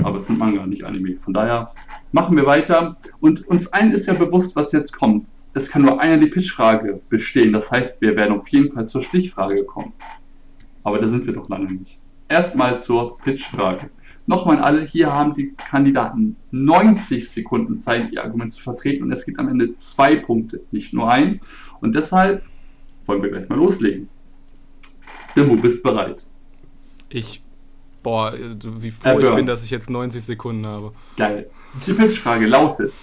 Aber 0.04 0.18
es 0.18 0.26
sind 0.26 0.40
Manga, 0.40 0.66
nicht 0.66 0.84
Anime. 0.84 1.18
Von 1.18 1.34
daher 1.34 1.72
machen 2.12 2.36
wir 2.36 2.46
weiter. 2.46 2.98
Und 3.20 3.48
uns 3.48 3.68
allen 3.68 3.92
ist 3.92 4.08
ja 4.08 4.14
bewusst, 4.14 4.56
was 4.56 4.72
jetzt 4.72 4.92
kommt. 4.92 5.30
Es 5.54 5.70
kann 5.70 5.84
nur 5.84 6.02
einer 6.02 6.18
die 6.18 6.28
Pitchfrage 6.28 7.00
bestehen. 7.10 7.54
Das 7.54 7.72
heißt, 7.72 8.02
wir 8.02 8.16
werden 8.16 8.38
auf 8.38 8.48
jeden 8.50 8.72
Fall 8.72 8.88
zur 8.88 9.02
Stichfrage 9.02 9.64
kommen. 9.64 9.94
Aber 10.84 11.00
da 11.00 11.08
sind 11.08 11.26
wir 11.26 11.34
doch 11.34 11.48
lange 11.50 11.72
nicht. 11.72 12.00
Erstmal 12.28 12.82
zur 12.82 13.18
Pitchfrage. 13.20 13.90
Nochmal 14.28 14.58
alle, 14.58 14.86
hier 14.86 15.14
haben 15.14 15.36
die 15.36 15.54
Kandidaten 15.54 16.36
90 16.52 17.30
Sekunden 17.30 17.78
Zeit, 17.78 18.12
ihr 18.12 18.24
Argument 18.24 18.52
zu 18.52 18.62
vertreten 18.62 19.04
und 19.04 19.12
es 19.12 19.24
gibt 19.26 19.38
am 19.38 19.48
Ende 19.50 19.76
zwei 19.76 20.16
Punkte, 20.16 20.62
nicht 20.72 20.94
nur 20.94 21.12
ein. 21.12 21.40
Und 21.80 21.94
deshalb 21.94 22.44
wollen 23.06 23.22
wir 23.22 23.30
gleich 23.30 23.48
mal 23.50 23.58
loslegen. 23.58 24.10
Dimo, 25.36 25.56
bist 25.56 25.84
bereit? 25.84 26.26
Ich, 27.10 27.44
boah, 28.02 28.34
wie 28.34 28.90
froh 28.90 29.20
ich 29.20 29.36
bin, 29.36 29.46
dass 29.46 29.64
ich 29.64 29.70
jetzt 29.70 29.92
90 29.92 30.24
Sekunden 30.24 30.66
habe. 30.66 30.94
Geil. 31.18 31.48
Die 31.86 31.94
Pitchfrage 31.94 32.48
lautet, 32.48 32.94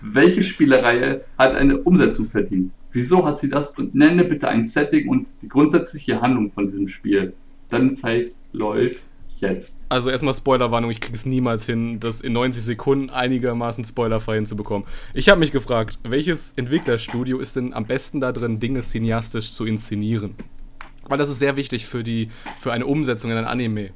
welche 0.00 0.42
Spielereihe 0.42 1.24
hat 1.38 1.54
eine 1.54 1.78
Umsetzung 1.78 2.28
verdient? 2.28 2.72
Wieso 2.90 3.24
hat 3.24 3.38
sie 3.38 3.48
das? 3.48 3.78
Und 3.78 3.94
nenne 3.94 4.24
bitte 4.24 4.48
ein 4.48 4.64
Setting 4.64 5.08
und 5.08 5.42
die 5.42 5.48
grundsätzliche 5.48 6.20
Handlung 6.20 6.50
von 6.50 6.66
diesem 6.66 6.88
Spiel. 6.88 7.34
Deine 7.70 7.94
Zeit 7.94 8.34
läuft 8.52 9.02
jetzt. 9.42 9.76
Also 9.88 10.10
erstmal 10.10 10.34
Spoilerwarnung, 10.34 10.90
ich 10.90 11.00
kriege 11.00 11.16
es 11.16 11.26
niemals 11.26 11.66
hin, 11.66 12.00
das 12.00 12.20
in 12.20 12.32
90 12.32 12.62
Sekunden 12.62 13.10
einigermaßen 13.10 13.84
spoilerfrei 13.84 14.36
hinzubekommen. 14.36 14.86
Ich 15.14 15.28
habe 15.28 15.40
mich 15.40 15.52
gefragt, 15.52 15.98
welches 16.04 16.52
Entwicklerstudio 16.52 17.38
ist 17.38 17.56
denn 17.56 17.74
am 17.74 17.84
besten 17.84 18.20
da 18.20 18.32
drin, 18.32 18.60
Dinge 18.60 18.80
cineastisch 18.80 19.52
zu 19.52 19.66
inszenieren? 19.66 20.34
Weil 21.04 21.18
das 21.18 21.28
ist 21.28 21.40
sehr 21.40 21.56
wichtig 21.56 21.86
für, 21.86 22.02
die, 22.02 22.30
für 22.58 22.72
eine 22.72 22.86
Umsetzung 22.86 23.30
in 23.30 23.36
ein 23.36 23.44
Anime. 23.44 23.90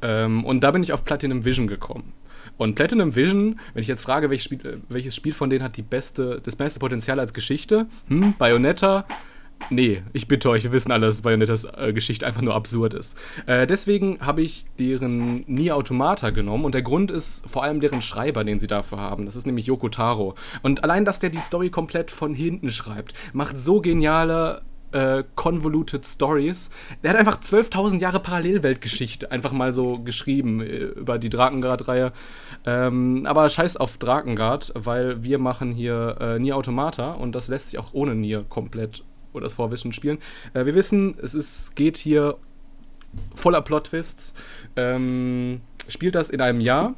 Ähm, 0.00 0.44
und 0.44 0.60
da 0.60 0.70
bin 0.70 0.82
ich 0.82 0.92
auf 0.92 1.04
Platinum 1.04 1.44
Vision 1.44 1.66
gekommen. 1.66 2.12
Und 2.56 2.74
Platinum 2.74 3.14
Vision, 3.14 3.60
wenn 3.74 3.82
ich 3.82 3.88
jetzt 3.88 4.02
frage, 4.02 4.30
welches 4.30 4.44
Spiel, 4.44 4.82
welches 4.88 5.14
Spiel 5.14 5.34
von 5.34 5.50
denen 5.50 5.62
hat 5.62 5.76
die 5.76 5.82
beste, 5.82 6.40
das 6.42 6.56
beste 6.56 6.80
Potenzial 6.80 7.20
als 7.20 7.34
Geschichte? 7.34 7.86
Hm, 8.08 8.34
Bayonetta, 8.38 9.06
Nee, 9.68 10.02
ich 10.12 10.28
bitte 10.28 10.48
euch, 10.50 10.62
wir 10.62 10.72
wissen 10.72 10.92
alle, 10.92 11.06
dass 11.06 11.22
Bayonettas 11.22 11.64
äh, 11.64 11.92
Geschichte 11.92 12.24
einfach 12.26 12.42
nur 12.42 12.54
absurd 12.54 12.94
ist. 12.94 13.18
Äh, 13.46 13.66
deswegen 13.66 14.18
habe 14.20 14.42
ich 14.42 14.66
deren 14.78 15.44
Nier 15.48 15.74
Automata 15.74 16.30
genommen 16.30 16.64
und 16.64 16.72
der 16.72 16.82
Grund 16.82 17.10
ist 17.10 17.48
vor 17.48 17.64
allem 17.64 17.80
deren 17.80 18.00
Schreiber, 18.00 18.44
den 18.44 18.60
sie 18.60 18.68
dafür 18.68 18.98
haben. 18.98 19.26
Das 19.26 19.34
ist 19.34 19.46
nämlich 19.46 19.66
Yoko 19.66 19.88
Taro. 19.88 20.36
Und 20.62 20.84
allein, 20.84 21.04
dass 21.04 21.18
der 21.18 21.30
die 21.30 21.40
Story 21.40 21.70
komplett 21.70 22.12
von 22.12 22.32
hinten 22.32 22.70
schreibt, 22.70 23.14
macht 23.32 23.58
so 23.58 23.80
geniale 23.80 24.62
äh, 24.92 25.24
Convoluted 25.34 26.06
Stories. 26.06 26.70
Der 27.02 27.10
hat 27.10 27.18
einfach 27.18 27.40
12.000 27.40 27.98
Jahre 27.98 28.20
Parallelweltgeschichte 28.20 29.32
einfach 29.32 29.52
mal 29.52 29.72
so 29.72 29.98
geschrieben 29.98 30.60
äh, 30.60 30.66
über 30.66 31.18
die 31.18 31.30
Drakengard-Reihe. 31.30 32.12
Ähm, 32.64 33.24
aber 33.26 33.48
scheiß 33.48 33.76
auf 33.78 33.98
Drakengard, 33.98 34.72
weil 34.76 35.24
wir 35.24 35.38
machen 35.38 35.72
hier 35.72 36.18
äh, 36.20 36.38
Nier 36.38 36.56
Automata 36.56 37.12
und 37.12 37.34
das 37.34 37.48
lässt 37.48 37.70
sich 37.70 37.80
auch 37.80 37.92
ohne 37.94 38.14
Nier 38.14 38.44
komplett 38.48 39.02
oder 39.36 39.44
das 39.44 39.54
Vorwissen 39.54 39.92
spielen. 39.92 40.18
Äh, 40.54 40.66
wir 40.66 40.74
wissen, 40.74 41.16
es 41.22 41.34
ist, 41.34 41.76
geht 41.76 41.96
hier 41.96 42.36
voller 43.34 43.62
Plot-Twists. 43.62 44.34
Ähm, 44.76 45.60
spielt 45.88 46.14
das 46.14 46.30
in 46.30 46.40
einem 46.40 46.60
Jahr, 46.60 46.94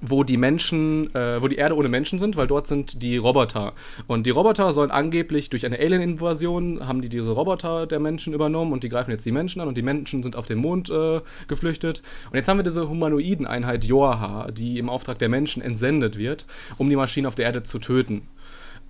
wo 0.00 0.24
die 0.24 0.36
Menschen, 0.36 1.14
äh, 1.14 1.42
wo 1.42 1.48
die 1.48 1.56
Erde 1.56 1.76
ohne 1.76 1.88
Menschen 1.88 2.18
sind, 2.18 2.36
weil 2.36 2.46
dort 2.46 2.66
sind 2.66 3.02
die 3.02 3.16
Roboter. 3.16 3.74
Und 4.06 4.26
die 4.26 4.30
Roboter 4.30 4.72
sollen 4.72 4.90
angeblich 4.90 5.50
durch 5.50 5.66
eine 5.66 5.78
Alien-Invasion, 5.78 6.86
haben 6.86 7.02
die 7.02 7.08
diese 7.08 7.30
Roboter 7.30 7.86
der 7.86 8.00
Menschen 8.00 8.32
übernommen 8.32 8.72
und 8.72 8.82
die 8.82 8.88
greifen 8.88 9.10
jetzt 9.10 9.26
die 9.26 9.32
Menschen 9.32 9.60
an 9.60 9.68
und 9.68 9.76
die 9.76 9.82
Menschen 9.82 10.22
sind 10.22 10.36
auf 10.36 10.46
den 10.46 10.58
Mond 10.58 10.90
äh, 10.90 11.20
geflüchtet. 11.48 12.02
Und 12.30 12.36
jetzt 12.36 12.48
haben 12.48 12.58
wir 12.58 12.64
diese 12.64 12.88
Humanoiden-Einheit 12.88 13.84
Joaha, 13.84 14.50
die 14.50 14.78
im 14.78 14.88
Auftrag 14.88 15.18
der 15.18 15.28
Menschen 15.28 15.62
entsendet 15.62 16.16
wird, 16.16 16.46
um 16.78 16.88
die 16.88 16.96
Maschinen 16.96 17.26
auf 17.26 17.34
der 17.34 17.46
Erde 17.46 17.62
zu 17.62 17.78
töten. 17.78 18.22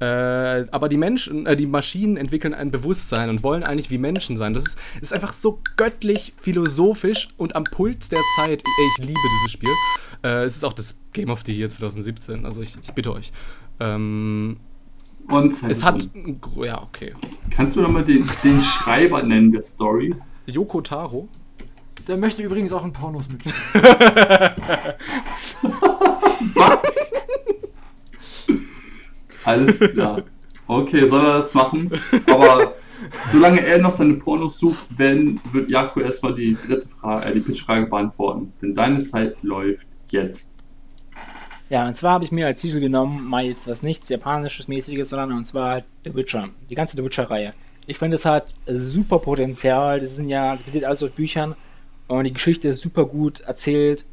Äh, 0.01 0.66
aber 0.70 0.88
die 0.88 0.96
Menschen, 0.96 1.44
äh, 1.44 1.57
die 1.57 1.66
Maschinen 1.66 2.16
entwickeln 2.16 2.55
ein 2.55 2.70
Bewusstsein 2.70 3.28
und 3.28 3.42
wollen 3.42 3.62
eigentlich 3.62 3.90
wie 3.90 3.98
Menschen 3.98 4.38
sein. 4.38 4.55
Das 4.55 4.64
ist, 4.64 4.78
ist 5.01 5.12
einfach 5.12 5.34
so 5.34 5.61
göttlich 5.76 6.32
philosophisch 6.40 7.28
und 7.36 7.55
am 7.55 7.64
Puls 7.64 8.09
der 8.09 8.20
Zeit. 8.36 8.62
Ich, 8.62 8.98
ich 8.98 9.07
liebe 9.07 9.20
dieses 9.40 9.53
Spiel. 9.53 9.68
Äh, 10.22 10.44
es 10.44 10.57
ist 10.57 10.64
auch 10.64 10.72
das 10.72 10.96
Game 11.12 11.28
of 11.28 11.42
the 11.44 11.53
Year 11.53 11.68
2017, 11.68 12.46
also 12.46 12.62
ich, 12.62 12.76
ich 12.82 12.94
bitte 12.94 13.12
euch. 13.12 13.30
Ähm, 13.78 14.57
Und 15.28 15.62
es 15.64 15.84
hat. 15.84 16.09
Ja, 16.62 16.82
okay. 16.82 17.14
Kannst 17.51 17.76
du 17.76 17.82
nochmal 17.82 18.05
den, 18.05 18.26
den 18.42 18.61
Schreiber 18.62 19.22
nennen 19.22 19.53
der 19.53 19.61
Stories? 19.61 20.32
Yoko 20.46 20.80
Taro. 20.80 21.28
Der 22.09 22.16
möchte 22.16 22.42
übrigens 22.42 22.72
auch 22.72 22.84
in 22.84 22.92
Pornos 22.92 23.28
mitspielen. 23.28 23.59
Was? 26.55 27.09
Alles 29.45 29.78
klar. 29.78 30.22
Okay, 30.66 31.07
soll 31.07 31.24
er 31.24 31.38
das 31.38 31.55
machen? 31.55 31.91
Aber 32.26 32.74
solange 33.30 33.61
er 33.61 33.78
noch 33.78 33.91
seine 33.91 34.14
Pornos 34.14 34.59
sucht, 34.59 34.86
wenn, 34.97 35.41
wird 35.53 35.70
Jaco 35.70 36.01
erstmal 36.01 36.34
die 36.34 36.57
dritte 36.66 36.86
Frage, 36.88 37.26
äh, 37.26 37.34
die 37.34 37.41
Pitchfrage 37.41 37.86
beantworten. 37.86 38.53
Denn 38.62 38.74
deine 38.74 39.01
Zeit 39.01 39.43
läuft 39.43 39.86
jetzt. 40.11 40.49
Ja, 41.70 41.86
und 41.86 41.97
zwar 41.97 42.14
habe 42.14 42.24
ich 42.24 42.32
mir 42.32 42.47
als 42.47 42.61
Titel 42.61 42.80
genommen, 42.80 43.24
mal 43.24 43.45
jetzt 43.45 43.68
was 43.68 43.82
nichts 43.82 44.09
Japanisches 44.09 44.68
mäßiges, 44.68 45.09
sondern 45.09 45.32
und 45.32 45.45
zwar 45.45 45.68
halt 45.68 45.84
The 46.05 46.14
Witcher. 46.14 46.49
Die 46.68 46.74
ganze 46.74 46.97
The 46.97 47.05
Witcher-Reihe. 47.05 47.53
Ich 47.86 47.99
finde, 47.99 48.16
es 48.16 48.24
hat 48.24 48.53
super 48.66 49.18
Potenzial. 49.18 50.01
Das 50.01 50.16
sind 50.16 50.28
ja, 50.28 50.53
das 50.53 50.62
basiert 50.62 50.84
alles 50.84 51.03
auf 51.03 51.12
Büchern 51.12 51.55
und 52.09 52.24
die 52.24 52.32
Geschichte 52.32 52.68
ist 52.68 52.80
super 52.80 53.07
gut 53.07 53.41
erzählt 53.41 54.05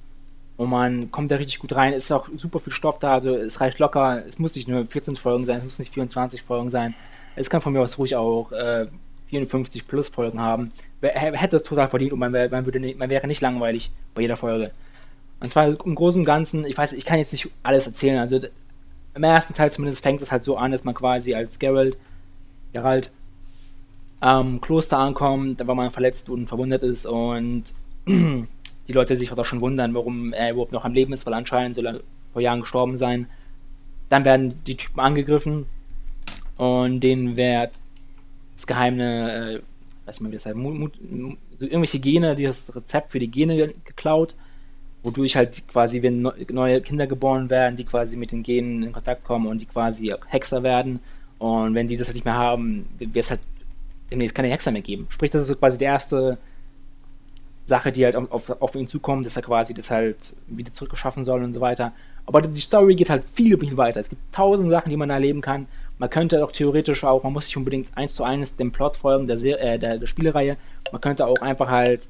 und 0.58 0.70
man 0.70 1.12
kommt 1.12 1.32
da 1.32 1.36
richtig 1.36 1.60
gut 1.60 1.74
rein. 1.76 1.94
Es 1.94 2.06
ist 2.06 2.12
auch 2.12 2.28
super 2.36 2.60
viel 2.60 2.74
Stoff 2.74 3.00
da, 3.00 3.14
also 3.14 3.34
es 3.34 3.62
reicht 3.62 3.80
locker. 3.80 4.26
Es 4.26 4.40
muss 4.40 4.56
nicht 4.56 4.68
nur 4.68 4.84
14 4.84 5.16
Folgen 5.16 5.46
sein, 5.46 5.58
es 5.58 5.66
muss 5.66 5.80
nicht 5.80 5.94
24 5.94 6.42
Folgen 6.42 6.70
sein. 6.70 6.96
Es 7.36 7.50
kann 7.50 7.62
von 7.62 7.74
mir 7.74 7.82
aus 7.82 7.98
ruhig 8.00 8.16
auch 8.16 8.52
äh, 8.52 8.88
54 9.28 9.88
plus 9.88 10.10
Folgen 10.10 10.42
haben. 10.42 10.72
Wer- 11.02 11.14
Hätte 11.14 11.56
es 11.58 11.64
total 11.64 11.88
verdient 11.90 12.14
und 12.14 12.20
man, 12.20 12.34
wär, 12.34 12.50
man, 12.50 12.66
würde 12.66 12.80
nicht, 12.80 12.98
man 12.98 13.10
wäre 13.10 13.28
nicht 13.28 13.42
langweilig 13.42 13.92
bei 14.16 14.22
jeder 14.24 14.38
Folge. 14.38 14.72
Und 15.40 15.50
zwar 15.52 15.68
im 15.68 15.96
Großen 15.96 16.22
und 16.22 16.26
Ganzen, 16.26 16.66
ich 16.66 16.76
weiß, 16.78 16.94
ich 16.94 17.06
kann 17.06 17.20
jetzt 17.20 17.32
nicht 17.32 17.50
alles 17.62 17.86
erzählen. 17.86 18.18
Also 18.18 18.40
im 19.14 19.24
ersten 19.24 19.54
Teil 19.54 19.72
zumindest 19.72 20.02
fängt 20.02 20.22
es 20.22 20.32
halt 20.32 20.44
so 20.44 20.58
an, 20.58 20.72
dass 20.72 20.84
man 20.84 20.96
quasi 20.96 21.36
als 21.36 21.60
Geralt, 21.60 21.98
Geralt 22.74 23.12
am 24.20 24.60
Kloster 24.62 24.98
ankommt, 24.98 25.62
weil 25.66 25.76
man 25.76 25.92
verletzt 25.92 26.30
und 26.30 26.48
verwundet 26.48 26.82
ist 26.82 27.06
und 27.06 27.66
die 28.88 28.94
Leute 28.94 29.18
sich 29.18 29.32
auch 29.32 29.46
schon 29.46 29.62
wundern, 29.62 29.94
warum 29.94 30.34
er 30.34 30.52
überhaupt 30.52 30.72
noch 30.72 30.86
am 30.86 30.94
Leben 30.94 31.14
ist, 31.14 31.26
weil 31.26 31.34
anscheinend 31.34 31.76
soll 31.76 31.88
er 31.88 32.00
vor 32.34 32.42
Jahren 32.42 32.62
gestorben 32.62 32.98
sein. 32.98 33.28
Dann 34.10 34.24
werden 34.26 34.56
die 34.66 34.78
Typen 34.78 35.00
angegriffen 35.00 35.66
und 36.58 37.02
denen 37.02 37.36
wird 37.36 37.82
das 38.56 38.66
geheime, 38.66 39.32
äh, 39.32 39.62
weiß 40.06 40.20
nicht 40.20 40.22
mehr, 40.22 40.32
wie 40.32 40.36
das 40.36 40.46
heißt, 40.46 40.56
so 41.58 41.66
irgendwelche 41.66 42.00
Gene, 42.00 42.36
die 42.36 42.44
das 42.44 42.74
Rezept 42.76 43.12
für 43.12 43.20
die 43.20 43.30
Gene 43.30 43.56
ge- 43.56 43.76
geklaut, 43.84 44.36
wodurch 45.04 45.36
halt 45.36 45.68
quasi, 45.68 46.02
wenn 46.02 46.22
neu- 46.22 46.46
neue 46.50 46.82
Kinder 46.82 47.08
geboren 47.08 47.50
werden, 47.50 47.76
die 47.76 47.84
quasi 47.84 48.16
mit 48.16 48.32
den 48.32 48.44
Genen 48.44 48.84
in 48.84 48.92
Kontakt 48.94 49.24
kommen 49.24 49.48
und 49.48 49.60
die 49.60 49.66
quasi 49.66 50.14
Hexer 50.28 50.64
werden. 50.64 51.00
Und 51.40 51.76
wenn 51.76 51.88
die 51.88 51.98
das 51.98 52.08
halt 52.08 52.16
nicht 52.16 52.26
mehr 52.26 52.38
haben, 52.38 52.88
wird 52.98 53.16
es 53.16 53.30
halt 53.30 53.42
demnächst 54.10 54.36
keine 54.36 54.48
Hexer 54.48 54.72
mehr 54.72 54.82
geben. 54.82 55.08
Sprich, 55.10 55.32
das 55.32 55.44
ist 55.44 55.50
so 55.50 55.56
quasi 55.56 55.78
die 55.78 55.86
erste 55.86 56.38
Sache, 57.68 57.92
die 57.92 58.06
halt 58.06 58.16
auf, 58.16 58.32
auf, 58.32 58.62
auf 58.62 58.76
ihn 58.76 58.88
zukommt, 58.88 59.26
dass 59.26 59.36
er 59.36 59.42
quasi 59.42 59.74
das 59.74 59.92
halt 59.92 60.18
wieder 60.48 60.72
zurückgeschaffen 60.72 61.26
soll 61.26 61.44
und 61.44 61.52
so 61.52 61.60
weiter. 61.60 61.92
Aber 62.26 62.42
die 62.42 62.62
Story 62.62 62.96
geht 62.96 63.10
halt 63.10 63.24
viel, 63.24 63.60
viel 63.60 63.76
weiter. 63.76 64.00
Es 64.00 64.10
gibt 64.10 64.34
tausend 64.34 64.70
Sachen, 64.70 64.90
die 64.90 64.98
man 64.98 65.10
erleben 65.10 65.42
kann. 65.42 65.68
Man 66.00 66.10
könnte 66.10 66.44
auch 66.44 66.52
theoretisch 66.52 67.04
auch, 67.04 67.24
man 67.24 67.34
muss 67.34 67.46
nicht 67.46 67.58
unbedingt 67.58 67.98
eins 67.98 68.14
zu 68.14 68.24
eins 68.24 68.56
dem 68.56 68.72
Plot 68.72 68.96
folgen 68.96 69.28
der, 69.28 69.38
Ser 69.38 69.60
äh, 69.60 69.78
der, 69.78 69.98
der 69.98 70.08
Spielereihe. 70.08 70.56
Man 70.94 71.02
könnte 71.02 71.26
auch 71.26 71.42
einfach 71.42 71.70
halt 71.70 72.08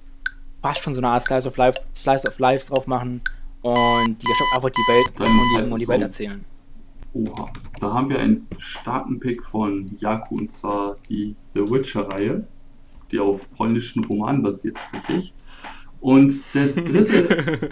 fast 0.62 0.84
schon 0.84 0.94
so 0.94 1.00
eine 1.00 1.10
Art 1.10 1.24
Slice 1.24 1.48
of 1.48 1.58
Life, 1.58 1.82
Slice 1.96 2.28
of 2.28 2.38
Life 2.38 2.68
drauf 2.68 2.86
machen 2.86 3.22
und 3.62 4.18
die 4.22 4.28
einfach 4.54 4.70
die 4.70 4.92
Welt 4.92 5.14
Dann 5.18 5.72
und 5.72 5.80
die, 5.80 5.86
halt. 5.86 5.90
Welt 5.90 6.02
erzählen. 6.04 6.46
Oha. 7.14 7.50
Da 7.80 7.94
haben 7.94 8.10
wir 8.10 8.20
einen 8.20 8.48
starken 8.60 9.20
Pick 9.20 9.44
von 9.44 9.90
Jaku 9.98 10.38
und 10.38 10.52
zwar 10.52 10.98
die 11.10 11.36
The 11.56 11.62
Witcher-Reihe, 11.62 12.46
die 13.12 13.20
auf 13.20 13.50
polnischen 13.56 14.04
Romanen 14.04 14.44
basiert 14.44 14.76
tatsächlich. 14.76 15.34
Und 16.02 16.34
der 16.54 16.68
dritte. 16.84 17.70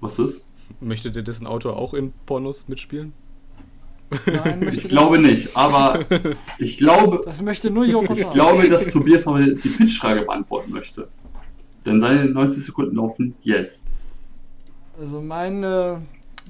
Was 0.00 0.18
ist? 0.18 0.46
Möchte 0.80 1.10
der 1.10 1.22
dessen 1.22 1.46
Autor 1.46 1.76
auch 1.76 1.94
in 1.94 2.12
Pornos 2.26 2.68
mitspielen? 2.68 3.12
Nein, 4.26 4.68
Ich 4.72 4.88
glaube 4.88 5.18
nicht. 5.18 5.46
nicht, 5.46 5.56
aber 5.56 6.04
ich 6.58 6.76
glaube, 6.76 7.22
Das 7.24 7.40
möchte 7.40 7.70
nur 7.70 7.84
Joko 7.84 8.12
ich 8.12 8.28
glaube, 8.30 8.68
dass 8.68 8.86
Tobias 8.90 9.26
aber 9.26 9.40
die 9.40 9.68
Pitchfrage 9.68 10.22
beantworten 10.22 10.72
möchte. 10.72 11.08
Denn 11.86 12.00
seine 12.00 12.26
90 12.26 12.64
Sekunden 12.64 12.96
laufen 12.96 13.34
jetzt. 13.42 13.84
Also 15.00 15.20
mein, 15.22 15.62
äh, 15.64 15.96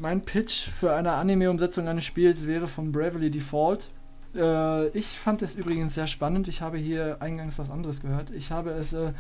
mein 0.01 0.23
Pitch 0.23 0.69
für 0.69 0.93
eine 0.93 1.13
Anime-Umsetzung 1.13 1.87
eines 1.89 2.05
Spiels 2.05 2.47
wäre 2.47 2.67
von 2.67 2.91
Bravely 2.91 3.31
Default. 3.31 3.89
Äh, 4.35 4.89
ich 4.89 5.19
fand 5.19 5.43
es 5.43 5.55
übrigens 5.55 5.95
sehr 5.95 6.07
spannend. 6.07 6.49
Ich 6.49 6.63
habe 6.63 6.79
hier 6.79 7.19
eingangs 7.21 7.59
was 7.59 7.71
anderes 7.71 8.01
gehört. 8.01 8.31
Ich 8.31 8.51
habe 8.51 8.71
es, 8.71 8.93
äh, 8.93 9.13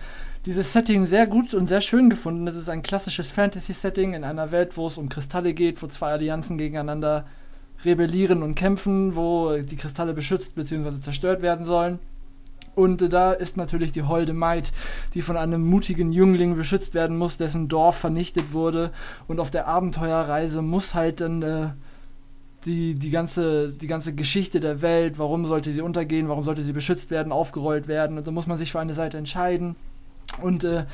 dieses 0.46 0.72
Setting 0.72 1.06
sehr 1.06 1.26
gut 1.26 1.54
und 1.54 1.68
sehr 1.68 1.80
schön 1.80 2.10
gefunden. 2.10 2.46
Es 2.46 2.56
ist 2.56 2.68
ein 2.68 2.82
klassisches 2.82 3.30
Fantasy-Setting 3.30 4.14
in 4.14 4.24
einer 4.24 4.50
Welt, 4.50 4.76
wo 4.76 4.86
es 4.86 4.98
um 4.98 5.08
Kristalle 5.08 5.54
geht, 5.54 5.82
wo 5.82 5.86
zwei 5.86 6.12
Allianzen 6.12 6.58
gegeneinander 6.58 7.26
rebellieren 7.84 8.42
und 8.42 8.54
kämpfen, 8.54 9.16
wo 9.16 9.56
die 9.56 9.76
Kristalle 9.76 10.14
beschützt 10.14 10.54
bzw. 10.54 11.00
zerstört 11.00 11.42
werden 11.42 11.66
sollen. 11.66 11.98
Und 12.74 13.02
äh, 13.02 13.08
da 13.08 13.32
ist 13.32 13.56
natürlich 13.56 13.92
die 13.92 14.02
holde 14.02 14.32
Maid, 14.32 14.72
die 15.14 15.22
von 15.22 15.36
einem 15.36 15.64
mutigen 15.64 16.10
Jüngling 16.10 16.56
beschützt 16.56 16.94
werden 16.94 17.16
muss, 17.16 17.36
dessen 17.36 17.68
Dorf 17.68 17.96
vernichtet 17.96 18.52
wurde. 18.52 18.92
Und 19.28 19.40
auf 19.40 19.50
der 19.50 19.66
Abenteuerreise 19.68 20.62
muss 20.62 20.94
halt 20.94 21.20
dann 21.20 21.42
äh, 21.42 21.68
die, 22.64 22.94
die, 22.94 23.10
ganze, 23.10 23.70
die 23.70 23.86
ganze 23.86 24.14
Geschichte 24.14 24.60
der 24.60 24.82
Welt, 24.82 25.18
warum 25.18 25.44
sollte 25.44 25.72
sie 25.72 25.80
untergehen, 25.80 26.28
warum 26.28 26.44
sollte 26.44 26.62
sie 26.62 26.72
beschützt 26.72 27.10
werden, 27.10 27.32
aufgerollt 27.32 27.88
werden. 27.88 28.18
Und 28.18 28.26
da 28.26 28.30
muss 28.30 28.46
man 28.46 28.58
sich 28.58 28.72
für 28.72 28.80
eine 28.80 28.94
Seite 28.94 29.18
entscheiden. 29.18 29.76
Und 30.40 30.64
äh, 30.64 30.86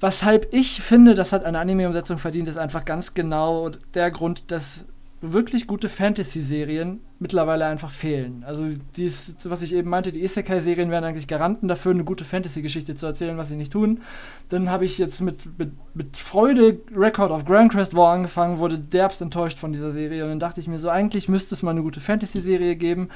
weshalb 0.00 0.52
ich 0.52 0.80
finde, 0.82 1.14
das 1.14 1.32
hat 1.32 1.44
eine 1.44 1.58
Anime-Umsetzung 1.58 2.18
verdient, 2.18 2.48
ist 2.48 2.58
einfach 2.58 2.84
ganz 2.84 3.14
genau 3.14 3.70
der 3.94 4.10
Grund, 4.10 4.50
dass 4.50 4.84
wirklich 5.20 5.66
gute 5.66 5.88
Fantasy-Serien 5.88 7.00
mittlerweile 7.18 7.66
einfach 7.66 7.90
fehlen. 7.90 8.44
Also 8.46 8.68
dies, 8.96 9.34
was 9.44 9.62
ich 9.62 9.74
eben 9.74 9.90
meinte, 9.90 10.12
die 10.12 10.22
Isekai-Serien 10.22 10.90
wären 10.90 11.02
eigentlich 11.02 11.26
Garanten 11.26 11.66
dafür, 11.66 11.92
eine 11.92 12.04
gute 12.04 12.24
Fantasy-Geschichte 12.24 12.94
zu 12.94 13.06
erzählen, 13.06 13.36
was 13.36 13.48
sie 13.48 13.56
nicht 13.56 13.72
tun. 13.72 14.00
Dann 14.48 14.70
habe 14.70 14.84
ich 14.84 14.98
jetzt 14.98 15.20
mit, 15.20 15.58
mit, 15.58 15.72
mit 15.94 16.16
Freude 16.16 16.78
Record 16.94 17.32
of 17.32 17.44
Grand 17.44 17.72
Crest 17.72 17.94
War 17.94 18.14
angefangen, 18.14 18.58
wurde 18.58 18.78
derbst 18.78 19.20
enttäuscht 19.20 19.58
von 19.58 19.72
dieser 19.72 19.90
Serie 19.90 20.22
und 20.22 20.30
dann 20.30 20.40
dachte 20.40 20.60
ich 20.60 20.68
mir 20.68 20.78
so, 20.78 20.88
eigentlich 20.88 21.28
müsste 21.28 21.54
es 21.54 21.62
mal 21.62 21.72
eine 21.72 21.82
gute 21.82 22.00
Fantasy-Serie 22.00 22.76
geben. 22.76 23.08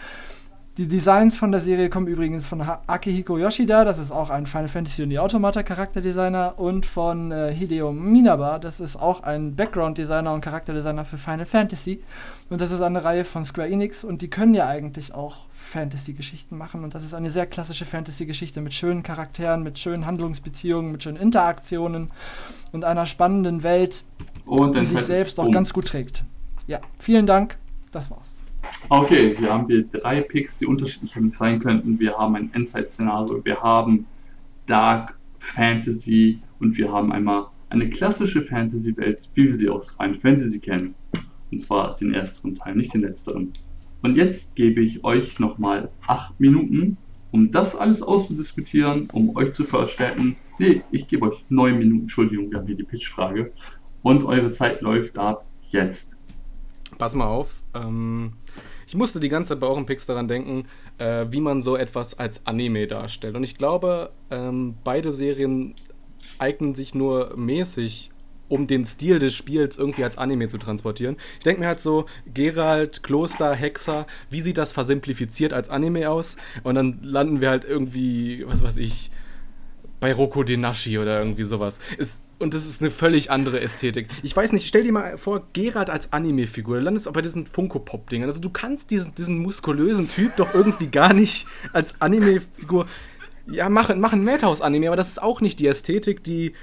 Die 0.79 0.89
Designs 0.89 1.37
von 1.37 1.53
der 1.53 1.61
Serie 1.61 1.91
kommen 1.91 2.07
übrigens 2.07 2.47
von 2.47 2.63
Akihiko 2.63 3.37
Yoshida, 3.37 3.85
das 3.85 3.99
ist 3.99 4.11
auch 4.11 4.31
ein 4.31 4.47
Final 4.47 4.69
Fantasy 4.69 5.03
und 5.03 5.11
die 5.11 5.19
Automata 5.19 5.63
Charakterdesigner 5.63 6.55
und 6.59 6.87
von 6.87 7.31
äh, 7.31 7.53
Hideo 7.53 7.93
Minaba, 7.93 8.59
das 8.59 8.81
ist 8.81 8.97
auch 8.97 9.23
ein 9.23 9.55
Background 9.55 9.99
Designer 9.99 10.33
und 10.33 10.41
Charakterdesigner 10.41 11.05
für 11.05 11.19
Final 11.19 11.45
Fantasy 11.45 12.03
und 12.49 12.63
das 12.63 12.73
ist 12.73 12.81
eine 12.81 13.05
Reihe 13.05 13.27
von 13.27 13.45
Square 13.45 13.69
Enix 13.69 14.03
und 14.03 14.23
die 14.23 14.31
können 14.31 14.55
ja 14.55 14.67
eigentlich 14.67 15.13
auch 15.13 15.45
Fantasy 15.53 16.15
Geschichten 16.15 16.57
machen 16.57 16.85
und 16.85 16.95
das 16.95 17.05
ist 17.05 17.13
eine 17.13 17.31
sehr 17.31 17.45
klassische 17.45 17.85
Fantasy 17.85 18.25
Geschichte 18.25 18.63
mit 18.63 18.73
schönen 18.73 19.03
Charakteren, 19.03 19.63
mit 19.63 19.79
schönen 19.79 20.07
Handlungsbeziehungen, 20.07 20.91
mit 20.91 21.03
schönen 21.03 21.19
Interaktionen 21.19 22.11
und 22.73 22.85
einer 22.85 23.05
spannenden 23.05 23.63
Welt, 23.63 24.05
Und 24.47 24.75
die 24.75 24.87
sich 24.87 25.01
selbst 25.01 25.33
ist 25.33 25.39
auch 25.39 25.45
um. 25.45 25.53
ganz 25.53 25.75
gut 25.75 25.89
trägt. 25.89 26.25
Ja, 26.67 26.81
vielen 26.99 27.27
Dank, 27.27 27.59
das 27.91 28.11
war's. 28.11 28.32
Okay, 28.89 29.35
wir 29.39 29.53
haben 29.53 29.67
hier 29.67 29.85
drei 29.85 30.21
Picks, 30.21 30.59
die 30.59 30.67
unterschiedlich 30.67 31.15
sein 31.33 31.59
könnten. 31.59 31.99
Wir 31.99 32.17
haben 32.17 32.37
ein 32.37 32.53
Endzeit-Szenario, 32.53 33.45
wir 33.45 33.63
haben 33.63 34.07
Dark 34.67 35.19
Fantasy 35.39 36.41
und 36.61 36.77
wir 36.77 36.93
haben 36.93 37.13
einmal 37.13 37.47
eine 37.71 37.89
klassische 37.89 38.45
Fantasy-Welt, 38.45 39.29
wie 39.35 39.47
wir 39.47 39.55
sie 39.55 39.69
aus 39.69 39.91
Final 39.91 40.19
Fantasy 40.19 40.61
kennen. 40.61 40.95
Und 41.51 41.59
zwar 41.59 41.97
den 41.97 42.13
ersten 42.15 42.55
Teil, 42.55 42.77
nicht 42.77 42.93
den 42.93 43.01
letzteren. 43.01 43.53
Und 44.03 44.17
jetzt 44.17 44.57
gebe 44.57 44.81
ich 44.81 45.05
euch 45.05 45.39
nochmal 45.39 45.91
acht 46.07 46.39
Minuten, 46.39 46.97
um 47.31 47.51
das 47.51 47.75
alles 47.75 48.03
auszudiskutieren, 48.03 49.09
um 49.13 49.35
euch 49.37 49.55
zu 49.55 49.65
verstärken. 49.65 50.37
Nee, 50.59 50.83
ich 50.91 51.09
gebe 51.09 51.27
euch 51.27 51.45
neun 51.49 51.79
Minuten, 51.79 52.03
Entschuldigung, 52.03 52.51
wir 52.51 52.59
haben 52.59 52.67
hier 52.67 52.77
die 52.77 52.83
Pitch-Frage. 52.83 53.53
Und 54.03 54.25
eure 54.25 54.51
Zeit 54.51 54.83
läuft 54.83 55.19
ab 55.19 55.47
jetzt. 55.71 56.17
Pass 57.03 57.17
mal 57.17 57.27
auf. 57.27 57.65
Ähm, 57.75 58.35
ich 58.87 58.95
musste 58.95 59.19
die 59.19 59.29
ganze 59.29 59.49
Zeit 59.49 59.59
bei 59.59 59.67
euren 59.67 59.87
Picks 59.87 60.07
daran 60.07 60.29
denken, 60.29 60.69
äh, 60.99 61.27
wie 61.31 61.41
man 61.41 61.61
so 61.61 61.75
etwas 61.77 62.17
als 62.17 62.47
Anime 62.47 62.87
darstellt. 62.87 63.35
Und 63.35 63.43
ich 63.43 63.59
glaube, 63.59 64.13
ähm, 64.31 64.77
beide 64.85 65.11
Serien 65.11 65.75
eignen 66.39 66.77
sich 66.77 66.95
nur 66.95 67.37
mäßig, 67.37 68.13
um 68.49 68.69
den 68.69 68.85
Stil 68.85 69.19
des 69.19 69.35
Spiels 69.35 69.79
irgendwie 69.79 70.05
als 70.05 70.17
Anime 70.17 70.47
zu 70.47 70.59
transportieren. 70.59 71.17
Ich 71.39 71.45
denke 71.45 71.63
mir 71.63 71.67
halt 71.67 71.81
so, 71.81 72.07
Geralt, 72.33 73.03
Kloster, 73.03 73.53
Hexer, 73.53 74.07
wie 74.31 74.41
sieht 74.41 74.57
das 74.57 74.73
versimplifiziert 74.73 75.53
als 75.53 75.71
Anime 75.71 76.09
aus? 76.09 76.37
Und 76.63 76.77
dann 76.77 77.01
landen 77.03 77.41
wir 77.41 77.51
halt 77.51 77.65
irgendwie, 77.65 78.45
was 78.47 78.63
weiß 78.63 78.77
ich, 78.77 79.11
bei 79.99 80.13
Roko 80.13 80.45
Denashi 80.45 81.01
oder 81.01 81.19
irgendwie 81.19 81.43
sowas. 81.43 81.81
Es, 81.99 82.21
und 82.43 82.55
das 82.55 82.67
ist 82.67 82.83
eine 82.83 82.91
völlig 82.91 83.31
andere 83.31 83.61
Ästhetik. 83.61 84.09
Ich 84.23 84.37
weiß 84.37 84.53
nicht, 84.53 84.67
stell 84.67 84.83
dir 84.83 84.93
mal 84.93 85.17
vor, 85.17 85.47
Geralt 85.53 85.89
als 85.89 86.13
Anime-Figur, 86.13 86.79
du 86.79 86.83
landest 86.83 87.09
auch 87.09 87.13
bei 87.13 87.23
diesen 87.23 87.47
Funko-Pop-Dingern. 87.47 88.29
Also 88.29 88.41
du 88.41 88.51
kannst 88.51 88.91
diesen, 88.91 89.15
diesen 89.15 89.39
muskulösen 89.39 90.09
Typ 90.09 90.37
doch 90.37 90.53
irgendwie 90.55 90.89
gar 90.89 91.15
nicht 91.15 91.47
als 91.73 91.95
Anime-Figur. 92.01 92.87
Ja, 93.47 93.69
machen, 93.69 94.01
machen 94.01 94.25
Madhouse-Anime, 94.25 94.89
aber 94.89 94.97
das 94.97 95.09
ist 95.09 95.23
auch 95.23 95.41
nicht 95.41 95.59
die 95.61 95.67
Ästhetik, 95.67 96.23
die, 96.23 96.55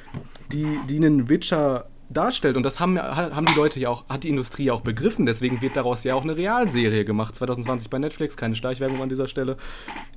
die, 0.51 0.79
die 0.87 0.97
einen 0.97 1.29
Witcher 1.29 1.87
darstellt. 2.09 2.57
Und 2.57 2.63
das 2.63 2.79
haben, 2.79 2.99
haben 2.99 3.45
die 3.45 3.55
Leute 3.55 3.79
ja 3.79 3.89
auch, 3.89 4.07
hat 4.09 4.23
die 4.23 4.29
Industrie 4.29 4.65
ja 4.65 4.73
auch 4.73 4.81
begriffen. 4.81 5.25
Deswegen 5.25 5.61
wird 5.61 5.75
daraus 5.75 6.03
ja 6.03 6.15
auch 6.15 6.23
eine 6.23 6.35
Realserie 6.35 7.05
gemacht. 7.05 7.35
2020 7.35 7.89
bei 7.89 7.99
Netflix, 7.99 8.35
keine 8.35 8.55
Schleichwerbung 8.55 9.01
an 9.01 9.09
dieser 9.09 9.27
Stelle. 9.27 9.57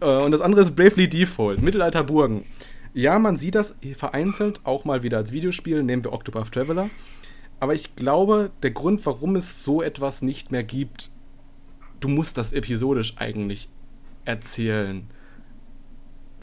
Äh, 0.00 0.18
und 0.18 0.30
das 0.30 0.40
andere 0.40 0.62
ist 0.62 0.74
Bravely 0.74 1.08
Default, 1.08 1.60
Mittelalter 1.60 2.02
Burgen. 2.02 2.44
Ja, 2.94 3.18
man 3.18 3.36
sieht 3.36 3.54
das 3.54 3.76
vereinzelt 3.96 4.60
auch 4.64 4.84
mal 4.84 5.02
wieder 5.02 5.18
als 5.18 5.32
Videospiel, 5.32 5.82
nehmen 5.82 6.04
wir 6.04 6.12
Octopath 6.12 6.52
Traveler. 6.52 6.90
Aber 7.58 7.74
ich 7.74 7.94
glaube, 7.96 8.50
der 8.62 8.72
Grund, 8.72 9.04
warum 9.06 9.36
es 9.36 9.62
so 9.62 9.82
etwas 9.82 10.20
nicht 10.20 10.50
mehr 10.50 10.64
gibt, 10.64 11.10
du 12.00 12.08
musst 12.08 12.36
das 12.36 12.52
episodisch 12.52 13.14
eigentlich 13.18 13.68
erzählen. 14.24 15.08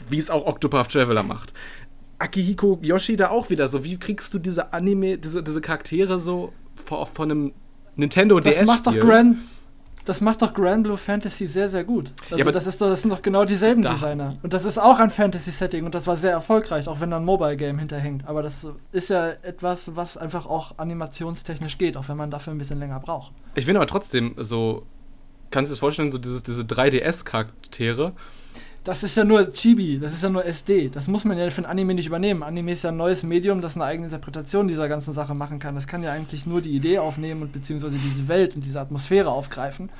Wie 0.08 0.18
es 0.18 0.30
auch 0.30 0.46
Octopath 0.46 0.90
Traveler 0.92 1.22
macht. 1.22 1.52
Akihiko 2.18 2.78
Yoshida 2.82 3.30
auch 3.30 3.50
wieder 3.50 3.68
so. 3.68 3.84
Wie 3.84 3.98
kriegst 3.98 4.34
du 4.34 4.38
diese 4.38 4.72
Anime, 4.72 5.18
diese, 5.18 5.42
diese 5.42 5.60
Charaktere 5.60 6.20
so 6.20 6.52
von, 6.84 7.06
von 7.06 7.30
einem 7.30 7.52
Nintendo 7.96 8.40
DS? 8.40 8.58
Das 8.58 8.66
macht 8.66 8.86
doch 8.86 8.94
Grand 8.94 9.38
das 10.04 10.20
macht 10.20 10.42
doch 10.42 10.54
Grand 10.54 10.84
Blue 10.84 10.96
Fantasy 10.96 11.46
sehr, 11.46 11.68
sehr 11.68 11.84
gut. 11.84 12.12
Also 12.30 12.36
ja, 12.36 12.50
das, 12.50 12.66
ist 12.66 12.80
doch, 12.80 12.88
das 12.88 13.02
sind 13.02 13.10
doch 13.10 13.22
genau 13.22 13.44
dieselben 13.44 13.82
da. 13.82 13.92
Designer. 13.92 14.36
Und 14.42 14.52
das 14.52 14.64
ist 14.64 14.78
auch 14.78 14.98
ein 14.98 15.10
Fantasy-Setting 15.10 15.84
und 15.84 15.94
das 15.94 16.06
war 16.06 16.16
sehr 16.16 16.32
erfolgreich, 16.32 16.88
auch 16.88 17.00
wenn 17.00 17.10
da 17.10 17.16
ein 17.18 17.24
Mobile-Game 17.24 17.78
hinterhängt. 17.78 18.26
Aber 18.26 18.42
das 18.42 18.66
ist 18.92 19.10
ja 19.10 19.28
etwas, 19.42 19.96
was 19.96 20.16
einfach 20.16 20.46
auch 20.46 20.78
animationstechnisch 20.78 21.78
geht, 21.78 21.96
auch 21.96 22.08
wenn 22.08 22.16
man 22.16 22.30
dafür 22.30 22.52
ein 22.52 22.58
bisschen 22.58 22.78
länger 22.78 23.00
braucht. 23.00 23.32
Ich 23.54 23.66
finde 23.66 23.80
aber 23.80 23.86
trotzdem 23.86 24.34
so, 24.38 24.86
kannst 25.50 25.68
du 25.68 25.72
dir 25.72 25.74
das 25.74 25.80
vorstellen, 25.80 26.10
so 26.10 26.18
dieses, 26.18 26.42
diese 26.42 26.62
3DS-Charaktere, 26.62 28.12
das 28.84 29.02
ist 29.02 29.16
ja 29.16 29.24
nur 29.24 29.52
Chibi, 29.52 29.98
das 29.98 30.14
ist 30.14 30.22
ja 30.22 30.30
nur 30.30 30.44
SD. 30.44 30.88
Das 30.88 31.06
muss 31.06 31.24
man 31.26 31.36
ja 31.36 31.50
für 31.50 31.62
ein 31.62 31.66
Anime 31.66 31.94
nicht 31.94 32.06
übernehmen. 32.06 32.42
Anime 32.42 32.72
ist 32.72 32.82
ja 32.82 32.90
ein 32.90 32.96
neues 32.96 33.22
Medium, 33.22 33.60
das 33.60 33.76
eine 33.76 33.84
eigene 33.84 34.06
Interpretation 34.06 34.68
dieser 34.68 34.88
ganzen 34.88 35.12
Sache 35.12 35.34
machen 35.34 35.58
kann. 35.58 35.74
Das 35.74 35.86
kann 35.86 36.02
ja 36.02 36.12
eigentlich 36.12 36.46
nur 36.46 36.62
die 36.62 36.70
Idee 36.70 36.98
aufnehmen 36.98 37.42
und 37.42 37.52
beziehungsweise 37.52 37.98
diese 37.98 38.26
Welt 38.28 38.54
und 38.56 38.64
diese 38.64 38.80
Atmosphäre 38.80 39.30
aufgreifen. 39.30 39.90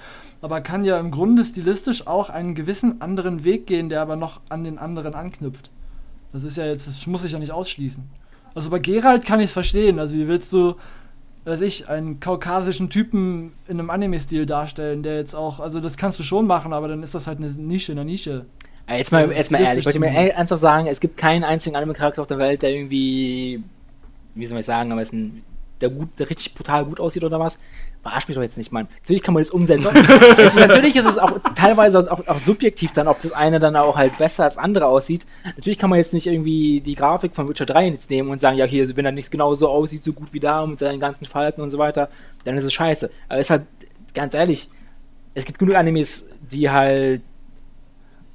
Aber 0.40 0.62
kann 0.62 0.82
ja 0.82 0.98
im 0.98 1.10
Grunde 1.10 1.44
stilistisch 1.44 2.06
auch 2.06 2.30
einen 2.30 2.54
gewissen 2.54 3.02
anderen 3.02 3.44
Weg 3.44 3.66
gehen, 3.66 3.90
der 3.90 4.00
aber 4.00 4.16
noch 4.16 4.40
an 4.48 4.64
den 4.64 4.78
anderen 4.78 5.14
anknüpft. 5.14 5.70
Das 6.32 6.42
ist 6.44 6.56
ja 6.56 6.64
jetzt, 6.64 6.86
das 6.86 7.06
muss 7.06 7.24
ich 7.24 7.32
ja 7.32 7.38
nicht 7.38 7.52
ausschließen. 7.52 8.04
Also 8.54 8.70
bei 8.70 8.78
Geralt 8.78 9.26
kann 9.26 9.40
ich 9.40 9.46
es 9.46 9.52
verstehen. 9.52 9.98
Also 9.98 10.16
wie 10.16 10.26
willst 10.26 10.54
du, 10.54 10.76
weiß 11.44 11.60
ich, 11.60 11.90
einen 11.90 12.18
kaukasischen 12.18 12.88
Typen 12.88 13.52
in 13.68 13.78
einem 13.78 13.90
Anime-Stil 13.90 14.46
darstellen, 14.46 15.02
der 15.02 15.16
jetzt 15.16 15.34
auch, 15.34 15.60
also 15.60 15.80
das 15.80 15.98
kannst 15.98 16.18
du 16.18 16.22
schon 16.22 16.46
machen, 16.46 16.72
aber 16.72 16.88
dann 16.88 17.02
ist 17.02 17.14
das 17.14 17.26
halt 17.26 17.38
eine 17.38 17.50
Nische 17.50 17.92
in 17.92 17.96
der 17.96 18.06
Nische. 18.06 18.46
Äh, 18.90 18.98
jetzt 18.98 19.12
mal, 19.12 19.30
jetzt 19.32 19.50
mal 19.50 19.60
ehrlich, 19.60 19.80
ich 19.80 19.84
wollte 19.86 20.00
mir 20.00 20.08
ernsthaft 20.08 20.60
sagen, 20.60 20.86
es 20.88 21.00
gibt 21.00 21.16
keinen 21.16 21.44
einzigen 21.44 21.76
Anime-Charakter 21.76 22.22
auf 22.22 22.28
der 22.28 22.38
Welt, 22.38 22.62
der 22.62 22.70
irgendwie, 22.70 23.62
wie 24.34 24.46
soll 24.46 24.58
ich 24.58 24.66
sagen, 24.66 24.90
aber 24.90 25.00
ist 25.00 25.12
ein, 25.12 25.44
der, 25.80 25.90
gut, 25.90 26.08
der 26.18 26.28
richtig 26.28 26.54
brutal 26.54 26.84
gut 26.84 26.98
aussieht 26.98 27.22
oder 27.22 27.38
was. 27.38 27.60
Verarsch 28.02 28.28
mich 28.28 28.34
doch 28.34 28.42
jetzt 28.42 28.58
nicht, 28.58 28.72
Mann. 28.72 28.88
Natürlich 29.00 29.22
kann 29.22 29.34
man 29.34 29.42
das 29.42 29.50
umsetzen. 29.50 29.94
ist, 30.38 30.56
natürlich 30.56 30.96
ist 30.96 31.04
es 31.04 31.18
auch 31.18 31.38
teilweise 31.54 32.10
auch, 32.10 32.26
auch, 32.26 32.38
subjektiv 32.38 32.92
dann, 32.92 33.08
ob 33.08 33.20
das 33.20 33.32
eine 33.32 33.60
dann 33.60 33.76
auch 33.76 33.96
halt 33.96 34.16
besser 34.16 34.44
als 34.44 34.58
andere 34.58 34.86
aussieht. 34.86 35.26
Natürlich 35.56 35.78
kann 35.78 35.90
man 35.90 35.98
jetzt 35.98 36.12
nicht 36.12 36.26
irgendwie 36.26 36.80
die 36.80 36.94
Grafik 36.94 37.32
von 37.32 37.48
Witcher 37.48 37.66
3 37.66 37.88
jetzt 37.88 38.10
nehmen 38.10 38.30
und 38.30 38.40
sagen, 38.40 38.56
ja, 38.56 38.64
hier, 38.64 38.88
wenn 38.96 39.04
er 39.04 39.12
nichts 39.12 39.30
genau 39.30 39.54
so 39.54 39.68
aussieht, 39.68 40.02
so 40.02 40.12
gut 40.12 40.32
wie 40.32 40.40
da 40.40 40.66
mit 40.66 40.80
seinen 40.80 40.98
ganzen 40.98 41.26
Falten 41.26 41.60
und 41.60 41.70
so 41.70 41.78
weiter, 41.78 42.08
dann 42.44 42.56
ist 42.56 42.64
es 42.64 42.72
scheiße. 42.72 43.10
Aber 43.28 43.38
es 43.38 43.46
ist 43.46 43.50
halt, 43.50 43.66
ganz 44.14 44.34
ehrlich, 44.34 44.68
es 45.34 45.44
gibt 45.44 45.58
genug 45.58 45.76
Animes, 45.76 46.28
die 46.50 46.70
halt 46.70 47.22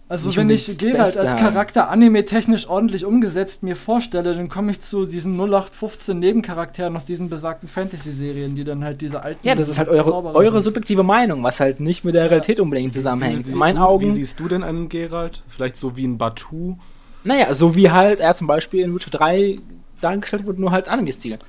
also 0.08 0.36
wenn 0.36 0.50
ich 0.50 0.78
Geralt 0.78 1.18
als 1.18 1.36
Charakter 1.36 1.90
anime-technisch 1.90 2.70
ordentlich 2.70 3.06
umgesetzt 3.06 3.64
mir 3.64 3.76
vorstelle, 3.76 4.36
dann 4.36 4.50
komme 4.50 4.72
ich 4.72 4.82
zu 4.82 5.06
diesen 5.06 5.34
0815 5.36 6.20
Nebencharakteren 6.20 6.96
aus 6.96 7.06
diesen 7.06 7.30
besagten 7.30 7.68
Fantasy-Serien, 7.68 8.56
die 8.56 8.64
dann 8.64 8.84
halt 8.84 9.02
diese 9.02 9.24
alten... 9.24 9.48
Ja, 9.48 9.56
das 9.56 9.68
ist 9.68 9.80
halt 9.80 9.90
eure, 9.90 10.36
eure 10.36 10.62
subjektive 10.62 11.04
Meinung, 11.04 11.44
was 11.44 11.60
halt 11.60 11.80
nicht 11.80 12.06
mit 12.06 12.14
der 12.14 12.30
Realität 12.30 12.60
unbedingt 12.60 12.94
zusammenhängt. 12.94 13.48
In 13.48 13.58
meinen 13.58 13.78
du, 13.78 13.82
Augen... 13.82 14.06
Wie 14.06 14.12
siehst 14.12 14.40
du 14.40 14.48
denn 14.48 14.64
einen 14.64 14.90
Geralt? 14.90 15.44
Vielleicht 15.48 15.78
so 15.78 15.98
wie 15.98 16.06
ein 16.06 16.18
Batu? 16.18 16.78
Naja, 17.24 17.54
so 17.56 17.76
wie 17.76 17.90
halt 17.90 18.20
er 18.20 18.36
zum 18.36 18.46
Beispiel 18.46 18.84
in 18.84 18.94
Witcher 18.94 19.10
3 19.12 19.56
dargestellt 20.02 20.46
wurde, 20.46 20.62
nur 20.62 20.72
halt 20.72 20.88
Anime-Stil. 20.88 21.40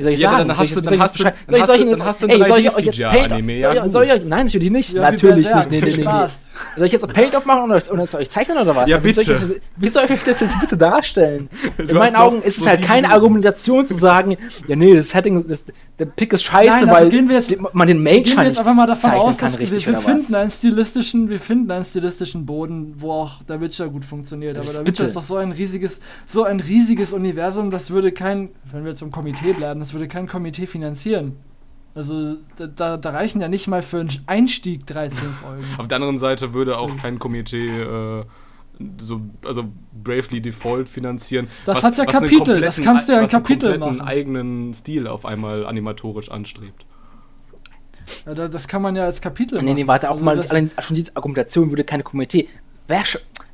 Wie 0.00 0.04
soll 0.04 0.12
ich 0.12 0.20
ja, 0.20 0.30
sagen? 0.30 0.48
Dann 0.48 0.56
hast, 0.56 0.76
du, 0.76 0.80
dann, 0.80 0.98
hast 0.98 1.18
du, 1.18 1.24
dann, 1.24 1.34
hast 1.60 1.68
du, 1.68 1.90
dann 1.90 2.04
hast 2.04 2.22
du 2.22 2.26
ein 2.26 2.42
3D-CGI-Anime. 2.42 3.58
Ja, 3.58 3.86
soll 3.86 4.06
ich 4.06 4.12
euch, 4.12 4.24
nein, 4.24 4.46
natürlich 4.46 4.70
nicht. 4.70 4.94
Ja, 4.94 5.10
natürlich 5.10 5.54
nicht. 5.54 5.70
Nee, 5.70 5.80
nee, 5.82 5.96
nee. 5.98 6.26
Soll 6.76 6.86
ich 6.86 6.92
jetzt 6.92 7.04
ein 7.04 7.10
Paint 7.10 7.36
aufmachen 7.36 7.70
oder 7.70 8.06
soll 8.06 8.22
ich 8.22 8.30
zeichnen 8.30 8.56
oder 8.56 8.74
was? 8.74 8.88
Ja, 8.88 8.96
bitte. 8.96 9.20
Wie 9.76 9.88
soll, 9.90 10.04
ich, 10.04 10.10
euch 10.10 10.24
das 10.24 10.40
jetzt 10.40 10.58
bitte 10.58 10.78
darstellen? 10.78 11.50
In 11.78 11.94
meinen 11.94 12.16
Augen 12.16 12.40
ist 12.40 12.58
es 12.58 12.66
halt 12.66 12.80
keine 12.80 13.10
Argumentation 13.10 13.84
zu 13.84 13.92
sagen, 13.92 14.38
ja, 14.66 14.76
nee, 14.76 14.94
das 14.94 15.10
Setting, 15.10 15.46
das, 15.46 15.66
der 15.98 16.06
Pick 16.06 16.32
ist 16.32 16.44
scheiße, 16.44 16.86
Nein, 16.86 16.94
weil 16.94 17.12
wir 17.12 17.34
jetzt, 17.34 17.54
man 17.74 17.86
den 17.86 18.02
Mage 18.02 18.22
gehen 18.22 18.38
wir 18.38 18.44
jetzt 18.44 18.58
einfach 18.58 18.72
mal 18.72 18.86
davon 18.86 19.10
aus, 19.10 19.36
dass 19.36 19.58
wir, 19.58 19.70
wir 19.70 19.98
finden 19.98 20.34
einen 20.34 20.50
stilistischen, 20.50 21.28
wir 21.28 21.38
finden 21.38 21.70
einen 21.70 21.84
stilistischen 21.84 22.46
Boden, 22.46 22.94
wo 22.96 23.12
auch 23.12 23.42
der 23.42 23.60
Witcher 23.60 23.88
gut 23.88 24.06
funktioniert. 24.06 24.56
Aber 24.56 24.72
der 24.72 24.86
Witcher 24.86 25.04
ist 25.04 25.16
doch 25.16 25.22
so 25.22 25.36
ein 25.36 25.52
riesiges, 25.52 26.00
so 26.26 26.44
ein 26.44 26.58
riesiges 26.60 27.12
Universum, 27.12 27.70
das 27.70 27.90
würde 27.90 28.12
kein, 28.12 28.48
wenn 28.72 28.84
wir 28.84 28.90
jetzt 28.92 29.02
im 29.02 29.10
Komitee 29.10 29.52
bleiben, 29.52 29.80
das 29.80 29.89
würde 29.92 30.08
kein 30.08 30.26
Komitee 30.26 30.66
finanzieren. 30.66 31.36
Also 31.94 32.36
da, 32.56 32.96
da, 32.96 33.10
reichen 33.10 33.40
ja 33.40 33.48
nicht 33.48 33.66
mal 33.66 33.82
für 33.82 34.00
einen 34.00 34.10
Einstieg 34.26 34.86
13 34.86 35.28
Folgen. 35.32 35.64
Auf 35.76 35.88
der 35.88 35.96
anderen 35.96 36.18
Seite 36.18 36.54
würde 36.54 36.78
auch 36.78 36.96
kein 36.96 37.18
Komitee 37.18 37.66
äh, 37.66 38.24
so, 38.98 39.20
also 39.44 39.64
Bravely 40.02 40.40
Default 40.40 40.88
finanzieren. 40.88 41.48
Das 41.66 41.78
was, 41.78 41.84
hat 41.84 41.98
ja 41.98 42.06
Kapitel, 42.06 42.60
das 42.60 42.80
kannst 42.80 43.08
du 43.08 43.12
ja 43.12 43.20
ein 43.20 43.28
Kapitel 43.28 43.76
machen. 43.78 44.00
einen 44.00 44.08
eigenen 44.08 44.74
Stil 44.74 45.06
auf 45.06 45.26
einmal 45.26 45.66
animatorisch 45.66 46.30
anstrebt. 46.30 46.86
Ja, 48.26 48.34
das 48.34 48.68
kann 48.68 48.82
man 48.82 48.96
ja 48.96 49.04
als 49.04 49.20
Kapitel 49.20 49.56
nee, 49.56 49.64
machen. 49.64 49.74
Nee, 49.74 49.82
nee, 49.82 49.86
warte, 49.86 50.08
auch 50.08 50.14
also 50.14 50.24
mal, 50.24 50.40
allein 50.40 50.70
schon 50.78 50.96
diese 50.96 51.16
Argumentation 51.16 51.70
würde 51.70 51.84
keine 51.84 52.02
Komitee. 52.02 52.48
Wer, 52.88 53.02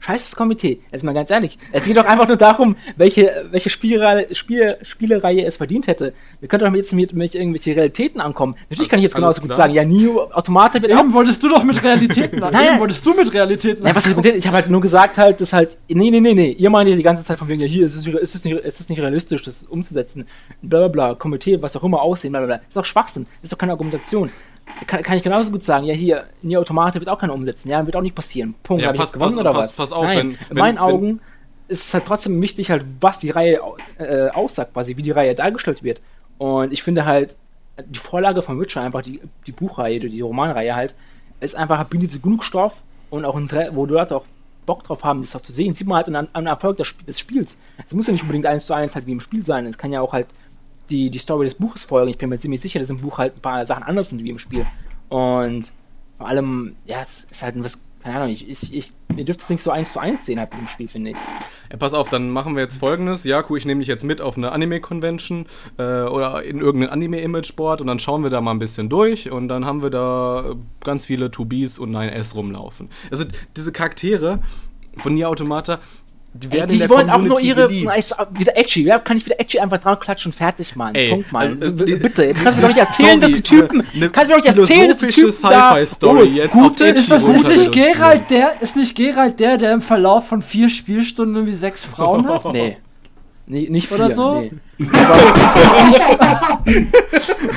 Scheiß 0.06 0.24
das 0.24 0.36
Komitee. 0.36 0.78
Jetzt 0.92 1.02
mal 1.02 1.14
ganz 1.14 1.32
ehrlich. 1.32 1.58
Es 1.72 1.84
geht 1.84 1.96
doch 1.96 2.04
einfach 2.04 2.28
nur 2.28 2.36
darum, 2.36 2.76
welche, 2.96 3.46
welche 3.50 3.70
Spielreihe, 3.70 4.32
Spiel, 4.36 4.76
Spielereihe 4.82 5.44
es 5.44 5.56
verdient 5.56 5.88
hätte. 5.88 6.12
Wir 6.38 6.48
könnten 6.48 6.66
doch 6.66 6.74
jetzt 6.74 6.92
mit, 6.92 7.12
mit 7.12 7.34
irgendwelche 7.34 7.74
Realitäten 7.74 8.20
ankommen. 8.20 8.54
Natürlich 8.70 8.88
kann 8.88 9.00
ich 9.00 9.04
jetzt 9.04 9.16
genauso 9.16 9.40
gut 9.40 9.52
sagen, 9.54 9.74
ja, 9.74 9.84
Nio 9.84 10.30
Automate 10.30 10.80
wird 10.80 10.92
Eben 10.92 11.12
wolltest 11.12 11.42
du 11.42 11.48
doch 11.48 11.64
mit 11.64 11.82
Realitäten 11.82 12.40
an. 12.42 12.52
Nein, 12.52 12.78
wolltest 12.78 13.04
du 13.04 13.14
mit 13.14 13.34
Realitäten 13.34 13.82
an. 13.82 13.88
Ja, 13.88 13.96
was 13.96 14.06
ich, 14.06 14.16
ich 14.16 14.46
habe 14.46 14.56
halt 14.56 14.68
nur 14.68 14.80
gesagt 14.80 15.18
halt, 15.18 15.40
dass 15.40 15.52
halt, 15.52 15.76
nee, 15.88 16.10
nee, 16.10 16.20
nee, 16.20 16.34
nee, 16.34 16.52
ihr 16.52 16.70
meint 16.70 16.88
ja 16.88 16.94
die 16.94 17.02
ganze 17.02 17.24
Zeit 17.24 17.38
von 17.38 17.48
wegen, 17.48 17.60
ja, 17.60 17.66
hier, 17.66 17.86
ist 17.86 17.96
es, 17.96 18.06
ist 18.06 18.34
es, 18.36 18.44
nicht, 18.44 18.56
ist 18.58 18.78
es 18.78 18.88
nicht 18.88 19.00
realistisch, 19.00 19.42
das 19.42 19.64
umzusetzen. 19.64 20.26
Bla, 20.62 20.86
bla, 20.86 20.88
bla, 20.88 21.14
Komitee, 21.16 21.60
was 21.60 21.76
auch 21.76 21.82
immer 21.82 22.00
aussehen, 22.00 22.30
bla, 22.30 22.40
bla, 22.40 22.46
bla. 22.46 22.66
Ist 22.68 22.76
doch 22.76 22.84
Schwachsinn. 22.84 23.26
Ist 23.42 23.52
doch 23.52 23.58
keine 23.58 23.72
Argumentation 23.72 24.30
kann, 24.86 25.02
kann 25.02 25.16
ich 25.16 25.22
genauso 25.22 25.50
gut 25.50 25.64
sagen, 25.64 25.86
ja, 25.86 25.94
hier, 25.94 26.24
Nier 26.42 26.60
Automata 26.60 26.94
wird 26.94 27.08
auch 27.08 27.18
keiner 27.18 27.34
umsetzen, 27.34 27.70
ja, 27.70 27.84
wird 27.84 27.96
auch 27.96 28.02
nicht 28.02 28.14
passieren. 28.14 28.54
Punkt. 28.62 28.82
Ja, 28.82 28.88
Habe 28.88 28.96
ich 28.96 29.02
jetzt 29.02 29.12
gewonnen 29.12 29.36
pass, 29.36 29.40
oder 29.40 29.52
pass, 29.52 29.68
was? 29.68 29.76
Pass 29.76 29.92
auf, 29.92 30.04
Nein, 30.04 30.18
wenn, 30.18 30.38
in 30.50 30.56
meinen 30.56 30.76
wenn, 30.76 30.82
Augen 30.82 31.20
ist 31.68 31.86
es 31.86 31.94
halt 31.94 32.04
trotzdem 32.04 32.40
wichtig, 32.42 32.70
halt, 32.70 32.84
was 33.00 33.18
die 33.18 33.30
Reihe 33.30 33.60
äh, 33.98 34.28
aussagt, 34.28 34.74
quasi, 34.74 34.96
wie 34.96 35.02
die 35.02 35.10
Reihe 35.10 35.34
dargestellt 35.34 35.82
wird. 35.82 36.00
Und 36.38 36.72
ich 36.72 36.82
finde 36.82 37.04
halt, 37.04 37.36
die 37.84 37.98
Vorlage 37.98 38.42
von 38.42 38.60
Witcher, 38.60 38.82
einfach 38.82 39.02
die, 39.02 39.20
die 39.46 39.52
Buchreihe, 39.52 40.00
die 40.00 40.20
Romanreihe 40.20 40.74
halt, 40.74 40.94
ist 41.40 41.56
einfach 41.56 41.82
bietet 41.84 42.22
genug 42.22 42.44
Stoff 42.44 42.82
und 43.10 43.24
auch 43.24 43.36
ein 43.36 43.50
wo 43.72 43.86
die 43.86 43.92
Leute 43.92 44.16
auch 44.16 44.24
Bock 44.64 44.82
drauf 44.82 45.04
haben, 45.04 45.22
das 45.22 45.36
auch 45.36 45.42
zu 45.42 45.52
sehen, 45.52 45.74
sieht 45.74 45.86
man 45.86 45.96
halt 45.96 46.08
an, 46.08 46.28
an 46.32 46.46
Erfolg 46.46 46.76
des, 46.76 46.94
des 47.06 47.18
Spiels. 47.18 47.60
Es 47.86 47.92
muss 47.92 48.06
ja 48.06 48.12
nicht 48.12 48.22
unbedingt 48.22 48.46
eins 48.46 48.66
zu 48.66 48.74
eins 48.74 48.94
halt 48.94 49.06
wie 49.06 49.12
im 49.12 49.20
Spiel 49.20 49.44
sein. 49.44 49.64
Es 49.66 49.78
kann 49.78 49.92
ja 49.92 50.00
auch 50.00 50.12
halt 50.12 50.26
die, 50.90 51.10
die 51.10 51.18
Story 51.18 51.46
des 51.46 51.54
Buches 51.54 51.84
folgen. 51.84 52.10
Ich 52.10 52.18
bin 52.18 52.28
mir 52.28 52.38
ziemlich 52.38 52.60
sicher, 52.60 52.80
dass 52.80 52.90
im 52.90 53.00
Buch 53.00 53.18
halt 53.18 53.36
ein 53.36 53.40
paar 53.40 53.66
Sachen 53.66 53.82
anders 53.82 54.10
sind 54.10 54.22
wie 54.24 54.30
im 54.30 54.38
Spiel. 54.38 54.66
Und 55.08 55.72
vor 56.18 56.28
allem, 56.28 56.76
ja, 56.86 57.02
es 57.02 57.24
ist 57.30 57.42
halt 57.42 57.62
was, 57.62 57.84
keine 58.02 58.16
Ahnung, 58.16 58.30
ich, 58.30 58.48
ich, 58.48 58.74
ich 58.74 58.92
ihr 59.16 59.28
es 59.28 59.48
nicht 59.48 59.62
so 59.62 59.70
eins 59.70 59.92
zu 59.92 60.00
eins 60.00 60.26
sehen 60.26 60.38
halt 60.38 60.50
im 60.58 60.68
Spiel, 60.68 60.88
finde 60.88 61.10
ich. 61.10 61.16
Ja, 61.70 61.76
pass 61.78 61.94
auf, 61.94 62.08
dann 62.08 62.30
machen 62.30 62.54
wir 62.54 62.62
jetzt 62.62 62.76
folgendes. 62.76 63.24
Jaku, 63.24 63.56
ich 63.56 63.64
nehme 63.64 63.80
dich 63.80 63.88
jetzt 63.88 64.04
mit 64.04 64.20
auf 64.20 64.36
eine 64.36 64.52
Anime-Convention 64.52 65.46
äh, 65.78 66.02
oder 66.02 66.42
in 66.42 66.60
irgendein 66.60 66.90
Anime-Image-Board 66.90 67.80
und 67.80 67.86
dann 67.86 67.98
schauen 67.98 68.22
wir 68.22 68.30
da 68.30 68.40
mal 68.40 68.52
ein 68.52 68.58
bisschen 68.58 68.88
durch 68.88 69.30
und 69.30 69.48
dann 69.48 69.64
haben 69.64 69.82
wir 69.82 69.90
da 69.90 70.54
ganz 70.82 71.06
viele 71.06 71.26
2Bs 71.26 71.78
und 71.78 71.94
9S 71.94 72.34
rumlaufen. 72.34 72.88
Also 73.10 73.24
diese 73.56 73.72
Charaktere 73.72 74.40
von 74.98 75.14
Nier 75.14 75.28
Automata, 75.28 75.80
die 76.38 76.46
Ey, 76.48 76.52
werden 76.52 76.64
in 76.64 76.72
die 76.72 76.78
der 76.78 76.90
wollen 76.90 77.10
auch 77.10 77.18
nur 77.18 77.36
Community 77.36 77.82
ihre, 77.82 77.94
wieder 78.38 78.56
edgy, 78.56 78.82
ja, 78.84 78.98
kann 78.98 79.16
ich 79.16 79.24
wieder 79.24 79.40
edgy 79.40 79.58
einfach 79.58 79.78
dran 79.78 79.98
klatschen 79.98 80.32
und 80.32 80.38
fertig, 80.38 80.76
Mann. 80.76 80.94
Ey, 80.94 81.10
Punkt, 81.10 81.32
Mann. 81.32 81.58
also, 81.60 81.84
äh, 81.84 81.96
Bitte, 81.96 82.24
jetzt 82.24 82.42
kannst 82.42 82.58
du 82.58 82.62
mir 82.62 82.68
doch 82.68 82.74
nicht 82.74 82.86
Sorry, 82.86 83.08
erzählen, 83.08 83.20
dass 83.20 83.32
die 83.32 83.42
Typen, 83.42 83.82
kannst 83.82 83.94
du 83.94 84.00
mir 84.00 84.26
doch 84.26 84.36
nicht 84.36 84.58
erzählen, 84.58 84.88
dass 84.88 84.98
die 84.98 85.06
Typen 85.08 85.34
da, 85.42 85.70
Sci-Fi-Story 85.70 86.20
oh, 86.20 86.24
jetzt 86.24 86.54
auf 86.54 86.62
gute, 86.62 86.86
Edgy 86.86 87.00
Ist 87.00 87.10
das 87.10 87.22
ist 87.22 87.46
nicht. 87.48 87.72
Geralt 87.72 88.30
der, 88.30 88.52
ist 88.60 88.76
nicht 88.76 88.94
Geralt 88.96 89.40
der, 89.40 89.56
der 89.56 89.72
im 89.72 89.80
Verlauf 89.80 90.28
von 90.28 90.42
vier 90.42 90.68
Spielstunden 90.68 91.34
irgendwie 91.36 91.54
sechs 91.56 91.82
Frauen 91.84 92.28
hat? 92.28 92.44
Nee. 92.52 92.76
Nee, 93.48 93.68
nicht 93.70 93.86
vier, 93.86 93.96
Oder 93.96 94.10
so? 94.10 94.40
Nee. 94.40 94.50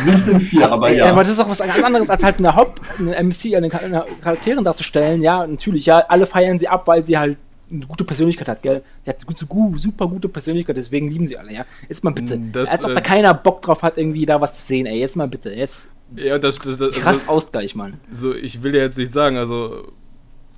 Nicht 0.05 0.27
in 0.27 0.39
vier, 0.39 0.71
aber 0.71 0.89
Ey, 0.89 0.97
ja. 0.97 1.09
Aber 1.11 1.21
das 1.21 1.31
ist 1.31 1.39
auch 1.39 1.49
was 1.49 1.59
ganz 1.59 1.83
anderes, 1.83 2.09
als 2.09 2.23
halt 2.23 2.39
eine 2.39 2.55
Haupt, 2.55 2.79
eine 2.99 3.11
MC, 3.23 3.55
eine, 3.55 3.69
Char- 3.69 3.83
eine 3.83 4.05
Charakteren 4.21 4.63
darzustellen. 4.63 5.21
Ja, 5.21 5.45
natürlich, 5.47 5.87
ja, 5.87 5.99
alle 6.07 6.25
feiern 6.27 6.59
sie 6.59 6.67
ab, 6.67 6.87
weil 6.87 7.05
sie 7.05 7.17
halt 7.17 7.37
eine 7.71 7.85
gute 7.85 8.03
Persönlichkeit 8.03 8.47
hat, 8.47 8.61
gell? 8.61 8.83
Sie 9.03 9.09
hat 9.09 9.17
eine 9.27 9.77
super 9.77 10.07
gute 10.07 10.29
Persönlichkeit, 10.29 10.77
deswegen 10.77 11.09
lieben 11.09 11.27
sie 11.27 11.37
alle, 11.37 11.53
ja. 11.53 11.65
Jetzt 11.87 12.03
mal 12.03 12.11
bitte. 12.11 12.39
Das, 12.51 12.69
als 12.69 12.83
ob 12.83 12.91
äh, 12.91 12.93
da 12.95 13.01
keiner 13.01 13.33
Bock 13.33 13.61
drauf 13.61 13.81
hat, 13.81 13.97
irgendwie 13.97 14.25
da 14.25 14.41
was 14.41 14.55
zu 14.55 14.65
sehen, 14.65 14.85
ey. 14.85 14.99
Jetzt 14.99 15.15
mal 15.15 15.27
bitte. 15.27 15.51
Jetzt 15.51 15.89
Ja, 16.15 16.37
das, 16.37 16.59
das, 16.59 16.77
das 16.77 16.95
krass 16.95 17.19
also, 17.21 17.31
Ausgleich, 17.31 17.75
Mann. 17.75 17.99
so, 18.11 18.33
ich 18.33 18.63
will 18.63 18.75
ja 18.75 18.81
jetzt 18.81 18.97
nicht 18.97 19.11
sagen, 19.11 19.37
also 19.37 19.91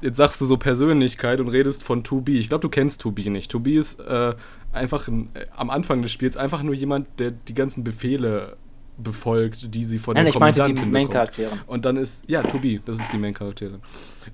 jetzt 0.02 0.18
sagst 0.18 0.42
du 0.42 0.46
so 0.46 0.58
Persönlichkeit 0.58 1.40
und 1.40 1.48
redest 1.50 1.84
von 1.84 2.04
2B. 2.04 2.32
Ich 2.32 2.50
glaube, 2.50 2.62
du 2.62 2.70
kennst 2.70 3.04
2B 3.04 3.30
nicht. 3.30 3.52
2B 3.52 3.78
ist 3.78 4.00
äh, 4.00 4.34
einfach 4.72 5.08
ein, 5.08 5.30
äh, 5.34 5.46
am 5.56 5.70
Anfang 5.70 6.02
des 6.02 6.12
Spiels 6.12 6.38
einfach 6.38 6.64
nur 6.64 6.74
jemand, 6.74 7.08
der 7.20 7.32
die 7.32 7.54
ganzen 7.54 7.84
Befehle 7.84 8.58
befolgt, 9.04 9.74
die 9.74 9.84
sie 9.84 10.00
von 10.00 10.16
Nein, 10.16 10.26
der 10.26 10.34
ich 10.34 10.40
meinte 10.40 10.74
die. 10.74 10.86
Main-Charaktere. 10.86 11.52
Und 11.68 11.86
dann 11.86 11.98
ist, 11.98 12.24
ja, 12.28 12.42
2B, 12.42 12.82
das 12.86 13.00
ist 13.00 13.12
die 13.14 13.18
Main-Charaktere. 13.18 13.80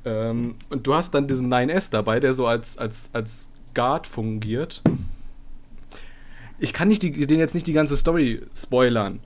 Ähm, 0.05 0.55
und 0.69 0.85
du 0.85 0.93
hast 0.93 1.13
dann 1.13 1.27
diesen 1.27 1.51
9S 1.51 1.91
dabei, 1.91 2.19
der 2.19 2.33
so 2.33 2.47
als, 2.47 2.77
als, 2.77 3.09
als 3.13 3.49
Guard 3.73 4.07
fungiert. 4.07 4.81
Ich 6.59 6.73
kann 6.73 6.87
nicht 6.87 7.03
die, 7.03 7.27
den 7.27 7.39
jetzt 7.39 7.53
nicht 7.53 7.67
die 7.67 7.73
ganze 7.73 7.97
Story 7.97 8.41
spoilern. 8.55 9.19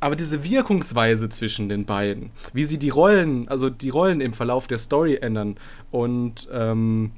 Aber 0.00 0.16
diese 0.16 0.44
Wirkungsweise 0.44 1.28
zwischen 1.28 1.68
den 1.68 1.86
beiden, 1.86 2.30
wie 2.52 2.64
sie 2.64 2.78
die 2.78 2.90
Rollen, 2.90 3.48
also 3.48 3.70
die 3.70 3.88
Rollen 3.88 4.20
im 4.20 4.34
Verlauf 4.34 4.66
der 4.66 4.78
Story 4.78 5.16
ändern 5.16 5.56
und 5.90 6.48
ähm, 6.52 7.12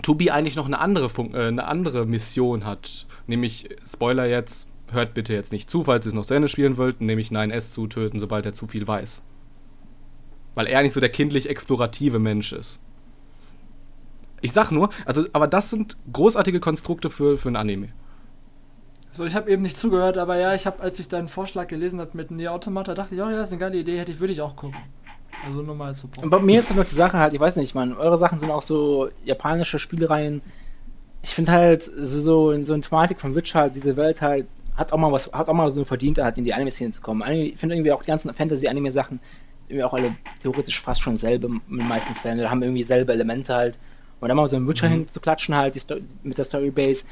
Tobi 0.00 0.30
eigentlich 0.30 0.56
noch 0.56 0.66
eine 0.66 0.78
andere, 0.78 1.10
Fun 1.10 1.34
äh, 1.34 1.48
eine 1.48 1.66
andere 1.66 2.06
Mission 2.06 2.64
hat. 2.64 3.06
Nämlich, 3.26 3.68
Spoiler 3.86 4.26
jetzt, 4.26 4.68
hört 4.92 5.14
bitte 5.14 5.32
jetzt 5.32 5.52
nicht 5.52 5.68
zu, 5.70 5.84
falls 5.84 6.06
ihr 6.06 6.10
es 6.10 6.14
noch 6.14 6.26
zu 6.26 6.34
Ende 6.34 6.48
spielen 6.48 6.76
wollt, 6.76 7.00
nämlich 7.00 7.30
9S 7.30 7.72
zu 7.72 7.86
töten, 7.86 8.18
sobald 8.18 8.46
er 8.46 8.52
zu 8.52 8.66
viel 8.66 8.86
weiß. 8.86 9.22
Weil 10.54 10.66
er 10.66 10.82
nicht 10.82 10.92
so 10.92 11.00
der 11.00 11.08
kindlich 11.08 11.48
explorative 11.48 12.18
Mensch 12.18 12.52
ist. 12.52 12.80
Ich 14.40 14.52
sag 14.52 14.70
nur, 14.70 14.90
also, 15.06 15.26
aber 15.32 15.46
das 15.46 15.70
sind 15.70 15.96
großartige 16.12 16.60
Konstrukte 16.60 17.10
für, 17.10 17.38
für 17.38 17.48
ein 17.48 17.56
Anime. 17.56 17.88
So, 19.12 19.24
ich 19.24 19.34
habe 19.34 19.50
eben 19.50 19.62
nicht 19.62 19.78
zugehört, 19.78 20.18
aber 20.18 20.38
ja, 20.38 20.54
ich 20.54 20.66
habe, 20.66 20.82
als 20.82 20.98
ich 20.98 21.06
deinen 21.06 21.28
Vorschlag 21.28 21.68
gelesen 21.68 22.00
habe 22.00 22.10
mit 22.14 22.30
Nier 22.30 22.52
Automata, 22.52 22.94
dachte 22.94 23.14
ich, 23.14 23.20
oh 23.20 23.28
ja, 23.28 23.42
ist 23.42 23.52
eine 23.52 23.60
geile 23.60 23.78
Idee, 23.78 23.98
hätte 23.98 24.10
ich, 24.10 24.20
würde 24.20 24.32
ich 24.32 24.40
auch 24.40 24.56
gucken. 24.56 24.78
Also 25.46 25.62
nur 25.62 25.74
mal 25.74 25.88
als 25.88 26.00
Support. 26.00 26.24
Und 26.24 26.30
bei 26.30 26.38
mir 26.38 26.58
ist 26.58 26.70
dann 26.70 26.78
noch 26.78 26.86
die 26.86 26.94
Sache 26.94 27.18
halt, 27.18 27.34
ich 27.34 27.40
weiß 27.40 27.56
nicht, 27.56 27.74
man, 27.74 27.96
eure 27.96 28.16
Sachen 28.16 28.38
sind 28.38 28.50
auch 28.50 28.62
so 28.62 29.10
japanische 29.24 29.78
Spielereien. 29.78 30.40
Ich 31.22 31.34
finde 31.34 31.52
halt, 31.52 31.82
so, 31.82 32.20
so 32.20 32.50
in 32.52 32.64
so 32.64 32.72
eine 32.72 32.82
Thematik 32.82 33.20
von 33.20 33.34
Witcher, 33.34 33.60
halt, 33.60 33.76
diese 33.76 33.96
Welt 33.96 34.22
halt, 34.22 34.46
hat 34.76 34.92
auch 34.92 34.98
mal 34.98 35.12
was, 35.12 35.32
hat 35.32 35.48
auch 35.48 35.54
mal 35.54 35.70
so 35.70 35.84
verdient, 35.84 36.18
halt 36.18 36.38
in 36.38 36.44
die 36.44 36.54
Anime-Szene 36.54 36.92
zu 36.92 37.00
kommen. 37.02 37.22
Anime- 37.22 37.52
Ich 37.52 37.56
finde 37.58 37.74
irgendwie 37.74 37.92
auch 37.92 38.02
die 38.02 38.08
ganzen 38.08 38.32
Fantasy-Anime-Sachen 38.32 39.20
irgendwie 39.68 39.84
auch 39.84 39.94
alle 39.94 40.14
theoretisch 40.42 40.80
fast 40.80 41.00
schon 41.02 41.16
selbe 41.16 41.46
in 41.46 41.60
den 41.78 41.88
meisten 41.88 42.14
Fällen, 42.14 42.38
oder 42.40 42.50
haben 42.50 42.62
irgendwie 42.62 42.82
selbe 42.84 43.12
Elemente 43.12 43.54
halt. 43.54 43.78
Und 44.20 44.28
dann 44.28 44.36
mal 44.36 44.46
so 44.48 44.56
einen 44.56 44.68
Witcher 44.68 44.88
Mhm. 44.88 44.92
hinzuklatschen 45.06 45.54
halt, 45.54 45.74
die 45.74 45.80
Sto 45.80 45.96
mit 46.22 46.38
der 46.38 46.44
Storybase, 46.44 47.04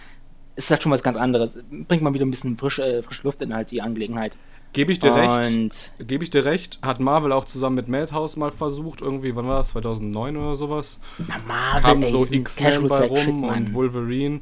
ist 0.56 0.70
halt 0.70 0.82
schon 0.82 0.92
was 0.92 1.02
ganz 1.02 1.16
anderes. 1.16 1.56
Bringt 1.88 2.02
mal 2.02 2.12
wieder 2.14 2.24
ein 2.26 2.30
bisschen 2.30 2.56
frische, 2.56 2.84
äh, 2.84 3.02
frische 3.02 3.22
Luft 3.24 3.40
in 3.42 3.54
halt 3.54 3.70
die 3.70 3.80
Angelegenheit. 3.82 4.36
Gebe 4.72 4.92
ich 4.92 4.98
dir 5.00 5.12
recht. 5.14 5.52
Und 5.54 5.92
Gebe 6.06 6.22
ich 6.22 6.30
dir 6.30 6.44
recht, 6.44 6.78
hat 6.82 7.00
Marvel 7.00 7.32
auch 7.32 7.44
zusammen 7.44 7.76
mit 7.76 7.88
Madhouse 7.88 8.36
mal 8.36 8.52
versucht, 8.52 9.00
irgendwie, 9.00 9.34
wann 9.34 9.48
war 9.48 9.58
das, 9.58 9.70
2009 9.70 10.36
oder 10.36 10.54
sowas? 10.54 11.00
na, 11.18 11.36
Marvel, 11.46 11.82
Kam 11.82 12.02
ey, 12.02 12.10
so 12.10 12.24
X-Men 12.24 12.86
bei 12.88 13.06
rum 13.06 13.40
Mann. 13.40 13.66
und 13.66 13.74
Wolverine. 13.74 14.40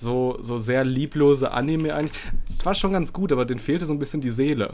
So, 0.00 0.38
so 0.40 0.56
sehr 0.56 0.82
lieblose 0.82 1.50
Anime 1.52 1.94
eigentlich. 1.94 2.18
Es 2.48 2.64
war 2.64 2.74
schon 2.74 2.94
ganz 2.94 3.12
gut, 3.12 3.32
aber 3.32 3.44
denen 3.44 3.60
fehlte 3.60 3.84
so 3.84 3.92
ein 3.92 3.98
bisschen 3.98 4.22
die 4.22 4.30
Seele. 4.30 4.72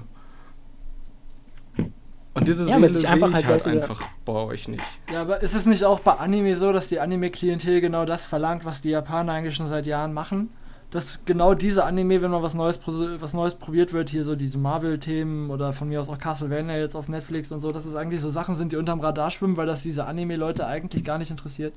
Und 2.34 2.46
diese 2.46 2.64
Ja, 2.68 2.74
Seele 2.74 2.92
sehe 2.92 3.08
einfach 3.08 3.28
ich 3.30 3.34
halt 3.34 3.46
halt 3.46 3.64
Leute- 3.66 3.80
einfach 3.82 4.02
bei 4.24 4.32
euch 4.32 4.68
nicht. 4.68 4.84
Ja, 5.12 5.22
aber 5.22 5.42
ist 5.42 5.54
es 5.54 5.66
nicht 5.66 5.84
auch 5.84 5.98
bei 6.00 6.12
Anime 6.12 6.56
so, 6.56 6.72
dass 6.72 6.88
die 6.88 7.00
Anime-Klientel 7.00 7.80
genau 7.80 8.04
das 8.04 8.24
verlangt, 8.24 8.64
was 8.64 8.82
die 8.82 8.90
Japaner 8.90 9.32
eigentlich 9.32 9.56
schon 9.56 9.68
seit 9.68 9.86
Jahren 9.86 10.12
machen? 10.12 10.50
Dass 10.90 11.24
genau 11.24 11.54
diese 11.54 11.82
Anime, 11.84 12.22
wenn 12.22 12.30
mal 12.30 12.42
was 12.44 12.54
Neues, 12.54 12.78
was 12.86 13.34
Neues 13.34 13.56
probiert 13.56 13.92
wird, 13.92 14.08
hier 14.10 14.24
so 14.24 14.36
diese 14.36 14.58
Marvel-Themen 14.58 15.50
oder 15.50 15.72
von 15.72 15.88
mir 15.88 15.98
aus 15.98 16.08
auch 16.08 16.18
Castlevania 16.18 16.76
jetzt 16.76 16.94
auf 16.94 17.08
Netflix 17.08 17.50
und 17.50 17.58
so, 17.60 17.72
dass 17.72 17.84
es 17.84 17.96
eigentlich 17.96 18.20
so 18.20 18.30
Sachen 18.30 18.56
sind, 18.56 18.70
die 18.70 18.76
unterm 18.76 19.00
Radar 19.00 19.32
schwimmen, 19.32 19.56
weil 19.56 19.66
das 19.66 19.82
diese 19.82 20.06
Anime-Leute 20.06 20.66
eigentlich 20.66 21.02
gar 21.02 21.18
nicht 21.18 21.32
interessiert. 21.32 21.74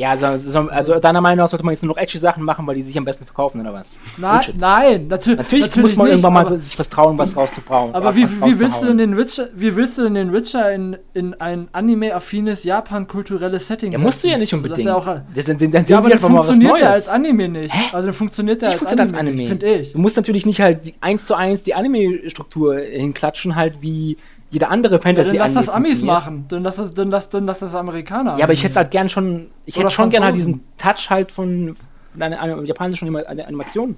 Ja, 0.00 0.16
so, 0.16 0.38
so, 0.38 0.60
also 0.70 0.98
deiner 0.98 1.20
Meinung 1.20 1.44
nach 1.44 1.50
sollte 1.50 1.62
man 1.62 1.74
jetzt 1.74 1.82
nur 1.82 1.94
noch 1.94 2.00
edgy 2.00 2.16
Sachen 2.16 2.42
machen, 2.42 2.66
weil 2.66 2.74
die 2.74 2.82
sich 2.82 2.96
am 2.96 3.04
besten 3.04 3.26
verkaufen, 3.26 3.60
oder 3.60 3.74
was? 3.74 4.00
Nein, 4.16 4.40
nein, 4.58 5.08
natür 5.08 5.36
Natürlich, 5.36 5.76
muss 5.76 5.94
man 5.94 6.06
nicht, 6.06 6.14
irgendwann 6.14 6.32
mal 6.32 6.58
sich 6.58 6.78
was 6.78 6.88
trauen, 6.88 7.18
was 7.18 7.36
rauszubrauen. 7.36 7.94
Aber 7.94 8.16
wie, 8.16 8.26
wie, 8.26 8.58
willst 8.58 8.80
du 8.80 8.86
denn 8.86 8.96
den 8.96 9.18
Witcher, 9.18 9.48
wie 9.54 9.76
willst 9.76 9.98
du 9.98 10.04
denn 10.04 10.14
den 10.14 10.32
Witcher 10.32 10.72
in, 10.72 10.96
in 11.12 11.34
ein 11.34 11.68
anime-affines 11.72 12.64
Japan-kulturelles 12.64 13.68
Setting 13.68 13.92
Ja, 13.92 13.98
musst 13.98 14.24
du 14.24 14.28
ja 14.28 14.38
nicht 14.38 14.54
Also, 14.54 14.64
unbedingt. 14.64 14.88
er 14.88 14.96
auch, 14.96 15.04
dann, 15.04 15.58
dann, 15.58 15.70
dann, 15.70 15.84
ja, 15.84 15.98
aber 15.98 16.08
dann 16.08 16.18
funktioniert 16.18 16.80
er 16.80 16.90
als 16.92 17.08
Anime 17.10 17.48
nicht. 17.50 17.74
Hä? 17.74 17.90
Also 17.92 18.06
dann 18.06 18.14
funktioniert 18.14 18.62
er 18.62 18.70
als 18.70 18.86
als 18.86 19.12
Anime. 19.12 19.46
finde 19.48 19.66
ich. 19.66 19.92
Du 19.92 19.98
musst 19.98 20.16
natürlich 20.16 20.46
nicht 20.46 20.62
halt 20.62 20.94
eins 21.02 21.26
zu 21.26 21.34
eins 21.34 21.62
die 21.62 21.74
Anime-Struktur 21.74 22.78
hinklatschen, 22.78 23.54
halt 23.54 23.82
wie 23.82 24.16
jede 24.50 24.68
andere 24.68 24.94
Ja, 24.94 24.98
dann 24.98 25.16
fantasy 25.16 25.36
lass 25.36 25.54
das 25.54 25.68
Amis 25.68 26.02
machen. 26.02 26.46
Dann 26.48 26.62
lass 26.62 26.76
das, 26.76 26.92
dann 26.92 27.10
lass, 27.10 27.28
dann 27.28 27.46
lass 27.46 27.60
das 27.60 27.74
Amerikaner. 27.74 28.36
Ja, 28.36 28.44
aber 28.44 28.52
ich 28.52 28.64
hätte 28.64 28.76
halt 28.76 28.90
gern 28.90 29.08
schon, 29.08 29.50
ich 29.64 29.76
Oder 29.76 29.86
hätte 29.86 29.94
schon 29.94 30.10
gern 30.10 30.24
halt 30.24 30.36
diesen 30.36 30.62
Touch 30.76 31.08
halt 31.08 31.30
von 31.30 31.76
einer, 32.18 32.40
einer 32.40 32.62
japanischen 32.64 33.14
Animation 33.16 33.96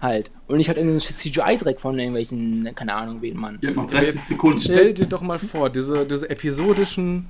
halt. 0.00 0.30
Und 0.46 0.58
nicht 0.58 0.68
halt 0.68 0.76
irgendeinen 0.78 1.00
CGI-Dreck 1.00 1.80
von 1.80 1.98
irgendwelchen, 1.98 2.68
keine 2.74 2.94
Ahnung, 2.94 3.22
wen 3.22 3.38
man. 3.38 3.54
Habt 3.54 3.76
noch 3.76 3.84
Aber 3.84 3.92
30 3.92 4.14
jetzt 4.14 4.28
Sekunden. 4.28 4.58
Stell 4.58 4.94
dir 4.94 5.06
doch 5.06 5.22
mal 5.22 5.38
vor, 5.38 5.70
diese, 5.70 6.06
diese 6.06 6.28
episodischen 6.28 7.26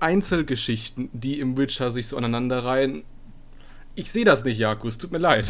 Einzelgeschichten, 0.00 1.08
die 1.12 1.38
im 1.38 1.56
Witcher 1.56 1.90
sich 1.90 2.08
so 2.08 2.16
aneinander 2.16 2.64
reihen. 2.64 3.04
Ich 3.94 4.10
sehe 4.10 4.24
das 4.24 4.44
nicht, 4.44 4.58
Jaku, 4.58 4.88
es 4.88 4.98
tut 4.98 5.12
mir 5.12 5.18
leid. 5.18 5.46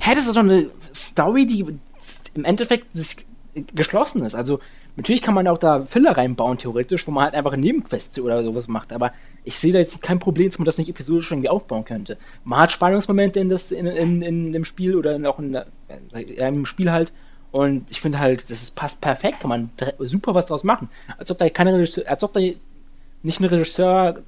Hä, 0.00 0.14
das 0.14 0.26
ist 0.26 0.36
doch 0.36 0.42
eine 0.42 0.70
Story, 0.94 1.44
die 1.44 1.66
im 2.34 2.44
Endeffekt 2.44 2.96
sich 2.96 3.26
geschlossen 3.74 4.24
ist. 4.24 4.34
Also, 4.34 4.60
natürlich 4.98 5.22
kann 5.22 5.34
man 5.34 5.46
auch 5.46 5.58
da 5.58 5.80
Filler 5.80 6.16
reinbauen, 6.16 6.58
theoretisch, 6.58 7.06
wo 7.06 7.12
man 7.12 7.24
halt 7.24 7.34
einfach 7.34 7.52
eine 7.52 7.62
Nebenquest 7.62 8.18
oder 8.18 8.42
sowas 8.42 8.66
macht. 8.66 8.92
Aber 8.92 9.12
ich 9.44 9.56
sehe 9.56 9.72
da 9.72 9.78
jetzt 9.78 10.02
kein 10.02 10.18
Problem, 10.18 10.48
dass 10.48 10.58
man 10.58 10.66
das 10.66 10.76
nicht 10.76 10.90
episodisch 10.90 11.30
irgendwie 11.30 11.48
aufbauen 11.48 11.84
könnte. 11.84 12.18
Man 12.44 12.58
hat 12.58 12.72
Spannungsmomente 12.72 13.38
in, 13.38 13.48
das, 13.48 13.70
in, 13.70 13.86
in, 13.86 14.22
in 14.22 14.52
dem 14.52 14.64
Spiel 14.64 14.96
oder 14.96 15.14
in, 15.14 15.24
auch 15.24 15.38
in 15.38 15.54
äh, 15.54 16.48
im 16.48 16.66
Spiel 16.66 16.90
halt. 16.90 17.12
Und 17.52 17.90
ich 17.90 18.00
finde 18.00 18.18
halt, 18.18 18.50
das 18.50 18.60
ist, 18.60 18.76
passt 18.76 19.00
perfekt, 19.00 19.40
kann 19.40 19.48
man 19.48 19.70
super 20.00 20.34
was 20.34 20.46
draus 20.46 20.64
machen. 20.64 20.90
Als 21.16 21.30
ob 21.30 21.38
da 21.38 21.48
keine 21.48 21.72
Regisseur, 21.74 22.04
als 22.10 22.22
ob 22.24 22.32
da 22.32 22.40
nicht 22.40 23.40
ein 23.40 23.44
Regisseur 23.44 24.20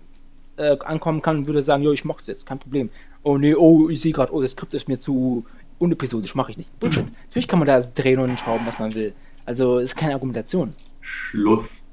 äh, 0.56 0.78
ankommen 0.78 1.20
kann 1.20 1.36
und 1.36 1.46
würde 1.46 1.62
sagen, 1.62 1.82
jo, 1.82 1.92
ich 1.92 2.04
mach's 2.04 2.28
jetzt, 2.28 2.46
kein 2.46 2.60
Problem. 2.60 2.90
Oh 3.22 3.36
nee, 3.36 3.54
oh, 3.54 3.90
ich 3.90 4.00
sehe 4.00 4.12
gerade, 4.12 4.32
oh, 4.32 4.40
das 4.40 4.52
Skript 4.52 4.72
ist 4.74 4.88
mir 4.88 4.98
zu 4.98 5.44
unepisodisch, 5.80 6.34
mache 6.34 6.52
ich 6.52 6.58
nicht. 6.58 6.78
Bullshit. 6.78 7.06
Natürlich 7.26 7.48
kann 7.48 7.58
man 7.58 7.66
da 7.66 7.80
drehen 7.80 8.20
und 8.20 8.38
schrauben, 8.38 8.66
was 8.66 8.78
man 8.78 8.94
will. 8.94 9.12
Also 9.44 9.78
ist 9.78 9.96
keine 9.96 10.14
Argumentation. 10.14 10.72
Schluss. 11.00 11.88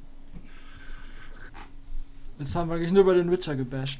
Jetzt 2.39 2.55
haben 2.55 2.69
wir 2.69 2.75
eigentlich 2.75 2.91
nur 2.91 3.01
über 3.03 3.15
den 3.15 3.31
Witcher 3.31 3.55
gebasht. 3.55 3.99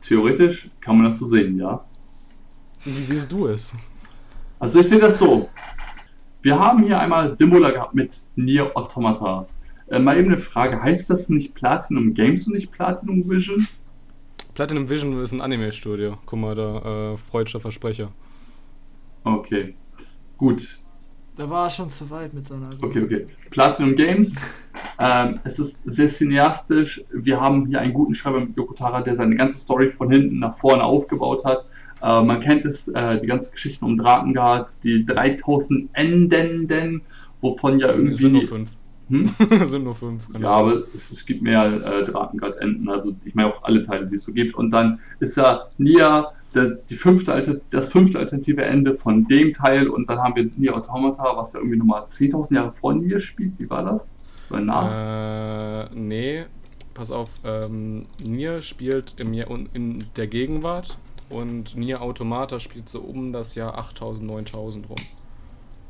Theoretisch 0.00 0.70
kann 0.80 0.96
man 0.96 1.06
das 1.06 1.18
so 1.18 1.26
sehen, 1.26 1.58
ja. 1.58 1.82
Wie 2.84 2.90
siehst 2.90 3.32
du 3.32 3.46
es? 3.48 3.74
Also 4.58 4.80
ich 4.80 4.88
sehe 4.88 4.98
das 4.98 5.18
so. 5.18 5.48
Wir 6.42 6.58
haben 6.58 6.84
hier 6.84 7.00
einmal 7.00 7.34
Dimmula 7.36 7.70
gehabt 7.70 7.94
mit 7.94 8.16
Nier 8.36 8.70
Automata. 8.76 9.46
Äh, 9.88 9.98
mal 9.98 10.18
eben 10.18 10.28
eine 10.28 10.38
Frage, 10.38 10.80
heißt 10.80 11.08
das 11.10 11.28
nicht 11.28 11.54
Platinum 11.54 12.14
Games 12.14 12.46
und 12.46 12.52
nicht 12.52 12.70
Platinum 12.70 13.28
Vision? 13.28 13.66
Platinum 14.52 14.88
Vision 14.88 15.20
ist 15.20 15.32
ein 15.32 15.40
Anime-Studio. 15.40 16.18
Guck 16.26 16.38
mal, 16.38 16.54
da 16.54 17.12
äh, 17.12 17.16
freudscher 17.16 17.60
Versprecher. 17.60 18.12
Okay, 19.24 19.74
gut. 20.36 20.78
Da 21.36 21.50
war 21.50 21.66
er 21.66 21.70
schon 21.70 21.90
zu 21.90 22.08
weit 22.10 22.32
mit 22.32 22.46
seiner 22.46 22.70
Okay, 22.80 23.02
okay. 23.02 23.26
Platinum 23.50 23.94
Games. 23.94 24.34
Ähm, 24.98 25.40
es 25.42 25.58
ist 25.58 25.80
sehr 25.84 26.08
cineastisch. 26.08 27.02
Wir 27.12 27.40
haben 27.40 27.66
hier 27.66 27.80
einen 27.80 27.94
guten 27.94 28.14
Schreiber 28.14 28.40
mit 28.40 28.56
Yokotara, 28.56 29.02
der 29.02 29.16
seine 29.16 29.34
ganze 29.34 29.56
Story 29.58 29.88
von 29.88 30.10
hinten 30.10 30.38
nach 30.38 30.56
vorne 30.56 30.84
aufgebaut 30.84 31.44
hat. 31.44 31.66
Äh, 32.00 32.22
man 32.22 32.40
kennt 32.40 32.64
es, 32.64 32.86
äh, 32.88 33.20
die 33.20 33.26
ganzen 33.26 33.52
Geschichten 33.52 33.84
um 33.84 33.96
Drakengard, 33.96 34.84
die 34.84 35.04
3000 35.04 35.90
Endenden, 35.94 37.02
wovon 37.40 37.80
ja 37.80 37.88
irgendwie. 37.88 38.14
Sind 38.14 38.32
nur 38.34 38.44
fünf. 38.44 38.70
Hm? 39.08 39.34
sind 39.64 39.84
nur 39.84 39.94
fünf. 39.94 40.28
Ja, 40.38 40.48
aber 40.48 40.84
es, 40.94 41.10
es 41.10 41.26
gibt 41.26 41.42
mehr 41.42 41.64
äh, 41.64 42.04
Drakengard-Enden, 42.04 42.88
also 42.88 43.14
ich 43.24 43.34
meine 43.34 43.54
auch 43.54 43.64
alle 43.64 43.82
Teile, 43.82 44.06
die 44.06 44.16
es 44.16 44.24
so 44.24 44.32
gibt. 44.32 44.54
Und 44.54 44.70
dann 44.70 45.00
ist 45.18 45.36
ja 45.36 45.66
Nia 45.78 46.32
der, 46.54 46.66
die 46.88 46.94
fünfte 46.94 47.60
das 47.70 47.90
fünfte 47.92 48.18
alternative 48.18 48.64
Ende 48.64 48.94
von 48.94 49.26
dem 49.26 49.52
Teil 49.52 49.88
und 49.88 50.08
dann 50.08 50.18
haben 50.18 50.36
wir 50.36 50.50
Nia 50.56 50.72
Automata, 50.72 51.36
was 51.36 51.52
ja 51.52 51.60
irgendwie 51.60 51.78
nochmal 51.78 52.04
10.000 52.08 52.54
Jahre 52.54 52.72
vor 52.72 52.94
Nia 52.94 53.18
spielt. 53.18 53.58
Wie 53.58 53.68
war 53.70 53.84
das? 53.84 54.14
Oder 54.50 54.60
nach? 54.60 54.98
Äh, 55.90 55.94
nee, 55.94 56.44
pass 56.94 57.10
auf, 57.10 57.30
ähm, 57.44 58.04
Nier 58.24 58.62
spielt 58.62 59.20
im, 59.20 59.34
Jahr- 59.34 59.50
in 59.72 60.04
der 60.16 60.26
Gegenwart 60.26 60.98
und 61.28 61.76
Nier 61.76 62.02
Automata 62.02 62.60
spielt 62.60 62.88
so 62.88 63.00
um 63.00 63.32
das 63.32 63.54
Jahr 63.54 63.76
8000, 63.78 64.26
9000 64.26 64.88
rum. 64.88 64.96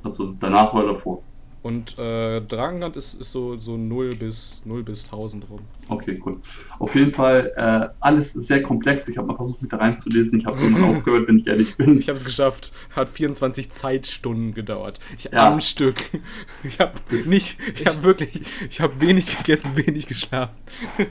Also 0.02 0.34
danach 0.38 0.72
oder 0.72 0.92
davor? 0.94 1.22
Und 1.64 1.98
äh, 1.98 2.42
Drakengard 2.42 2.94
ist, 2.94 3.14
ist 3.14 3.32
so, 3.32 3.56
so 3.56 3.78
0 3.78 4.10
bis 4.10 4.60
0 4.66 4.82
bis 4.82 5.04
1000 5.06 5.48
rum. 5.48 5.60
Okay, 5.88 6.20
cool. 6.24 6.36
Auf 6.78 6.94
jeden 6.94 7.10
Fall 7.10 7.52
äh, 7.56 7.88
alles 8.00 8.34
sehr 8.34 8.62
komplex. 8.62 9.08
Ich 9.08 9.16
habe 9.16 9.28
mal 9.28 9.34
versucht, 9.34 9.62
mich 9.62 9.70
da 9.70 9.78
reinzulesen. 9.78 10.38
Ich 10.38 10.44
habe 10.44 10.60
irgendwann 10.60 10.84
aufgehört, 10.96 11.26
wenn 11.26 11.38
ich 11.38 11.46
ehrlich 11.46 11.74
bin. 11.76 11.98
Ich 11.98 12.08
habe 12.10 12.18
es 12.18 12.24
geschafft. 12.24 12.72
Hat 12.94 13.08
24 13.08 13.70
Zeitstunden 13.72 14.52
gedauert. 14.52 15.00
Ich 15.16 15.24
Ja. 15.24 15.50
am 15.52 15.60
Stück. 15.62 16.04
Ich 16.64 16.78
habe 16.80 16.92
nicht, 17.26 17.58
ich 17.80 17.86
habe 17.86 18.02
wirklich, 18.02 18.42
ich 18.68 18.80
habe 18.80 19.00
wenig 19.00 19.34
gegessen, 19.38 19.70
wenig 19.74 20.06
geschlafen. 20.06 20.54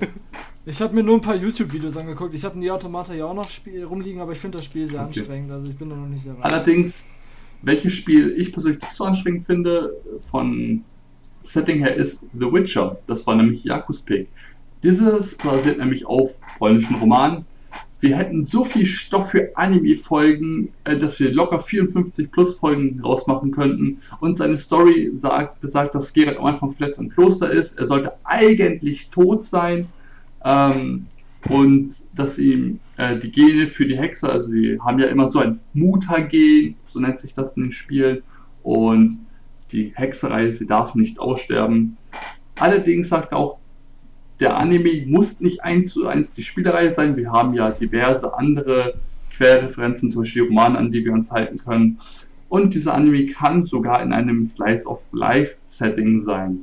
Ich 0.65 0.79
habe 0.81 0.95
mir 0.95 1.03
nur 1.03 1.15
ein 1.17 1.21
paar 1.21 1.35
YouTube-Videos 1.35 1.97
angeguckt. 1.97 2.33
Ich 2.33 2.45
habe 2.45 2.57
die 2.57 2.71
Automata 2.71 3.13
ja 3.13 3.25
auch 3.25 3.33
noch 3.33 3.49
Spiel 3.51 3.83
rumliegen, 3.83 4.21
aber 4.21 4.31
ich 4.31 4.37
finde 4.37 4.59
das 4.59 4.65
Spiel 4.65 4.87
sehr 4.87 5.01
Okay. 5.01 5.19
anstrengend. 5.19 5.51
Also 5.51 5.69
ich 5.69 5.75
bin 5.75 5.89
da 5.89 5.95
noch 5.97 6.07
nicht 6.07 6.23
sehr 6.23 6.37
weit. 6.37 6.45
Allerdings, 6.45 7.03
welches 7.63 7.93
Spiel 7.93 8.35
ich 8.37 8.51
persönlich 8.51 8.81
nicht 8.81 8.93
so 8.93 9.05
anstrengend 9.05 9.45
finde, 9.45 9.95
von 10.29 10.83
Setting 11.43 11.79
her, 11.79 11.95
ist 11.95 12.21
The 12.33 12.51
Witcher. 12.51 12.99
Das 13.07 13.25
war 13.25 13.35
nämlich 13.35 13.63
Jakus 13.63 14.01
Pick. 14.01 14.29
Dieses 14.83 15.35
basiert 15.35 15.79
nämlich 15.79 16.05
auf 16.05 16.35
polnischen 16.57 16.95
Romanen. 16.97 17.45
Wir 17.99 18.17
hätten 18.17 18.43
so 18.43 18.65
viel 18.65 18.85
Stoff 18.85 19.31
für 19.31 19.55
Anime-Folgen, 19.55 20.73
äh, 20.83 20.97
dass 20.97 21.21
wir 21.21 21.31
locker 21.31 21.61
54 21.61 22.31
plus 22.31 22.55
Folgen 22.55 22.99
rausmachen 22.99 23.51
könnten. 23.51 23.99
Und 24.19 24.35
seine 24.35 24.57
Story 24.57 25.11
sagt, 25.15 25.61
besagt, 25.61 25.95
dass 25.95 26.11
Geralt 26.11 26.37
am 26.37 26.45
Anfang 26.45 26.71
vielleicht 26.71 26.99
im 26.99 27.09
Kloster 27.09 27.49
ist. 27.49 27.79
Er 27.79 27.87
sollte 27.87 28.13
eigentlich 28.25 29.09
tot 29.09 29.45
sein. 29.45 29.87
Ähm, 30.43 31.07
und 31.49 31.93
dass 32.13 32.37
ihm 32.37 32.79
äh, 32.97 33.17
die 33.17 33.31
Gene 33.31 33.67
für 33.67 33.85
die 33.85 33.97
Hexe, 33.97 34.29
also 34.29 34.51
die 34.51 34.79
haben 34.79 34.99
ja 34.99 35.07
immer 35.07 35.27
so 35.27 35.39
ein 35.39 35.59
Mutagen, 35.73 36.75
so 36.85 36.99
nennt 36.99 37.19
sich 37.19 37.33
das 37.33 37.53
in 37.53 37.63
den 37.63 37.71
Spielen, 37.71 38.23
und 38.63 39.11
die 39.71 39.91
Hexerei, 39.95 40.51
sie 40.51 40.65
darf 40.65 40.95
nicht 40.95 41.19
aussterben. 41.19 41.97
Allerdings 42.59 43.09
sagt 43.09 43.33
auch, 43.33 43.57
der 44.39 44.57
Anime 44.57 45.05
muss 45.05 45.39
nicht 45.39 45.63
eins 45.63 45.91
zu 45.91 46.07
eins 46.07 46.31
die 46.31 46.43
Spielerei 46.43 46.89
sein. 46.89 47.15
Wir 47.15 47.31
haben 47.31 47.53
ja 47.53 47.71
diverse 47.71 48.33
andere 48.35 48.95
Querreferenzen, 49.31 50.11
zum 50.11 50.21
Beispiel 50.21 50.43
Romane, 50.43 50.77
an 50.77 50.91
die 50.91 51.03
wir 51.03 51.13
uns 51.13 51.31
halten 51.31 51.57
können. 51.57 51.99
Und 52.49 52.73
dieser 52.73 52.93
Anime 52.93 53.25
kann 53.27 53.65
sogar 53.65 54.01
in 54.03 54.13
einem 54.13 54.45
Slice 54.45 54.85
of 54.85 55.07
Life 55.11 55.57
Setting 55.65 56.19
sein. 56.19 56.59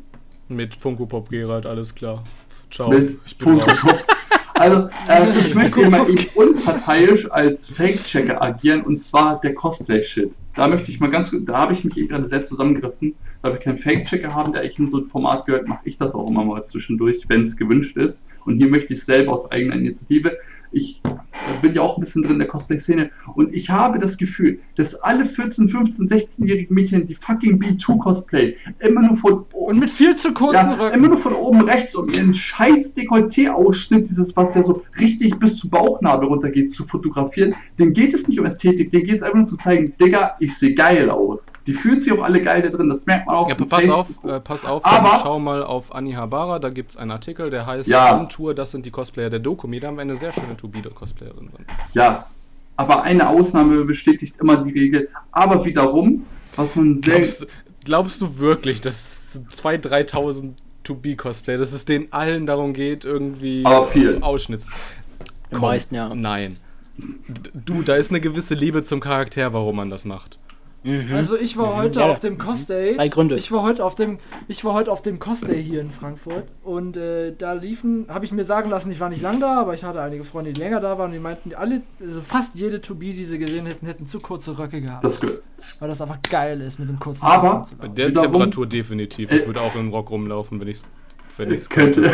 Mit 0.49 0.75
Funko 0.77 1.07
Pop 1.07 1.31
Geralt, 1.31 1.67
alles 1.67 1.95
klar. 1.95 2.23
Ciao. 2.71 2.91
mit 2.91 3.19
ich 3.27 3.37
bin 3.37 3.59
Funko 3.59 3.71
raus. 3.71 3.81
Pop. 3.81 4.07
Also, 4.61 4.91
äh, 5.09 5.41
ich 5.41 5.55
möchte 5.55 5.81
hier 5.81 5.89
mal 5.89 6.07
eben 6.07 6.27
unparteiisch 6.35 7.31
als 7.31 7.67
Fake-Checker 7.67 8.43
agieren 8.43 8.83
und 8.83 9.01
zwar 9.01 9.41
der 9.41 9.55
Cosplay-Shit. 9.55 10.37
Da 10.55 10.69
möchte 10.69 10.91
ich 10.91 11.01
mal 11.01 11.11
ganz 11.11 11.35
da 11.47 11.57
habe 11.57 11.73
ich 11.73 11.83
mich 11.83 11.97
eben 11.97 12.09
gerade 12.09 12.29
sehr 12.29 12.45
zusammengerissen. 12.45 13.15
Da 13.43 13.53
wir 13.53 13.59
keinen 13.59 13.79
Fake-Checker 13.79 14.35
haben, 14.35 14.53
der 14.53 14.61
eigentlich 14.61 14.79
in 14.79 14.89
so 14.89 14.99
ein 14.99 15.07
Format 15.07 15.47
gehört, 15.47 15.67
mache 15.67 15.81
ich 15.85 15.97
das 15.97 16.15
auch 16.15 16.29
immer 16.29 16.45
mal 16.45 16.63
zwischendurch, 16.67 17.25
wenn 17.29 17.45
es 17.45 17.57
gewünscht 17.57 17.97
ist. 17.97 18.23
Und 18.45 18.59
hier 18.59 18.69
möchte 18.69 18.93
ich 18.93 19.03
selber 19.03 19.33
aus 19.33 19.51
eigener 19.51 19.77
Initiative. 19.77 20.37
Ich 20.73 21.01
bin 21.63 21.75
ja 21.75 21.83
auch 21.83 21.97
ein 21.97 22.01
bisschen 22.01 22.23
drin 22.23 22.33
in 22.35 22.39
der 22.41 22.49
Cosplay-Szene 22.49 23.11
und 23.35 23.55
ich 23.55 23.71
habe 23.71 23.99
das 23.99 24.17
Gefühl, 24.19 24.61
dass 24.77 24.95
alle 24.95 25.25
14, 25.25 25.69
15, 25.69 26.07
16-jährigen 26.09 26.75
Mädchen, 26.75 27.07
die 27.07 27.15
fucking 27.15 27.59
B2 27.59 27.99
Cosplay, 27.99 28.57
immer 28.79 29.03
nur 29.03 29.17
von 29.17 29.45
Und 29.53 29.79
mit 29.79 29.91
viel 29.91 30.17
zu 30.17 30.33
kurzen 30.33 30.55
ja, 30.71 30.75
Röcken. 30.75 30.99
immer 30.99 31.09
nur 31.09 31.19
von 31.19 31.35
oben 31.35 31.63
rechts 31.63 31.95
um 31.95 32.09
ihren 32.09 32.33
scheiß 32.35 32.95
Dekolleté-Ausschnitt, 32.97 34.09
dieses, 34.09 34.37
was 34.37 34.55
ja 34.55 34.63
so 34.63 34.83
richtig 34.99 35.39
bis 35.39 35.57
zu 35.57 35.69
Bauchnabel 35.69 36.29
runtergeht, 36.29 36.71
zu 36.71 36.85
fotografieren. 36.85 37.55
Denen 37.79 37.93
geht 37.93 38.15
es 38.15 38.27
nicht 38.29 38.39
um 38.39 38.47
Ästhetik, 38.47 38.91
denen 38.91 39.05
geht 39.05 39.17
es 39.17 39.23
einfach 39.23 39.39
nur 39.39 39.47
zu 39.47 39.57
zeigen, 39.57 39.95
Digga, 40.01 40.37
ich 40.41 40.57
sehe 40.59 40.75
geil 40.75 41.11
aus. 41.11 41.47
Die 41.67 41.73
fühlen 41.73 42.01
sich 42.01 42.13
auch 42.13 42.23
alle 42.23 42.41
geil 42.43 42.63
da 42.63 42.69
drin, 42.69 42.89
das 42.89 43.07
merkt 43.07 43.27
man 43.27 43.37
auch. 43.37 43.49
Ja, 43.49 43.55
pass 43.55 43.89
auf, 43.89 44.09
äh, 44.25 44.41
pass 44.41 44.65
auf, 44.65 44.85
Aber- 44.85 45.21
schau 45.23 45.39
mal 45.39 45.63
auf 45.63 45.95
Anihabara, 45.95 46.59
da 46.59 46.71
gibt 46.71 46.93
es 46.93 46.97
einen 46.97 47.11
Artikel, 47.11 47.51
der 47.51 47.67
heißt 47.67 47.89
Ja. 47.89 48.25
Tour, 48.25 48.55
das 48.55 48.71
sind 48.71 48.85
die 48.87 48.91
Cosplayer 48.91 49.31
der 49.31 49.39
Dokumi. 49.41 49.81
Da 49.81 49.89
haben 49.89 49.97
wir 49.97 50.03
eine 50.03 50.15
sehr 50.15 50.33
schöne 50.33 50.57
Tubido-Cosplayerin 50.57 51.30
drin. 51.35 51.51
Ja, 51.95 52.27
aber 52.77 53.03
eine 53.03 53.29
Ausnahme 53.29 53.85
bestätigt 53.85 54.37
immer 54.41 54.63
die 54.63 54.71
Regel. 54.71 55.09
Aber 55.33 55.65
wiederum, 55.65 56.25
was 56.57 56.77
man 56.77 56.99
sehr. 56.99 57.17
Glaubst, 57.17 57.47
glaubst 57.85 58.21
du 58.21 58.39
wirklich, 58.39 58.81
dass 58.81 59.43
2.000, 59.53 60.11
3.000 60.11 60.51
To-Be-Cosplayer, 60.85 61.59
dass 61.59 61.73
es 61.73 61.85
denen 61.85 62.09
allen 62.11 62.47
darum 62.47 62.73
geht, 62.73 63.05
irgendwie 63.05 63.63
Aber 63.65 63.87
viel. 63.87 64.23
Ausschnitts... 64.23 64.71
Die 65.51 65.57
meisten, 65.57 65.95
ja. 65.95 66.15
Nein. 66.15 66.57
Du, 67.53 67.83
da 67.83 67.97
ist 67.97 68.11
eine 68.11 68.21
gewisse 68.21 68.55
Liebe 68.55 68.83
zum 68.83 69.01
Charakter, 69.01 69.53
warum 69.53 69.77
man 69.77 69.89
das 69.89 70.05
macht. 70.05 70.39
Mhm. 70.83 71.15
Also 71.15 71.37
ich 71.37 71.57
war 71.59 71.77
heute 71.77 72.01
Ja. 72.01 72.07
auf 72.11 72.21
dem 72.21 72.39
Cosday. 72.39 72.97
Drei 72.97 73.09
Gründe. 73.09 73.37
Ich 73.37 73.53
war 73.53 73.63
heute 73.63 73.85
auf 73.85 73.95
dem, 73.95 74.19
ich 74.49 74.65
war 74.65 74.73
heute 74.73 74.91
auf 74.91 75.03
dem 75.03 75.19
Cosday 75.19 75.63
hier 75.63 75.81
in 75.83 75.91
Frankfurt 75.91 76.45
und 76.65 76.97
äh, 76.97 77.35
da 77.37 77.53
liefen, 77.53 78.07
habe 78.09 78.25
ich 78.25 78.33
mir 78.33 78.45
sagen 78.47 78.71
lassen, 78.71 78.91
ich 78.91 78.99
war 79.01 79.11
nicht 79.11 79.21
lang 79.23 79.41
da, 79.41 79.61
aber 79.61 79.75
ich 79.75 79.85
hatte 79.85 80.01
einige 80.01 80.25
Freunde, 80.25 80.53
die 80.53 80.61
länger 80.61 80.81
da 80.81 80.97
waren, 80.97 81.07
und 81.09 81.13
die 81.13 81.19
meinten, 81.19 81.55
alle, 81.55 81.83
also 82.01 82.21
fast 82.23 82.55
jede 82.55 82.81
To 82.81 82.95
Be, 82.95 83.13
die 83.13 83.25
sie 83.27 83.39
gesehen 83.39 83.67
hätten, 83.67 83.87
hätten 83.87 84.07
zu 84.07 84.21
kurze 84.21 84.59
Röcke 84.59 84.81
gehabt, 84.81 85.05
Das 85.05 85.21
gehört. 85.21 85.43
weil 85.81 85.89
das 85.91 86.01
einfach 86.01 86.19
geil 86.31 86.61
ist 86.63 86.79
mit 86.79 86.89
dem 86.89 86.99
kurzen 86.99 87.25
Aber- 87.25 87.67
Bei 87.79 87.89
der 87.89 88.15
Temperatur 88.15 88.67
definitiv. 88.67 89.31
Ich 89.33 89.43
Äh, 89.43 89.47
würde 89.47 89.61
auch 89.61 89.75
im 89.75 89.91
Rock 89.91 90.11
rumlaufen, 90.11 90.61
wenn 90.61 90.69
ich 90.69 90.81
es 91.43 91.49
wenn 91.49 91.55
ich's 91.55 91.69
Könnte. 91.69 92.13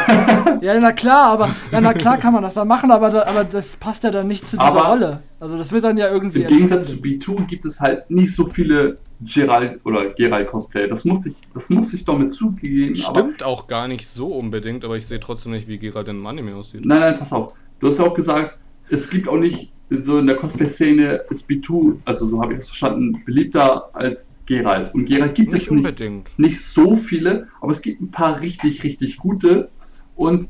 Ja, 0.61 0.79
na 0.79 0.93
klar, 0.93 1.29
aber 1.33 1.55
ja, 1.71 1.81
na 1.81 1.93
klar 1.93 2.19
kann 2.19 2.33
man 2.33 2.43
das 2.43 2.55
dann 2.55 2.69
machen, 2.69 2.91
aber, 2.91 3.11
da, 3.11 3.25
aber 3.25 3.45
das 3.45 3.77
passt 3.77 4.05
ja 4.05 4.11
dann 4.11 4.29
nicht 4.29 4.49
zu 4.49 4.57
dieser 4.57 4.69
Aber- 4.69 4.87
Rolle. 4.89 5.23
Also 5.39 5.59
das 5.59 5.71
wird 5.71 5.85
dann 5.85 5.99
ja 5.99 6.11
irgendwie 6.11 6.41
Im 6.43 6.49
Gegensatz 6.49 6.87
zu 6.87 6.93
entfremdet. 6.95 7.23
B2 7.25 7.47
gibt 7.47 7.65
es 7.67 7.81
halt 7.81 8.11
nicht 8.11 8.35
so 8.35 8.47
viele 8.47 8.97
Gerald 9.21 9.81
oder 9.85 10.07
Gerald 10.15 10.49
Cosplayer. 10.51 10.89
Das 10.89 11.05
muss 11.05 11.27
ich, 11.27 11.35
das 11.53 11.69
muss 11.69 11.93
ich 11.93 12.05
doch 12.07 12.19
mit 12.19 12.33
zugeben. 12.33 12.95
Aber 13.07 13.21
Stimmt 13.21 13.43
auch 13.43 13.67
gar 13.67 13.87
nicht 13.87 14.07
so 14.09 14.29
unbedingt, 14.29 14.85
aber 14.85 14.97
ich 14.97 15.07
sehe 15.07 15.21
trotzdem 15.21 15.53
nicht, 15.53 15.69
wie 15.69 15.79
Geralt 15.79 16.09
in 16.09 16.17
einem 16.17 16.27
Anime 16.27 16.57
aussieht. 16.57 16.85
Nein, 16.87 17.01
nein, 17.01 17.19
pass 17.19 17.33
auf. 17.33 17.53
Du 17.81 17.89
hast 17.89 17.99
ja 17.99 18.07
auch 18.07 18.15
gesagt, 18.15 18.57
es 18.89 19.11
gibt 19.11 19.29
auch 19.29 19.37
nicht 19.37 19.71
so 19.91 20.19
in 20.19 20.27
der 20.27 20.37
Cosplay-Szene 20.37 21.25
ist 21.31 21.49
B2, 21.49 21.97
also 22.07 22.27
so 22.27 22.41
habe 22.41 22.55
ich 22.55 22.61
das 22.61 22.69
verstanden, 22.69 23.23
beliebter 23.25 23.91
als 23.93 24.36
Geralt. 24.47 24.95
Und 24.95 25.07
Geralt 25.07 25.35
gibt 25.35 25.53
Nicht 25.53 25.65
es 25.65 25.71
nicht, 25.71 25.79
unbedingt. 25.79 26.39
nicht 26.39 26.61
so 26.61 26.97
viele, 26.97 27.49
aber 27.61 27.73
es 27.73 27.83
gibt 27.83 28.01
ein 28.01 28.11
paar 28.11 28.41
richtig, 28.41 28.85
richtig 28.85 29.19
gute. 29.19 29.69
Und 30.15 30.49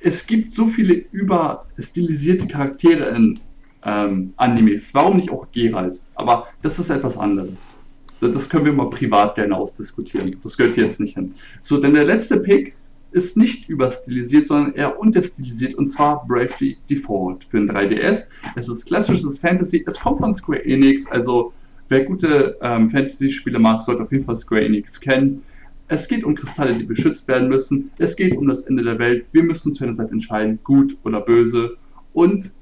es 0.00 0.26
gibt 0.26 0.50
so 0.50 0.66
viele 0.66 0.94
überstilisierte 0.94 2.46
Charaktere 2.46 3.10
in 3.10 3.40
ähm, 3.84 4.32
Animes. 4.36 4.94
Warum 4.94 5.16
nicht 5.16 5.30
auch 5.30 5.50
Geralt? 5.52 6.00
Aber 6.14 6.46
das 6.62 6.78
ist 6.78 6.90
etwas 6.90 7.16
anderes. 7.16 7.76
Das 8.20 8.48
können 8.48 8.66
wir 8.66 8.72
mal 8.72 8.90
privat 8.90 9.34
gerne 9.34 9.56
ausdiskutieren. 9.56 10.36
Das 10.42 10.56
gehört 10.56 10.74
hier 10.74 10.84
jetzt 10.84 11.00
nicht 11.00 11.14
hin. 11.14 11.34
So, 11.62 11.78
denn 11.78 11.94
der 11.94 12.04
letzte 12.04 12.38
Pick 12.40 12.74
ist 13.12 13.36
nicht 13.36 13.68
überstilisiert, 13.68 14.46
sondern 14.46 14.74
eher 14.74 15.00
unterstilisiert 15.00 15.74
und 15.74 15.88
zwar 15.88 16.26
Bravely 16.26 16.76
Default 16.88 17.44
für 17.44 17.58
ein 17.58 17.68
3DS. 17.68 18.24
Es 18.56 18.68
ist 18.68 18.86
klassisches 18.86 19.38
Fantasy, 19.38 19.82
es 19.86 19.98
kommt 19.98 20.18
von 20.18 20.32
Square 20.32 20.64
Enix, 20.64 21.10
also 21.10 21.52
wer 21.90 22.04
gute 22.04 22.56
ähm, 22.62 22.88
Fantasy-Spiele 22.88 23.58
mag, 23.58 23.82
sollte 23.82 24.02
auf 24.02 24.12
jeden 24.12 24.24
Fall 24.24 24.36
Square 24.36 24.64
Enix 24.64 25.00
kennen. 25.00 25.42
Es 25.88 26.06
geht 26.08 26.24
um 26.24 26.34
Kristalle, 26.34 26.74
die 26.74 26.84
beschützt 26.84 27.26
werden 27.28 27.48
müssen. 27.48 27.90
Es 27.98 28.16
geht 28.16 28.36
um 28.36 28.46
das 28.46 28.62
Ende 28.62 28.84
der 28.84 28.98
Welt. 28.98 29.26
Wir 29.32 29.42
müssen 29.42 29.68
uns 29.68 29.78
für 29.78 29.84
eine 29.84 29.94
Seite 29.94 30.12
entscheiden, 30.12 30.60
gut 30.62 30.96
oder 31.04 31.20
böse. 31.20 31.76
Und 32.12 32.52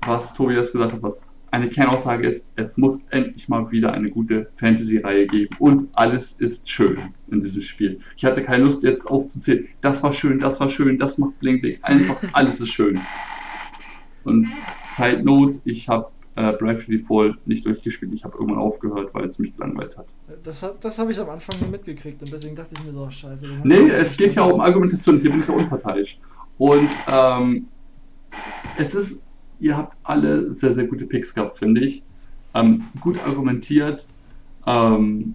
was 0.00 0.32
Tobias 0.32 0.72
gesagt 0.72 0.94
hat, 0.94 1.02
was 1.02 1.28
eine 1.50 1.68
Kernaussage 1.68 2.28
ist, 2.28 2.46
es 2.56 2.76
muss 2.76 3.00
endlich 3.10 3.48
mal 3.48 3.70
wieder 3.70 3.92
eine 3.92 4.10
gute 4.10 4.48
Fantasy-Reihe 4.54 5.26
geben 5.26 5.54
und 5.58 5.88
alles 5.94 6.32
ist 6.32 6.68
schön 6.68 6.98
in 7.30 7.40
diesem 7.40 7.62
Spiel. 7.62 8.00
Ich 8.16 8.24
hatte 8.24 8.42
keine 8.42 8.64
Lust 8.64 8.82
jetzt 8.82 9.06
aufzuzählen, 9.06 9.66
das 9.80 10.02
war 10.02 10.12
schön, 10.12 10.38
das 10.38 10.60
war 10.60 10.68
schön, 10.68 10.98
das 10.98 11.16
macht 11.16 11.38
Blink 11.40 11.62
Blink, 11.62 11.78
einfach 11.82 12.16
alles 12.32 12.60
ist 12.60 12.68
schön. 12.68 13.00
Und 14.24 14.46
Side 14.84 15.22
Note, 15.22 15.60
ich 15.64 15.88
habe 15.88 16.10
äh, 16.38 16.52
Bravely 16.52 16.98
Default 16.98 17.46
nicht 17.48 17.66
durchgespielt, 17.66 18.14
ich 18.14 18.22
habe 18.22 18.34
irgendwann 18.38 18.58
aufgehört, 18.60 19.12
weil 19.12 19.24
es 19.26 19.40
mich 19.40 19.56
gelangweilt 19.56 19.98
hat. 19.98 20.06
Das, 20.44 20.64
das 20.80 20.98
habe 20.98 21.10
ich 21.10 21.18
am 21.18 21.28
Anfang 21.30 21.58
nicht 21.58 21.72
mitgekriegt 21.72 22.22
und 22.22 22.32
deswegen 22.32 22.54
dachte 22.54 22.74
ich 22.78 22.84
mir 22.84 22.92
so, 22.92 23.02
oh, 23.02 23.10
scheiße. 23.10 23.46
Nee, 23.64 23.88
es 23.90 24.16
geht 24.16 24.34
ja 24.34 24.44
um 24.44 24.60
Argumentation, 24.60 25.20
hier 25.20 25.30
bin 25.30 25.40
ich 25.40 25.48
ja 25.48 25.54
unparteiisch. 25.54 26.20
Und 26.56 26.88
ähm, 27.10 27.66
es 28.76 28.94
ist, 28.94 29.20
ihr 29.58 29.76
habt 29.76 29.96
alle 30.04 30.52
sehr, 30.54 30.74
sehr 30.74 30.84
gute 30.86 31.06
Picks 31.06 31.34
gehabt, 31.34 31.58
finde 31.58 31.80
ich. 31.80 32.04
Ähm, 32.54 32.84
gut 33.00 33.18
argumentiert. 33.26 34.06
Ähm, 34.64 35.34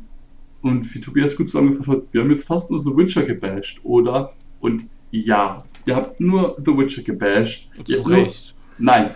und 0.62 0.96
wie 0.96 1.02
Tobias 1.02 1.36
gut 1.36 1.50
zusammengefasst 1.50 1.90
hat, 1.90 2.04
wir 2.14 2.22
haben 2.22 2.32
jetzt 2.32 2.48
fast 2.48 2.72
nur 2.72 2.80
The 2.80 2.96
Witcher 2.96 3.24
gebasht, 3.24 3.82
oder? 3.84 4.32
Und 4.62 4.86
ja, 5.12 5.66
ihr 5.86 5.96
habt 5.98 6.22
nur 6.22 6.56
The 6.64 6.78
Witcher 6.78 7.02
gebasht. 7.02 7.68
Zu 7.74 7.80
habt 7.80 7.90
nur- 7.90 8.18
Recht. 8.18 8.56
Nein. 8.78 9.12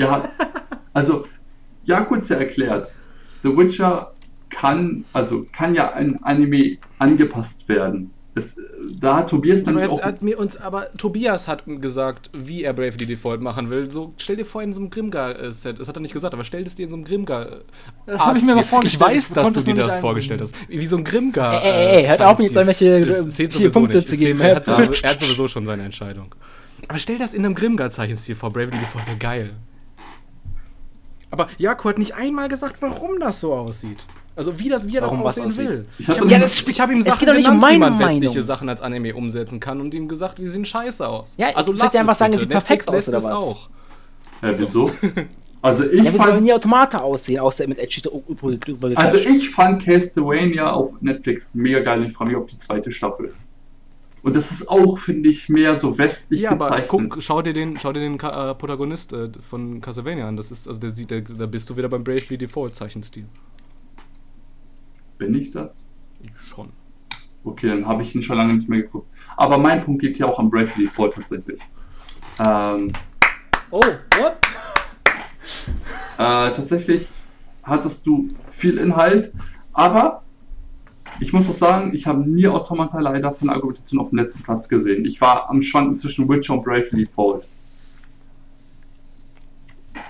Habt, 0.00 0.28
also, 0.92 1.24
ja, 1.84 2.00
kurz 2.02 2.28
ja 2.28 2.36
erklärt. 2.36 2.92
The 3.42 3.56
Witcher 3.56 4.12
kann, 4.50 5.04
also 5.12 5.44
kann 5.52 5.74
ja 5.74 5.92
ein 5.92 6.22
Anime 6.22 6.78
angepasst 6.98 7.68
werden. 7.68 8.10
Es, 8.36 8.58
äh, 8.58 8.62
da 9.00 9.18
hat 9.18 9.30
Tobias 9.30 9.60
jetzt 9.60 9.68
auch. 9.68 10.02
hat 10.02 10.22
mir 10.22 10.38
uns, 10.38 10.56
aber 10.56 10.90
Tobias 10.92 11.46
hat 11.46 11.62
gesagt, 11.66 12.30
wie 12.36 12.64
er 12.64 12.72
Bravely 12.72 13.06
Default 13.06 13.40
machen 13.40 13.70
will. 13.70 13.90
So, 13.90 14.12
stell 14.16 14.36
dir 14.36 14.44
vor 14.44 14.62
in 14.62 14.72
so 14.72 14.80
einem 14.80 14.90
Grimgar-Set. 14.90 15.78
Das 15.78 15.86
hat 15.86 15.96
er 15.96 16.00
nicht 16.00 16.12
gesagt, 16.12 16.34
aber 16.34 16.42
stell 16.42 16.62
es 16.64 16.74
dir 16.74 16.84
in 16.84 16.90
so 16.90 16.96
einem 16.96 17.04
Grimgar. 17.04 17.58
Das 18.06 18.24
habe 18.26 18.38
ich 18.38 18.44
mir 18.44 18.56
Artstil. 18.56 18.70
vorgestellt. 18.70 19.12
Ich 19.14 19.16
weiß, 19.16 19.32
dass 19.32 19.52
du 19.52 19.60
dir 19.60 19.74
das 19.74 20.00
vorgestellt 20.00 20.40
hast. 20.40 20.54
Wie, 20.68 20.86
so 20.86 20.96
ein 20.96 21.04
Grimgar. 21.04 21.62
Ey, 21.62 21.70
ey, 21.70 22.02
ey, 22.02 22.08
hört 22.08 22.22
auf, 22.22 22.38
mir 22.38 22.44
jetzt 22.44 22.56
irgendwelche 22.56 22.96
äh, 22.96 23.28
vier 23.28 23.70
Punkte 23.70 23.98
nicht. 23.98 24.08
zu 24.08 24.16
geben. 24.16 24.40
Er 24.40 24.56
hat, 24.56 24.66
er 24.66 25.10
hat 25.10 25.20
sowieso 25.20 25.46
schon 25.46 25.64
seine 25.64 25.84
Entscheidung. 25.84 26.34
Aber 26.88 26.98
stell 26.98 27.16
das 27.16 27.34
in 27.34 27.44
einem 27.44 27.54
Grimgar-Zeichenstil 27.54 28.34
vor. 28.34 28.52
Bravely 28.52 28.78
Default 28.78 29.06
wäre 29.06 29.18
geil. 29.18 29.50
Aber 31.34 31.48
Jakob 31.58 31.90
hat 31.90 31.98
nicht 31.98 32.14
einmal 32.14 32.48
gesagt, 32.48 32.76
warum 32.80 33.18
das 33.18 33.40
so 33.40 33.52
aussieht. 33.54 34.04
Also 34.36 34.58
wie, 34.58 34.68
das, 34.68 34.86
wie 34.86 34.96
er 34.96 35.00
das 35.02 35.10
Warum 35.10 35.24
was 35.24 35.38
aussehen 35.38 35.46
aussieht. 35.46 35.68
will. 35.68 35.86
Ich 35.98 36.08
Ich 36.08 36.08
hab 36.08 36.18
habe 36.18 36.28
doch 36.28 36.78
hab, 36.78 36.90
ihm 36.90 37.02
Sachen 37.02 37.26
genannt, 37.26 37.48
um 37.48 37.60
wie 37.70 37.78
man 37.78 37.98
westliche 37.98 38.28
Meinung. 38.30 38.42
Sachen 38.42 38.68
als 38.68 38.80
Anime 38.82 39.14
umsetzen 39.14 39.60
kann 39.60 39.80
und 39.80 39.94
ihm 39.94 40.08
gesagt, 40.08 40.38
die 40.38 40.46
sehen 40.46 40.64
scheiße 40.64 41.06
aus. 41.06 41.34
Ja, 41.36 41.48
also 41.54 41.72
lass 41.72 41.94
einfach 41.94 42.12
es 42.12 42.18
sagen, 42.18 42.32
bitte. 42.32 42.36
es 42.36 42.40
sieht 42.42 42.50
perfekt 42.50 42.86
Netflix 42.86 42.88
aus, 42.88 42.94
lässt 42.94 43.08
oder 43.08 43.22
was? 43.24 43.38
auch. 43.38 43.68
Äh, 44.42 44.52
wieso? 44.58 44.90
Also 45.62 45.84
ich 45.84 46.04
Ja, 46.04 46.12
wie 46.12 46.18
sollen 46.18 46.30
fand, 46.32 46.46
die 46.46 46.52
Automate 46.52 47.02
aussehen, 47.02 47.40
außer 47.40 47.66
mit 47.66 47.78
drüber 47.78 48.90
also 48.96 49.16
ich 49.16 49.48
fand 49.50 49.82
Castlevania 49.82 50.70
auf 50.70 51.00
Netflix 51.00 51.54
mega 51.54 51.80
geil. 51.80 52.04
Ich 52.04 52.12
freue 52.12 52.28
mich 52.28 52.36
auf 52.36 52.46
die 52.46 52.58
zweite 52.58 52.90
Staffel. 52.90 53.32
Und 54.24 54.34
das 54.34 54.50
ist 54.50 54.68
auch, 54.70 54.98
finde 54.98 55.28
ich, 55.28 55.50
mehr 55.50 55.76
so 55.76 55.98
westlich 55.98 56.40
Ja, 56.40 56.52
aber 56.52 56.70
gezeichnet. 56.70 56.88
guck, 56.88 57.22
schau 57.22 57.42
dir 57.42 57.52
den, 57.52 57.78
schau 57.78 57.92
dir 57.92 58.00
den 58.00 58.14
äh, 58.14 58.54
Protagonist 58.54 59.12
äh, 59.12 59.30
von 59.38 59.82
Castlevania 59.82 60.26
an. 60.26 60.36
Das 60.38 60.50
ist, 60.50 60.66
also 60.66 60.80
der 60.80 61.20
da 61.20 61.44
bist 61.46 61.68
du 61.68 61.76
wieder 61.76 61.90
beim 61.90 62.02
Bravely 62.02 62.38
Default 62.38 62.74
Zeichenstil. 62.74 63.26
Bin 65.18 65.34
ich 65.34 65.50
das? 65.50 65.86
Schon. 66.38 66.70
Okay, 67.44 67.68
dann 67.68 67.86
habe 67.86 68.02
ich 68.02 68.14
ihn 68.14 68.22
schon 68.22 68.38
lange 68.38 68.54
nicht 68.54 68.66
mehr 68.68 68.80
geguckt. 68.82 69.08
Aber 69.36 69.58
mein 69.58 69.84
Punkt 69.84 70.00
geht 70.00 70.18
ja 70.18 70.26
auch 70.26 70.38
am 70.38 70.48
Bravely 70.48 70.86
Default 70.86 71.14
tatsächlich. 71.14 71.60
Ähm, 72.40 72.90
Oh, 73.70 73.80
what? 74.18 74.36
Äh, 76.16 76.50
tatsächlich 76.52 77.08
hattest 77.62 78.06
du 78.06 78.28
viel 78.50 78.78
Inhalt, 78.78 79.32
aber 79.72 80.23
ich 81.20 81.32
muss 81.32 81.48
auch 81.48 81.54
sagen, 81.54 81.94
ich 81.94 82.06
habe 82.06 82.28
nie 82.28 82.46
Automata 82.48 83.00
leider 83.00 83.32
von 83.32 83.48
der 83.48 83.56
Argumentation 83.56 84.00
auf 84.00 84.10
dem 84.10 84.18
letzten 84.18 84.42
Platz 84.42 84.68
gesehen. 84.68 85.04
Ich 85.04 85.20
war 85.20 85.48
am 85.48 85.62
Schwanken 85.62 85.96
zwischen 85.96 86.28
Witcher 86.28 86.54
und 86.54 86.64
Bravely 86.64 87.04
Default. 87.04 87.46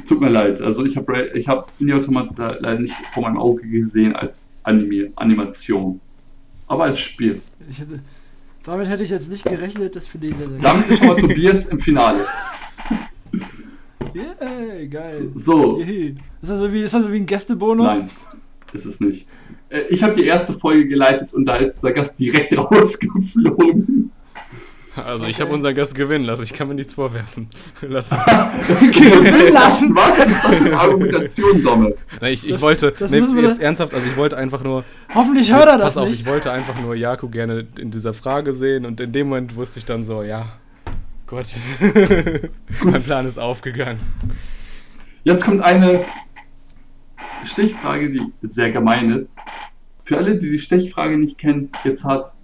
Tut 0.06 0.20
mir 0.20 0.30
leid, 0.30 0.60
also 0.60 0.84
ich 0.84 0.96
habe 0.96 1.30
ich 1.34 1.48
hab 1.48 1.72
Nier 1.78 1.96
Automata 1.96 2.56
leider 2.60 2.80
nicht 2.80 2.94
vor 3.12 3.22
meinem 3.22 3.38
Auge 3.38 3.66
gesehen 3.66 4.14
als 4.14 4.54
Anime, 4.62 5.12
Animation. 5.16 6.00
Aber 6.66 6.84
als 6.84 6.98
Spiel. 6.98 7.40
Hätte, 7.70 8.00
damit 8.64 8.88
hätte 8.88 9.04
ich 9.04 9.10
jetzt 9.10 9.30
nicht 9.30 9.44
gerechnet, 9.44 9.94
das 9.94 10.08
finde 10.08 10.28
ich 10.28 10.36
sehr, 10.36 10.48
sehr 10.48 10.58
geil. 10.58 10.72
Damit 10.72 10.88
ist 10.88 10.98
schon 10.98 11.06
mal 11.06 11.16
Tobias 11.16 11.66
im 11.66 11.78
Finale. 11.78 12.26
Yeah, 14.14 14.86
geil. 14.86 15.30
So, 15.34 15.80
Yay. 15.80 16.16
Ist 16.42 16.50
das 16.50 16.58
so 16.58 16.72
wie, 16.72 16.80
ist 16.80 16.94
das 16.94 17.02
so 17.02 17.12
wie 17.12 17.16
ein 17.16 17.26
Gästebonus? 17.26 17.86
Nein, 17.86 18.10
ist 18.72 18.84
es 18.84 19.00
nicht. 19.00 19.26
Äh, 19.68 19.82
Ich 19.90 20.02
habe 20.02 20.14
die 20.14 20.24
erste 20.26 20.52
Folge 20.52 20.86
geleitet 20.88 21.32
und 21.34 21.44
da 21.46 21.56
ist 21.56 21.76
unser 21.76 21.92
Gast 21.92 22.18
direkt 22.18 22.56
rausgeflogen. 22.58 24.10
Also 24.96 25.24
ich 25.24 25.40
habe 25.40 25.52
unseren 25.52 25.74
Gast 25.74 25.96
gewinnen 25.96 26.24
lassen. 26.24 26.44
Ich 26.44 26.52
kann 26.52 26.68
mir 26.68 26.74
nichts 26.74 26.92
vorwerfen. 26.92 27.48
Lass. 27.82 28.10
Gewinnen 28.80 29.52
lassen? 29.52 29.92
Was 29.92 30.18
ist 30.20 30.44
das 30.44 30.58
für 30.58 30.66
eine 30.66 30.78
Argumentation, 30.78 31.62
Domme? 31.64 31.94
Nein, 32.20 32.32
ich, 32.32 32.44
ich 32.46 32.52
Das- 32.52 32.62
wollte, 32.62 32.92
das 32.96 33.10
nee, 33.10 33.18
jetzt 33.18 33.60
ernsthaft, 33.60 33.92
also 33.92 34.06
ich 34.06 34.16
wollte 34.16 34.36
einfach 34.36 34.62
nur, 34.62 34.84
Hoffentlich 35.12 35.52
hört 35.52 35.66
er 35.66 35.78
das 35.78 35.94
pass 35.94 35.96
auf, 35.96 36.08
nicht. 36.08 36.20
ich 36.20 36.26
wollte 36.26 36.52
einfach 36.52 36.80
nur 36.80 36.94
Jaku 36.94 37.28
gerne 37.28 37.66
in 37.76 37.90
dieser 37.90 38.14
Frage 38.14 38.52
sehen 38.52 38.86
und 38.86 39.00
in 39.00 39.10
dem 39.10 39.28
Moment 39.30 39.56
wusste 39.56 39.80
ich 39.80 39.84
dann 39.84 40.04
so, 40.04 40.22
ja, 40.22 40.52
Gott, 41.26 41.46
mein 42.84 43.02
Plan 43.02 43.26
ist 43.26 43.38
aufgegangen. 43.38 43.98
Jetzt 45.24 45.44
kommt 45.44 45.60
eine 45.62 46.04
Stichfrage, 47.44 48.10
die 48.10 48.32
sehr 48.42 48.70
gemein 48.70 49.10
ist. 49.10 49.38
Für 50.04 50.18
alle, 50.18 50.36
die 50.36 50.50
die 50.50 50.58
Stechfrage 50.58 51.18
nicht 51.18 51.38
kennen, 51.38 51.70
jetzt 51.84 52.04
hat, 52.04 52.34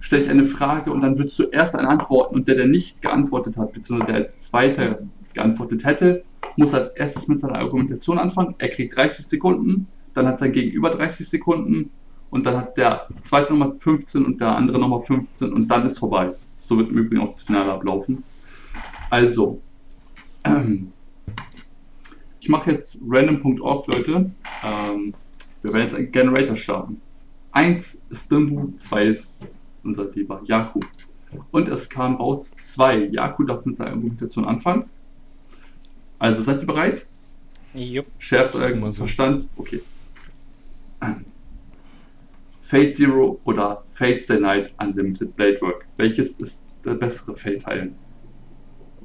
stelle 0.00 0.24
ich 0.24 0.30
eine 0.30 0.44
Frage 0.44 0.92
und 0.92 1.00
dann 1.00 1.18
wird 1.18 1.30
zuerst 1.30 1.74
eine 1.74 1.88
antworten 1.88 2.34
und 2.34 2.48
der, 2.48 2.56
der 2.56 2.66
nicht 2.66 3.02
geantwortet 3.02 3.56
hat, 3.56 3.72
beziehungsweise 3.72 4.12
der 4.12 4.20
als 4.20 4.36
Zweiter 4.38 4.98
geantwortet 5.34 5.84
hätte, 5.84 6.24
muss 6.56 6.74
als 6.74 6.88
erstes 6.88 7.28
mit 7.28 7.40
seiner 7.40 7.58
Argumentation 7.58 8.18
anfangen. 8.18 8.54
Er 8.58 8.68
kriegt 8.68 8.96
30 8.96 9.26
Sekunden, 9.26 9.86
dann 10.14 10.26
hat 10.26 10.38
sein 10.38 10.52
Gegenüber 10.52 10.90
30 10.90 11.28
Sekunden 11.28 11.90
und 12.30 12.46
dann 12.46 12.56
hat 12.56 12.76
der 12.76 13.08
zweite 13.20 13.52
nochmal 13.52 13.74
15 13.78 14.24
und 14.24 14.40
der 14.40 14.56
andere 14.56 14.78
nochmal 14.78 15.00
15 15.00 15.52
und 15.52 15.68
dann 15.68 15.86
ist 15.86 15.98
vorbei. 15.98 16.30
So 16.62 16.76
wird 16.78 16.90
im 16.90 16.98
Übrigen 16.98 17.22
auch 17.22 17.30
das 17.30 17.42
Finale 17.42 17.72
ablaufen. 17.72 18.24
Also, 19.10 19.60
ähm, 20.44 20.92
ich 22.46 22.50
mache 22.50 22.70
jetzt 22.70 23.00
random.org, 23.04 23.88
Leute. 23.88 24.30
Ähm, 24.64 25.14
wir 25.62 25.72
werden 25.72 25.82
jetzt 25.82 25.96
einen 25.96 26.12
Generator 26.12 26.54
starten. 26.54 27.00
Eins 27.50 27.98
ist 28.08 28.30
Dimbu, 28.30 28.76
zwei 28.76 29.06
ist 29.06 29.40
unser 29.82 30.08
lieber 30.12 30.40
Jaku. 30.44 30.78
Und 31.50 31.66
es 31.66 31.88
kam 31.88 32.14
raus 32.14 32.52
zwei. 32.54 32.98
Jaku 33.06 33.42
darf 33.42 33.66
mit 33.66 33.74
seiner 33.74 33.90
Argumentation 33.90 34.44
anfangen. 34.44 34.84
Also 36.20 36.40
seid 36.40 36.60
ihr 36.60 36.68
bereit? 36.68 37.08
Jupp. 37.74 38.06
Schärft 38.20 38.54
euren 38.54 38.80
so. 38.92 38.98
Verstand. 38.98 39.50
Okay. 39.56 39.82
Fate 42.60 42.94
Zero 42.94 43.40
oder 43.42 43.82
Fate 43.88 44.22
Stay 44.22 44.38
Night 44.38 44.72
Unlimited 44.80 45.34
Blade 45.34 45.60
Work. 45.62 45.84
Welches 45.96 46.34
ist 46.34 46.62
der 46.84 46.94
bessere 46.94 47.36
Fate-Teil? 47.36 47.92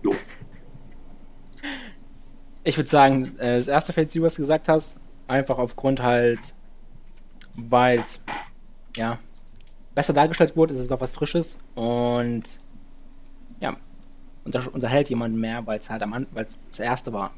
Los. 0.03 0.31
Ich 2.63 2.77
würde 2.77 2.89
sagen, 2.89 3.37
äh, 3.39 3.57
das 3.57 3.67
erste 3.67 3.93
Feld, 3.93 4.09
was 4.21 4.35
du 4.35 4.41
gesagt 4.41 4.67
hast, 4.67 4.97
einfach 5.27 5.57
aufgrund 5.57 6.01
halt, 6.01 6.39
weil 7.55 7.99
es 7.99 8.21
ja 8.95 9.17
besser 9.95 10.13
dargestellt 10.13 10.55
wurde, 10.55 10.73
ist 10.73 10.79
es 10.79 10.89
noch 10.89 11.01
was 11.01 11.11
Frisches 11.11 11.59
und 11.75 12.43
ja, 13.59 13.75
unter, 14.43 14.73
unterhält 14.73 15.09
jemanden 15.09 15.39
mehr, 15.39 15.65
weil 15.65 15.79
es 15.79 15.89
halt 15.89 16.03
am 16.03 16.27
weil 16.31 16.45
es 16.45 16.57
das 16.69 16.79
erste 16.79 17.13
war. 17.13 17.31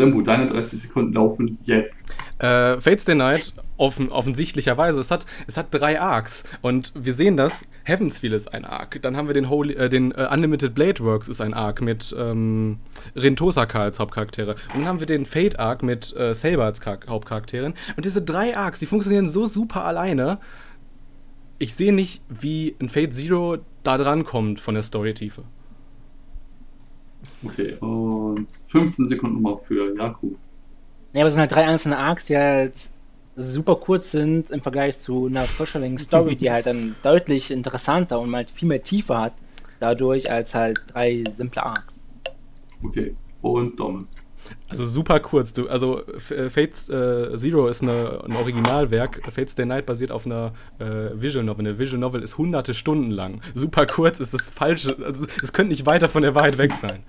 Limbo, 0.00 0.22
deine 0.22 0.46
30 0.46 0.82
Sekunden 0.82 1.12
laufen 1.12 1.58
jetzt. 1.62 2.10
Äh, 2.38 2.80
Fates 2.80 3.04
Day 3.04 3.14
Night, 3.14 3.52
offen, 3.76 4.10
offensichtlicherweise, 4.10 5.00
es 5.00 5.10
hat, 5.10 5.26
es 5.46 5.56
hat 5.56 5.66
drei 5.70 6.00
Arcs. 6.00 6.44
Und 6.62 6.92
wir 6.96 7.12
sehen 7.12 7.36
das, 7.36 7.66
Heavenswheel 7.84 8.32
ist 8.32 8.48
ein 8.48 8.64
Arc, 8.64 9.00
dann 9.02 9.16
haben 9.16 9.28
wir 9.28 9.34
den, 9.34 9.50
Holy, 9.50 9.74
äh, 9.74 9.88
den 9.88 10.12
äh, 10.12 10.26
Unlimited 10.32 10.74
Blade 10.74 11.00
Works 11.04 11.28
ist 11.28 11.40
ein 11.40 11.54
Arc 11.54 11.82
mit 11.82 12.14
ähm, 12.18 12.78
Rin 13.14 13.36
als 13.38 13.98
Hauptcharaktere. 13.98 14.56
Und 14.74 14.80
dann 14.80 14.86
haben 14.86 15.00
wir 15.00 15.06
den 15.06 15.26
Fate 15.26 15.58
Arc 15.58 15.82
mit 15.82 16.16
äh, 16.16 16.34
Saber 16.34 16.64
als 16.64 16.80
Char 16.82 16.98
Hauptcharakterin. 17.08 17.74
Und 17.96 18.04
diese 18.04 18.22
drei 18.22 18.56
Arcs, 18.56 18.78
die 18.78 18.86
funktionieren 18.86 19.28
so 19.28 19.46
super 19.46 19.84
alleine, 19.84 20.38
ich 21.58 21.74
sehe 21.74 21.92
nicht, 21.92 22.22
wie 22.28 22.74
ein 22.80 22.88
Fate 22.88 23.14
Zero 23.14 23.58
da 23.82 23.98
dran 23.98 24.24
kommt 24.24 24.60
von 24.60 24.74
der 24.74 24.82
Storytiefe. 24.82 25.44
Okay, 27.44 27.74
und 27.80 28.46
15 28.68 29.08
Sekunden 29.08 29.40
nochmal 29.40 29.56
für 29.56 29.94
Jaku. 29.96 30.32
Ja, 31.12 31.22
aber 31.22 31.28
es 31.28 31.34
sind 31.34 31.40
halt 31.40 31.52
drei 31.52 31.66
einzelne 31.66 31.98
Arcs, 31.98 32.26
die 32.26 32.36
halt 32.36 32.74
super 33.36 33.76
kurz 33.76 34.10
sind 34.10 34.50
im 34.50 34.60
Vergleich 34.60 34.98
zu 34.98 35.26
einer 35.26 35.44
vollständigen 35.44 35.98
Story, 35.98 36.36
die 36.36 36.50
halt 36.50 36.66
dann 36.66 36.94
deutlich 37.02 37.50
interessanter 37.50 38.20
und 38.20 38.34
halt 38.34 38.50
viel 38.50 38.68
mehr 38.68 38.82
Tiefe 38.82 39.18
hat, 39.18 39.32
dadurch 39.78 40.30
als 40.30 40.54
halt 40.54 40.78
drei 40.88 41.24
simple 41.30 41.64
Arcs. 41.64 42.02
Okay, 42.82 43.14
und 43.42 43.78
Dom. 43.78 44.06
Also 44.68 44.84
super 44.84 45.20
kurz. 45.20 45.52
Du, 45.52 45.68
also 45.68 46.06
äh, 46.06 46.50
Fates 46.50 46.88
äh, 46.88 47.36
Zero 47.36 47.68
ist 47.68 47.82
eine, 47.82 48.22
ein 48.24 48.34
Originalwerk. 48.36 49.20
Fates 49.32 49.54
Day 49.54 49.66
Night 49.66 49.86
basiert 49.86 50.12
auf 50.12 50.26
einer 50.26 50.52
äh, 50.78 51.10
Visual 51.14 51.44
Novel. 51.44 51.66
Eine 51.66 51.78
Visual 51.78 52.00
Novel 52.00 52.22
ist 52.22 52.38
hunderte 52.38 52.74
Stunden 52.74 53.10
lang. 53.10 53.42
Super 53.54 53.86
kurz 53.86 54.18
ist 54.18 54.34
das 54.34 54.48
falsche. 54.48 54.96
Also, 55.04 55.26
es 55.42 55.52
könnte 55.52 55.70
nicht 55.70 55.86
weiter 55.86 56.08
von 56.08 56.22
der 56.22 56.34
Wahrheit 56.34 56.58
weg 56.58 56.72
sein. 56.74 57.02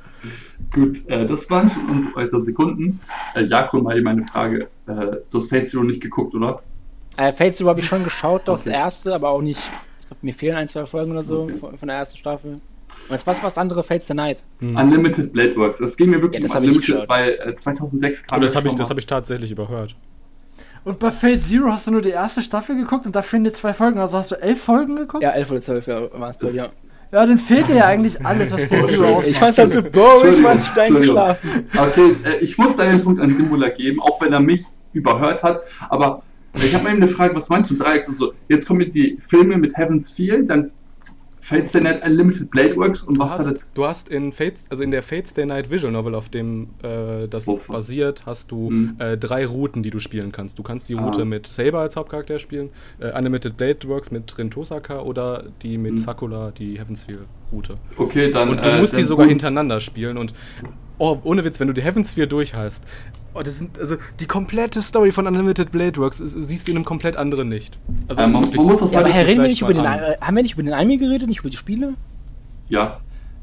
Gut, 0.73 1.07
äh, 1.10 1.26
das 1.26 1.49
waren 1.49 1.69
schon 1.69 1.89
unsere 1.89 2.15
weiteren 2.15 2.43
Sekunden. 2.43 2.99
Äh, 3.35 3.43
Jakob, 3.43 3.84
mal 3.84 4.02
meine 4.02 4.23
Frage. 4.23 4.68
Äh, 4.88 5.18
du 5.30 5.38
hast 5.38 5.49
Fates 5.49 5.72
Zero 5.72 5.84
nicht 5.84 6.02
geguckt, 6.02 6.34
oder? 6.35 6.61
Äh, 7.18 7.34
Fate 7.34 7.56
Zero 7.56 7.69
habe 7.69 7.80
ich 7.80 7.85
schon 7.85 8.03
geschaut, 8.03 8.43
doch 8.45 8.53
Okay. 8.53 8.64
das 8.65 8.73
erste, 8.73 9.14
aber 9.15 9.30
auch 9.30 9.41
nicht. 9.41 9.60
Ich 10.02 10.07
glaube, 10.07 10.19
mir 10.22 10.34
fehlen 10.34 10.56
ein, 10.57 10.68
zwei 10.68 10.85
Folgen 10.85 11.11
oder 11.11 11.23
so 11.23 11.43
Okay. 11.43 11.57
von, 11.60 11.77
von 11.77 11.88
der 11.88 11.98
ersten 11.98 12.18
Staffel. 12.18 12.53
Und 12.53 12.61
jetzt 13.11 13.26
was 13.27 13.41
war 13.41 13.49
das 13.49 13.57
andere? 13.57 13.84
Fates 13.84 14.07
the 14.07 14.14
Night. 14.14 14.43
Hm. 14.60 14.76
Unlimited 14.77 15.34
Blade 15.34 15.56
Works. 15.57 15.80
Es 15.80 15.98
ging 15.98 16.10
mir 16.11 16.22
wirklich 16.22 16.41
Ja, 16.41 16.48
das 16.48 16.52
um 16.52 16.56
hab 16.57 16.64
ich 16.64 16.69
Unlimited, 16.69 17.10
weil 17.10 17.30
äh, 17.45 17.56
2006 17.56 18.27
kam 18.27 18.38
Oh, 18.38 18.41
das 18.41 18.53
ja 18.53 18.57
habe 18.60 18.68
ich, 18.68 18.76
das 18.76 18.88
mal- 18.88 18.93
hab 18.93 18.98
ich 18.99 19.06
tatsächlich 19.06 19.52
überhört. 19.52 19.95
Und 20.84 20.98
bei 20.99 21.11
Fate 21.11 21.41
Zero 21.41 21.72
hast 21.72 21.88
du 21.88 21.91
nur 21.91 22.02
die 22.02 22.10
erste 22.10 22.41
Staffel 22.41 22.76
geguckt 22.76 23.06
und 23.06 23.15
da 23.15 23.22
fehlen 23.22 23.43
dir 23.43 23.53
zwei 23.53 23.73
Folgen. 23.73 23.99
Also 23.99 24.18
hast 24.18 24.31
du 24.31 24.35
elf 24.41 24.61
Folgen 24.64 24.95
geguckt? 24.95 25.23
Ja, 25.23 25.31
11 25.31 25.52
oder 25.52 25.61
12 25.61 25.88
ja, 25.88 26.02
war 26.19 26.30
es 26.30 26.38
bei 26.38 26.48
Das- 26.48 26.53
dir. 26.53 26.69
Ja, 27.12 27.26
dann 27.26 27.38
fehlt 27.38 27.68
dir 27.68 27.76
ja 27.76 27.86
eigentlich 27.88 28.26
alles, 28.26 28.52
was 28.52 28.64
Fate 28.66 28.88
Zero 28.88 29.06
ausmacht. 29.08 29.28
Ich 29.28 29.38
fand's 29.38 29.58
halt 29.58 29.72
so 29.74 29.82
boring, 29.82 30.34
ich 30.34 30.44
war 30.44 30.56
nicht 30.56 30.68
Entschuldigung. 30.68 31.18
eingeschlafen. 31.18 31.68
Okay, 31.78 32.16
äh, 32.24 32.38
ich 32.38 32.58
muss 32.58 32.76
deinen 32.76 33.04
Punkt 33.04 33.20
an 33.22 33.36
Dimbula 33.38 33.70
geben, 33.70 34.02
auch 34.02 34.22
wenn 34.22 34.32
er 34.32 34.40
mich 34.40 34.64
überhört 34.94 35.44
hat. 35.44 35.60
Aber 35.90 36.24
ich 36.56 36.74
habe 36.74 36.84
mal 36.84 36.92
eben 36.92 37.02
eine 37.02 37.12
Frage, 37.12 37.36
was 37.36 37.50
meinst 37.50 37.70
du 37.70 37.74
mit 37.74 37.84
Dreiecks? 37.84 38.08
Also, 38.08 38.34
jetzt 38.48 38.66
kommen 38.66 38.90
die 38.92 39.18
Filme 39.20 39.58
mit 39.58 39.76
Heaven's 39.78 40.12
Feel, 40.12 40.46
dann 40.46 40.72
Fates 41.42 41.72
Day 41.74 41.82
Night 41.82 42.06
Unlimited 42.06 42.50
Blade 42.52 42.76
Works 42.78 43.04
und 43.04 43.16
Du 43.16 43.22
was 43.22 43.32
hat 43.32 43.40
das? 43.40 43.48
hast, 43.54 43.72
du 43.74 43.86
hast 43.86 44.10
in 44.10 44.32
Fates, 44.32 44.66
also 44.70 44.84
in 44.84 44.92
der 44.92 45.04
Fates 45.04 45.34
Day 45.34 45.46
Night 45.46 45.70
Visual 45.72 45.92
Novel, 45.92 46.16
auf 46.16 46.30
dem 46.30 46.70
äh, 46.84 47.28
das 47.28 47.48
Wovon? 47.48 47.74
basiert, 47.74 48.26
hast 48.26 48.52
du 48.52 48.70
Hm. 48.70 48.96
äh, 49.00 49.18
drei 49.18 49.46
Routen, 49.46 49.84
die 49.84 49.90
du 49.90 50.00
spielen 50.00 50.32
kannst. 50.32 50.58
Du 50.60 50.64
kannst 50.64 50.88
die 50.88 50.96
Ah. 50.96 51.04
Route 51.04 51.26
mit 51.26 51.48
Saber 51.48 51.80
als 51.80 51.96
Hauptcharakter 51.96 52.40
spielen, 52.40 52.70
äh, 53.00 53.12
Unlimited 53.18 53.58
Blade 53.58 53.88
Works 53.88 54.12
mit 54.12 54.38
Rin 54.38 54.52
Tosaka 54.52 55.02
oder 55.02 55.46
die 55.64 55.78
mit 55.78 55.92
Hm. 55.94 55.98
Sakura, 55.98 56.52
die 56.52 56.78
Heaven's 56.80 57.04
Feel 57.04 57.26
Route. 57.52 57.78
Okay, 57.98 58.32
dann. 58.32 58.48
Und 58.50 58.64
du 58.64 58.70
äh, 58.70 58.80
musst 58.80 58.96
die 58.96 59.04
sogar 59.04 59.26
gut. 59.26 59.32
hintereinander 59.32 59.80
spielen 59.82 60.18
und 60.18 60.34
oh, 61.02 61.18
ohne 61.23 61.44
Witz, 61.44 61.60
wenn 61.60 61.68
du 61.68 61.73
die 61.73 61.82
Heaven's 61.82 62.11
Sphere 62.11 62.28
durch 62.28 62.53
hast, 62.53 62.84
oh, 63.34 63.41
das 63.41 63.57
sind 63.57 63.78
also 63.80 63.95
die 64.19 64.26
komplette 64.28 64.82
Story 64.82 65.11
von 65.11 65.26
Unlimited 65.28 65.72
Blade 65.72 65.99
Works 65.99 66.19
ist, 66.19 66.34
siehst 66.34 66.68
du 66.68 66.72
in 66.72 66.78
einem 66.78 66.86
komplett 66.86 67.15
anderen 67.18 67.49
Licht. 67.52 67.78
Also 68.07 68.22
Äh, 68.22 68.28
man- 68.28 68.44
muss 68.44 68.82
auch 68.82 68.91
Ja, 68.91 68.99
aber 68.99 69.07
sagen, 69.07 69.11
Herr, 69.14 69.26
reden 69.28 69.41
wir 69.41 69.49
nicht 69.49 69.61
über 69.61 69.73
den, 69.73 69.86
an. 69.86 69.99
haben 70.22 70.36
wir 70.36 70.44
nicht 70.44 70.53
über 70.53 70.64
den 70.64 70.73
Anime 70.73 70.98
geredet, 70.98 71.28
nicht 71.28 71.40
über 71.40 71.49
die 71.49 71.57
Spiele? 71.57 71.95
Ja. 72.69 72.99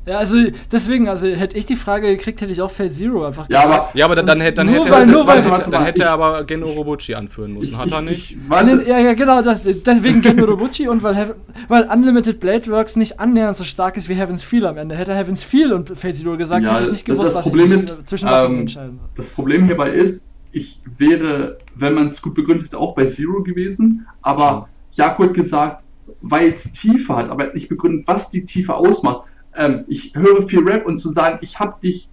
Ja, 0.07 0.17
also 0.19 0.37
deswegen, 0.73 1.07
also 1.07 1.27
hätte 1.27 1.59
ich 1.59 1.67
die 1.67 1.77
Frage 1.77 2.07
gekriegt, 2.17 2.41
hätte 2.41 2.51
ich 2.51 2.63
auch 2.63 2.71
Fate 2.71 2.95
Zero 2.95 3.27
einfach 3.27 3.47
Ja, 3.51 3.65
gefragt. 3.65 3.81
aber. 3.91 3.99
Ja, 3.99 4.05
aber 4.07 4.17
dann, 4.17 4.25
dann, 4.27 4.41
hätte- 4.41 4.55
dann 4.55 4.67
Nur 4.69 4.77
hätte, 4.77 4.91
weil- 4.91 5.01
dann, 5.01 5.11
nur 5.11 5.27
weil- 5.27 5.39
hätte, 5.41 5.51
warte 5.51 5.71
dann 5.71 5.85
hätte 5.85 6.01
ich- 6.01 6.07
er 6.07 6.13
aber 6.13 6.45
Gen 6.45 6.63
Orobuchi 6.65 7.15
anführen 7.15 7.53
müssen. 7.53 7.77
Hat 7.77 7.93
er 7.93 8.01
nicht? 8.01 8.31
Ich, 8.31 8.39
warte, 8.49 8.83
ja, 8.87 8.99
ja, 9.01 9.13
genau, 9.13 9.43
das, 9.43 9.63
deswegen 9.63 10.23
Gen 10.23 10.41
Urobuchi 10.41 10.89
und 10.89 11.03
weil, 11.03 11.15
Heaven- 11.15 11.35
weil 11.69 11.85
Unlimited 11.93 12.41
Blade 12.41 12.67
Works 12.71 12.97
nicht 12.97 13.21
annähernd 13.21 13.59
so 13.59 13.65
stark 13.65 13.99
ist 13.99 14.09
wie 14.09 14.15
Heaven's 14.15 14.43
Feel 14.43 14.65
am 14.67 14.79
Ende. 14.79 14.95
Hätte 14.97 15.15
Heaven's 15.15 15.43
Feel 15.45 15.75
und 15.75 15.91
Fate 15.91 16.17
Zero 16.17 16.39
gesagt, 16.39 16.63
Ja, 16.65 16.75
hätte 16.75 16.85
ich 16.85 16.93
nicht 16.93 17.05
gewusst, 17.05 17.29
das 17.29 17.35
was 17.37 17.45
Problem 17.45 17.73
ich 17.73 17.81
ist, 17.83 18.09
zwischen 18.09 18.29
was 18.31 18.45
ich 18.45 18.51
ähm, 18.51 18.61
entscheiden 18.61 18.99
soll. 19.01 19.09
Das 19.15 19.29
Problem 19.29 19.67
hierbei 19.67 19.91
ist, 19.91 20.25
ich 20.53 20.81
wäre, 20.97 21.59
wenn 21.77 21.93
man 21.93 22.07
es 22.09 22.23
gut 22.23 22.35
begründet, 22.35 22.75
auch 22.75 22.95
bei 22.95 23.05
Zero 23.05 23.43
gewesen, 23.43 24.07
aber 24.23 24.71
Jakob 24.93 25.27
hat 25.27 25.35
gesagt, 25.35 25.85
weil 26.23 26.49
es 26.49 26.73
Tiefe 26.73 27.15
hat, 27.15 27.29
aber 27.29 27.43
er 27.43 27.47
hat 27.49 27.55
nicht 27.55 27.69
begründet, 27.69 28.09
was 28.09 28.31
die 28.31 28.47
Tiefe 28.47 28.75
ausmacht. 28.75 29.25
Ähm, 29.59 29.85
ich 29.89 30.15
höre 30.15 30.43
viel 30.43 30.61
Rap 30.61 30.87
und 30.87 30.99
zu 30.99 31.11
sagen, 31.11 31.39
ich 31.43 31.59
habe 31.59 31.79
dich 31.81 32.09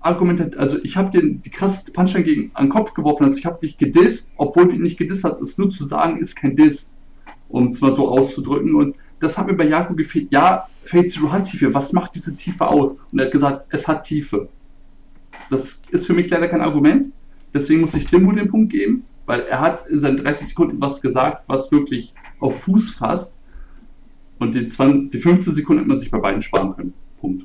argumentiert, 0.00 0.56
also 0.56 0.78
ich 0.82 0.96
habe 0.96 1.10
dir 1.10 1.34
die 1.34 1.50
krasseste 1.50 1.92
Punchline 1.92 2.24
gegen 2.24 2.50
an 2.54 2.66
den 2.66 2.70
Kopf 2.70 2.94
geworfen, 2.94 3.24
also 3.24 3.36
ich 3.36 3.46
habe 3.46 3.58
dich 3.60 3.78
gedisst, 3.78 4.32
obwohl 4.36 4.66
du 4.66 4.74
ihn 4.74 4.82
nicht 4.82 4.98
gedisst 4.98 5.24
hast, 5.24 5.40
ist 5.40 5.58
nur 5.58 5.70
zu 5.70 5.84
sagen, 5.84 6.18
ist 6.18 6.36
kein 6.36 6.56
Diss, 6.56 6.92
um 7.48 7.66
es 7.66 7.80
mal 7.80 7.94
so 7.94 8.08
auszudrücken 8.08 8.74
und 8.74 8.94
das 9.18 9.36
hat 9.36 9.46
mir 9.46 9.54
bei 9.54 9.66
Jakob 9.66 9.96
gefehlt. 9.96 10.28
Ja, 10.30 10.68
Fate 10.84 11.10
Zero 11.10 11.30
hat 11.30 11.44
Tiefe, 11.44 11.72
was 11.74 11.92
macht 11.92 12.14
diese 12.14 12.34
Tiefe 12.34 12.66
aus? 12.66 12.96
Und 13.12 13.18
er 13.18 13.26
hat 13.26 13.32
gesagt, 13.32 13.66
es 13.70 13.86
hat 13.86 14.04
Tiefe. 14.04 14.48
Das 15.50 15.80
ist 15.90 16.06
für 16.06 16.14
mich 16.14 16.30
leider 16.30 16.48
kein 16.48 16.62
Argument. 16.62 17.06
Deswegen 17.52 17.80
muss 17.80 17.94
ich 17.94 18.06
Dimbo 18.06 18.32
den 18.32 18.48
Punkt 18.48 18.72
geben, 18.72 19.04
weil 19.26 19.40
er 19.40 19.60
hat 19.60 19.86
in 19.88 20.00
seinen 20.00 20.16
30 20.16 20.48
Sekunden 20.48 20.80
was 20.80 21.00
gesagt, 21.00 21.44
was 21.48 21.70
wirklich 21.70 22.14
auf 22.38 22.62
Fuß 22.62 22.92
fasst. 22.92 23.34
Und 24.40 24.54
die, 24.54 24.66
20, 24.66 25.10
die 25.10 25.18
15 25.18 25.54
Sekunden 25.54 25.80
hätte 25.80 25.88
man 25.88 25.98
sich 25.98 26.10
bei 26.10 26.18
beiden 26.18 26.42
sparen 26.42 26.74
können. 26.74 26.94
Punkt. 27.20 27.44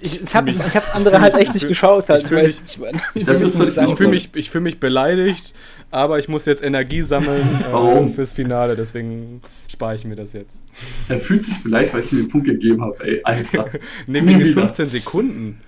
Ich, 0.00 0.22
ich 0.22 0.34
habe 0.34 0.50
hab's 0.50 0.90
andere 0.90 1.20
halt 1.20 1.34
echt 1.34 1.52
nicht 1.52 1.68
geschaut. 1.68 2.08
Halt, 2.08 2.22
ich 2.24 2.30
mich- 2.30 2.60
Das 2.62 2.74
fühle 2.74 3.68
mich, 3.68 3.76
ich 3.76 3.94
fühl 3.94 4.08
mich, 4.08 4.30
ich 4.34 4.50
fühl 4.50 4.60
mich 4.62 4.80
beleidigt, 4.80 5.52
aber 5.90 6.18
ich 6.18 6.28
muss 6.28 6.46
jetzt 6.46 6.62
Energie 6.62 7.02
sammeln 7.02 7.42
äh, 7.70 8.08
fürs 8.08 8.32
Finale, 8.32 8.74
deswegen 8.74 9.42
spare 9.68 9.96
ich 9.96 10.06
mir 10.06 10.16
das 10.16 10.32
jetzt. 10.32 10.62
Er 11.10 11.20
fühlt 11.20 11.44
sich 11.44 11.62
beleidigt, 11.62 11.92
weil 11.92 12.00
ich 12.00 12.12
ihm 12.12 12.18
den 12.18 12.28
Punkt 12.30 12.46
gegeben 12.46 12.80
habe, 12.80 12.96
ey, 13.04 13.20
Alter. 13.24 13.66
Nie 14.06 14.26
wegen 14.26 14.40
wieder. 14.40 14.62
15 14.62 14.88
Sekunden. 14.88 15.60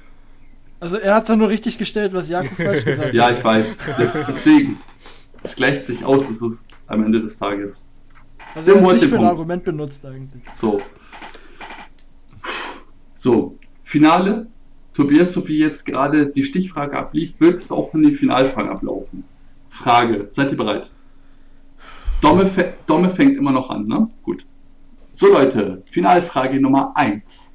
Also 0.80 0.96
er 0.96 1.16
hat 1.16 1.28
da 1.28 1.36
nur 1.36 1.50
richtig 1.50 1.76
gestellt, 1.76 2.14
was 2.14 2.30
Jakob 2.30 2.52
falsch 2.56 2.84
gesagt 2.86 3.12
ja, 3.14 3.26
hat. 3.26 3.38
ich 3.38 3.44
weiß. 3.44 3.66
Das, 3.98 4.12
deswegen. 4.28 4.78
Es 5.42 5.54
gleicht 5.54 5.84
sich 5.84 6.02
aus, 6.04 6.28
es 6.28 6.40
ist 6.42 6.68
am 6.86 7.04
Ende 7.04 7.20
des 7.20 7.38
Tages. 7.38 7.86
Also 8.56 8.72
Dem 8.72 8.86
hat 8.86 8.94
nicht 8.94 9.04
für 9.04 9.16
ein 9.16 9.18
Punkt. 9.18 9.32
Argument 9.32 9.64
benutzt 9.64 10.06
eigentlich. 10.06 10.42
So. 10.54 10.80
So, 13.12 13.58
Finale. 13.84 14.46
Tobias, 14.94 15.34
so 15.34 15.46
wie 15.46 15.58
jetzt 15.58 15.84
gerade 15.84 16.28
die 16.28 16.42
Stichfrage 16.42 16.96
ablief, 16.96 17.38
wird 17.38 17.58
es 17.58 17.70
auch 17.70 17.92
in 17.92 18.02
die 18.02 18.14
Finalfrage 18.14 18.70
ablaufen. 18.70 19.24
Frage, 19.68 20.28
seid 20.30 20.52
ihr 20.52 20.56
bereit? 20.56 20.90
Domme, 22.22 22.50
Domme 22.86 23.10
fängt 23.10 23.36
immer 23.36 23.52
noch 23.52 23.68
an, 23.68 23.86
ne? 23.86 24.08
Gut. 24.22 24.46
So 25.10 25.26
Leute, 25.26 25.82
Finalfrage 25.84 26.58
Nummer 26.58 26.96
1. 26.96 27.52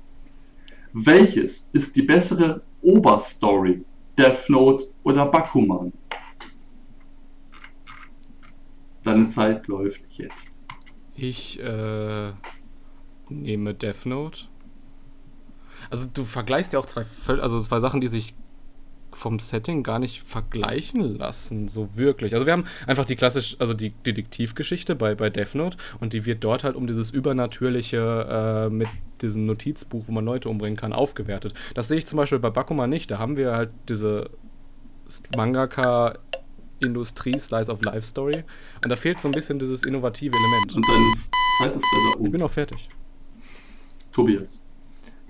Welches 0.94 1.66
ist 1.74 1.96
die 1.96 2.04
bessere 2.04 2.62
Oberstory? 2.84 3.84
Death 4.20 4.48
Note 4.50 4.86
oder 5.02 5.26
Bakuman? 5.26 5.92
Deine 9.04 9.30
Zeit 9.30 9.66
läuft 9.68 10.02
jetzt. 10.12 10.51
Ich 11.22 11.60
äh, 11.60 12.32
nehme 13.30 13.76
Death 13.76 14.08
Note. 14.08 14.46
Also 15.92 16.08
du 16.12 16.26
vergleichst 16.26 16.74
ja 16.74 16.80
auch 16.80 16.88
zwei, 16.88 17.06
also 17.28 17.60
zwei 17.60 17.80
Sachen, 17.80 18.02
die 18.02 18.08
sich 18.08 18.34
vom 19.12 19.38
Setting 19.38 19.84
gar 19.84 20.00
nicht 20.00 20.24
vergleichen 20.24 21.20
lassen, 21.20 21.68
so 21.68 21.96
wirklich. 21.96 22.34
Also 22.34 22.48
wir 22.48 22.54
haben 22.54 22.66
einfach 22.88 23.06
die 23.06 23.16
klassisch, 23.16 23.56
also 23.60 23.76
die 23.76 23.92
Detektivgeschichte 23.92 24.96
bei, 24.96 25.14
bei 25.14 25.30
Death 25.30 25.54
Note 25.54 25.78
und 26.00 26.14
die 26.14 26.26
wird 26.26 26.44
dort 26.44 26.64
halt 26.64 26.76
um 26.76 26.88
dieses 26.88 27.12
Übernatürliche 27.12 28.68
äh, 28.68 28.74
mit 28.74 28.88
diesem 29.22 29.46
Notizbuch, 29.46 30.06
wo 30.08 30.12
man 30.12 30.26
Leute 30.26 30.50
umbringen 30.50 30.78
kann, 30.78 30.92
aufgewertet. 30.92 31.54
Das 31.76 31.88
sehe 31.88 32.00
ich 32.00 32.08
zum 32.08 32.18
Beispiel 32.18 32.40
bei 32.40 32.50
Bakuman 32.50 32.90
nicht. 32.90 33.12
Da 33.12 33.20
haben 33.20 33.38
wir 33.38 33.52
halt 33.52 33.70
diese 33.90 34.32
Mangaka 35.36 36.18
Industrie 36.80 37.38
Slice 37.38 37.72
of 37.72 37.84
Life 37.84 38.08
Story 38.08 38.44
und 38.84 38.90
da 38.90 38.96
fehlt 38.96 39.20
so 39.20 39.28
ein 39.28 39.34
bisschen 39.34 39.60
dieses 39.60 39.84
innovative 39.84 40.36
Element. 40.36 40.76
Und 40.76 40.88
deine 40.88 41.06
Zeit 41.60 41.76
ist 41.76 41.86
leider 41.92 42.20
Ich 42.20 42.26
um. 42.26 42.32
bin 42.32 42.42
auch 42.42 42.52
fertig. 42.52 42.88
Tobias. 44.12 44.62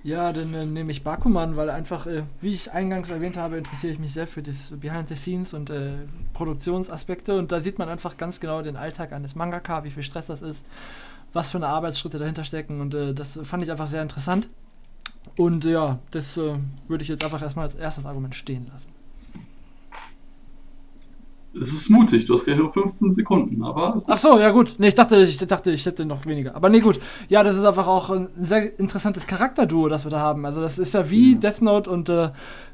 Ja, 0.03 0.33
dann 0.33 0.53
äh, 0.55 0.65
nehme 0.65 0.91
ich 0.91 1.03
Bakuman, 1.03 1.55
weil 1.57 1.69
einfach, 1.69 2.07
äh, 2.07 2.23
wie 2.39 2.53
ich 2.53 2.71
eingangs 2.71 3.11
erwähnt 3.11 3.37
habe, 3.37 3.57
interessiere 3.57 3.93
ich 3.93 3.99
mich 3.99 4.13
sehr 4.13 4.25
für 4.25 4.41
das 4.41 4.73
Behind 4.79 5.07
the 5.07 5.15
Scenes 5.15 5.53
und 5.53 5.69
äh, 5.69 5.91
Produktionsaspekte 6.33 7.37
und 7.37 7.51
da 7.51 7.61
sieht 7.61 7.77
man 7.77 7.87
einfach 7.87 8.17
ganz 8.17 8.39
genau 8.39 8.63
den 8.63 8.77
Alltag 8.77 9.13
eines 9.13 9.35
Mangaka, 9.35 9.83
wie 9.83 9.91
viel 9.91 10.01
Stress 10.01 10.25
das 10.25 10.41
ist, 10.41 10.65
was 11.33 11.51
für 11.51 11.59
eine 11.59 11.67
Arbeitsschritte 11.67 12.17
dahinter 12.17 12.43
stecken 12.43 12.81
und 12.81 12.95
äh, 12.95 13.13
das 13.13 13.39
fand 13.43 13.63
ich 13.63 13.69
einfach 13.69 13.85
sehr 13.87 14.01
interessant. 14.01 14.49
Und 15.37 15.65
äh, 15.65 15.73
ja, 15.73 15.99
das 16.09 16.35
äh, 16.37 16.55
würde 16.87 17.03
ich 17.03 17.07
jetzt 17.07 17.23
einfach 17.23 17.41
erstmal 17.43 17.65
als 17.65 17.75
erstes 17.75 18.07
Argument 18.07 18.33
stehen 18.33 18.65
lassen. 18.73 18.90
Es 21.59 21.73
ist 21.73 21.89
mutig, 21.89 22.25
du 22.25 22.33
hast 22.35 22.45
gleich 22.45 22.57
nur 22.57 22.71
15 22.71 23.11
Sekunden, 23.11 23.61
aber 23.63 24.01
Ach 24.07 24.17
so, 24.17 24.39
ja 24.39 24.51
gut. 24.51 24.75
Nee, 24.77 24.87
ich 24.87 24.95
dachte, 24.95 25.17
ich 25.21 25.37
dachte, 25.37 25.71
ich 25.71 25.85
hätte 25.85 26.05
noch 26.05 26.25
weniger. 26.25 26.55
Aber 26.55 26.69
nee, 26.69 26.79
gut. 26.79 26.99
Ja, 27.27 27.43
das 27.43 27.57
ist 27.57 27.65
einfach 27.65 27.87
auch 27.87 28.09
ein 28.09 28.29
sehr 28.39 28.79
interessantes 28.79 29.27
Charakterduo, 29.27 29.89
das 29.89 30.05
wir 30.05 30.11
da 30.11 30.19
haben. 30.19 30.45
Also 30.45 30.61
das 30.61 30.79
ist 30.79 30.93
ja 30.93 31.09
wie 31.09 31.33
Ja. 31.33 31.39
Death 31.39 31.61
Note 31.61 31.89
und 31.89 32.07
äh, 32.07 32.29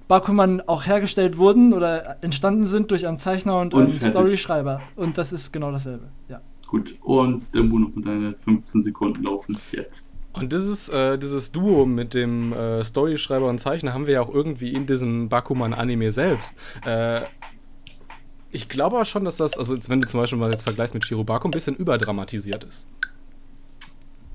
Bakuman 0.07 0.61
auch 0.61 0.85
hergestellt 0.85 1.37
wurden 1.37 1.73
oder 1.73 2.17
entstanden 2.23 2.67
sind 2.67 2.91
durch 2.91 3.07
einen 3.07 3.17
Zeichner 3.17 3.59
und, 3.59 3.73
Und 3.73 3.81
einen 3.81 3.89
fertig. 3.93 4.09
Storyschreiber. 4.11 4.81
Und 4.95 5.17
das 5.17 5.33
ist 5.33 5.51
genau 5.51 5.71
dasselbe. 5.71 6.09
Ja. 6.29 6.39
gut. 6.67 6.95
Und 7.01 7.43
Dembo 7.55 7.79
noch 7.79 7.95
mit 7.95 8.05
deine 8.05 8.35
15 8.37 8.81
Sekunden 8.83 9.23
laufen 9.23 9.57
jetzt. 9.71 10.13
Und 10.33 10.53
dieses, 10.53 10.87
äh, 10.89 11.17
dieses 11.17 11.51
Duo 11.51 11.87
mit 11.87 12.13
dem 12.13 12.53
äh, 12.53 12.83
Storyschreiber 12.83 13.49
und 13.49 13.59
Zeichner 13.59 13.95
haben 13.95 14.05
wir 14.05 14.13
ja 14.13 14.21
auch 14.21 14.31
irgendwie 14.31 14.71
in 14.71 14.85
diesem 14.85 15.29
Bakuman-Anime 15.29 16.11
selbst. 16.11 16.55
Äh, 16.85 17.21
ich 18.51 18.69
glaube 18.69 18.95
aber 18.95 19.05
schon, 19.05 19.25
dass 19.25 19.37
das, 19.37 19.57
also 19.57 19.75
jetzt, 19.75 19.89
wenn 19.89 20.01
du 20.01 20.07
zum 20.07 20.19
Beispiel 20.19 20.39
mal 20.39 20.51
jetzt 20.51 20.63
vergleichst 20.63 20.93
mit 20.93 21.05
Shirobako, 21.05 21.47
ein 21.47 21.51
bisschen 21.51 21.75
überdramatisiert 21.75 22.63
ist. 22.63 22.87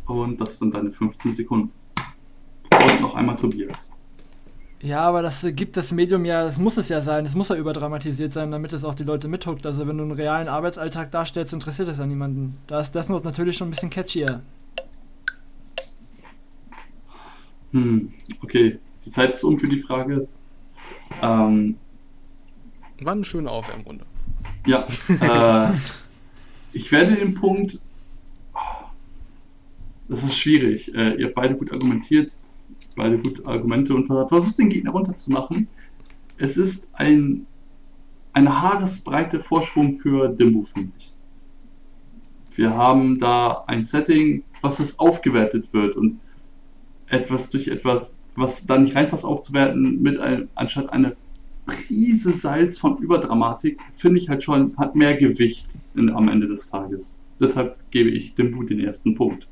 Und 0.07 0.41
das 0.41 0.61
waren 0.61 0.71
deine 0.71 0.93
15 0.93 1.35
Sekunden. 1.35 1.73
Und 2.73 3.01
noch 3.01 3.15
einmal 3.15 3.37
Tobias. 3.37 3.91
Ja, 4.83 5.03
aber 5.03 5.23
das 5.23 5.47
gibt 5.55 5.77
das 5.77 5.93
Medium 5.93 6.25
ja, 6.25 6.43
das 6.43 6.59
muss 6.59 6.77
es 6.77 6.89
ja 6.89 7.01
sein, 7.01 7.25
es 7.25 7.37
muss 7.37 7.51
ja 7.51 7.57
überdramatisiert 7.57 8.33
sein, 8.33 8.51
damit 8.51 8.73
es 8.73 8.85
auch 8.85 8.97
die 8.97 9.05
Leute 9.05 9.29
mithuckt. 9.29 9.65
Also 9.65 9.87
wenn 9.87 9.97
du 9.97 10.03
einen 10.03 10.13
realen 10.13 10.49
Arbeitsalltag 10.49 11.13
darstellst, 11.13 11.53
interessiert 11.53 11.87
das 11.87 11.99
ja 11.99 12.07
niemanden. 12.07 12.59
Da 12.67 12.81
ist 12.81 12.93
Death 12.93 13.09
Note 13.09 13.25
natürlich 13.25 13.57
schon 13.57 13.69
ein 13.69 13.71
bisschen 13.71 13.91
catchier. 13.91 14.43
Hm, 17.71 18.09
okay. 18.43 18.79
Die 19.07 19.11
Zeit 19.11 19.33
ist 19.33 19.45
um 19.45 19.57
für 19.57 19.69
die 19.69 19.81
Frage. 19.81 20.27
Ähm, 21.23 21.77
War 23.05 23.13
eine 23.13 23.25
schöne 23.25 23.51
Aufwärmrunde. 23.51 24.05
Ja, 24.67 24.87
äh, 25.09 25.73
ich 26.73 26.91
werde 26.93 27.17
den 27.17 27.35
Punkt. 27.35 27.81
Das 30.09 30.23
ist 30.25 30.37
schwierig. 30.37 30.95
Äh, 30.95 31.15
ihr 31.15 31.27
habt 31.27 31.35
beide 31.35 31.55
gut 31.57 31.73
argumentiert, 31.73 32.33
beide 32.97 33.19
gute 33.19 33.47
Argumente 33.47 33.95
und 33.95 34.07
versucht 34.07 34.59
den 34.59 34.69
Gegner 34.69 34.91
runterzumachen. 34.91 35.69
Es 36.39 36.57
ist 36.57 36.87
ein 36.93 37.47
eine 38.33 38.63
haaresbreite 38.63 39.41
Vorsprung 39.41 39.99
für 39.99 40.29
Dimbu, 40.29 40.63
finde 40.63 40.93
ich. 40.99 41.13
Wir 42.55 42.75
haben 42.75 43.19
da 43.19 43.65
ein 43.67 43.85
Setting, 43.85 44.45
was 44.61 44.79
es 44.79 44.99
aufgewertet 44.99 45.73
wird 45.73 45.97
und 45.97 46.21
etwas 47.07 47.51
durch 47.51 47.69
etwas, 47.69 48.21
was 48.37 48.65
da 48.65 48.79
nicht 48.79 48.95
reinpasst, 48.95 49.25
aufzuwerten, 49.25 50.03
mit 50.03 50.19
ein, 50.19 50.49
anstatt 50.55 50.93
eine 50.93 51.17
Prise 51.67 52.33
Salz 52.33 52.79
von 52.79 52.99
Überdramatik, 52.99 53.81
finde 53.93 54.19
ich 54.21 54.29
halt 54.29 54.43
schon, 54.43 54.77
hat 54.77 54.95
mehr 54.95 55.17
Gewicht 55.17 55.79
in, 55.95 56.11
am 56.11 56.29
Ende 56.29 56.49
des 56.49 56.71
Tages. 56.71 57.21
Deshalb 57.41 57.79
gebe 57.91 58.11
ich 58.11 58.35
dem 58.35 58.51
Boot 58.53 58.71
den 58.71 58.81
ersten 58.81 59.15
Punkt. 59.15 59.49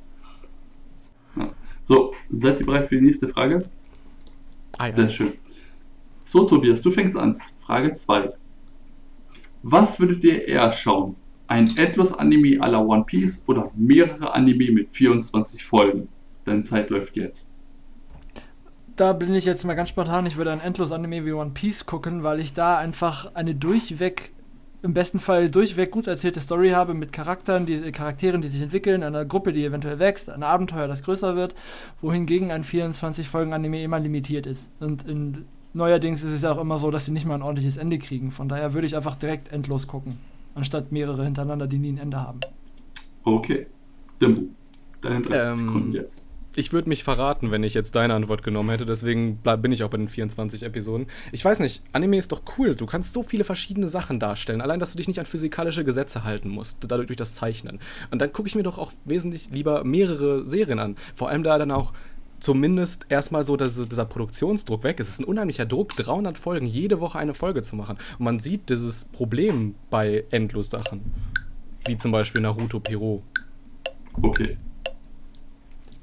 Ja. 1.36 1.50
So, 1.82 2.14
seid 2.30 2.60
ihr 2.60 2.66
bereit 2.66 2.88
für 2.88 2.96
die 2.96 3.06
nächste 3.06 3.28
Frage? 3.28 3.62
Ah, 4.78 4.90
Sehr 4.90 5.10
schön. 5.10 5.32
So, 6.24 6.44
Tobias, 6.44 6.82
du 6.82 6.90
fängst 6.90 7.16
an. 7.16 7.36
Frage 7.60 7.94
2. 7.94 8.32
Was 9.62 10.00
würdet 10.00 10.24
ihr 10.24 10.46
eher 10.46 10.70
schauen? 10.72 11.16
Ein 11.48 11.66
Endlos-Anime 11.76 12.62
à 12.62 12.68
la 12.68 12.80
One 12.80 13.04
Piece 13.04 13.42
oder 13.46 13.70
mehrere 13.76 14.32
Anime 14.32 14.70
mit 14.70 14.92
24 14.92 15.64
Folgen? 15.64 16.08
Deine 16.44 16.62
Zeit 16.62 16.90
läuft 16.90 17.16
jetzt. 17.16 17.49
Da 18.96 19.12
bin 19.12 19.34
ich 19.34 19.44
jetzt 19.44 19.64
mal 19.64 19.74
ganz 19.74 19.88
spontan. 19.88 20.26
Ich 20.26 20.36
würde 20.36 20.52
ein 20.52 20.60
Endlos-Anime 20.60 21.24
wie 21.24 21.32
One 21.32 21.52
Piece 21.52 21.86
gucken, 21.86 22.22
weil 22.22 22.40
ich 22.40 22.52
da 22.52 22.76
einfach 22.76 23.34
eine 23.34 23.54
durchweg, 23.54 24.32
im 24.82 24.92
besten 24.94 25.20
Fall 25.20 25.50
durchweg 25.50 25.90
gut 25.90 26.06
erzählte 26.06 26.40
Story 26.40 26.70
habe 26.70 26.92
mit 26.94 27.12
Charakteren, 27.12 27.66
die 27.66 27.92
Charakteren, 27.92 28.42
die 28.42 28.48
sich 28.48 28.60
entwickeln, 28.62 29.02
einer 29.02 29.24
Gruppe, 29.24 29.52
die 29.52 29.64
eventuell 29.64 29.98
wächst, 29.98 30.28
ein 30.28 30.42
Abenteuer, 30.42 30.88
das 30.88 31.02
größer 31.02 31.34
wird, 31.36 31.54
wohingegen 32.00 32.50
ein 32.50 32.64
24-Folgen-Anime 32.64 33.82
immer 33.82 34.00
limitiert 34.00 34.46
ist. 34.46 34.70
Und 34.80 35.06
in 35.06 35.46
neuerdings 35.72 36.22
ist 36.22 36.32
es 36.32 36.42
ja 36.42 36.52
auch 36.52 36.60
immer 36.60 36.76
so, 36.78 36.90
dass 36.90 37.06
sie 37.06 37.12
nicht 37.12 37.26
mal 37.26 37.34
ein 37.34 37.42
ordentliches 37.42 37.76
Ende 37.76 37.98
kriegen. 37.98 38.30
Von 38.32 38.48
daher 38.48 38.74
würde 38.74 38.86
ich 38.86 38.96
einfach 38.96 39.16
direkt 39.16 39.52
endlos 39.52 39.86
gucken, 39.86 40.18
anstatt 40.54 40.92
mehrere 40.92 41.24
hintereinander, 41.24 41.66
die 41.66 41.78
nie 41.78 41.92
ein 41.92 41.98
Ende 41.98 42.20
haben. 42.20 42.40
Okay. 43.24 43.66
Dimbu, 44.20 44.48
deine 45.00 45.22
30 45.22 45.42
Ähm, 45.42 45.56
Sekunden 45.56 45.92
jetzt. 45.92 46.29
Ich 46.56 46.72
würde 46.72 46.88
mich 46.88 47.04
verraten, 47.04 47.52
wenn 47.52 47.62
ich 47.62 47.74
jetzt 47.74 47.94
deine 47.94 48.14
Antwort 48.14 48.42
genommen 48.42 48.70
hätte, 48.70 48.84
deswegen 48.84 49.36
bin 49.36 49.70
ich 49.70 49.84
auch 49.84 49.90
bei 49.90 49.98
den 49.98 50.08
24 50.08 50.64
Episoden. 50.64 51.06
Ich 51.30 51.44
weiß 51.44 51.60
nicht, 51.60 51.80
Anime 51.92 52.16
ist 52.16 52.32
doch 52.32 52.42
cool. 52.58 52.74
Du 52.74 52.86
kannst 52.86 53.12
so 53.12 53.22
viele 53.22 53.44
verschiedene 53.44 53.86
Sachen 53.86 54.18
darstellen. 54.18 54.60
Allein, 54.60 54.80
dass 54.80 54.90
du 54.90 54.96
dich 54.96 55.06
nicht 55.06 55.20
an 55.20 55.26
physikalische 55.26 55.84
Gesetze 55.84 56.24
halten 56.24 56.48
musst, 56.48 56.78
dadurch 56.88 57.06
durch 57.06 57.16
das 57.16 57.36
Zeichnen. 57.36 57.78
Und 58.10 58.20
dann 58.20 58.32
gucke 58.32 58.48
ich 58.48 58.56
mir 58.56 58.64
doch 58.64 58.78
auch 58.78 58.90
wesentlich 59.04 59.50
lieber 59.52 59.84
mehrere 59.84 60.44
Serien 60.44 60.80
an. 60.80 60.96
Vor 61.14 61.28
allem 61.28 61.44
da 61.44 61.56
dann 61.56 61.70
auch 61.70 61.92
zumindest 62.40 63.06
erstmal 63.10 63.44
so, 63.44 63.56
dass 63.56 63.76
dieser 63.88 64.06
Produktionsdruck 64.06 64.82
weg 64.82 64.98
ist. 64.98 65.06
Es 65.06 65.14
ist 65.14 65.20
ein 65.20 65.26
unheimlicher 65.26 65.66
Druck, 65.66 65.94
300 65.94 66.36
Folgen, 66.36 66.66
jede 66.66 66.98
Woche 66.98 67.18
eine 67.18 67.34
Folge 67.34 67.62
zu 67.62 67.76
machen. 67.76 67.96
Und 68.18 68.24
man 68.24 68.40
sieht 68.40 68.70
dieses 68.70 69.04
Problem 69.04 69.76
bei 69.88 70.24
Endlos-Sachen. 70.32 71.00
Wie 71.84 71.96
zum 71.96 72.10
Beispiel 72.10 72.40
Naruto 72.40 72.80
Piro. 72.80 73.22
Okay. 74.20 74.56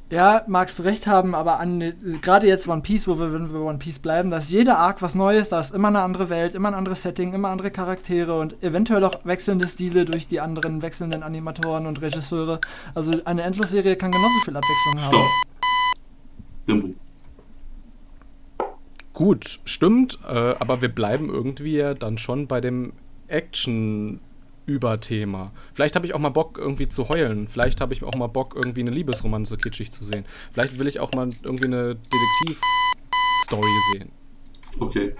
Ja, 0.10 0.44
magst 0.48 0.80
du 0.80 0.84
recht 0.84 1.06
haben, 1.06 1.36
aber 1.36 1.60
an 1.60 1.94
gerade 2.22 2.48
jetzt 2.48 2.66
One 2.70 2.82
Piece, 2.82 3.10
wo 3.10 3.20
wir, 3.20 3.34
wenn 3.34 3.52
wir 3.52 3.60
bei 3.60 3.66
One 3.66 3.78
Piece 3.78 4.00
bleiben, 4.00 4.32
da 4.32 4.38
ist 4.38 4.50
jeder 4.50 4.78
Arc 4.78 5.02
was 5.02 5.16
Neues, 5.16 5.50
da 5.50 5.60
ist 5.60 5.74
immer 5.74 5.90
eine 5.90 6.02
andere 6.02 6.30
Welt, 6.30 6.56
immer 6.56 6.70
ein 6.70 6.76
anderes 6.76 7.04
Setting, 7.04 7.34
immer 7.34 7.50
andere 7.50 7.72
Charaktere 7.72 8.40
und 8.40 8.62
eventuell 8.64 9.04
auch 9.04 9.26
wechselnde 9.26 9.68
Stile 9.68 10.06
durch 10.06 10.26
die 10.28 10.40
anderen 10.40 10.82
wechselnden 10.82 11.24
Animatoren 11.24 11.88
und 11.88 12.02
Regisseure. 12.02 12.62
Also 12.96 13.20
eine 13.26 13.44
Endlosserie 13.44 13.98
kann 13.98 14.12
genauso 14.12 14.40
viel 14.46 14.56
Abwechslung 14.56 15.02
haben. 15.02 15.14
Stopp. 15.14 15.26
Dimbu. 16.68 16.94
Gut, 19.12 19.60
stimmt, 19.66 20.20
äh, 20.26 20.56
aber 20.60 20.82
wir 20.82 20.90
bleiben 20.90 21.30
irgendwie 21.30 21.76
ja 21.76 21.96
dann 21.96 22.18
schon 22.18 22.48
bei 22.48 22.62
dem 22.62 22.94
Action-Überthema. 24.68 25.52
Vielleicht 25.74 25.96
habe 25.96 26.06
ich 26.06 26.14
auch 26.14 26.20
mal 26.20 26.30
Bock, 26.30 26.58
irgendwie 26.58 26.88
zu 26.88 27.10
heulen. 27.10 27.48
Vielleicht 27.48 27.82
habe 27.82 27.94
ich 27.94 28.04
auch 28.04 28.16
mal 28.16 28.28
Bock, 28.28 28.54
irgendwie 28.56 28.82
eine 28.82 28.92
Liebesromanze 28.92 29.58
kitschig 29.58 29.92
zu 29.92 30.04
sehen. 30.04 30.26
Vielleicht 30.52 30.78
will 30.78 30.88
ich 30.88 31.00
auch 31.00 31.12
mal 31.14 31.30
irgendwie 31.44 31.66
eine 31.66 31.96
Detektiv-Story 31.96 33.70
sehen. 33.94 34.12
Okay. 34.80 35.14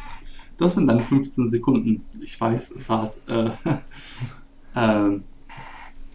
Das 0.58 0.74
sind 0.74 0.88
dann 0.88 1.00
15 1.00 1.48
Sekunden. 1.50 2.04
Ich 2.20 2.40
weiß, 2.40 2.72
es 2.72 2.90
hart. 2.90 3.18
Äh, 3.28 3.52
ähm, 4.76 5.24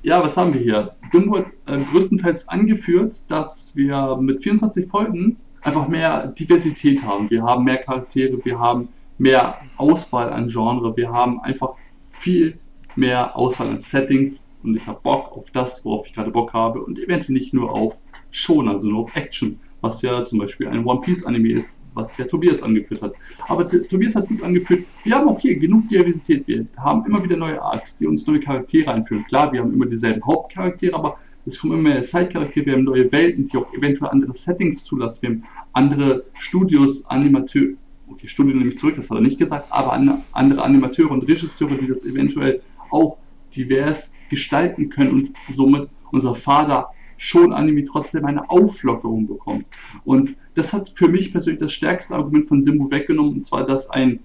ja, 0.03 0.23
was 0.23 0.37
haben 0.37 0.53
wir 0.53 0.61
hier? 0.61 0.97
Dimbo 1.13 1.39
äh, 1.39 1.45
größtenteils 1.93 2.49
angeführt, 2.49 3.23
dass 3.29 3.77
wir 3.77 4.17
mit 4.17 4.43
24 4.43 4.87
Folgen 4.87 5.37
einfach 5.61 5.87
mehr 5.87 6.27
Diversität 6.27 7.05
haben. 7.05 7.31
Wir 7.31 7.45
haben 7.45 7.63
mehr 7.63 7.77
Charaktere, 7.77 8.45
wir 8.45 8.59
haben 8.59 8.89
mehr 9.19 9.59
Auswahl 9.77 10.33
an 10.33 10.49
Genre, 10.49 10.97
wir 10.97 11.13
haben 11.13 11.39
einfach 11.41 11.75
viel 12.19 12.59
mehr 12.97 13.37
Auswahl 13.37 13.69
an 13.69 13.81
Settings 13.81 14.49
und 14.63 14.77
ich 14.77 14.87
habe 14.87 15.01
Bock 15.03 15.33
auf 15.37 15.51
das, 15.51 15.85
worauf 15.85 16.07
ich 16.07 16.13
gerade 16.13 16.31
Bock 16.31 16.53
habe 16.53 16.83
und 16.83 16.99
eventuell 16.99 17.35
nicht 17.35 17.53
nur 17.53 17.71
auf 17.73 18.01
Schon, 18.35 18.67
also 18.67 18.89
nur 18.89 19.01
auf 19.01 19.15
Action, 19.15 19.61
was 19.83 20.01
ja 20.01 20.25
zum 20.25 20.39
Beispiel 20.39 20.67
ein 20.67 20.87
One 20.87 21.03
Piece 21.03 21.27
Anime 21.27 21.53
ist, 21.53 21.83
was 21.93 22.17
ja 22.17 22.25
Tobias 22.25 22.63
angeführt 22.63 23.03
hat. 23.03 23.13
Aber 23.47 23.67
Tobias 23.67 24.15
hat 24.15 24.29
gut 24.29 24.43
angeführt, 24.43 24.87
wir 25.05 25.15
haben 25.15 25.29
auch 25.29 25.39
hier 25.39 25.59
genug 25.59 25.89
Diversität, 25.91 26.49
wir 26.49 26.67
haben 26.79 27.05
immer 27.05 27.23
wieder 27.23 27.37
neue 27.37 27.61
Arcs, 27.61 27.97
die 27.97 28.07
uns 28.07 28.27
neue 28.27 28.41
Charaktere 28.41 28.91
einführen. 28.91 29.25
Klar, 29.27 29.53
wir 29.53 29.61
haben 29.61 29.75
immer 29.75 29.85
dieselben 29.85 30.25
Hauptcharaktere, 30.25 30.95
aber 30.95 31.17
es 31.45 31.59
kommen 31.59 31.75
immer 31.75 31.91
mehr 31.91 32.05
Side-Charaktere, 32.05 32.65
wir 32.65 32.73
haben 32.73 32.85
neue 32.85 33.13
Welten, 33.13 33.45
die 33.45 33.57
auch 33.59 33.71
eventuell 33.75 34.11
andere 34.11 34.33
Settings 34.33 34.83
zulassen, 34.83 35.23
wir 35.23 35.31
haben 35.31 35.45
andere 35.75 36.25
Studios, 36.35 37.05
Animateure, 37.07 37.75
okay, 38.09 38.29
Studio 38.29 38.57
nehme 38.57 38.71
ich 38.71 38.79
zurück, 38.79 38.95
das 38.97 39.11
hat 39.11 39.19
er 39.19 39.23
nicht 39.23 39.39
gesagt, 39.39 39.67
aber 39.71 39.93
an, 39.93 40.23
andere 40.33 40.63
Animateure 40.63 41.11
und 41.11 41.29
Regisseure, 41.29 41.77
die 41.77 41.89
das 41.89 42.05
eventuell 42.05 42.63
auch 42.93 43.19
divers 43.55 44.13
gestalten 44.31 44.89
können 44.89 45.11
und 45.11 45.33
somit 45.53 45.89
unser 46.11 46.35
Vater 46.35 46.91
schon 47.23 47.53
Anime 47.53 47.85
trotzdem 47.85 48.25
eine 48.25 48.51
Auflockerung 48.51 49.27
bekommt. 49.27 49.69
Und 50.05 50.37
das 50.55 50.73
hat 50.73 50.91
für 50.95 51.09
mich 51.09 51.31
persönlich 51.31 51.61
das 51.61 51.73
stärkste 51.73 52.15
Argument 52.15 52.47
von 52.47 52.65
Dimbu 52.65 52.91
weggenommen, 52.91 53.35
und 53.35 53.45
zwar, 53.45 53.65
dass 53.65 53.89
ein 53.91 54.21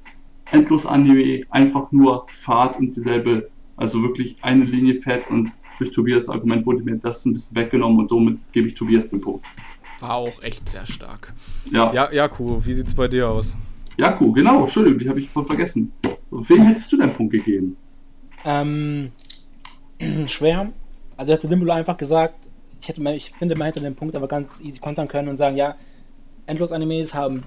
Endlos-Anime 0.51 1.43
einfach 1.49 1.91
nur 1.91 2.25
fahrt 2.29 2.79
und 2.79 2.95
dieselbe, 2.95 3.49
also 3.75 4.01
wirklich 4.01 4.37
eine 4.41 4.63
Linie 4.63 4.99
fährt 5.01 5.29
und 5.29 5.51
durch 5.77 5.91
Tobias 5.91 6.27
Argument 6.27 6.65
wurde 6.65 6.81
mir 6.83 6.95
das 6.95 7.23
ein 7.25 7.33
bisschen 7.33 7.55
weggenommen 7.55 7.99
und 7.99 8.09
somit 8.09 8.39
gebe 8.51 8.67
ich 8.67 8.73
Tobias 8.73 9.07
den 9.07 9.21
Punkt. 9.21 9.45
War 9.99 10.15
auch 10.15 10.41
echt 10.41 10.67
sehr 10.69 10.85
stark. 10.85 11.33
Ja, 11.71 11.93
Ja, 11.93 12.11
Jaku, 12.11 12.65
wie 12.65 12.73
sieht's 12.73 12.95
bei 12.95 13.07
dir 13.07 13.29
aus? 13.29 13.57
Jaku, 13.97 14.31
genau, 14.31 14.61
Entschuldigung, 14.61 14.99
die 14.99 15.09
habe 15.09 15.19
ich 15.19 15.29
voll 15.29 15.45
vergessen. 15.45 15.91
Wem 16.31 16.61
hättest 16.63 16.91
du 16.91 16.97
deinen 16.97 17.13
Punkt 17.13 17.33
gegeben? 17.33 17.77
Ähm, 18.47 19.11
schwer. 20.27 20.71
Also 21.17 21.33
hätte 21.33 21.47
Dimbolo 21.47 21.73
einfach 21.73 21.97
gesagt, 21.97 22.47
ich 22.79 22.87
hätte, 22.87 23.01
ich 23.11 23.31
finde, 23.31 23.55
man 23.55 23.65
hätte 23.65 23.81
den 23.81 23.95
Punkt 23.95 24.15
aber 24.15 24.27
ganz 24.27 24.61
easy 24.61 24.79
kontern 24.79 25.07
können 25.07 25.27
und 25.27 25.35
sagen, 25.35 25.57
ja, 25.57 25.75
Endlos-Animes 26.45 27.13
haben 27.13 27.43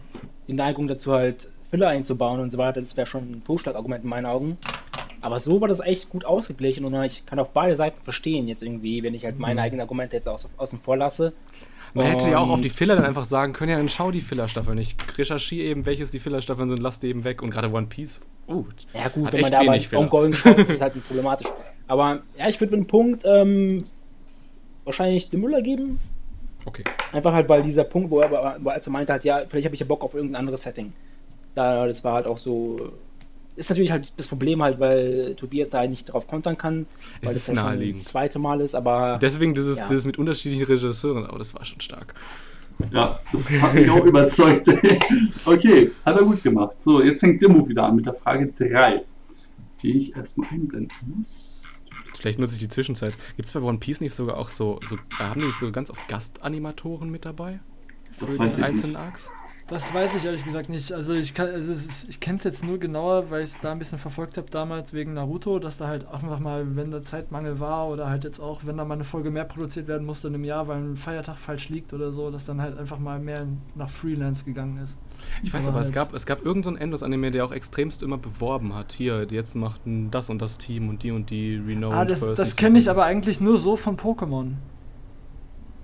die 0.47 0.53
Neigung 0.53 0.87
dazu 0.87 1.13
halt 1.13 1.49
Filler 1.71 1.89
einzubauen 1.89 2.41
und 2.41 2.51
so 2.51 2.59
weiter. 2.59 2.81
Das 2.81 2.97
wäre 2.97 3.07
schon 3.07 3.31
ein 3.31 3.45
Totschlagargument 3.45 4.05
in 4.05 4.11
meinen 4.11 4.27
Augen. 4.27 4.59
Aber 5.23 5.41
so 5.41 5.61
war 5.61 5.69
das 5.69 5.81
echt 5.81 6.11
gut 6.11 6.25
ausgeglichen 6.25 6.85
und 6.85 7.03
ich 7.05 7.25
kann 7.27 7.39
auch 7.39 7.49
beide 7.49 7.77
Seiten 7.77 8.03
verstehen 8.03 8.49
jetzt 8.49 8.63
irgendwie, 8.63 9.03
wenn 9.03 9.15
ich 9.15 9.25
halt 9.25 9.39
meine 9.39 9.61
eigenen 9.61 9.83
Argumente 9.83 10.17
jetzt 10.17 10.29
aus, 10.29 10.49
außen 10.57 10.81
vor 10.81 10.97
lasse. 10.97 11.33
Man 11.95 12.07
hätte 12.07 12.31
ja 12.31 12.39
auch 12.39 12.49
auf 12.49 12.57
Und- 12.57 12.65
die 12.65 12.71
Filler 12.71 12.97
dann 12.97 13.05
einfach 13.05 13.25
sagen 13.25 13.53
können, 13.53 13.71
ja, 13.71 13.77
dann 13.77 13.89
schau 13.89 14.11
die 14.11 14.21
Filler-Staffeln. 14.21 14.79
Ich 14.79 14.97
recherchiere 15.19 15.67
eben, 15.67 15.87
welches 15.87 16.11
die 16.11 16.19
Filler-Staffeln 16.19 16.69
sind, 16.69 16.81
lass 16.81 16.99
die 16.99 17.09
eben 17.09 17.25
weg. 17.25 17.43
Und 17.43 17.51
gerade 17.51 17.71
One 17.73 17.87
Piece, 17.87 18.21
uh, 18.49 18.65
Ja 18.95 19.09
gut, 19.09 19.33
wenn 19.33 19.41
man 19.41 19.51
da 19.53 19.61
Fehler. 19.81 20.01
ongoing 20.01 20.33
schaut, 20.33 20.59
ist 20.59 20.71
es 20.71 20.81
halt 20.81 20.95
problematisch. 21.07 21.49
Aber 21.89 22.21
ja, 22.39 22.49
ich 22.49 22.61
würde 22.61 22.77
dem 22.77 22.87
Punkt 22.87 23.25
ähm, 23.25 23.85
wahrscheinlich 24.85 25.31
den 25.31 25.41
Müller 25.41 25.61
geben. 25.63 25.99
okay. 26.65 26.85
Einfach 27.13 27.33
halt, 27.33 27.49
weil 27.49 27.63
dieser 27.63 27.85
Punkt, 27.85 28.11
wo 28.11 28.21
er, 28.21 28.31
wo 28.31 28.69
er 28.69 28.75
als 28.75 28.87
er 28.87 28.93
meinte 28.93 29.13
halt, 29.13 29.25
ja, 29.25 29.43
vielleicht 29.49 29.65
habe 29.67 29.75
ich 29.75 29.81
ja 29.81 29.87
Bock 29.87 30.03
auf 30.05 30.15
irgendein 30.15 30.41
anderes 30.41 30.63
Setting. 30.63 30.93
Da, 31.57 31.87
das 31.87 32.05
war 32.05 32.13
halt 32.15 32.27
auch 32.27 32.39
so. 32.39 32.77
Ist 33.57 33.69
natürlich 33.69 33.91
halt 33.91 34.13
das 34.17 34.29
Problem 34.29 34.63
halt, 34.63 34.81
weil 34.81 35.35
Tobias 35.37 35.69
da 35.69 35.87
nicht 35.87 36.07
drauf 36.07 36.27
kontern 36.27 36.57
kann, 36.57 36.87
Es 37.21 37.29
weil 37.29 37.37
ist 37.37 37.49
das 37.49 37.55
ja 37.55 37.55
schon 37.57 37.65
naheliegend. 37.65 37.97
das 38.01 38.05
zweite 38.13 38.39
Mal 38.39 38.61
ist, 38.61 38.75
aber 38.75 39.19
Deswegen 39.21 39.55
dieses, 39.55 39.79
Ja. 39.79 39.87
dieses 39.89 40.07
mit 40.07 40.19
unterschiedlichen 40.19 40.65
Regisseuren, 40.67 41.27
aber 41.27 41.39
das 41.39 41.55
war 41.55 41.65
schon 41.65 41.81
stark. 41.81 42.15
Ja, 42.93 43.19
das 43.33 43.51
hat 43.61 43.75
mich 43.75 43.91
auch 43.91 44.05
überzeugt. 44.05 44.67
okay, 45.45 45.91
hat 46.07 46.17
er 46.17 46.23
gut 46.25 46.43
gemacht. 46.43 46.81
So, 46.81 47.03
jetzt 47.03 47.21
fängt 47.21 47.43
Dimmo 47.43 47.69
wieder 47.69 47.85
an 47.85 47.97
mit 47.97 48.07
der 48.07 48.15
Frage 48.15 48.47
3, 48.57 49.03
die 49.83 49.99
ich 49.99 50.17
erstmal 50.17 50.49
einblenden 50.49 51.15
muss. 51.17 51.63
Vielleicht 52.19 52.39
nutze 52.39 52.55
ich 52.55 52.61
die 52.61 52.69
Zwischenzeit. 52.69 53.13
Gibt 53.37 53.49
es 53.49 53.53
bei 53.55 53.61
One 53.61 53.79
Piece 53.79 54.01
nicht 54.01 54.15
sogar 54.15 54.39
auch 54.39 54.49
so, 54.49 54.81
so 54.89 54.97
haben 55.19 55.41
die 55.41 55.47
nicht 55.47 55.59
so 55.59 55.71
ganz 55.73 55.91
oft 55.91 56.07
Gastanimatoren 56.09 57.11
mit 57.11 57.25
dabei? 57.27 57.61
Das 58.19 58.33
Für 58.33 58.39
weiß 58.41 58.55
die 58.55 58.61
ich 58.61 58.67
einzelnen 58.67 58.93
nicht. 58.93 59.01
Arcs? 59.03 59.31
Das 59.71 59.95
weiß 59.95 60.17
ich 60.17 60.25
ehrlich 60.25 60.45
gesagt 60.45 60.69
nicht. 60.69 60.93
Also 60.93 61.15
ich 61.15 61.33
kann, 61.33 61.49
also 61.49 61.71
es 61.73 62.05
ich 62.09 62.19
kenne 62.19 62.39
es 62.39 62.45
jetzt 62.45 62.65
nur 62.65 62.79
genauer, 62.79 63.31
weil 63.31 63.45
ich 63.45 63.51
es 63.51 63.61
da 63.61 63.71
ein 63.71 63.79
bisschen 63.79 63.99
verfolgt 63.99 64.37
habe 64.37 64.51
damals 64.51 64.93
wegen 64.93 65.13
Naruto, 65.13 65.61
dass 65.61 65.77
da 65.77 65.87
halt 65.87 66.09
auch 66.09 66.25
einfach 66.25 66.41
mal, 66.41 66.75
wenn 66.75 66.91
da 66.91 67.03
Zeitmangel 67.03 67.61
war 67.61 67.89
oder 67.89 68.09
halt 68.11 68.25
jetzt 68.25 68.41
auch, 68.41 68.63
wenn 68.65 68.77
da 68.77 68.85
mal 68.85 68.95
eine 68.95 69.05
Folge 69.05 69.31
mehr 69.31 69.45
produziert 69.45 69.87
werden 69.87 70.05
musste 70.05 70.27
in 70.27 70.35
einem 70.35 70.43
Jahr, 70.43 70.67
weil 70.67 70.79
ein 70.79 70.97
Feiertag 70.97 71.39
falsch 71.39 71.69
liegt 71.69 71.93
oder 71.93 72.11
so, 72.11 72.33
dass 72.33 72.45
dann 72.47 72.61
halt 72.61 72.77
einfach 72.79 72.99
mal 72.99 73.21
mehr 73.21 73.47
nach 73.77 73.91
Freelance 73.91 74.45
gegangen 74.45 74.77
ist. 74.85 74.99
Ich 75.45 75.55
weiß 75.55 75.69
Aber 75.69 75.75
aber, 75.77 75.81
es 75.83 75.87
halt- 75.89 75.95
gab, 75.95 76.15
es 76.15 76.27
gab 76.27 76.45
irgendein 76.45 76.75
so 76.75 76.81
Endos-Anime, 76.81 77.31
der 77.31 77.45
auch 77.45 77.53
extremst 77.53 78.03
immer 78.03 78.19
beworben 78.19 78.75
hat. 78.75 78.91
Hier, 78.91 79.29
jetzt 79.31 79.55
macht 79.55 79.81
das 80.11 80.31
und 80.31 80.43
das 80.43 80.59
Team 80.59 80.89
und 80.89 81.05
die 81.05 81.13
und 81.13 81.31
die 81.31 81.57
Renowned 81.57 81.95
Ah, 81.97 82.05
das, 82.05 82.19
First 82.19 82.41
das 82.41 82.57
kenne 82.57 82.77
ich 82.81 82.91
aber 82.91 83.05
eigentlich 83.05 83.41
nur 83.41 83.57
so 83.57 83.77
von 83.77 83.97
Pokémon. 83.97 84.55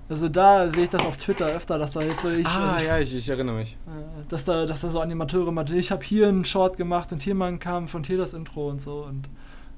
Also 0.09 0.29
da 0.29 0.69
sehe 0.71 0.83
ich 0.83 0.89
das 0.89 1.05
auf 1.05 1.17
Twitter 1.17 1.47
öfter, 1.47 1.77
dass 1.77 1.91
da 1.91 2.01
jetzt 2.01 2.21
so 2.21 2.29
ich, 2.29 2.47
Ah, 2.47 2.73
also 2.73 2.77
ich 2.77 2.87
ja, 2.87 2.99
ich, 2.99 3.15
ich 3.15 3.29
erinnere 3.29 3.57
mich. 3.57 3.73
Äh, 3.87 4.27
dass 4.29 4.45
da, 4.45 4.65
dass 4.65 4.81
da 4.81 4.89
so 4.89 5.01
Animateure 5.01 5.51
mal, 5.51 5.69
ich 5.73 5.91
habe 5.91 6.03
hier 6.03 6.29
einen 6.29 6.45
Short 6.45 6.77
gemacht 6.77 7.11
und 7.11 7.21
hier 7.21 7.35
mal 7.35 7.47
einen 7.47 7.59
Kampf 7.59 7.93
und 7.93 8.07
hier 8.07 8.17
das 8.17 8.33
Intro 8.33 8.69
und 8.69 8.81
so 8.81 9.03
und 9.03 9.27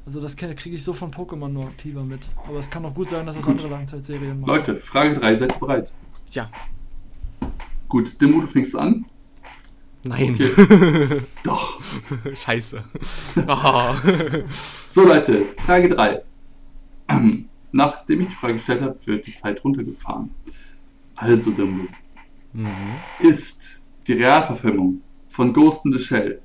also 0.05 0.21
das 0.21 0.35
kriege 0.35 0.75
ich 0.75 0.83
so 0.83 0.93
von 0.93 1.11
Pokémon 1.11 1.49
nur 1.49 1.65
aktiver 1.65 2.03
mit. 2.03 2.21
Aber 2.47 2.57
es 2.57 2.69
kann 2.69 2.83
auch 2.85 2.95
gut 2.95 3.11
sein, 3.11 3.25
dass 3.27 3.35
das 3.35 3.45
Gut. 3.45 3.55
andere 3.57 3.69
Langzeitserien 3.69 4.39
machen. 4.39 4.49
Leute, 4.49 4.75
Frage 4.77 5.19
3, 5.19 5.35
seid 5.35 5.51
ihr 5.53 5.59
bereit? 5.59 5.93
Ja. 6.31 6.49
Gut, 7.87 8.19
Dimmo, 8.19 8.41
du 8.41 8.47
fängst 8.47 8.75
an. 8.75 9.05
Nein. 10.03 10.33
Okay. 10.33 11.21
Doch. 11.43 11.79
Scheiße. 12.33 12.83
Ah. 13.47 13.93
So, 14.87 15.03
Leute, 15.03 15.45
Frage 15.63 15.89
3. 15.89 16.21
Nachdem 17.71 18.21
ich 18.21 18.27
die 18.27 18.35
Frage 18.35 18.55
gestellt 18.55 18.81
habe, 18.81 18.97
wird 19.05 19.27
die 19.27 19.33
Zeit 19.33 19.63
runtergefahren. 19.63 20.31
Also, 21.15 21.51
Dimmo, 21.51 21.87
mhm. 22.53 22.69
ist 23.19 23.81
die 24.07 24.13
Realverfilmung 24.13 25.01
von 25.27 25.53
Ghost 25.53 25.85
in 25.85 25.93
the 25.93 25.99
Shell 25.99 26.41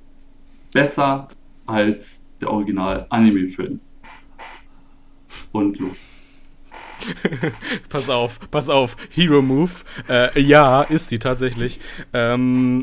besser 0.73 1.29
als 1.67 2.21
der 2.41 2.51
Original-Anime-Film? 2.51 3.81
Und 5.53 5.79
los. 5.79 6.15
Pass 7.89 8.09
auf, 8.09 8.39
pass 8.51 8.71
auf. 8.71 8.97
Hero 9.11 9.43
Move. 9.43 9.71
Äh, 10.09 10.41
ja, 10.41 10.83
ist 10.83 11.09
sie 11.09 11.19
tatsächlich. 11.19 11.81
Ähm, 12.13 12.81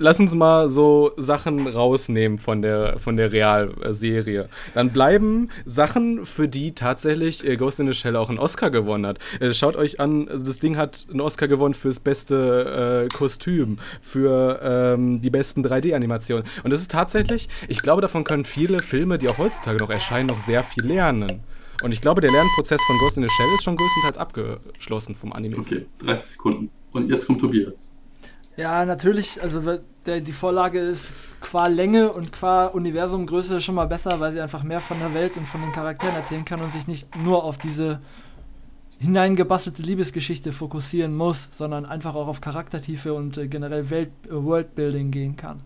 lass 0.00 0.18
uns 0.18 0.34
mal 0.34 0.68
so 0.68 1.12
Sachen 1.16 1.68
rausnehmen 1.68 2.38
von 2.38 2.62
der, 2.62 2.98
von 2.98 3.16
der 3.16 3.32
Realserie. 3.32 4.48
Dann 4.74 4.90
bleiben 4.90 5.50
Sachen, 5.64 6.26
für 6.26 6.48
die 6.48 6.74
tatsächlich 6.74 7.46
äh, 7.46 7.56
Ghost 7.56 7.78
in 7.78 7.86
the 7.86 7.92
Shell 7.92 8.16
auch 8.16 8.30
einen 8.30 8.38
Oscar 8.38 8.70
gewonnen 8.70 9.06
hat. 9.06 9.18
Äh, 9.40 9.52
schaut 9.52 9.76
euch 9.76 10.00
an, 10.00 10.26
das 10.26 10.58
Ding 10.58 10.76
hat 10.76 11.06
einen 11.10 11.20
Oscar 11.20 11.46
gewonnen 11.46 11.74
fürs 11.74 12.00
beste 12.00 13.06
äh, 13.06 13.14
Kostüm, 13.14 13.78
für 14.00 14.58
ähm, 14.62 15.20
die 15.20 15.30
besten 15.30 15.64
3D-Animationen. 15.64 16.44
Und 16.64 16.72
das 16.72 16.80
ist 16.80 16.90
tatsächlich, 16.90 17.48
ich 17.68 17.82
glaube, 17.82 18.00
davon 18.00 18.24
können 18.24 18.44
viele 18.44 18.82
Filme, 18.82 19.18
die 19.18 19.28
auch 19.28 19.38
heutzutage 19.38 19.78
noch 19.78 19.90
erscheinen, 19.90 20.28
noch 20.28 20.40
sehr 20.40 20.64
viel 20.64 20.84
lernen. 20.84 21.42
Und 21.82 21.92
ich 21.92 22.00
glaube, 22.00 22.22
der 22.22 22.30
Lernprozess 22.30 22.80
von 22.86 22.96
Ghost 22.98 23.18
in 23.18 23.22
the 23.22 23.28
Shell 23.28 23.54
ist 23.54 23.64
schon 23.64 23.76
größtenteils 23.76 24.18
abgeschlossen 24.18 25.14
vom 25.14 25.32
Anime. 25.32 25.58
Okay, 25.58 25.86
30 26.04 26.30
Sekunden. 26.30 26.70
Und 26.92 27.10
jetzt 27.10 27.26
kommt 27.26 27.40
Tobias. 27.40 27.94
Ja, 28.56 28.84
natürlich, 28.84 29.40
also 29.42 29.78
der, 30.10 30.20
die 30.20 30.32
Vorlage 30.32 30.80
ist 30.80 31.12
qua 31.40 31.68
Länge 31.68 32.12
und 32.12 32.32
qua 32.32 32.66
Universumgröße 32.66 33.60
schon 33.60 33.76
mal 33.76 33.86
besser, 33.86 34.18
weil 34.18 34.32
sie 34.32 34.40
einfach 34.40 34.62
mehr 34.62 34.80
von 34.80 34.98
der 34.98 35.14
Welt 35.14 35.36
und 35.36 35.46
von 35.46 35.60
den 35.60 35.72
Charakteren 35.72 36.16
erzählen 36.16 36.44
kann 36.44 36.60
und 36.60 36.72
sich 36.72 36.88
nicht 36.88 37.16
nur 37.16 37.44
auf 37.44 37.58
diese 37.58 38.00
hineingebastelte 38.98 39.82
Liebesgeschichte 39.82 40.52
fokussieren 40.52 41.16
muss, 41.16 41.48
sondern 41.52 41.86
einfach 41.86 42.14
auch 42.14 42.26
auf 42.28 42.40
Charaktertiefe 42.40 43.14
und 43.14 43.38
äh, 43.38 43.46
generell 43.48 43.88
Welt, 43.88 44.10
äh, 44.26 44.32
Worldbuilding 44.32 45.10
gehen 45.10 45.36
kann. 45.36 45.60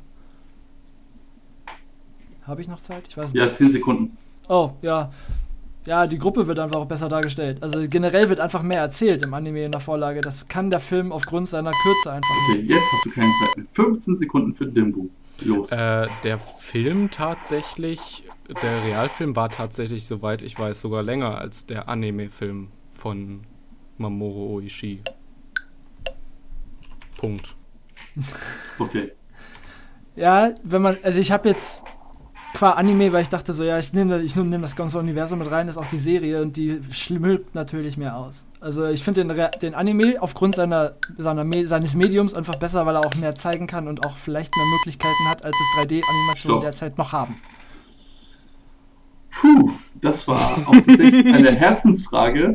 Habe 2.46 2.60
ich 2.60 2.68
noch 2.68 2.80
Zeit? 2.80 3.04
Ich 3.08 3.16
weiß 3.16 3.32
nicht. 3.32 3.42
Ja, 3.42 3.50
10 3.50 3.72
Sekunden. 3.72 4.16
Oh, 4.48 4.72
ja. 4.82 5.10
Ja, 5.86 6.06
die 6.06 6.18
Gruppe 6.18 6.46
wird 6.46 6.58
einfach 6.58 6.80
auch 6.80 6.86
besser 6.86 7.10
dargestellt. 7.10 7.62
Also 7.62 7.84
generell 7.88 8.30
wird 8.30 8.40
einfach 8.40 8.62
mehr 8.62 8.80
erzählt 8.80 9.22
im 9.22 9.34
Anime 9.34 9.66
in 9.66 9.72
der 9.72 9.82
Vorlage. 9.82 10.22
Das 10.22 10.48
kann 10.48 10.70
der 10.70 10.80
Film 10.80 11.12
aufgrund 11.12 11.48
seiner 11.48 11.72
Kürze 11.72 12.12
einfach 12.12 12.34
nicht. 12.48 12.64
Okay, 12.64 12.72
jetzt 12.72 12.92
hast 12.92 13.04
du 13.04 13.10
keine 13.10 13.28
Zeit 13.28 13.56
mehr. 13.58 13.66
15 13.72 14.16
Sekunden 14.16 14.54
für 14.54 14.66
Dimbo. 14.66 15.10
Los. 15.40 15.72
Äh, 15.72 16.08
der 16.22 16.38
Film 16.38 17.10
tatsächlich, 17.10 18.24
der 18.62 18.84
Realfilm 18.84 19.36
war 19.36 19.50
tatsächlich, 19.50 20.06
soweit 20.06 20.42
ich 20.42 20.58
weiß, 20.58 20.80
sogar 20.80 21.02
länger 21.02 21.38
als 21.38 21.66
der 21.66 21.88
Anime-Film 21.88 22.68
von 22.94 23.42
Mamoru 23.98 24.56
Oishii. 24.56 25.00
Punkt. 27.18 27.54
Okay. 28.78 29.12
Ja, 30.16 30.54
wenn 30.62 30.82
man, 30.82 30.96
also 31.02 31.18
ich 31.18 31.32
habe 31.32 31.48
jetzt 31.48 31.82
qua 32.54 32.70
Anime, 32.70 33.12
weil 33.12 33.22
ich 33.22 33.28
dachte 33.28 33.52
so, 33.52 33.64
ja, 33.64 33.78
ich 33.78 33.92
nehme 33.92 34.22
ich 34.22 34.36
nehm 34.36 34.62
das 34.62 34.76
ganze 34.76 34.98
Universum 34.98 35.40
mit 35.40 35.50
rein, 35.50 35.68
ist 35.68 35.76
auch 35.76 35.86
die 35.86 35.98
Serie 35.98 36.40
und 36.40 36.56
die 36.56 36.80
schmückt 36.92 37.54
natürlich 37.54 37.98
mehr 37.98 38.16
aus. 38.16 38.46
Also 38.60 38.86
ich 38.86 39.02
finde 39.02 39.24
den, 39.24 39.48
den 39.60 39.74
Anime 39.74 40.16
aufgrund 40.20 40.54
seiner, 40.54 40.92
seiner 41.18 41.44
seines 41.66 41.94
Mediums 41.94 42.32
einfach 42.32 42.54
besser, 42.54 42.86
weil 42.86 42.94
er 42.96 43.04
auch 43.04 43.14
mehr 43.16 43.34
zeigen 43.34 43.66
kann 43.66 43.88
und 43.88 44.06
auch 44.06 44.16
vielleicht 44.16 44.56
mehr 44.56 44.66
Möglichkeiten 44.78 45.28
hat, 45.28 45.44
als 45.44 45.54
es 45.54 45.82
3D-Animationen 45.82 46.36
Stopp. 46.38 46.60
derzeit 46.62 46.96
noch 46.96 47.12
haben. 47.12 47.36
Puh, 49.40 49.72
das 50.00 50.28
war 50.28 50.56
auch 50.66 50.74
tatsächlich 50.74 51.26
eine 51.34 51.52
Herzensfrage. 51.52 52.54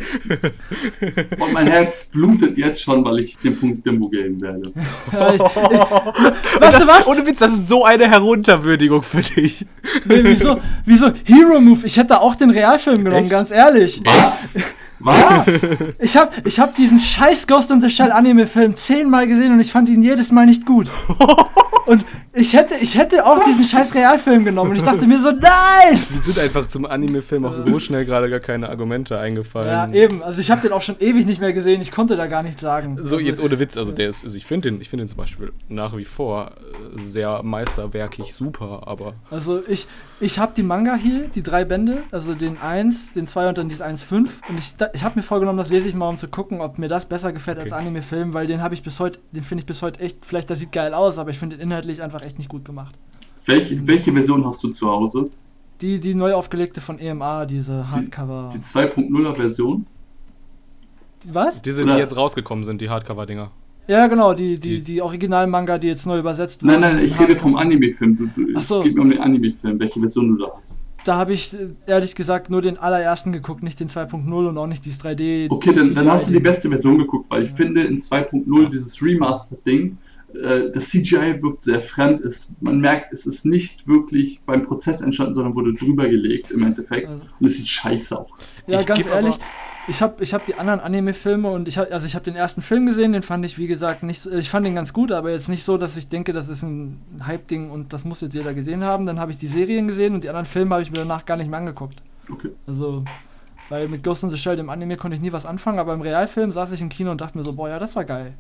Und 1.39 1.53
mein 1.53 1.68
Herz 1.68 2.06
blutet 2.06 2.57
jetzt 2.57 2.81
schon, 2.81 3.03
weil 3.03 3.22
ich 3.22 3.38
den 3.39 3.60
Punkt 3.60 3.85
Dimbo 3.85 4.07
geben 4.10 4.39
werde. 4.41 4.72
Weißt 5.11 6.81
du 6.81 6.88
was? 6.88 7.07
Ohne 7.07 7.26
Witz, 7.26 7.39
das 7.39 7.53
ist 7.53 7.68
so 7.68 7.84
eine 7.84 8.10
Herunterwürdigung 8.10 9.01
für 9.01 9.22
dich. 9.22 9.65
Nee, 10.06 10.19
wieso, 10.23 10.60
wieso 10.85 11.11
Hero 11.23 11.60
Move? 11.60 11.85
Ich 11.85 11.97
hätte 11.97 12.22
auch 12.22 12.35
den 12.35 12.51
Realfilm 12.51 13.03
genommen, 13.03 13.23
Echt? 13.23 13.31
ganz 13.31 13.51
ehrlich. 13.51 14.01
Was? 14.06 14.56
Was? 14.99 15.61
Ich 15.99 16.18
habe 16.18 16.31
ich 16.43 16.60
hab 16.60 16.76
diesen 16.76 16.99
scheiß 16.99 17.47
Ghost 17.47 17.72
in 17.72 17.81
the 17.81 17.89
Shell 17.89 18.11
Anime-Film 18.11 18.76
zehnmal 18.76 19.27
gesehen 19.27 19.53
und 19.53 19.60
ich 19.60 19.72
fand 19.72 19.89
ihn 19.89 20.03
jedes 20.03 20.31
Mal 20.31 20.45
nicht 20.45 20.65
gut. 20.65 20.89
Und 21.85 22.06
ich 22.34 22.53
hätte, 22.53 22.76
ich 22.76 22.97
hätte 22.97 23.26
auch 23.26 23.43
diesen 23.43 23.65
scheiß 23.65 23.93
Realfilm 23.95 24.45
genommen 24.45 24.72
und 24.72 24.77
ich 24.77 24.84
dachte 24.84 25.06
mir 25.07 25.19
so, 25.19 25.31
nein! 25.31 25.99
Mir 26.14 26.22
sind 26.23 26.39
einfach 26.39 26.68
zum 26.68 26.85
Anime-Film 26.85 27.45
auch 27.45 27.65
so 27.65 27.80
schnell 27.80 28.06
gerade 28.06 28.30
gar 28.30 28.39
keine 28.39 28.69
Argumente 28.69 29.19
eingefallen. 29.19 29.93
Ja, 29.93 29.99
eben. 30.01 30.22
Also 30.23 30.39
ich 30.41 30.51
habe 30.51 30.61
den 30.61 30.72
auch 30.72 30.81
schon 30.81 30.95
ewig 30.99 31.26
nicht 31.26 31.41
mehr 31.41 31.53
gesehen. 31.53 31.81
Ich 31.81 31.91
konnte 31.91 32.15
da 32.15 32.27
gar 32.27 32.43
nichts 32.43 32.61
sagen. 32.61 32.97
So, 32.97 33.15
also, 33.15 33.19
jetzt 33.19 33.41
ohne 33.41 33.60
Witz, 33.60 33.77
also 33.77 33.91
der 33.91 34.10
ist, 34.10 34.23
also 34.23 34.38
ich 34.38 34.45
finde 34.45 34.72
den, 34.72 34.81
ich 34.81 34.89
finde 34.89 35.06
den 35.06 35.10
zum 35.10 35.18
Beispiel 35.18 35.51
nach 35.68 35.95
wie 35.97 36.06
vor 36.06 36.51
äh, 36.95 36.99
sehr 36.99 37.41
meisterwerkig 37.43 38.34
super, 38.34 38.84
aber 38.85 39.14
Also 39.31 39.61
ich, 39.68 39.88
ich 40.19 40.39
habe 40.39 40.53
die 40.56 40.64
Manga 40.64 40.95
hier, 40.95 41.27
die 41.34 41.43
drei 41.43 41.65
Bände, 41.65 42.03
also 42.11 42.34
den 42.35 42.57
1, 42.57 43.14
den 43.14 43.27
2 43.27 43.49
und 43.49 43.57
dann 43.57 43.69
dieses 43.69 43.84
1.5. 43.84 44.14
Und 44.49 44.57
ich, 44.57 44.73
ich 44.93 45.03
habe 45.03 45.15
mir 45.18 45.23
vorgenommen, 45.23 45.57
das 45.57 45.69
lese 45.69 45.88
ich 45.88 45.95
mal, 45.95 46.10
um 46.10 46.18
zu 46.18 46.27
gucken, 46.27 46.61
ob 46.61 46.77
mir 46.77 46.88
das 46.88 47.06
besser 47.06 47.34
gefällt 47.34 47.57
als 47.60 47.72
Okay. 47.72 47.81
Anime-Film, 47.81 48.34
weil 48.34 48.47
den 48.47 48.61
habe 48.61 48.73
ich 48.73 48.84
bis 48.84 48.99
heute, 48.99 49.19
den 49.31 49.43
finde 49.43 49.61
ich 49.61 49.65
bis 49.65 49.81
heute 49.81 49.99
echt, 49.99 50.26
vielleicht 50.26 50.49
der 50.49 50.56
sieht 50.57 50.72
geil 50.72 50.93
aus, 50.93 51.18
aber 51.18 51.30
ich 51.30 51.38
finde 51.39 51.57
den 51.57 51.68
inhaltlich 51.69 52.01
einfach 52.01 52.18
echt 52.23 52.37
nicht 52.37 52.49
gut 52.49 52.65
gemacht. 52.65 52.95
Welche, 53.45 53.85
welche 53.87 54.11
Version 54.13 54.45
hast 54.45 54.63
du 54.63 54.69
zu 54.69 54.87
Hause? 54.87 55.25
Die, 55.81 55.99
die 55.99 56.13
neu 56.13 56.33
aufgelegte 56.33 56.81
von 56.81 56.99
EMA, 56.99 57.45
diese 57.45 57.89
Hardcover. 57.89 58.49
Die 58.53 58.59
2.0er 58.59 59.35
Version? 59.35 59.85
Was? 61.31 61.61
diese, 61.61 61.83
Oder- 61.83 61.95
die 61.95 61.99
jetzt 61.99 62.15
rausgekommen 62.15 62.63
sind, 62.65 62.81
die 62.81 62.89
Hardcover-Dinger. 62.89 63.51
Ja, 63.87 64.07
genau, 64.07 64.33
die, 64.33 64.59
die, 64.59 64.77
Die- 64.77 64.81
die 64.83 65.01
Original-Manga, 65.01 65.77
die 65.79 65.87
jetzt 65.87 66.05
neu 66.05 66.19
übersetzt 66.19 66.61
Nein, 66.63 66.81
wurden. 66.81 66.95
nein, 66.95 67.05
ich 67.05 67.19
rede 67.19 67.35
vom 67.35 67.55
Anime-Film. 67.55 68.17
Du, 68.17 68.27
du, 68.27 68.47
Ach 68.55 68.61
so. 68.61 68.77
Es 68.79 68.83
geht 68.83 68.95
mir 68.95 69.01
um 69.01 69.09
den 69.09 69.19
Anime-Film, 69.19 69.79
welche 69.79 69.99
Version 69.99 70.37
du 70.37 70.45
da 70.45 70.51
hast. 70.55 70.83
Da 71.05 71.15
habe 71.17 71.33
ich 71.33 71.55
ehrlich 71.87 72.13
gesagt 72.13 72.49
nur 72.51 72.61
den 72.61 72.77
allerersten 72.77 73.31
geguckt, 73.31 73.63
nicht 73.63 73.79
den 73.79 73.87
2.0 73.89 74.47
und 74.47 74.57
auch 74.57 74.67
nicht 74.67 74.85
dieses 74.85 74.99
3D. 75.01 75.47
Okay, 75.49 75.73
dann, 75.73 75.93
dann 75.93 76.11
hast 76.11 76.27
du 76.27 76.33
die 76.33 76.39
beste 76.39 76.69
Version 76.69 76.99
geguckt, 76.99 77.31
weil 77.31 77.43
ich 77.43 77.49
finde 77.51 77.83
in 77.83 77.99
2.0 77.99 78.69
dieses 78.69 79.01
Remastered-Ding, 79.01 79.97
äh, 80.35 80.72
das 80.72 80.89
CGI 80.89 81.41
wirkt 81.41 81.64
sehr 81.64 81.81
fremd. 81.81 82.22
Es, 82.22 82.53
man 82.61 82.80
merkt, 82.80 83.11
es 83.14 83.26
ist 83.26 83.45
nicht 83.45 83.88
wirklich 83.88 84.41
beim 84.45 84.61
Prozess 84.64 85.01
entstanden, 85.01 85.34
sondern 85.34 85.56
wurde 85.56 85.73
drüber 85.73 86.07
gelegt 86.07 86.51
im 86.51 86.64
Endeffekt. 86.64 87.07
Und 87.10 87.45
es 87.45 87.57
sieht 87.57 87.68
scheiße 87.68 88.18
aus. 88.19 88.30
Ja, 88.68 88.80
Ich 88.81 88.85
ganz 88.85 89.06
ehrlich, 89.07 89.35
aber- 89.35 89.43
ich 89.88 90.01
habe 90.03 90.23
ich 90.23 90.34
hab 90.35 90.45
die 90.45 90.53
anderen 90.53 90.81
Anime-Filme 90.81 91.49
und 91.49 91.68
ich 91.68 91.80
habe 91.80 91.91
also 91.91 92.06
ich 92.06 92.14
habe 92.14 92.23
den 92.23 92.35
ersten 92.35 92.61
Film 92.61 92.85
gesehen, 92.85 93.11
den 93.11 93.23
fand 93.23 93.43
ich 93.43 93.57
wie 93.57 93.65
gesagt 93.65 94.03
nicht, 94.03 94.19
so- 94.22 94.31
ich 94.31 94.49
fand 94.49 94.65
den 94.65 94.76
ganz 94.76 94.93
gut, 94.93 95.11
aber 95.11 95.31
jetzt 95.31 95.49
nicht 95.49 95.64
so, 95.64 95.77
dass 95.77 95.97
ich 95.97 96.10
denke, 96.10 96.31
das 96.31 96.47
ist 96.47 96.61
ein 96.61 97.01
Hype-Ding 97.26 97.72
und 97.72 97.91
das 97.91 98.06
muss 98.06 98.22
jetzt 98.22 98.35
jeder 98.35 98.53
gesehen 98.53 98.84
haben. 98.84 99.06
Dann 99.07 99.19
habe 99.19 99.31
ich 99.31 99.38
die 99.38 99.47
Serien 99.47 99.88
gesehen 99.88 100.14
und 100.14 100.23
die 100.23 100.30
anderen 100.30 100.45
Filme 100.45 100.76
habe 100.76 100.84
ich 100.84 100.91
mir 100.91 100.97
danach 100.97 101.26
gar 101.26 101.38
nicht 101.38 101.49
mehr 101.49 101.57
angeguckt. 101.60 102.03
Okay. 102.31 102.49
Also 102.68 103.03
weil 103.69 103.88
mit 103.88 104.03
Ghost 104.03 104.23
in 104.23 104.30
the 104.31 104.38
Shell 104.38 104.56
dem 104.57 104.69
Anime 104.69 104.97
konnte 104.97 105.15
ich 105.15 105.22
nie 105.22 105.31
was 105.31 105.45
anfangen, 105.45 105.77
aber 105.80 105.93
im 105.93 106.01
Realfilm 106.01 106.51
saß 106.51 106.72
ich 106.72 106.81
im 106.81 106.89
Kino 106.89 107.11
und 107.11 107.22
dachte 107.22 107.38
mir 107.38 107.43
so, 107.43 107.53
boah, 107.53 107.69
ja, 107.69 107.77
das 107.80 107.95
war 107.95 108.03
geil. 108.03 108.34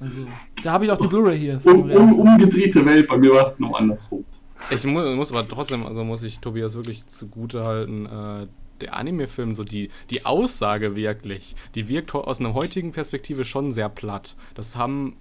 Also, 0.00 0.26
da 0.62 0.72
habe 0.72 0.84
ich 0.84 0.90
auch 0.90 0.98
die 0.98 1.06
Blu-ray 1.06 1.38
hier. 1.38 1.60
Um, 1.64 1.90
um, 1.90 2.18
umgedrehte 2.18 2.84
Welt, 2.84 3.08
bei 3.08 3.16
mir 3.16 3.32
war 3.32 3.46
es 3.46 3.58
noch 3.58 3.74
andersrum. 3.74 4.24
Ich 4.70 4.84
mu 4.84 5.00
muss 5.14 5.32
aber 5.32 5.46
trotzdem, 5.46 5.84
also 5.86 6.04
muss 6.04 6.22
ich 6.22 6.38
Tobias 6.40 6.74
wirklich 6.74 7.06
zugute 7.06 7.64
halten, 7.64 8.06
äh, 8.06 8.46
der 8.80 8.96
Anime-Film, 8.96 9.54
so 9.54 9.64
die, 9.64 9.90
die 10.10 10.26
Aussage 10.26 10.96
wirklich, 10.96 11.54
die 11.74 11.88
wirkt 11.88 12.14
aus 12.14 12.40
einer 12.40 12.54
heutigen 12.54 12.92
Perspektive 12.92 13.44
schon 13.44 13.72
sehr 13.72 13.88
platt. 13.88 14.36
Das 14.54 14.76
haben 14.76 15.16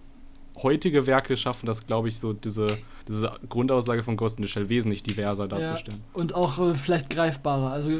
heutige 0.62 1.08
Werke 1.08 1.36
schaffen 1.36 1.66
das, 1.66 1.88
glaube 1.88 2.10
ich, 2.10 2.20
so 2.20 2.34
diese, 2.34 2.68
diese 3.08 3.32
Grundaussage 3.50 4.04
von 4.04 4.18
Ghost 4.18 4.38
in 4.38 4.46
the 4.46 4.50
Shell 4.50 4.70
wesentlich 4.70 5.04
diverser 5.04 5.48
darzustellen. 5.48 6.02
Ja, 6.14 6.20
und 6.20 6.36
auch 6.36 6.60
äh, 6.60 6.76
vielleicht 6.76 7.10
greifbarer. 7.10 7.72
Also 7.72 7.92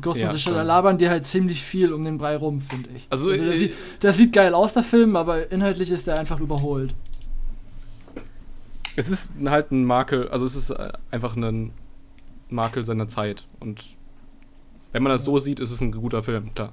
Ghost 0.00 0.20
Ja, 0.20 0.28
in 0.28 0.36
the 0.36 0.38
Shell, 0.38 0.54
labern 0.54 0.98
die 0.98 1.08
halt 1.08 1.26
ziemlich 1.26 1.62
viel 1.62 1.92
um 1.92 2.04
den 2.04 2.18
Brei 2.18 2.36
rum, 2.36 2.60
finde 2.60 2.90
ich. 2.94 3.06
Also, 3.10 3.30
das, 3.30 3.40
äh, 3.40 3.56
sieht, 3.56 3.74
das 4.00 4.16
sieht 4.16 4.32
geil 4.32 4.54
aus, 4.54 4.72
der 4.72 4.82
Film, 4.82 5.16
aber 5.16 5.50
inhaltlich 5.50 5.90
ist 5.90 6.06
der 6.06 6.18
einfach 6.18 6.40
überholt. 6.40 6.94
Es 8.94 9.08
ist 9.08 9.34
halt 9.44 9.72
ein 9.72 9.84
Makel, 9.84 10.28
also 10.28 10.46
es 10.46 10.56
ist 10.56 10.70
äh, 10.70 10.92
einfach 11.10 11.36
ein 11.36 11.72
Makel 12.48 12.84
seiner 12.84 13.08
Zeit. 13.08 13.46
Und 13.60 13.82
wenn 14.92 15.02
man 15.02 15.12
das 15.12 15.24
so 15.24 15.38
sieht, 15.38 15.60
ist 15.60 15.70
es 15.70 15.80
ein 15.80 15.92
guter 15.92 16.22
Film, 16.22 16.54
klar. 16.54 16.72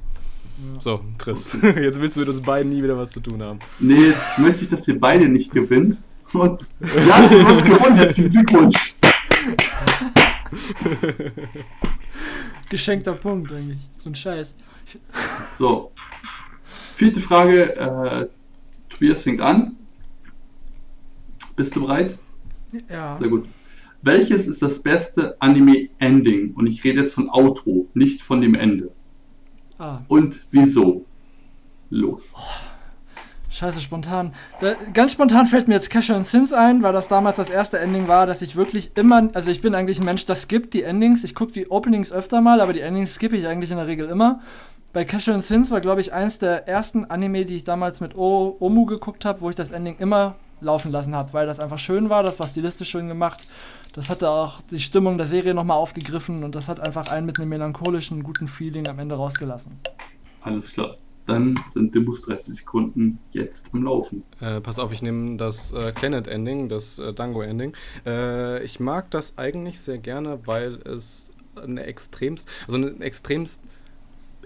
So, 0.80 1.02
Chris, 1.18 1.58
jetzt 1.62 2.00
willst 2.00 2.18
du 2.18 2.22
mit 2.22 2.30
uns 2.30 2.42
beiden 2.42 2.72
nie 2.72 2.84
wieder 2.84 2.98
was 2.98 3.12
zu 3.12 3.20
tun 3.20 3.42
haben. 3.42 3.60
Nee, 3.80 4.08
jetzt 4.08 4.40
möchte 4.40 4.64
ich, 4.64 4.70
dass 4.70 4.88
ihr 4.88 5.00
beide 5.00 5.28
nicht 5.28 5.52
gewinnt. 5.52 6.04
Und 6.34 6.62
ja, 6.82 7.28
du 7.28 7.46
hast 7.46 7.66
gewonnen, 7.66 7.96
herzlichen 7.96 8.32
Glückwunsch. 8.32 8.96
Geschenkter 12.70 13.14
Punkt 13.14 13.52
eigentlich. 13.52 13.80
So 14.00 14.10
ein 14.10 14.16
Scheiß. 14.16 14.54
So. 15.58 15.92
Vierte 16.96 17.20
Frage. 17.20 17.76
Äh, 17.76 18.28
Tobias 18.90 19.24
fängt 19.24 19.42
an. 19.42 19.76
Bist 21.56 21.76
du 21.76 21.82
bereit? 21.82 22.18
Ja. 22.90 23.16
Sehr 23.16 23.28
gut. 23.28 23.48
Welches 24.02 24.48
ist 24.48 24.62
das 24.62 24.82
beste 24.82 25.40
Anime-Ending? 25.40 26.54
Und 26.56 26.68
ich 26.68 26.84
rede 26.84 27.02
jetzt 27.02 27.14
von 27.14 27.30
Outro, 27.30 27.88
nicht 27.94 28.22
von 28.22 28.42
dem 28.42 28.56
Ende. 28.56 28.92
Ah, 29.80 30.00
Und 30.08 30.44
wieso? 30.52 31.06
Los. 31.90 32.34
scheiße, 33.50 33.82
spontan. 33.82 34.34
Da, 34.62 34.74
ganz 34.94 35.12
spontan 35.14 35.46
fällt 35.46 35.68
mir 35.68 35.76
jetzt 35.76 35.90
Casher 35.90 36.16
and 36.16 36.26
Sins 36.26 36.54
ein, 36.54 36.82
weil 36.82 36.94
das 36.94 37.08
damals 37.08 37.38
das 37.38 37.50
erste 37.50 37.80
Ending 37.80 38.08
war, 38.08 38.26
dass 38.26 38.42
ich 38.42 38.56
wirklich 38.56 38.98
immer, 38.98 39.30
also 39.34 39.52
ich 39.52 39.62
bin 39.62 39.76
eigentlich 39.76 40.00
ein 40.00 40.06
Mensch, 40.06 40.26
das 40.26 40.44
skippt 40.44 40.74
die 40.74 40.84
Endings. 40.84 41.24
Ich 41.24 41.36
gucke 41.36 41.52
die 41.52 41.70
Openings 41.70 42.12
öfter 42.12 42.42
mal, 42.42 42.62
aber 42.62 42.74
die 42.74 42.82
Endings 42.82 43.14
skippe 43.16 43.38
ich 43.38 43.48
eigentlich 43.48 43.72
in 43.72 43.78
der 43.78 43.88
Regel 43.88 44.10
immer. 44.10 44.42
Bei 44.92 45.06
Casher 45.06 45.34
and 45.34 45.44
Sins 45.44 45.72
war, 45.72 45.82
glaube 45.82 46.02
ich, 46.02 46.14
eins 46.14 46.38
der 46.38 46.68
ersten 46.68 47.06
Anime, 47.06 47.46
die 47.46 47.56
ich 47.56 47.64
damals 47.64 48.00
mit 48.00 48.16
o 48.16 48.56
Omu 48.60 48.86
geguckt 48.86 49.26
habe, 49.26 49.42
wo 49.42 49.50
ich 49.50 49.56
das 49.56 49.72
Ending 49.72 49.98
immer 49.98 50.36
laufen 50.62 50.92
lassen 50.92 51.16
habe, 51.16 51.34
weil 51.34 51.46
das 51.46 51.60
einfach 51.60 51.80
schön 51.80 52.10
war, 52.10 52.24
das 52.24 52.40
war 52.40 52.48
stilistisch 52.48 52.90
schön 52.90 53.08
gemacht. 53.08 53.48
Das 53.94 54.10
hatte 54.10 54.30
auch 54.30 54.62
die 54.62 54.80
Stimmung 54.80 55.18
der 55.18 55.28
Serie 55.28 55.54
nochmal 55.54 55.78
aufgegriffen 55.78 56.44
und 56.44 56.56
das 56.56 56.68
hat 56.68 56.80
einfach 56.80 57.08
einen 57.10 57.28
mit 57.28 57.40
einem 57.40 57.50
melancholischen, 57.50 58.24
guten 58.24 58.48
Feeling 58.48 58.88
am 58.88 58.98
Ende 59.00 59.16
rausgelassen. 59.16 59.74
Alles 60.42 60.74
klar. 60.74 60.98
Dann 61.26 61.58
sind 61.72 61.96
Dimbus 61.96 62.24
30 62.24 62.56
Sekunden 62.56 63.20
jetzt 63.32 63.70
am 63.72 63.84
Laufen. 63.84 64.24
Äh, 64.42 64.60
pass 64.60 64.78
auf, 64.78 64.92
ich 64.92 65.02
nehme 65.02 65.38
das 65.38 65.72
äh, 65.72 65.94
Planet-Ending, 65.94 66.68
das 66.68 67.00
äh, 67.00 67.14
Dango-Ending. 67.14 67.74
Äh, 68.06 68.62
ich 68.64 68.82
mag 68.82 69.10
das 69.12 69.38
eigentlich 69.38 69.80
sehr 69.80 70.00
gerne, 70.00 70.40
weil 70.46 70.74
es 70.86 71.30
eine 71.56 71.84
extremst, 71.84 72.50
also 72.68 72.78
ein 72.78 73.02
extremst 73.02 73.64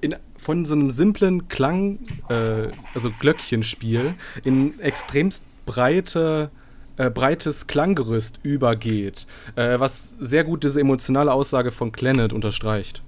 in, 0.01 0.15
von 0.37 0.65
so 0.65 0.75
einem 0.75 0.91
simplen 0.91 1.47
Klang, 1.47 1.99
äh, 2.29 2.67
also 2.93 3.11
Glöckchenspiel, 3.19 4.13
in 4.43 4.79
extremst 4.79 5.45
breite, 5.65 6.51
äh, 6.97 7.09
breites 7.09 7.67
Klanggerüst 7.67 8.39
übergeht, 8.43 9.27
äh, 9.55 9.79
was 9.79 10.15
sehr 10.19 10.43
gut 10.43 10.63
diese 10.63 10.81
emotionale 10.81 11.31
Aussage 11.31 11.71
von 11.71 11.91
Planet 11.91 12.33
unterstreicht. 12.33 13.03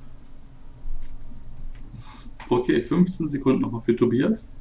Okay, 2.50 2.82
15 2.82 3.30
Sekunden 3.30 3.62
nochmal 3.62 3.82
für 3.82 3.96
Tobias. 3.96 4.52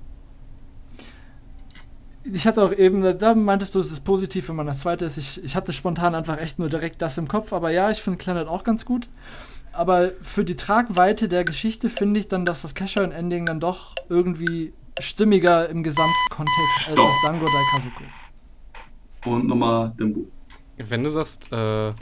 Ich 2.24 2.46
hatte 2.46 2.62
auch 2.62 2.72
eben, 2.72 3.18
da 3.18 3.34
meintest 3.34 3.74
du, 3.74 3.80
es 3.80 3.90
ist 3.90 4.04
positiv, 4.04 4.50
wenn 4.50 4.56
man 4.56 4.66
das 4.66 4.80
zweite 4.80 5.06
ist. 5.06 5.16
Ich, 5.16 5.42
ich 5.42 5.56
hatte 5.56 5.72
spontan 5.72 6.14
einfach 6.14 6.38
echt 6.38 6.58
nur 6.58 6.68
direkt 6.68 7.00
das 7.00 7.16
im 7.16 7.26
Kopf, 7.26 7.54
aber 7.54 7.70
ja, 7.70 7.90
ich 7.90 8.02
finde 8.02 8.18
Planet 8.18 8.48
auch 8.48 8.64
ganz 8.64 8.84
gut. 8.84 9.08
Aber 9.72 10.12
für 10.20 10.44
die 10.44 10.56
Tragweite 10.56 11.28
der 11.28 11.44
Geschichte 11.44 11.88
finde 11.88 12.20
ich 12.20 12.28
dann, 12.28 12.44
dass 12.44 12.62
das 12.62 12.74
Casher-Ending 12.74 13.46
dann 13.46 13.60
doch 13.60 13.94
irgendwie 14.10 14.74
stimmiger 15.00 15.68
im 15.68 15.82
Gesamtkontext 15.82 16.88
als 16.88 16.96
das 16.96 17.22
Dango 17.24 17.46
Daikazuko. 17.46 18.04
Und 19.24 19.46
nochmal 19.46 19.92
Dimbu. 19.98 20.26
Wenn 20.76 21.02
du 21.02 21.10
sagst, 21.10 21.52
äh, 21.52 21.92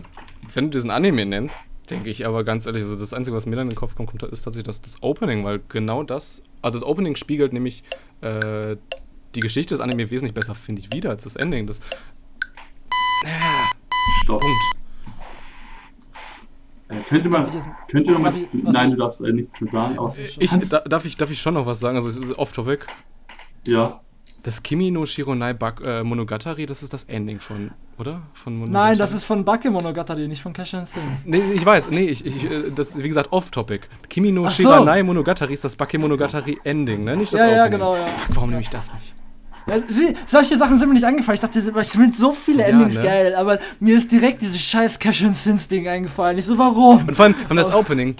wenn 0.52 0.64
du 0.66 0.70
diesen 0.70 0.90
Anime 0.90 1.24
nennst, 1.24 1.60
denke 1.90 2.10
ich 2.10 2.26
aber 2.26 2.44
ganz 2.44 2.66
ehrlich, 2.66 2.82
also 2.82 2.96
das 2.96 3.14
Einzige, 3.14 3.36
was 3.36 3.46
mir 3.46 3.56
dann 3.56 3.66
in 3.68 3.70
den 3.70 3.76
Kopf 3.78 3.94
kommt, 3.94 4.10
ist 4.22 4.42
tatsächlich 4.42 4.64
das, 4.66 4.82
das 4.82 5.02
Opening, 5.02 5.44
weil 5.44 5.60
genau 5.68 6.02
das, 6.02 6.42
also 6.62 6.78
das 6.78 6.86
Opening 6.86 7.16
spiegelt 7.16 7.52
nämlich 7.52 7.84
äh, 8.20 8.76
die 9.34 9.40
Geschichte 9.40 9.74
des 9.74 9.80
Anime 9.80 10.10
wesentlich 10.10 10.34
besser, 10.34 10.54
finde 10.54 10.82
ich, 10.82 10.92
wieder 10.92 11.10
als 11.10 11.24
das 11.24 11.36
Ending. 11.36 11.66
Das 11.66 11.80
Stopp. 14.22 14.40
Punkt. 14.40 14.56
Äh, 16.88 17.00
könnte 17.08 17.28
man, 17.28 17.42
Darf 17.42 17.48
ich 17.48 17.54
jetzt- 17.54 17.68
könnte 17.88 18.12
man, 18.12 18.22
darf 18.22 18.36
ich- 18.36 18.48
nein, 18.62 18.90
du 18.90 18.96
darfst 18.96 19.20
äh, 19.20 19.32
nichts 19.32 19.60
mehr 19.60 19.70
sagen, 19.70 19.98
aber 19.98 20.14
Ich, 20.38 20.50
darf, 20.68 21.04
ich, 21.04 21.16
darf 21.16 21.30
ich 21.30 21.40
schon 21.40 21.54
noch 21.54 21.66
was 21.66 21.80
sagen? 21.80 21.96
Also, 21.96 22.08
es 22.08 22.16
ist 22.16 22.38
off-topic. 22.38 22.86
ja, 23.66 24.00
Das 24.46 24.62
Kimi 24.62 24.92
no 24.92 25.04
Shironai 25.04 25.54
Bak 25.54 25.82
äh, 25.84 26.04
Monogatari, 26.04 26.66
das 26.66 26.84
ist 26.84 26.92
das 26.92 27.02
Ending 27.04 27.40
von, 27.40 27.72
oder? 27.98 28.22
Von 28.32 28.60
Nein, 28.60 28.68
Monogatari? 28.70 28.96
das 28.98 29.12
ist 29.12 29.24
von 29.24 29.44
Bake 29.44 29.68
Monogatari, 29.70 30.28
nicht 30.28 30.40
von 30.40 30.52
Casher 30.52 30.86
Sins. 30.86 31.02
Nee, 31.24 31.42
ich 31.52 31.66
weiß, 31.66 31.90
nee, 31.90 32.04
ich, 32.04 32.24
ich, 32.24 32.44
äh, 32.44 32.70
das 32.74 32.90
ist 32.94 33.02
wie 33.02 33.08
gesagt 33.08 33.32
off-topic. 33.32 33.88
Kimi 34.08 34.30
no 34.30 34.46
Ach 34.46 34.50
so. 34.52 34.86
Monogatari 35.04 35.52
ist 35.52 35.64
das 35.64 35.74
Bake 35.74 35.98
Monogatari 35.98 36.60
Ending, 36.62 37.02
ne? 37.02 37.16
Nicht 37.16 37.34
das 37.34 37.40
Ja, 37.40 37.46
ja, 37.48 37.52
Opening. 37.64 37.72
genau, 37.72 37.96
ja. 37.96 38.06
Fuck, 38.06 38.36
warum 38.36 38.50
nehme 38.50 38.62
ich 38.62 38.70
das 38.70 38.92
nicht? 38.94 39.14
Ja, 39.68 39.80
sie, 39.88 40.14
solche 40.26 40.56
Sachen 40.56 40.78
sind 40.78 40.86
mir 40.86 40.94
nicht 40.94 41.02
angefallen. 41.04 41.34
Ich 41.34 41.40
dachte, 41.40 41.58
ich 41.58 41.88
finde 41.88 42.16
so 42.16 42.30
viele 42.30 42.60
Ja, 42.62 42.68
Endings 42.68 42.98
ne? 42.98 43.02
geil, 43.02 43.34
aber 43.34 43.58
mir 43.80 43.96
ist 43.98 44.12
direkt 44.12 44.40
dieses 44.42 44.60
scheiß 44.62 45.00
Casher 45.00 45.34
Sins 45.34 45.66
Ding 45.66 45.88
eingefallen. 45.88 46.38
Ich 46.38 46.46
so, 46.46 46.56
warum? 46.56 46.98
Und 47.08 47.16
vor 47.16 47.24
allem, 47.24 47.34
vor 47.34 47.50
allem 47.50 47.56
das 47.56 47.72
Oh. 47.74 47.80
Opening. 47.80 48.14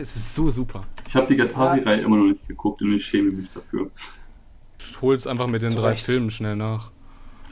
Es 0.00 0.16
ist 0.16 0.34
so 0.36 0.50
super. 0.50 0.84
Ich 1.06 1.14
habe 1.14 1.26
die 1.26 1.36
Gatari-Reihe 1.36 2.00
immer 2.00 2.16
noch 2.16 2.24
nicht 2.24 2.46
geguckt 2.48 2.82
und 2.82 2.92
ich 2.92 3.04
schäme 3.04 3.30
mich 3.30 3.50
dafür. 3.50 3.90
Hol's 5.00 5.26
einfach 5.26 5.48
mit 5.48 5.62
den 5.62 5.70
Zu 5.70 5.76
drei 5.76 5.90
Recht. 5.90 6.04
Filmen 6.04 6.30
schnell 6.30 6.56
nach. 6.56 6.90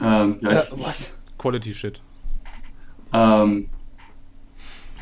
Ähm, 0.01 0.37
ja, 0.41 0.51
Ja, 0.51 0.63
ich, 0.63 0.71
was? 0.71 1.17
Quality 1.37 1.73
Shit. 1.73 2.01
Ähm, 3.13 3.69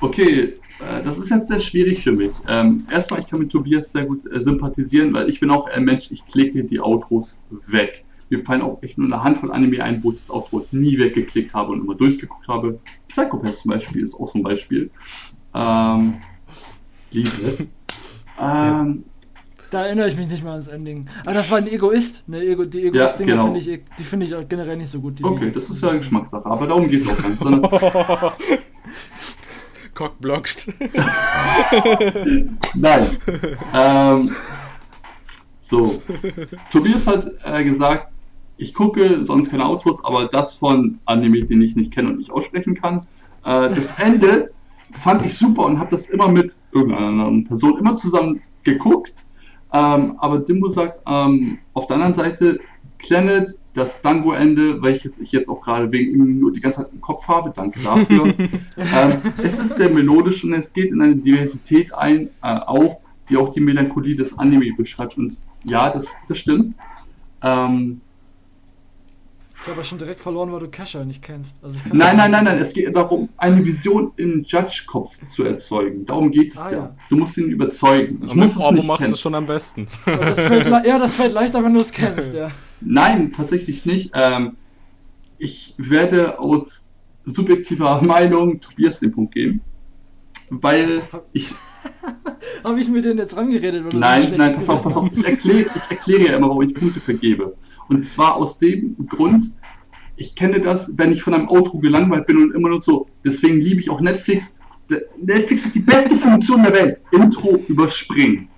okay, 0.01 0.53
äh, 0.79 1.03
das 1.03 1.17
ist 1.17 1.29
jetzt 1.29 1.47
sehr 1.47 1.59
schwierig 1.59 2.03
für 2.03 2.11
mich. 2.11 2.33
Ähm, 2.47 2.85
erstmal, 2.91 3.21
ich 3.21 3.27
kann 3.27 3.39
mit 3.39 3.51
Tobias 3.51 3.91
sehr 3.91 4.05
gut 4.05 4.25
äh, 4.25 4.41
sympathisieren, 4.41 5.13
weil 5.13 5.29
ich 5.29 5.39
bin 5.39 5.49
auch 5.49 5.67
ein 5.67 5.85
Mensch, 5.85 6.11
ich 6.11 6.25
klicke 6.25 6.63
die 6.63 6.79
Outros 6.79 7.39
weg. 7.49 8.03
Mir 8.29 8.39
fallen 8.39 8.61
auch 8.61 8.81
echt 8.81 8.97
nur 8.97 9.07
eine 9.07 9.23
Handvoll 9.23 9.51
Anime 9.51 9.83
ein, 9.83 10.03
wo 10.03 10.11
ich 10.11 10.19
das 10.19 10.29
Outro 10.29 10.65
nie 10.71 10.97
weggeklickt 10.97 11.53
habe 11.53 11.73
und 11.73 11.81
immer 11.81 11.95
durchgeguckt 11.95 12.47
habe. 12.47 12.79
Psychopath 13.07 13.57
zum 13.57 13.71
Beispiel 13.71 14.01
ist 14.03 14.13
auch 14.13 14.31
so 14.31 14.39
ein 14.39 14.43
Beispiel. 14.43 14.89
Ähm, 15.53 16.21
liebe 17.11 17.29
es. 17.45 17.73
Ähm, 18.41 19.03
Da 19.69 19.85
erinnere 19.85 20.09
ich 20.09 20.17
mich 20.17 20.27
nicht 20.27 20.43
mal 20.43 20.51
ans 20.51 20.67
Ending. 20.67 21.07
Aber 21.23 21.33
das 21.33 21.49
war 21.49 21.59
ein 21.59 21.67
Egoist. 21.67 22.27
Ne, 22.27 22.41
Ego, 22.41 22.65
die 22.65 22.87
Egoist-Dinger 22.87 23.31
genau. 23.31 23.43
finde 23.45 23.59
ich, 23.59 23.81
die 23.97 24.03
finde 24.03 24.25
ich 24.25 24.35
auch 24.35 24.47
generell 24.47 24.75
nicht 24.77 24.89
so 24.89 24.99
gut. 24.99 25.19
Die 25.19 25.23
okay, 25.23 25.51
das 25.51 25.69
ist 25.69 25.81
ja 25.81 25.93
Geschmackssache, 25.93 26.45
aber 26.45 26.67
darum 26.67 26.89
geht 26.89 27.03
es 27.03 27.09
auch 27.09 27.17
gar 27.17 27.29
nicht. 27.29 27.39
Sondern, 27.39 27.71
Cockblockt. 29.93 30.67
Nein. 32.75 33.07
ähm, 33.73 34.31
so. 35.57 36.01
Tobias 36.71 37.07
hat 37.07 37.29
äh, 37.43 37.63
gesagt, 37.63 38.11
ich 38.57 38.73
gucke 38.73 39.23
sonst 39.23 39.51
keine 39.51 39.65
Autos, 39.65 40.03
aber 40.03 40.27
das 40.27 40.55
von 40.55 40.99
Anime, 41.05 41.45
den 41.45 41.61
ich 41.61 41.75
nicht 41.75 41.91
kenne 41.93 42.09
und 42.09 42.17
nicht 42.17 42.31
aussprechen 42.31 42.75
kann. 42.75 42.99
Äh, 43.43 43.69
das 43.69 43.97
Ende 43.99 44.51
fand 44.93 45.25
ich 45.25 45.37
super 45.37 45.65
und 45.65 45.79
habe 45.79 45.91
das 45.91 46.09
immer 46.09 46.27
mit 46.27 46.59
irgendeiner 46.71 47.07
anderen 47.07 47.43
Person 47.45 47.77
immer 47.79 47.95
zusammen 47.95 48.41
geguckt. 48.63 49.25
Ähm, 49.73 50.15
aber 50.19 50.39
Dimbo 50.39 50.67
sagt, 50.67 51.01
ähm, 51.07 51.59
auf 51.73 51.87
der 51.87 51.95
anderen 51.95 52.13
Seite, 52.13 52.59
Planet, 52.97 53.57
das 53.73 54.01
Dango-Ende, 54.01 54.81
welches 54.81 55.19
ich 55.19 55.31
jetzt 55.31 55.49
auch 55.49 55.61
gerade 55.61 55.91
wegen 55.91 56.13
ihm 56.13 56.39
nur 56.39 56.51
die 56.51 56.59
ganze 56.59 56.81
Zeit 56.81 56.91
im 56.91 57.01
Kopf 57.01 57.27
habe, 57.27 57.53
danke 57.55 57.79
dafür. 57.79 58.25
ähm, 58.77 59.21
es 59.37 59.59
ist 59.59 59.77
sehr 59.77 59.89
melodisch 59.89 60.43
und 60.43 60.53
es 60.53 60.73
geht 60.73 60.91
in 60.91 61.01
eine 61.01 61.15
Diversität 61.15 61.93
ein, 61.93 62.29
äh, 62.43 62.57
auf, 62.57 62.99
die 63.29 63.37
auch 63.37 63.49
die 63.49 63.61
Melancholie 63.61 64.15
des 64.15 64.37
Anime 64.37 64.73
beschreibt. 64.75 65.17
Und 65.17 65.41
ja, 65.63 65.89
das, 65.89 66.07
das 66.27 66.37
stimmt. 66.37 66.75
Ähm, 67.41 68.01
Ich 69.61 69.67
habe 69.67 69.75
aber 69.75 69.83
schon 69.83 69.99
direkt 69.99 70.21
verloren, 70.21 70.51
weil 70.51 70.59
du 70.59 70.67
Kesha 70.69 71.05
nicht 71.05 71.21
kennst. 71.21 71.55
Also 71.63 71.75
ich 71.77 71.83
kann 71.83 71.95
Nein, 71.95 72.17
nein, 72.17 72.31
nein, 72.31 72.45
nein. 72.45 72.57
Es 72.57 72.73
geht 72.73 72.95
darum, 72.95 73.29
eine 73.37 73.63
Vision 73.63 74.11
im 74.17 74.43
Judge-Kopf 74.43 75.21
zu 75.21 75.43
erzeugen. 75.43 76.03
Darum 76.03 76.31
geht 76.31 76.53
es 76.53 76.57
Ah, 76.57 76.71
ja. 76.71 76.77
ja. 76.79 76.95
Du 77.09 77.17
musst 77.17 77.37
ihn 77.37 77.49
überzeugen. 77.51 78.21
Ich 78.23 78.31
Aber 78.31 78.39
muss 78.41 78.55
es 78.55 78.57
du 78.57 78.71
nicht 78.71 78.87
machst 78.87 79.01
kennen. 79.03 79.13
es 79.13 79.19
schon 79.21 79.35
am 79.35 79.45
besten. 79.45 79.87
Aber 80.07 80.17
Das 80.25 80.39
ja, 80.85 80.97
das 80.97 81.13
fällt 81.13 81.33
leichter, 81.33 81.63
wenn 81.63 81.75
du 81.75 81.79
es 81.79 81.91
kennst, 81.93 82.33
ja. 82.33 82.49
Nein, 82.81 83.33
tatsächlich 83.33 83.85
nicht. 83.85 84.09
Ähm, 84.15 84.55
ich 85.37 85.75
werde 85.77 86.39
aus 86.39 86.91
subjektiver 87.25 88.01
Meinung 88.01 88.59
Tobias 88.61 88.99
den 88.99 89.11
Punkt 89.11 89.35
geben. 89.35 89.61
Weil 90.49 91.03
ich. 91.33 91.51
Habe 92.63 92.79
ich 92.79 92.89
mir 92.89 93.01
den 93.01 93.17
jetzt 93.17 93.35
rangeredet? 93.35 93.93
Nein, 93.93 94.33
nein, 94.37 94.55
pass 94.55 94.69
auf, 94.69 94.83
pass 94.83 94.95
auf. 94.95 95.09
Ich 95.15 95.25
erkläre, 95.25 95.59
ich 95.61 95.91
erkläre 95.91 96.21
ja 96.27 96.37
immer, 96.37 96.49
warum 96.49 96.61
ich 96.61 96.73
Punkte 96.73 96.99
vergebe. 96.99 97.55
Und 97.89 98.03
zwar 98.03 98.35
aus 98.35 98.59
dem 98.59 98.95
Grund, 99.07 99.51
ich 100.15 100.35
kenne 100.35 100.59
das, 100.59 100.91
wenn 100.95 101.11
ich 101.11 101.23
von 101.23 101.33
einem 101.33 101.49
Outro 101.49 101.79
gelangweilt 101.79 102.27
bin 102.27 102.37
und 102.37 102.53
immer 102.53 102.69
nur 102.69 102.81
so, 102.81 103.07
deswegen 103.25 103.59
liebe 103.59 103.81
ich 103.81 103.89
auch 103.89 104.01
Netflix. 104.01 104.55
Netflix 105.19 105.65
hat 105.65 105.75
die 105.75 105.79
beste 105.79 106.15
Funktion 106.15 106.63
der 106.63 106.73
Welt. 106.73 107.01
Intro 107.11 107.63
überspringen. 107.67 108.49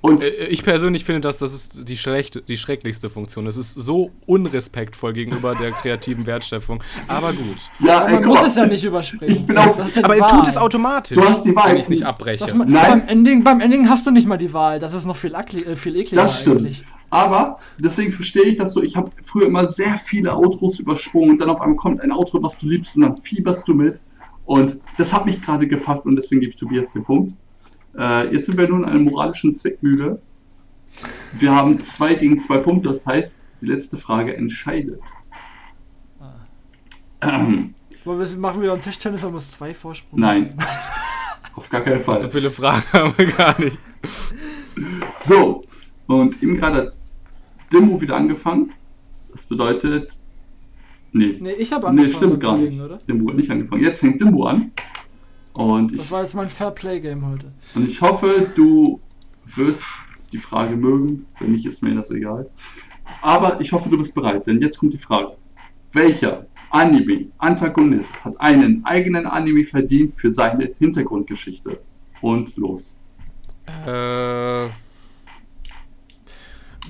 Und 0.00 0.22
Äh, 0.22 0.46
Ich 0.48 0.62
persönlich 0.64 1.04
finde, 1.04 1.20
dass 1.20 1.38
das 1.38 1.52
ist 1.54 1.88
die, 1.88 1.96
schlechte, 1.96 2.42
die 2.42 2.56
schrecklichste 2.56 3.10
Funktion. 3.10 3.46
Es 3.46 3.56
ist 3.56 3.74
so 3.74 4.10
unrespektvoll 4.26 5.12
gegenüber 5.12 5.54
der 5.54 5.72
kreativen 5.72 6.26
Wertschöpfung. 6.26 6.82
Aber 7.08 7.32
gut. 7.32 7.56
ja, 7.80 7.98
Aber 7.98 8.06
ey, 8.08 8.14
man 8.14 8.22
guck 8.22 8.32
muss 8.32 8.40
mal, 8.42 8.48
es 8.48 8.56
ja 8.56 8.66
nicht 8.66 8.84
überspringen. 8.84 9.46
Aber 10.02 10.16
er 10.16 10.26
tut 10.28 10.46
es 10.46 10.56
automatisch, 10.56 11.16
Du 11.16 11.24
hast 11.24 11.44
die 11.44 11.54
Wahl. 11.56 11.70
wenn 11.70 11.76
ich 11.76 11.82
es 11.84 11.88
nicht 11.88 12.04
abbreche. 12.04 12.44
Das 12.44 12.54
man, 12.54 12.70
Nein. 12.70 13.00
Beim, 13.00 13.08
Ending, 13.08 13.44
beim 13.44 13.60
Ending 13.60 13.88
hast 13.88 14.06
du 14.06 14.10
nicht 14.10 14.26
mal 14.26 14.36
die 14.38 14.52
Wahl. 14.52 14.78
Das 14.78 14.94
ist 14.94 15.04
noch 15.06 15.16
viel, 15.16 15.34
äh, 15.34 15.76
viel 15.76 15.96
ekliger 15.96 16.22
Das 16.22 16.40
stimmt. 16.40 16.60
eigentlich. 16.60 16.84
Aber 17.10 17.60
deswegen 17.78 18.10
verstehe 18.12 18.42
ich 18.44 18.56
das 18.56 18.72
so. 18.72 18.82
Ich 18.82 18.96
habe 18.96 19.10
früher 19.22 19.46
immer 19.46 19.68
sehr 19.68 19.96
viele 19.96 20.34
Outros 20.34 20.80
übersprungen 20.80 21.30
und 21.30 21.40
dann 21.40 21.48
auf 21.50 21.60
einmal 21.60 21.76
kommt 21.76 22.00
ein 22.00 22.10
Outro, 22.12 22.42
was 22.42 22.58
du 22.58 22.66
liebst 22.68 22.96
und 22.96 23.02
dann 23.02 23.16
fieberst 23.16 23.66
du 23.68 23.74
mit. 23.74 24.00
Und 24.44 24.78
das 24.98 25.12
hat 25.12 25.24
mich 25.26 25.40
gerade 25.40 25.66
gepackt 25.66 26.04
und 26.06 26.16
deswegen 26.16 26.40
gebe 26.40 26.52
ich 26.52 26.58
Tobias 26.58 26.92
den 26.92 27.04
Punkt. 27.04 27.32
Äh, 27.98 28.34
jetzt 28.34 28.46
sind 28.46 28.58
wir 28.58 28.68
nun 28.68 28.82
in 28.84 28.88
einer 28.90 29.00
moralischen 29.00 29.54
Zwickmühle. 29.54 30.20
Wir 31.32 31.54
haben 31.54 31.78
zwei 31.78 32.14
gegen 32.14 32.40
zwei 32.40 32.58
Punkte, 32.58 32.88
das 32.90 33.06
heißt, 33.06 33.38
die 33.60 33.66
letzte 33.66 33.96
Frage 33.96 34.36
entscheidet. 34.36 35.00
Ähm, 37.22 37.74
Wollen 38.04 38.18
wir- 38.20 38.38
Machen 38.38 38.62
wir 38.62 38.70
beim 38.70 38.80
Tischtennis, 38.80 39.22
haben 39.22 39.32
wir 39.32 39.36
uns 39.36 39.50
zwei 39.50 39.74
Vorsprung. 39.74 40.20
nein, 40.20 40.54
auf 41.54 41.68
gar 41.70 41.80
keinen 41.80 41.98
So 42.00 42.04
Fall. 42.12 42.30
viele 42.30 42.50
Fragen 42.50 42.84
haben 42.92 43.14
wir 43.16 43.26
gar 43.26 43.58
nicht. 43.60 43.78
So, 45.24 45.62
und 46.06 46.42
eben 46.42 46.56
gerade 46.56 46.76
hat 46.86 46.92
Demo 47.72 48.00
wieder 48.00 48.16
angefangen. 48.16 48.72
Das 49.32 49.46
bedeutet, 49.46 50.12
nee, 51.12 51.36
Nee, 51.40 51.52
ich 51.52 51.72
habe 51.72 51.82
Nee, 51.86 51.88
angefangen. 52.02 52.14
stimmt 52.14 52.32
mit 52.34 52.40
gar 52.42 52.56
nicht. 52.58 52.80
Oder? 52.80 52.98
Dimbo 52.98 53.28
hat 53.30 53.36
nicht 53.36 53.50
angefangen. 53.50 53.82
Jetzt 53.82 54.00
fängt 54.00 54.20
Dimbo 54.20 54.44
an. 54.46 54.70
Und 55.56 55.92
Das 55.96 56.06
ich, 56.06 56.10
war 56.10 56.22
jetzt 56.22 56.34
mein 56.34 56.48
Fair 56.48 56.70
Play 56.70 57.00
Game 57.00 57.26
heute. 57.26 57.52
und 57.74 57.88
ich 57.88 58.00
hoffe, 58.00 58.50
du 58.54 59.00
wirst 59.54 59.82
die 60.32 60.38
Frage 60.38 60.76
mögen. 60.76 61.26
Wenn 61.38 61.52
nicht, 61.52 61.66
ist 61.66 61.82
mir 61.82 61.94
das 61.94 62.10
egal. 62.10 62.50
Aber 63.22 63.60
ich 63.60 63.72
hoffe, 63.72 63.88
du 63.88 63.96
bist 63.96 64.14
bereit, 64.14 64.46
denn 64.46 64.60
jetzt 64.60 64.78
kommt 64.78 64.92
die 64.92 64.98
Frage. 64.98 65.36
Welcher 65.92 66.46
Anime-Antagonist 66.70 68.24
hat 68.24 68.38
einen 68.40 68.84
eigenen 68.84 69.26
Anime 69.26 69.64
verdient 69.64 70.12
für 70.14 70.30
seine 70.30 70.74
Hintergrundgeschichte? 70.78 71.80
Und 72.20 72.56
los. 72.56 72.98
Äh, 73.86 74.68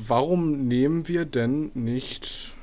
warum 0.07 0.67
nehmen 0.67 1.09
wir 1.09 1.25
denn 1.25 1.71
nicht. 1.75 2.56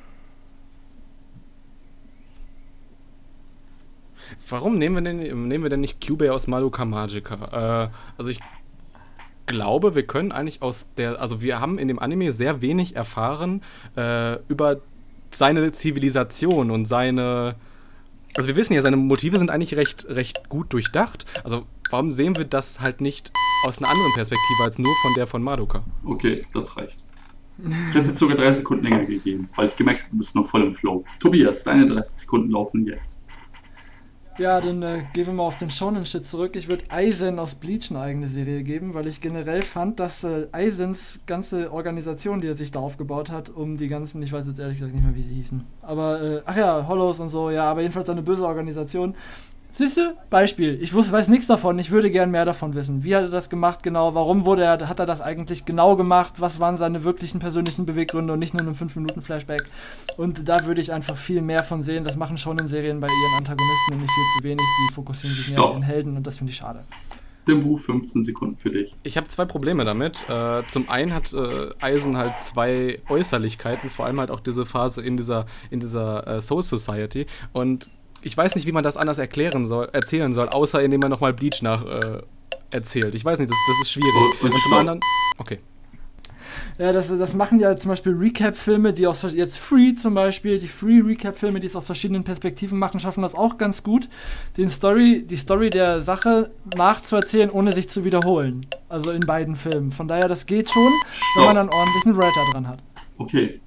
Warum 4.50 4.78
nehmen 4.78 4.96
wir 4.96 5.02
denn, 5.02 5.48
nehmen 5.48 5.64
wir 5.64 5.70
denn 5.70 5.82
nicht 5.82 6.02
Kyubey 6.02 6.30
aus 6.30 6.48
Madoka 6.48 6.86
Magica? 6.86 7.86
Äh, 7.86 7.90
also 8.18 8.30
ich 8.30 8.40
glaube, 9.46 9.96
wir 9.96 10.06
können 10.06 10.32
eigentlich 10.32 10.62
aus 10.62 10.90
der, 10.96 11.20
also 11.22 11.42
wir 11.42 11.60
haben 11.60 11.78
in 11.78 11.88
dem 11.88 12.00
Anime 12.00 12.32
sehr 12.32 12.62
wenig 12.62 12.96
erfahren 12.96 13.62
äh, 13.96 14.38
über 14.48 14.82
seine 15.32 15.72
Zivilisation 15.72 16.72
und 16.72 16.86
seine, 16.86 17.56
also 18.36 18.48
wir 18.48 18.56
wissen 18.56 18.74
ja, 18.74 18.82
seine 18.82 18.98
Motive 18.98 19.38
sind 19.38 19.50
eigentlich 19.50 19.76
recht, 19.76 20.06
recht 20.10 20.50
gut 20.50 20.72
durchdacht. 20.74 21.26
Also 21.44 21.66
warum 21.90 22.12
sehen 22.12 22.38
wir 22.38 22.46
das 22.46 22.80
halt 22.80 23.02
nicht 23.02 23.32
aus 23.66 23.80
einer 23.80 23.90
anderen 23.90 24.14
Perspektive 24.14 24.64
als 24.64 24.78
nur 24.78 24.94
von 25.02 25.14
der 25.16 25.28
von 25.28 25.44
Madoka? 25.44 25.84
Okay, 26.06 26.42
das 26.54 26.78
reicht. 26.78 27.04
Ich 27.90 27.96
hätte 27.96 28.16
sogar 28.16 28.36
30 28.38 28.58
Sekunden 28.58 28.84
länger 28.84 29.06
gegeben, 29.06 29.48
weil 29.56 29.68
ich 29.68 29.76
gemerkt 29.76 30.02
habe, 30.02 30.12
du 30.12 30.18
bist 30.18 30.36
noch 30.36 30.48
voll 30.48 30.64
im 30.64 30.74
Flow. 30.74 31.04
Tobias, 31.20 31.64
deine 31.64 31.86
30 31.86 32.22
Sekunden 32.22 32.50
laufen 32.50 32.86
jetzt. 32.88 33.23
Ja, 34.40 34.60
dann 34.60 34.82
äh, 34.82 35.04
gehen 35.14 35.28
wir 35.28 35.34
mal 35.34 35.44
auf 35.44 35.58
den 35.58 35.70
Shonen-Shit 35.70 36.28
zurück. 36.28 36.56
Ich 36.56 36.68
würde 36.68 36.86
Aizen 36.90 37.38
aus 37.38 37.54
Bleach 37.54 37.92
eine 37.92 38.00
eigene 38.00 38.28
Serie 38.28 38.64
geben, 38.64 38.96
weil 38.96 39.06
ich 39.06 39.22
generell 39.22 39.62
fand, 39.62 40.00
dass 40.00 40.24
äh, 40.24 40.48
Aizens 40.52 41.20
ganze 41.28 41.72
Organisation, 41.72 42.42
die 42.42 42.48
er 42.48 42.58
sich 42.58 42.72
da 42.72 42.80
aufgebaut 42.80 43.30
hat, 43.30 43.52
um 43.52 43.78
die 43.78 43.88
ganzen, 43.88 44.24
ich 44.24 44.34
weiß 44.34 44.48
jetzt 44.48 44.60
ehrlich 44.60 44.78
gesagt 44.78 44.96
nicht 44.96 45.04
mehr, 45.04 45.16
wie 45.16 45.22
sie 45.22 45.36
hießen, 45.36 45.64
aber, 45.84 46.22
äh, 46.22 46.42
ach 46.46 46.58
ja, 46.58 46.88
Hollows 46.88 47.20
und 47.20 47.30
so, 47.30 47.52
ja, 47.52 47.66
aber 47.66 47.82
jedenfalls 47.82 48.10
eine 48.10 48.24
böse 48.24 48.48
Organisation. 48.48 49.14
Siehst 49.76 49.98
du? 49.98 50.16
Beispiel. 50.30 50.78
Ich 50.84 50.94
wusste, 50.94 51.14
weiß 51.14 51.30
nichts 51.30 51.48
davon. 51.48 51.80
Ich 51.80 51.90
würde 51.90 52.12
gern 52.12 52.30
mehr 52.30 52.46
davon 52.46 52.76
wissen. 52.76 53.04
Wie 53.04 53.16
hat 53.16 53.24
er 53.24 53.30
das 53.30 53.50
gemacht 53.50 53.82
genau? 53.82 54.14
Warum 54.14 54.46
wurde 54.46 54.64
er, 54.64 54.88
hat 54.88 55.00
er 55.00 55.08
das 55.08 55.20
eigentlich 55.20 55.66
genau 55.66 55.96
gemacht? 55.96 56.36
Was 56.38 56.60
waren 56.60 56.78
seine 56.78 57.04
wirklichen 57.04 57.40
persönlichen 57.40 57.88
Beweggründe 57.88 58.34
und 58.34 58.38
nicht 58.38 58.54
nur 58.54 58.62
in 58.62 58.68
einem 58.68 58.76
5-Minuten-Flashback? 58.76 59.64
Und 60.16 60.48
da 60.48 60.68
würde 60.68 60.80
ich 60.80 60.94
einfach 60.94 61.18
viel 61.18 61.42
mehr 61.42 61.64
von 61.64 61.82
sehen. 61.82 62.04
Das 62.04 62.18
machen 62.18 62.38
schon 62.38 62.60
in 62.60 62.68
Serien 62.68 63.00
bei 63.00 63.08
ihren 63.08 63.38
Antagonisten 63.40 63.94
nämlich 63.94 64.12
viel 64.12 64.24
zu 64.38 64.44
wenig. 64.44 64.66
Die 64.90 64.94
fokussieren 64.94 65.36
sich 65.36 65.50
mehr 65.50 65.58
auf 65.58 65.66
Stopp. 65.66 65.74
ihren 65.74 65.84
Helden 65.84 66.18
und 66.18 66.28
das 66.28 66.38
finde 66.38 66.52
ich 66.52 66.58
schade. 66.58 66.84
Dimbo, 67.48 67.76
15 67.76 68.24
Sekunden 68.24 68.58
für 68.58 68.70
dich. 68.70 68.96
Ich 69.02 69.18
habe 69.18 69.28
zwei 69.28 69.46
Probleme 69.46 69.86
damit. 69.86 70.30
Äh, 70.30 70.62
zum 70.68 70.88
einen 70.88 71.16
hat 71.16 71.34
äh, 71.34 71.72
Eisen 71.82 72.16
halt 72.16 72.34
zwei 72.42 72.98
Äußerlichkeiten, 73.10 73.90
vor 73.90 74.06
allem 74.06 74.20
halt 74.20 74.30
auch 74.30 74.40
diese 74.40 74.66
Phase 74.66 75.02
in 75.02 75.18
dieser, 75.18 75.48
in 75.72 75.80
dieser 75.80 76.28
äh, 76.28 76.42
Soul 76.42 76.62
Society. 76.62 77.26
Und 77.54 77.90
ich 78.24 78.36
weiß 78.36 78.56
nicht, 78.56 78.66
wie 78.68 78.72
man 78.72 78.84
das 78.84 78.98
anders 78.98 79.18
erklären 79.18 79.66
soll, 79.66 79.90
erzählen 79.94 80.34
soll, 80.34 80.50
außer 80.50 80.82
indem 80.82 81.02
man 81.02 81.10
nochmal 81.10 81.34
Bleach 81.34 81.62
nach 81.62 81.86
äh, 81.86 82.22
erzählt. 82.72 83.16
Ich 83.16 83.24
weiß 83.24 83.40
nicht, 83.40 83.52
das, 83.52 83.58
das 83.68 83.82
ist 83.82 83.92
schwierig. 83.92 84.42
Und- 84.42 84.54
zum 84.54 84.74
anderen. 84.74 85.00
Okay. 85.38 85.60
Ja, 86.80 86.92
das, 86.92 87.16
das 87.16 87.34
machen 87.36 87.60
ja 87.60 87.76
zum 87.76 87.90
Beispiel 87.90 88.14
Recap-Filme, 88.14 88.94
die 88.94 89.06
aus 89.06 89.22
jetzt 89.34 89.60
Free 89.60 89.94
zum 89.94 90.16
Beispiel, 90.16 90.58
die 90.58 90.68
Free-Recap-Filme, 90.68 91.60
die 91.60 91.68
es 91.68 91.76
aus 91.76 91.86
verschiedenen 91.86 92.24
Perspektiven 92.24 92.80
machen, 92.80 93.00
schaffen 93.00 93.22
das 93.22 93.36
auch 93.36 93.60
ganz 93.60 93.84
gut, 93.84 94.10
den 94.58 94.70
Story, 94.72 95.24
die 95.24 95.36
Story 95.36 95.70
der 95.70 96.00
Sache 96.02 96.52
nachzuerzählen, 96.76 97.52
ohne 97.52 97.74
sich 97.74 97.90
zu 97.90 98.06
wiederholen. 98.06 98.66
Also 98.90 99.12
in 99.12 99.22
beiden 99.22 99.56
Filmen. 99.56 99.92
Von 99.92 100.08
daher, 100.08 100.28
das 100.28 100.48
geht 100.48 100.70
schon, 100.70 100.92
wenn 101.36 101.46
man 101.46 101.58
einen 101.58 101.70
ordentlichen 101.70 102.18
Writer 102.18 102.42
dran 102.52 102.68
hat. 102.68 102.84
Okay. 103.20 103.60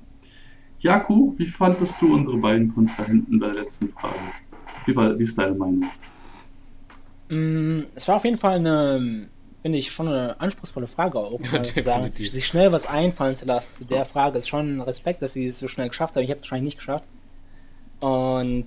Jaku, 0.80 1.32
wie 1.38 1.46
fandest 1.46 1.94
du 2.00 2.12
unsere 2.12 2.36
beiden 2.38 2.72
Kontrahenten 2.74 3.38
bei 3.38 3.46
der 3.50 3.62
letzten 3.62 3.88
Frage? 3.88 4.14
Wie, 4.86 4.96
war, 4.96 5.18
wie 5.18 5.22
ist 5.22 5.36
deine 5.38 5.54
Meinung? 5.54 5.84
Mm, 7.28 7.80
Es 7.94 8.06
war 8.08 8.16
auf 8.16 8.24
jeden 8.24 8.38
Fall 8.38 8.54
eine, 8.56 9.28
finde 9.62 9.78
ich, 9.78 9.90
schon 9.90 10.08
eine 10.08 10.40
anspruchsvolle 10.40 10.86
Frage 10.86 11.18
auch. 11.18 11.40
Ja, 11.52 11.62
zu 11.62 11.82
sagen, 11.82 12.08
sich 12.10 12.46
schnell 12.46 12.72
was 12.72 12.86
einfallen 12.86 13.36
zu 13.36 13.46
lassen 13.46 13.74
zu 13.74 13.84
der 13.84 14.04
Frage 14.06 14.38
ist 14.38 14.48
schon 14.48 14.76
ein 14.76 14.80
Respekt, 14.80 15.22
dass 15.22 15.32
sie 15.32 15.48
es 15.48 15.58
so 15.58 15.68
schnell 15.68 15.88
geschafft 15.88 16.14
haben. 16.14 16.22
Ich 16.22 16.30
hätte 16.30 16.38
es 16.38 16.42
wahrscheinlich 16.42 16.74
nicht 16.74 16.78
geschafft. 16.78 17.04
Und 18.00 18.64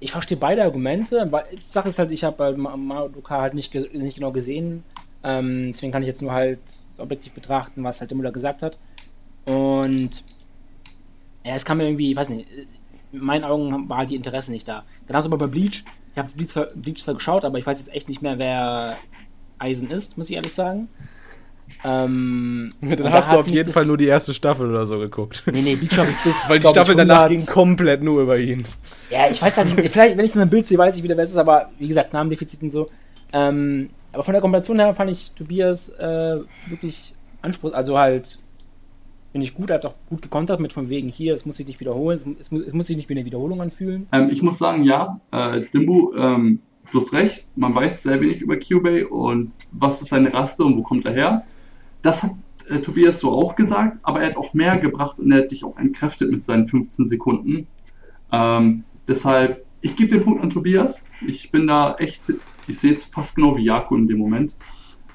ich 0.00 0.12
verstehe 0.12 0.36
beide 0.36 0.62
Argumente, 0.62 1.26
weil 1.30 1.44
die 1.52 1.60
Sache 1.60 1.88
ist 1.88 1.98
halt, 1.98 2.12
ich 2.12 2.22
habe 2.22 2.44
halt 2.44 2.56
Ma- 2.56 2.76
Madoka 2.76 3.40
halt 3.40 3.54
nicht, 3.54 3.74
nicht 3.74 4.14
genau 4.14 4.30
gesehen. 4.30 4.84
Ähm, 5.24 5.72
deswegen 5.72 5.90
kann 5.90 6.02
ich 6.02 6.06
jetzt 6.06 6.22
nur 6.22 6.32
halt 6.32 6.60
objektiv 6.98 7.32
betrachten, 7.32 7.82
was 7.82 8.00
halt 8.00 8.12
Imula 8.12 8.30
gesagt 8.30 8.62
hat. 8.62 8.78
Und 9.44 10.22
ja, 11.44 11.54
es 11.54 11.64
kam 11.64 11.78
mir 11.78 11.84
irgendwie, 11.84 12.10
ich 12.12 12.16
weiß 12.16 12.28
nicht, 12.28 12.46
in 13.12 13.24
meinen 13.24 13.44
Augen 13.44 13.88
war 13.88 13.98
halt 13.98 14.10
die 14.10 14.16
Interesse 14.16 14.50
nicht 14.50 14.68
da. 14.68 14.84
Genauso 15.06 15.28
aber 15.28 15.38
bei 15.38 15.46
Bleach. 15.46 15.84
Ich 16.12 16.18
habe 16.18 16.28
Bleach 16.34 16.48
zwar, 16.48 16.66
Bleach 16.74 17.02
zwar 17.02 17.14
geschaut, 17.14 17.44
aber 17.44 17.58
ich 17.58 17.66
weiß 17.66 17.78
jetzt 17.78 17.94
echt 17.94 18.08
nicht 18.08 18.22
mehr, 18.22 18.38
wer 18.38 18.96
Eisen 19.58 19.90
ist, 19.90 20.18
muss 20.18 20.30
ich 20.30 20.36
ehrlich 20.36 20.54
sagen. 20.54 20.88
Ähm, 21.84 22.74
Dann 22.80 22.96
da 22.96 23.12
hast 23.12 23.28
du 23.28 23.32
hat 23.32 23.40
auf 23.40 23.48
jeden 23.48 23.72
Fall 23.72 23.86
nur 23.86 23.98
die 23.98 24.06
erste 24.06 24.34
Staffel 24.34 24.68
oder 24.68 24.86
so 24.86 24.98
geguckt. 24.98 25.44
Nee, 25.46 25.62
nee, 25.62 25.76
Bleach 25.76 25.98
habe 25.98 26.10
ich 26.10 26.16
bis. 26.24 26.34
Weil 26.48 26.60
die 26.60 26.68
Staffel 26.68 26.96
danach 26.96 27.24
100 27.24 27.46
ging 27.46 27.54
komplett 27.54 28.02
nur 28.02 28.22
über 28.22 28.38
ihn. 28.38 28.64
Ja, 29.10 29.28
ich 29.30 29.40
weiß 29.40 29.56
halt 29.56 29.76
nicht, 29.76 29.90
vielleicht, 29.90 30.16
wenn 30.16 30.24
ich 30.24 30.32
so 30.32 30.40
ein 30.40 30.50
Bild 30.50 30.66
sehe, 30.66 30.78
weiß 30.78 30.96
ich 30.96 31.02
wieder, 31.02 31.16
wer 31.16 31.24
es 31.24 31.30
ist, 31.30 31.36
aber 31.36 31.70
wie 31.78 31.88
gesagt, 31.88 32.12
Namendefizit 32.12 32.62
und 32.62 32.70
so. 32.70 32.90
Ähm, 33.32 33.90
aber 34.12 34.22
von 34.22 34.32
der 34.32 34.40
Kombination 34.40 34.78
her 34.78 34.94
fand 34.94 35.10
ich 35.10 35.32
Tobias 35.32 35.90
äh, 35.90 36.38
wirklich 36.66 37.14
anspruchsvoll, 37.42 37.76
also 37.76 37.98
halt, 37.98 38.38
finde 39.32 39.46
ich 39.46 39.54
gut, 39.54 39.70
als 39.70 39.84
auch 39.84 39.94
gut 40.08 40.22
gekontert 40.22 40.60
mit 40.60 40.72
von 40.72 40.88
wegen 40.88 41.08
hier, 41.08 41.34
es 41.34 41.46
muss 41.46 41.56
sich 41.56 41.66
nicht 41.66 41.80
wiederholen, 41.80 42.36
es 42.40 42.50
muss, 42.50 42.62
es 42.62 42.72
muss 42.72 42.86
sich 42.86 42.96
nicht 42.96 43.08
wie 43.08 43.14
eine 43.14 43.24
Wiederholung 43.24 43.60
anfühlen. 43.60 44.06
Ähm, 44.12 44.28
ich 44.30 44.42
muss 44.42 44.58
sagen, 44.58 44.84
ja, 44.84 45.20
äh, 45.30 45.62
Dimbu, 45.72 46.14
ähm, 46.14 46.60
du 46.92 46.98
hast 46.98 47.12
recht, 47.12 47.46
man 47.56 47.74
weiß 47.74 48.02
sehr 48.02 48.20
wenig 48.20 48.40
über 48.40 48.56
Kyubey 48.56 49.04
und 49.04 49.52
was 49.72 50.00
ist 50.00 50.08
seine 50.08 50.32
Rasse 50.32 50.64
und 50.64 50.76
wo 50.76 50.82
kommt 50.82 51.04
er 51.06 51.12
her. 51.12 51.44
Das 52.02 52.22
hat 52.22 52.32
äh, 52.68 52.80
Tobias 52.80 53.20
so 53.20 53.32
auch 53.32 53.54
gesagt, 53.54 53.98
aber 54.02 54.20
er 54.20 54.30
hat 54.30 54.36
auch 54.36 54.54
mehr 54.54 54.78
gebracht 54.78 55.18
und 55.18 55.30
er 55.32 55.42
hat 55.42 55.50
dich 55.50 55.64
auch 55.64 55.76
entkräftet 55.76 56.30
mit 56.30 56.44
seinen 56.44 56.66
15 56.66 57.06
Sekunden. 57.06 57.66
Ähm, 58.32 58.84
deshalb, 59.06 59.64
ich 59.80 59.96
gebe 59.96 60.10
den 60.10 60.24
Punkt 60.24 60.42
an 60.42 60.50
Tobias. 60.50 61.04
Ich 61.26 61.50
bin 61.50 61.66
da 61.66 61.94
echt, 61.96 62.32
ich 62.66 62.78
sehe 62.78 62.92
es 62.92 63.04
fast 63.04 63.36
genau 63.36 63.56
wie 63.56 63.64
Jako 63.64 63.96
in 63.96 64.08
dem 64.08 64.18
Moment. 64.18 64.56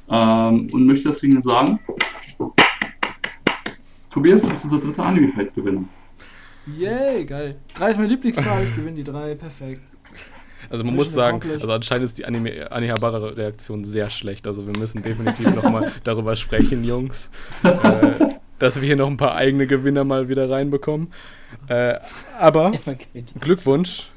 Ähm, 0.10 0.68
und 0.72 0.86
möchte 0.86 1.10
deswegen 1.10 1.42
sagen, 1.42 1.80
Tobias, 4.14 4.42
du 4.44 4.50
bist 4.50 4.64
unser 4.66 4.80
dritter 4.80 5.06
Anime-Fight-Gewinner. 5.06 5.86
Yay, 6.78 7.26
geil. 7.26 7.56
Drei 7.74 7.90
ist 7.90 7.98
meine 7.98 8.10
Lieblingszahl, 8.10 8.64
ich 8.64 8.76
gewinne 8.76 8.96
die 8.96 9.04
drei, 9.04 9.34
perfekt. 9.34 9.82
Also 10.70 10.84
man 10.84 10.96
muss 10.96 11.12
sagen, 11.12 11.42
also 11.52 11.72
anscheinend 11.74 12.06
ist 12.06 12.18
die 12.20 12.26
Anime- 12.26 12.72
Anihabara-Reaktion 12.72 13.84
sehr 13.84 14.10
schlecht. 14.10 14.48
Also 14.48 14.66
wir 14.66 14.74
müssen 14.80 15.02
definitiv 15.04 15.54
nochmal 15.56 15.92
darüber 16.04 16.36
sprechen, 16.36 16.84
Jungs. 16.84 17.32
Äh, 17.64 18.36
dass 18.60 18.80
wir 18.80 18.86
hier 18.88 18.96
noch 18.96 19.10
ein 19.10 19.18
paar 19.18 19.36
eigene 19.36 19.68
Gewinner 19.68 20.04
mal 20.04 20.30
wieder 20.30 20.50
reinbekommen. 20.50 21.12
Äh, 21.68 21.96
aber. 22.40 22.72
Glückwunsch. 23.42 24.10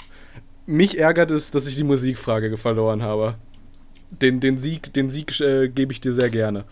Mich 0.66 0.98
ärgert 0.98 1.30
es, 1.30 1.50
dass 1.50 1.66
ich 1.66 1.76
die 1.76 1.84
Musikfrage 1.84 2.56
verloren 2.56 3.02
habe. 3.02 3.34
Den, 4.10 4.40
den 4.40 4.58
Sieg, 4.58 4.92
den 4.92 5.10
Sieg 5.10 5.40
äh, 5.40 5.68
gebe 5.68 5.92
ich 5.92 6.00
dir 6.00 6.12
sehr 6.12 6.30
gerne. 6.30 6.64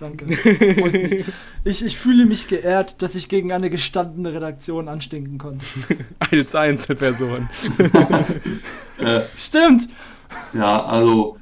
Danke. 0.00 0.26
Ich, 1.64 1.84
ich 1.84 1.98
fühle 1.98 2.24
mich 2.24 2.46
geehrt, 2.46 3.02
dass 3.02 3.14
ich 3.14 3.28
gegen 3.28 3.52
eine 3.52 3.68
gestandene 3.68 4.32
Redaktion 4.32 4.88
anstinken 4.88 5.38
konnte. 5.38 5.64
Als 6.18 6.54
Einzelperson. 6.54 7.48
Äh, 8.98 9.20
Stimmt! 9.36 9.88
ja, 10.52 10.84
also 10.84 11.36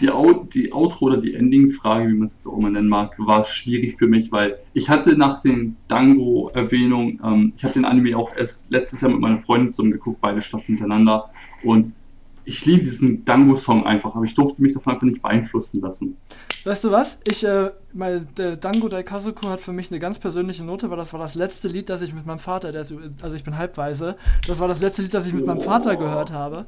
die, 0.00 0.10
Out 0.10 0.54
die 0.54 0.72
Outro 0.72 1.06
oder 1.06 1.18
die 1.18 1.34
Ending-Frage, 1.34 2.08
wie 2.08 2.14
man 2.14 2.26
es 2.26 2.34
jetzt 2.34 2.46
auch 2.46 2.56
immer 2.56 2.70
nennen 2.70 2.88
mag, 2.88 3.14
war 3.18 3.44
schwierig 3.44 3.96
für 3.98 4.06
mich, 4.06 4.32
weil 4.32 4.58
ich 4.72 4.88
hatte 4.88 5.16
nach 5.16 5.40
den 5.40 5.76
Dango-Erwähnungen, 5.88 7.20
ähm, 7.22 7.52
ich 7.56 7.62
habe 7.62 7.74
den 7.74 7.84
Anime 7.84 8.16
auch 8.16 8.34
erst 8.36 8.70
letztes 8.70 9.02
Jahr 9.02 9.10
mit 9.10 9.20
meiner 9.20 9.38
Freundin 9.38 9.72
zusammen 9.72 9.92
geguckt, 9.92 10.20
beide 10.20 10.42
Staffeln 10.42 10.78
hintereinander 10.78 11.30
und 11.62 11.92
ich 12.44 12.64
liebe 12.64 12.84
diesen 12.84 13.24
Dango-Song 13.24 13.86
einfach, 13.86 14.14
aber 14.14 14.24
ich 14.24 14.34
durfte 14.34 14.62
mich 14.62 14.74
davon 14.74 14.94
einfach 14.94 15.06
nicht 15.06 15.22
beeinflussen 15.22 15.80
lassen. 15.80 16.16
Weißt 16.64 16.84
du 16.84 16.90
was? 16.90 17.18
Ich, 17.28 17.44
äh, 17.44 17.70
mein, 17.92 18.26
der 18.36 18.56
Dango 18.56 18.88
Daikazuko 18.88 19.48
hat 19.48 19.60
für 19.60 19.72
mich 19.72 19.90
eine 19.90 20.00
ganz 20.00 20.18
persönliche 20.18 20.64
Note, 20.64 20.90
weil 20.90 20.96
das 20.96 21.12
war 21.12 21.20
das 21.20 21.34
letzte 21.34 21.68
Lied, 21.68 21.90
das 21.90 22.00
ich 22.00 22.14
mit 22.14 22.26
meinem 22.26 22.38
Vater, 22.38 22.72
der 22.72 22.82
ist, 22.82 22.94
also 23.22 23.36
ich 23.36 23.44
bin 23.44 23.56
halbweise, 23.56 24.16
das 24.46 24.60
war 24.60 24.68
das 24.68 24.80
letzte 24.80 25.02
Lied, 25.02 25.14
das 25.14 25.26
ich 25.26 25.32
mit 25.32 25.46
meinem 25.46 25.60
Vater 25.60 25.96
gehört 25.96 26.32
habe. 26.32 26.66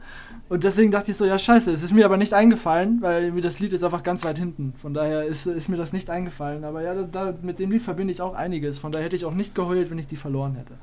Und 0.48 0.64
deswegen 0.64 0.90
dachte 0.90 1.10
ich 1.10 1.16
so, 1.16 1.24
ja 1.24 1.38
scheiße, 1.38 1.70
es 1.72 1.82
ist 1.82 1.92
mir 1.92 2.04
aber 2.04 2.16
nicht 2.16 2.34
eingefallen, 2.34 3.00
weil 3.00 3.32
mir 3.32 3.42
das 3.42 3.58
Lied 3.58 3.72
ist 3.72 3.84
einfach 3.84 4.02
ganz 4.02 4.24
weit 4.24 4.38
hinten. 4.38 4.74
Von 4.78 4.94
daher 4.94 5.24
ist, 5.24 5.46
ist 5.46 5.68
mir 5.68 5.76
das 5.76 5.92
nicht 5.92 6.10
eingefallen. 6.10 6.64
Aber 6.64 6.82
ja, 6.82 6.94
da, 6.94 7.02
da, 7.04 7.34
mit 7.42 7.58
dem 7.58 7.70
Lied 7.70 7.82
verbinde 7.82 8.12
ich 8.12 8.20
auch 8.20 8.34
einiges. 8.34 8.78
Von 8.78 8.92
daher 8.92 9.06
hätte 9.06 9.16
ich 9.16 9.24
auch 9.24 9.34
nicht 9.34 9.54
geheult, 9.54 9.90
wenn 9.90 9.98
ich 9.98 10.06
die 10.06 10.16
verloren 10.16 10.54
hätte. 10.54 10.74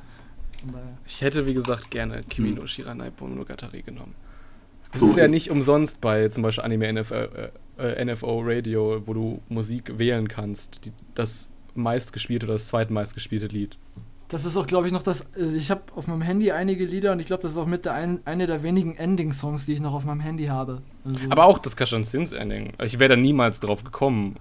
Ich 1.05 1.21
hätte, 1.21 1.47
wie 1.47 1.53
gesagt, 1.53 1.91
gerne 1.91 2.21
Kimi 2.29 2.51
no 2.51 2.65
Shiranai 2.65 3.11
Monogatari 3.19 3.81
genommen. 3.81 4.15
Es 4.93 4.99
So 4.99 5.07
ist 5.07 5.17
ja 5.17 5.27
nicht 5.27 5.49
umsonst 5.49 6.01
bei 6.01 6.27
zum 6.29 6.43
Beispiel 6.43 6.63
Anime 6.63 6.93
NFO, 6.93 7.15
äh, 7.15 7.49
äh, 7.77 8.05
NFO 8.05 8.41
Radio, 8.43 9.01
wo 9.05 9.13
du 9.13 9.41
Musik 9.49 9.97
wählen 9.97 10.27
kannst, 10.27 10.85
die, 10.85 10.91
das 11.15 11.49
meistgespielte 11.75 12.45
oder 12.45 12.53
das 12.53 12.67
zweitmeistgespielte 12.67 13.47
Lied. 13.47 13.77
Das 14.27 14.45
ist 14.45 14.57
auch, 14.57 14.65
glaube 14.65 14.87
ich, 14.87 14.93
noch 14.93 15.03
das. 15.03 15.27
also 15.35 15.55
Ich 15.55 15.69
habe 15.69 15.81
auf 15.95 16.07
meinem 16.07 16.21
Handy 16.21 16.51
einige 16.51 16.85
Lieder 16.85 17.11
und 17.11 17.19
ich 17.19 17.27
glaube, 17.27 17.43
das 17.43 17.51
ist 17.51 17.57
auch 17.57 17.67
mit 17.67 17.85
der 17.85 17.93
ein, 17.93 18.21
eine 18.25 18.47
der 18.47 18.63
wenigen 18.63 18.95
Ending-Songs, 18.95 19.65
die 19.65 19.73
ich 19.73 19.81
noch 19.81 19.93
auf 19.93 20.05
meinem 20.05 20.21
Handy 20.21 20.45
habe. 20.45 20.81
Also, 21.05 21.19
Aber 21.29 21.45
auch 21.45 21.59
das 21.59 21.75
Kashan 21.75 22.03
Sins 22.03 22.31
Ending. 22.31 22.73
Ich 22.81 22.97
wäre 22.99 23.09
da 23.09 23.15
niemals 23.15 23.59
drauf 23.59 23.83
gekommen. 23.83 24.37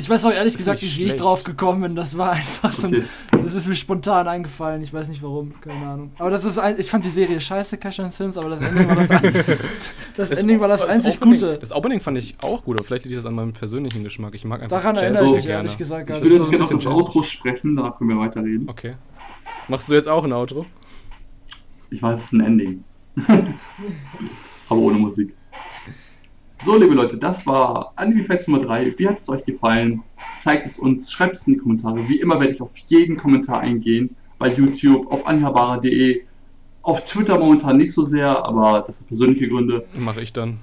Ich 0.00 0.10
weiß 0.10 0.24
auch 0.24 0.32
ehrlich 0.32 0.54
ist 0.54 0.58
gesagt 0.58 0.82
nicht 0.82 0.98
wie 0.98 1.04
ich 1.04 1.16
drauf 1.16 1.44
gekommen 1.44 1.82
bin. 1.82 1.94
Das 1.96 2.16
war 2.18 2.32
einfach 2.32 2.72
so 2.72 2.88
Okay. 2.88 3.04
ein. 3.32 3.44
Das 3.44 3.54
ist 3.54 3.66
mir 3.66 3.74
spontan 3.74 4.26
eingefallen. 4.28 4.82
Ich 4.82 4.92
weiß 4.92 5.08
nicht 5.08 5.22
warum, 5.22 5.58
keine 5.60 5.86
Ahnung. 5.86 6.12
Aber 6.18 6.30
das 6.30 6.44
ist 6.44 6.58
ein, 6.58 6.78
ich 6.78 6.90
fand 6.90 7.04
die 7.04 7.10
Serie 7.10 7.40
scheiße, 7.40 7.78
Cash 7.78 8.00
and 8.00 8.12
Sins, 8.12 8.36
aber 8.36 8.50
das 8.50 8.60
Ending 8.60 8.88
war 8.88 8.96
das, 8.96 9.10
ein, 9.10 9.32
das, 10.16 10.30
Ending 10.30 10.60
war 10.60 10.68
das, 10.68 10.82
einzig 10.84 11.16
Opening, 11.16 11.34
Gute. 11.40 11.58
Das 11.58 11.72
Opening 11.72 12.00
fand 12.00 12.18
ich 12.18 12.36
auch 12.42 12.64
gut, 12.64 12.76
aber 12.78 12.84
vielleicht 12.84 13.04
liegt 13.06 13.16
das 13.16 13.26
an 13.26 13.34
meinem 13.34 13.52
persönlichen 13.52 14.04
Geschmack. 14.04 14.34
Ich 14.34 14.44
mag 14.44 14.62
einfach 14.62 14.76
Daran 14.78 14.96
Jazz 14.96 15.14
erinnere 15.14 15.26
ich 15.38 15.44
mich 15.44 15.46
ehrlich 15.46 15.78
gesagt 15.78 16.06
gar 16.08 16.16
Ich 16.18 16.22
nicht. 16.24 16.32
würde 16.32 16.44
so 16.44 16.50
jetzt 16.50 16.50
gerne 16.50 16.64
auf 16.64 16.70
bisschen 16.70 16.90
das. 16.90 17.00
Outro 17.00 17.22
sprechen, 17.22 17.76
danach 17.76 17.96
können 17.98 18.10
wir 18.10 18.18
weiterreden. 18.18 18.68
Okay. 18.68 18.94
Machst 19.68 19.88
du 19.88 19.94
jetzt 19.94 20.08
auch 20.08 20.24
ein 20.24 20.32
Outro? 20.32 20.66
Ich 21.90 22.02
weiß, 22.02 22.18
es 22.20 22.26
ist 22.26 22.32
ein 22.32 22.40
Ending. 22.40 22.84
Aber 24.68 24.80
ohne 24.80 24.98
Musik. 24.98 25.34
So, 26.62 26.76
liebe 26.76 26.94
Leute, 26.94 27.16
das 27.16 27.46
war 27.46 27.92
Anime 27.96 28.22
Fest 28.22 28.46
Nummer 28.46 28.62
3. 28.62 28.98
Wie 28.98 29.08
hat 29.08 29.18
es 29.18 29.28
euch 29.30 29.44
gefallen? 29.44 30.02
Zeigt 30.40 30.66
es 30.66 30.78
uns, 30.78 31.10
schreibt 31.10 31.36
es 31.36 31.46
in 31.46 31.54
die 31.54 31.58
Kommentare. 31.58 32.06
Wie 32.08 32.20
immer 32.20 32.38
werde 32.38 32.52
ich 32.52 32.60
auf 32.60 32.76
jeden 32.86 33.16
Kommentar 33.16 33.60
eingehen. 33.60 34.14
Bei 34.38 34.52
YouTube, 34.52 35.10
auf 35.10 35.26
anhabara.de. 35.26 36.22
Auf 36.82 37.04
Twitter 37.04 37.38
momentan 37.38 37.78
nicht 37.78 37.92
so 37.92 38.02
sehr, 38.02 38.44
aber 38.44 38.84
das 38.86 39.00
hat 39.00 39.06
persönliche 39.08 39.48
Gründe. 39.48 39.86
Mache 39.98 40.20
ich 40.20 40.32
dann. 40.34 40.58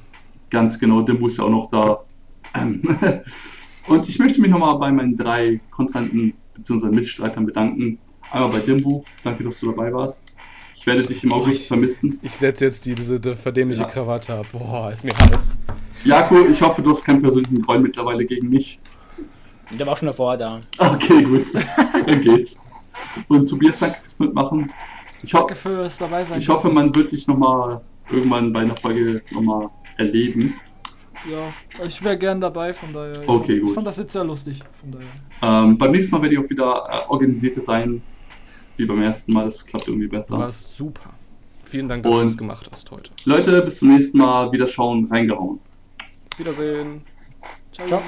Ganz 0.51 0.77
genau, 0.77 1.01
Dimbu 1.01 1.27
ist 1.27 1.37
ja 1.37 1.45
auch 1.45 1.49
noch 1.49 1.69
da. 1.69 2.03
Ähm, 2.55 2.81
Und 3.87 4.07
ich 4.09 4.19
möchte 4.19 4.41
mich 4.41 4.51
nochmal 4.51 4.77
bei 4.77 4.91
meinen 4.91 5.15
drei 5.15 5.59
Kontrahenten 5.71 6.33
bzw. 6.55 6.87
Mitstreitern 6.87 7.45
bedanken. 7.45 7.97
Einmal 8.31 8.49
bei 8.51 8.59
Dimbu, 8.59 9.03
danke, 9.23 9.43
dass 9.43 9.59
du 9.59 9.67
dabei 9.71 9.91
warst. 9.93 10.35
Ich 10.75 10.85
werde 10.85 11.01
dich 11.01 11.23
im 11.23 11.33
August 11.33 11.67
vermissen. 11.67 12.19
Ich 12.21 12.33
setze 12.33 12.65
jetzt 12.65 12.85
die, 12.85 12.93
diese 12.93 13.19
die 13.19 13.33
verdämliche 13.35 13.81
Ja. 13.81 13.87
Krawatte 13.87 14.35
ab. 14.35 14.45
Boah, 14.51 14.91
ist 14.91 15.03
mir 15.03 15.11
heiß. 15.17 15.55
Jako, 16.07 16.39
ich 16.49 16.61
hoffe, 16.61 16.81
du 16.81 16.91
hast 16.91 17.03
keinen 17.03 17.21
persönlichen 17.21 17.61
Groll 17.61 17.79
mittlerweile 17.79 18.25
gegen 18.25 18.49
mich. 18.49 18.79
Der 19.77 19.85
war 19.85 19.97
schon 19.97 20.07
davor 20.07 20.37
da. 20.37 20.61
Okay, 20.77 21.23
gut. 21.23 21.45
Dann 22.05 22.21
geht's. 22.21 22.57
Und 23.27 23.47
Tobias, 23.49 23.79
danke 23.79 23.97
fürs 24.01 24.19
Mitmachen. 24.19 24.71
Ich, 25.23 25.31
Danke 25.31 25.55
fürs 25.55 25.97
dabei 25.97 26.23
sein. 26.23 26.39
ich 26.39 26.47
hoffe, 26.47 26.69
man 26.69 26.93
wird 26.95 27.11
dich 27.11 27.27
nochmal 27.27 27.81
irgendwann 28.09 28.53
bei 28.53 28.61
einer 28.61 28.77
Folge 28.77 29.21
nochmal 29.31 29.69
erleben. 29.97 30.53
Ja, 31.29 31.51
ich 31.83 32.01
wäre 32.03 32.17
gern 32.17 32.39
dabei, 32.39 32.73
von 32.73 32.93
daher. 32.93 33.11
Ich 33.23 33.27
Okay, 33.27 33.47
fand, 33.53 33.59
gut. 33.61 33.69
Ich 33.69 33.73
fand 33.75 33.87
das 33.87 33.97
jetzt 33.97 34.13
sehr 34.13 34.23
lustig, 34.23 34.59
von 34.79 34.91
daher. 34.91 35.63
Ähm, 35.65 35.77
beim 35.77 35.91
nächsten 35.91 36.15
Mal 36.15 36.21
werde 36.21 36.35
ich 36.35 36.41
auch 36.45 36.49
wieder 36.49 36.87
äh, 36.87 37.09
organisierter 37.11 37.61
sein, 37.61 38.01
wie 38.77 38.85
beim 38.85 39.01
ersten 39.01 39.33
Mal. 39.33 39.45
Das 39.45 39.65
klappt 39.65 39.87
irgendwie 39.87 40.07
besser. 40.07 40.37
warst 40.37 40.77
super. 40.77 41.09
Vielen 41.63 41.87
Dank, 41.87 42.03
dass 42.03 42.13
du 42.13 42.21
es 42.21 42.37
gemacht 42.37 42.69
hast 42.71 42.89
heute. 42.91 43.09
Leute, 43.25 43.61
bis 43.63 43.79
zum 43.79 43.89
nächsten 43.93 44.17
Mal. 44.19 44.51
Wieder 44.51 44.67
schauen, 44.67 45.05
reingehauen. 45.07 45.59
Wiedersehen. 46.39 47.05
Ciao. 47.71 47.87
Ciao. 47.87 48.03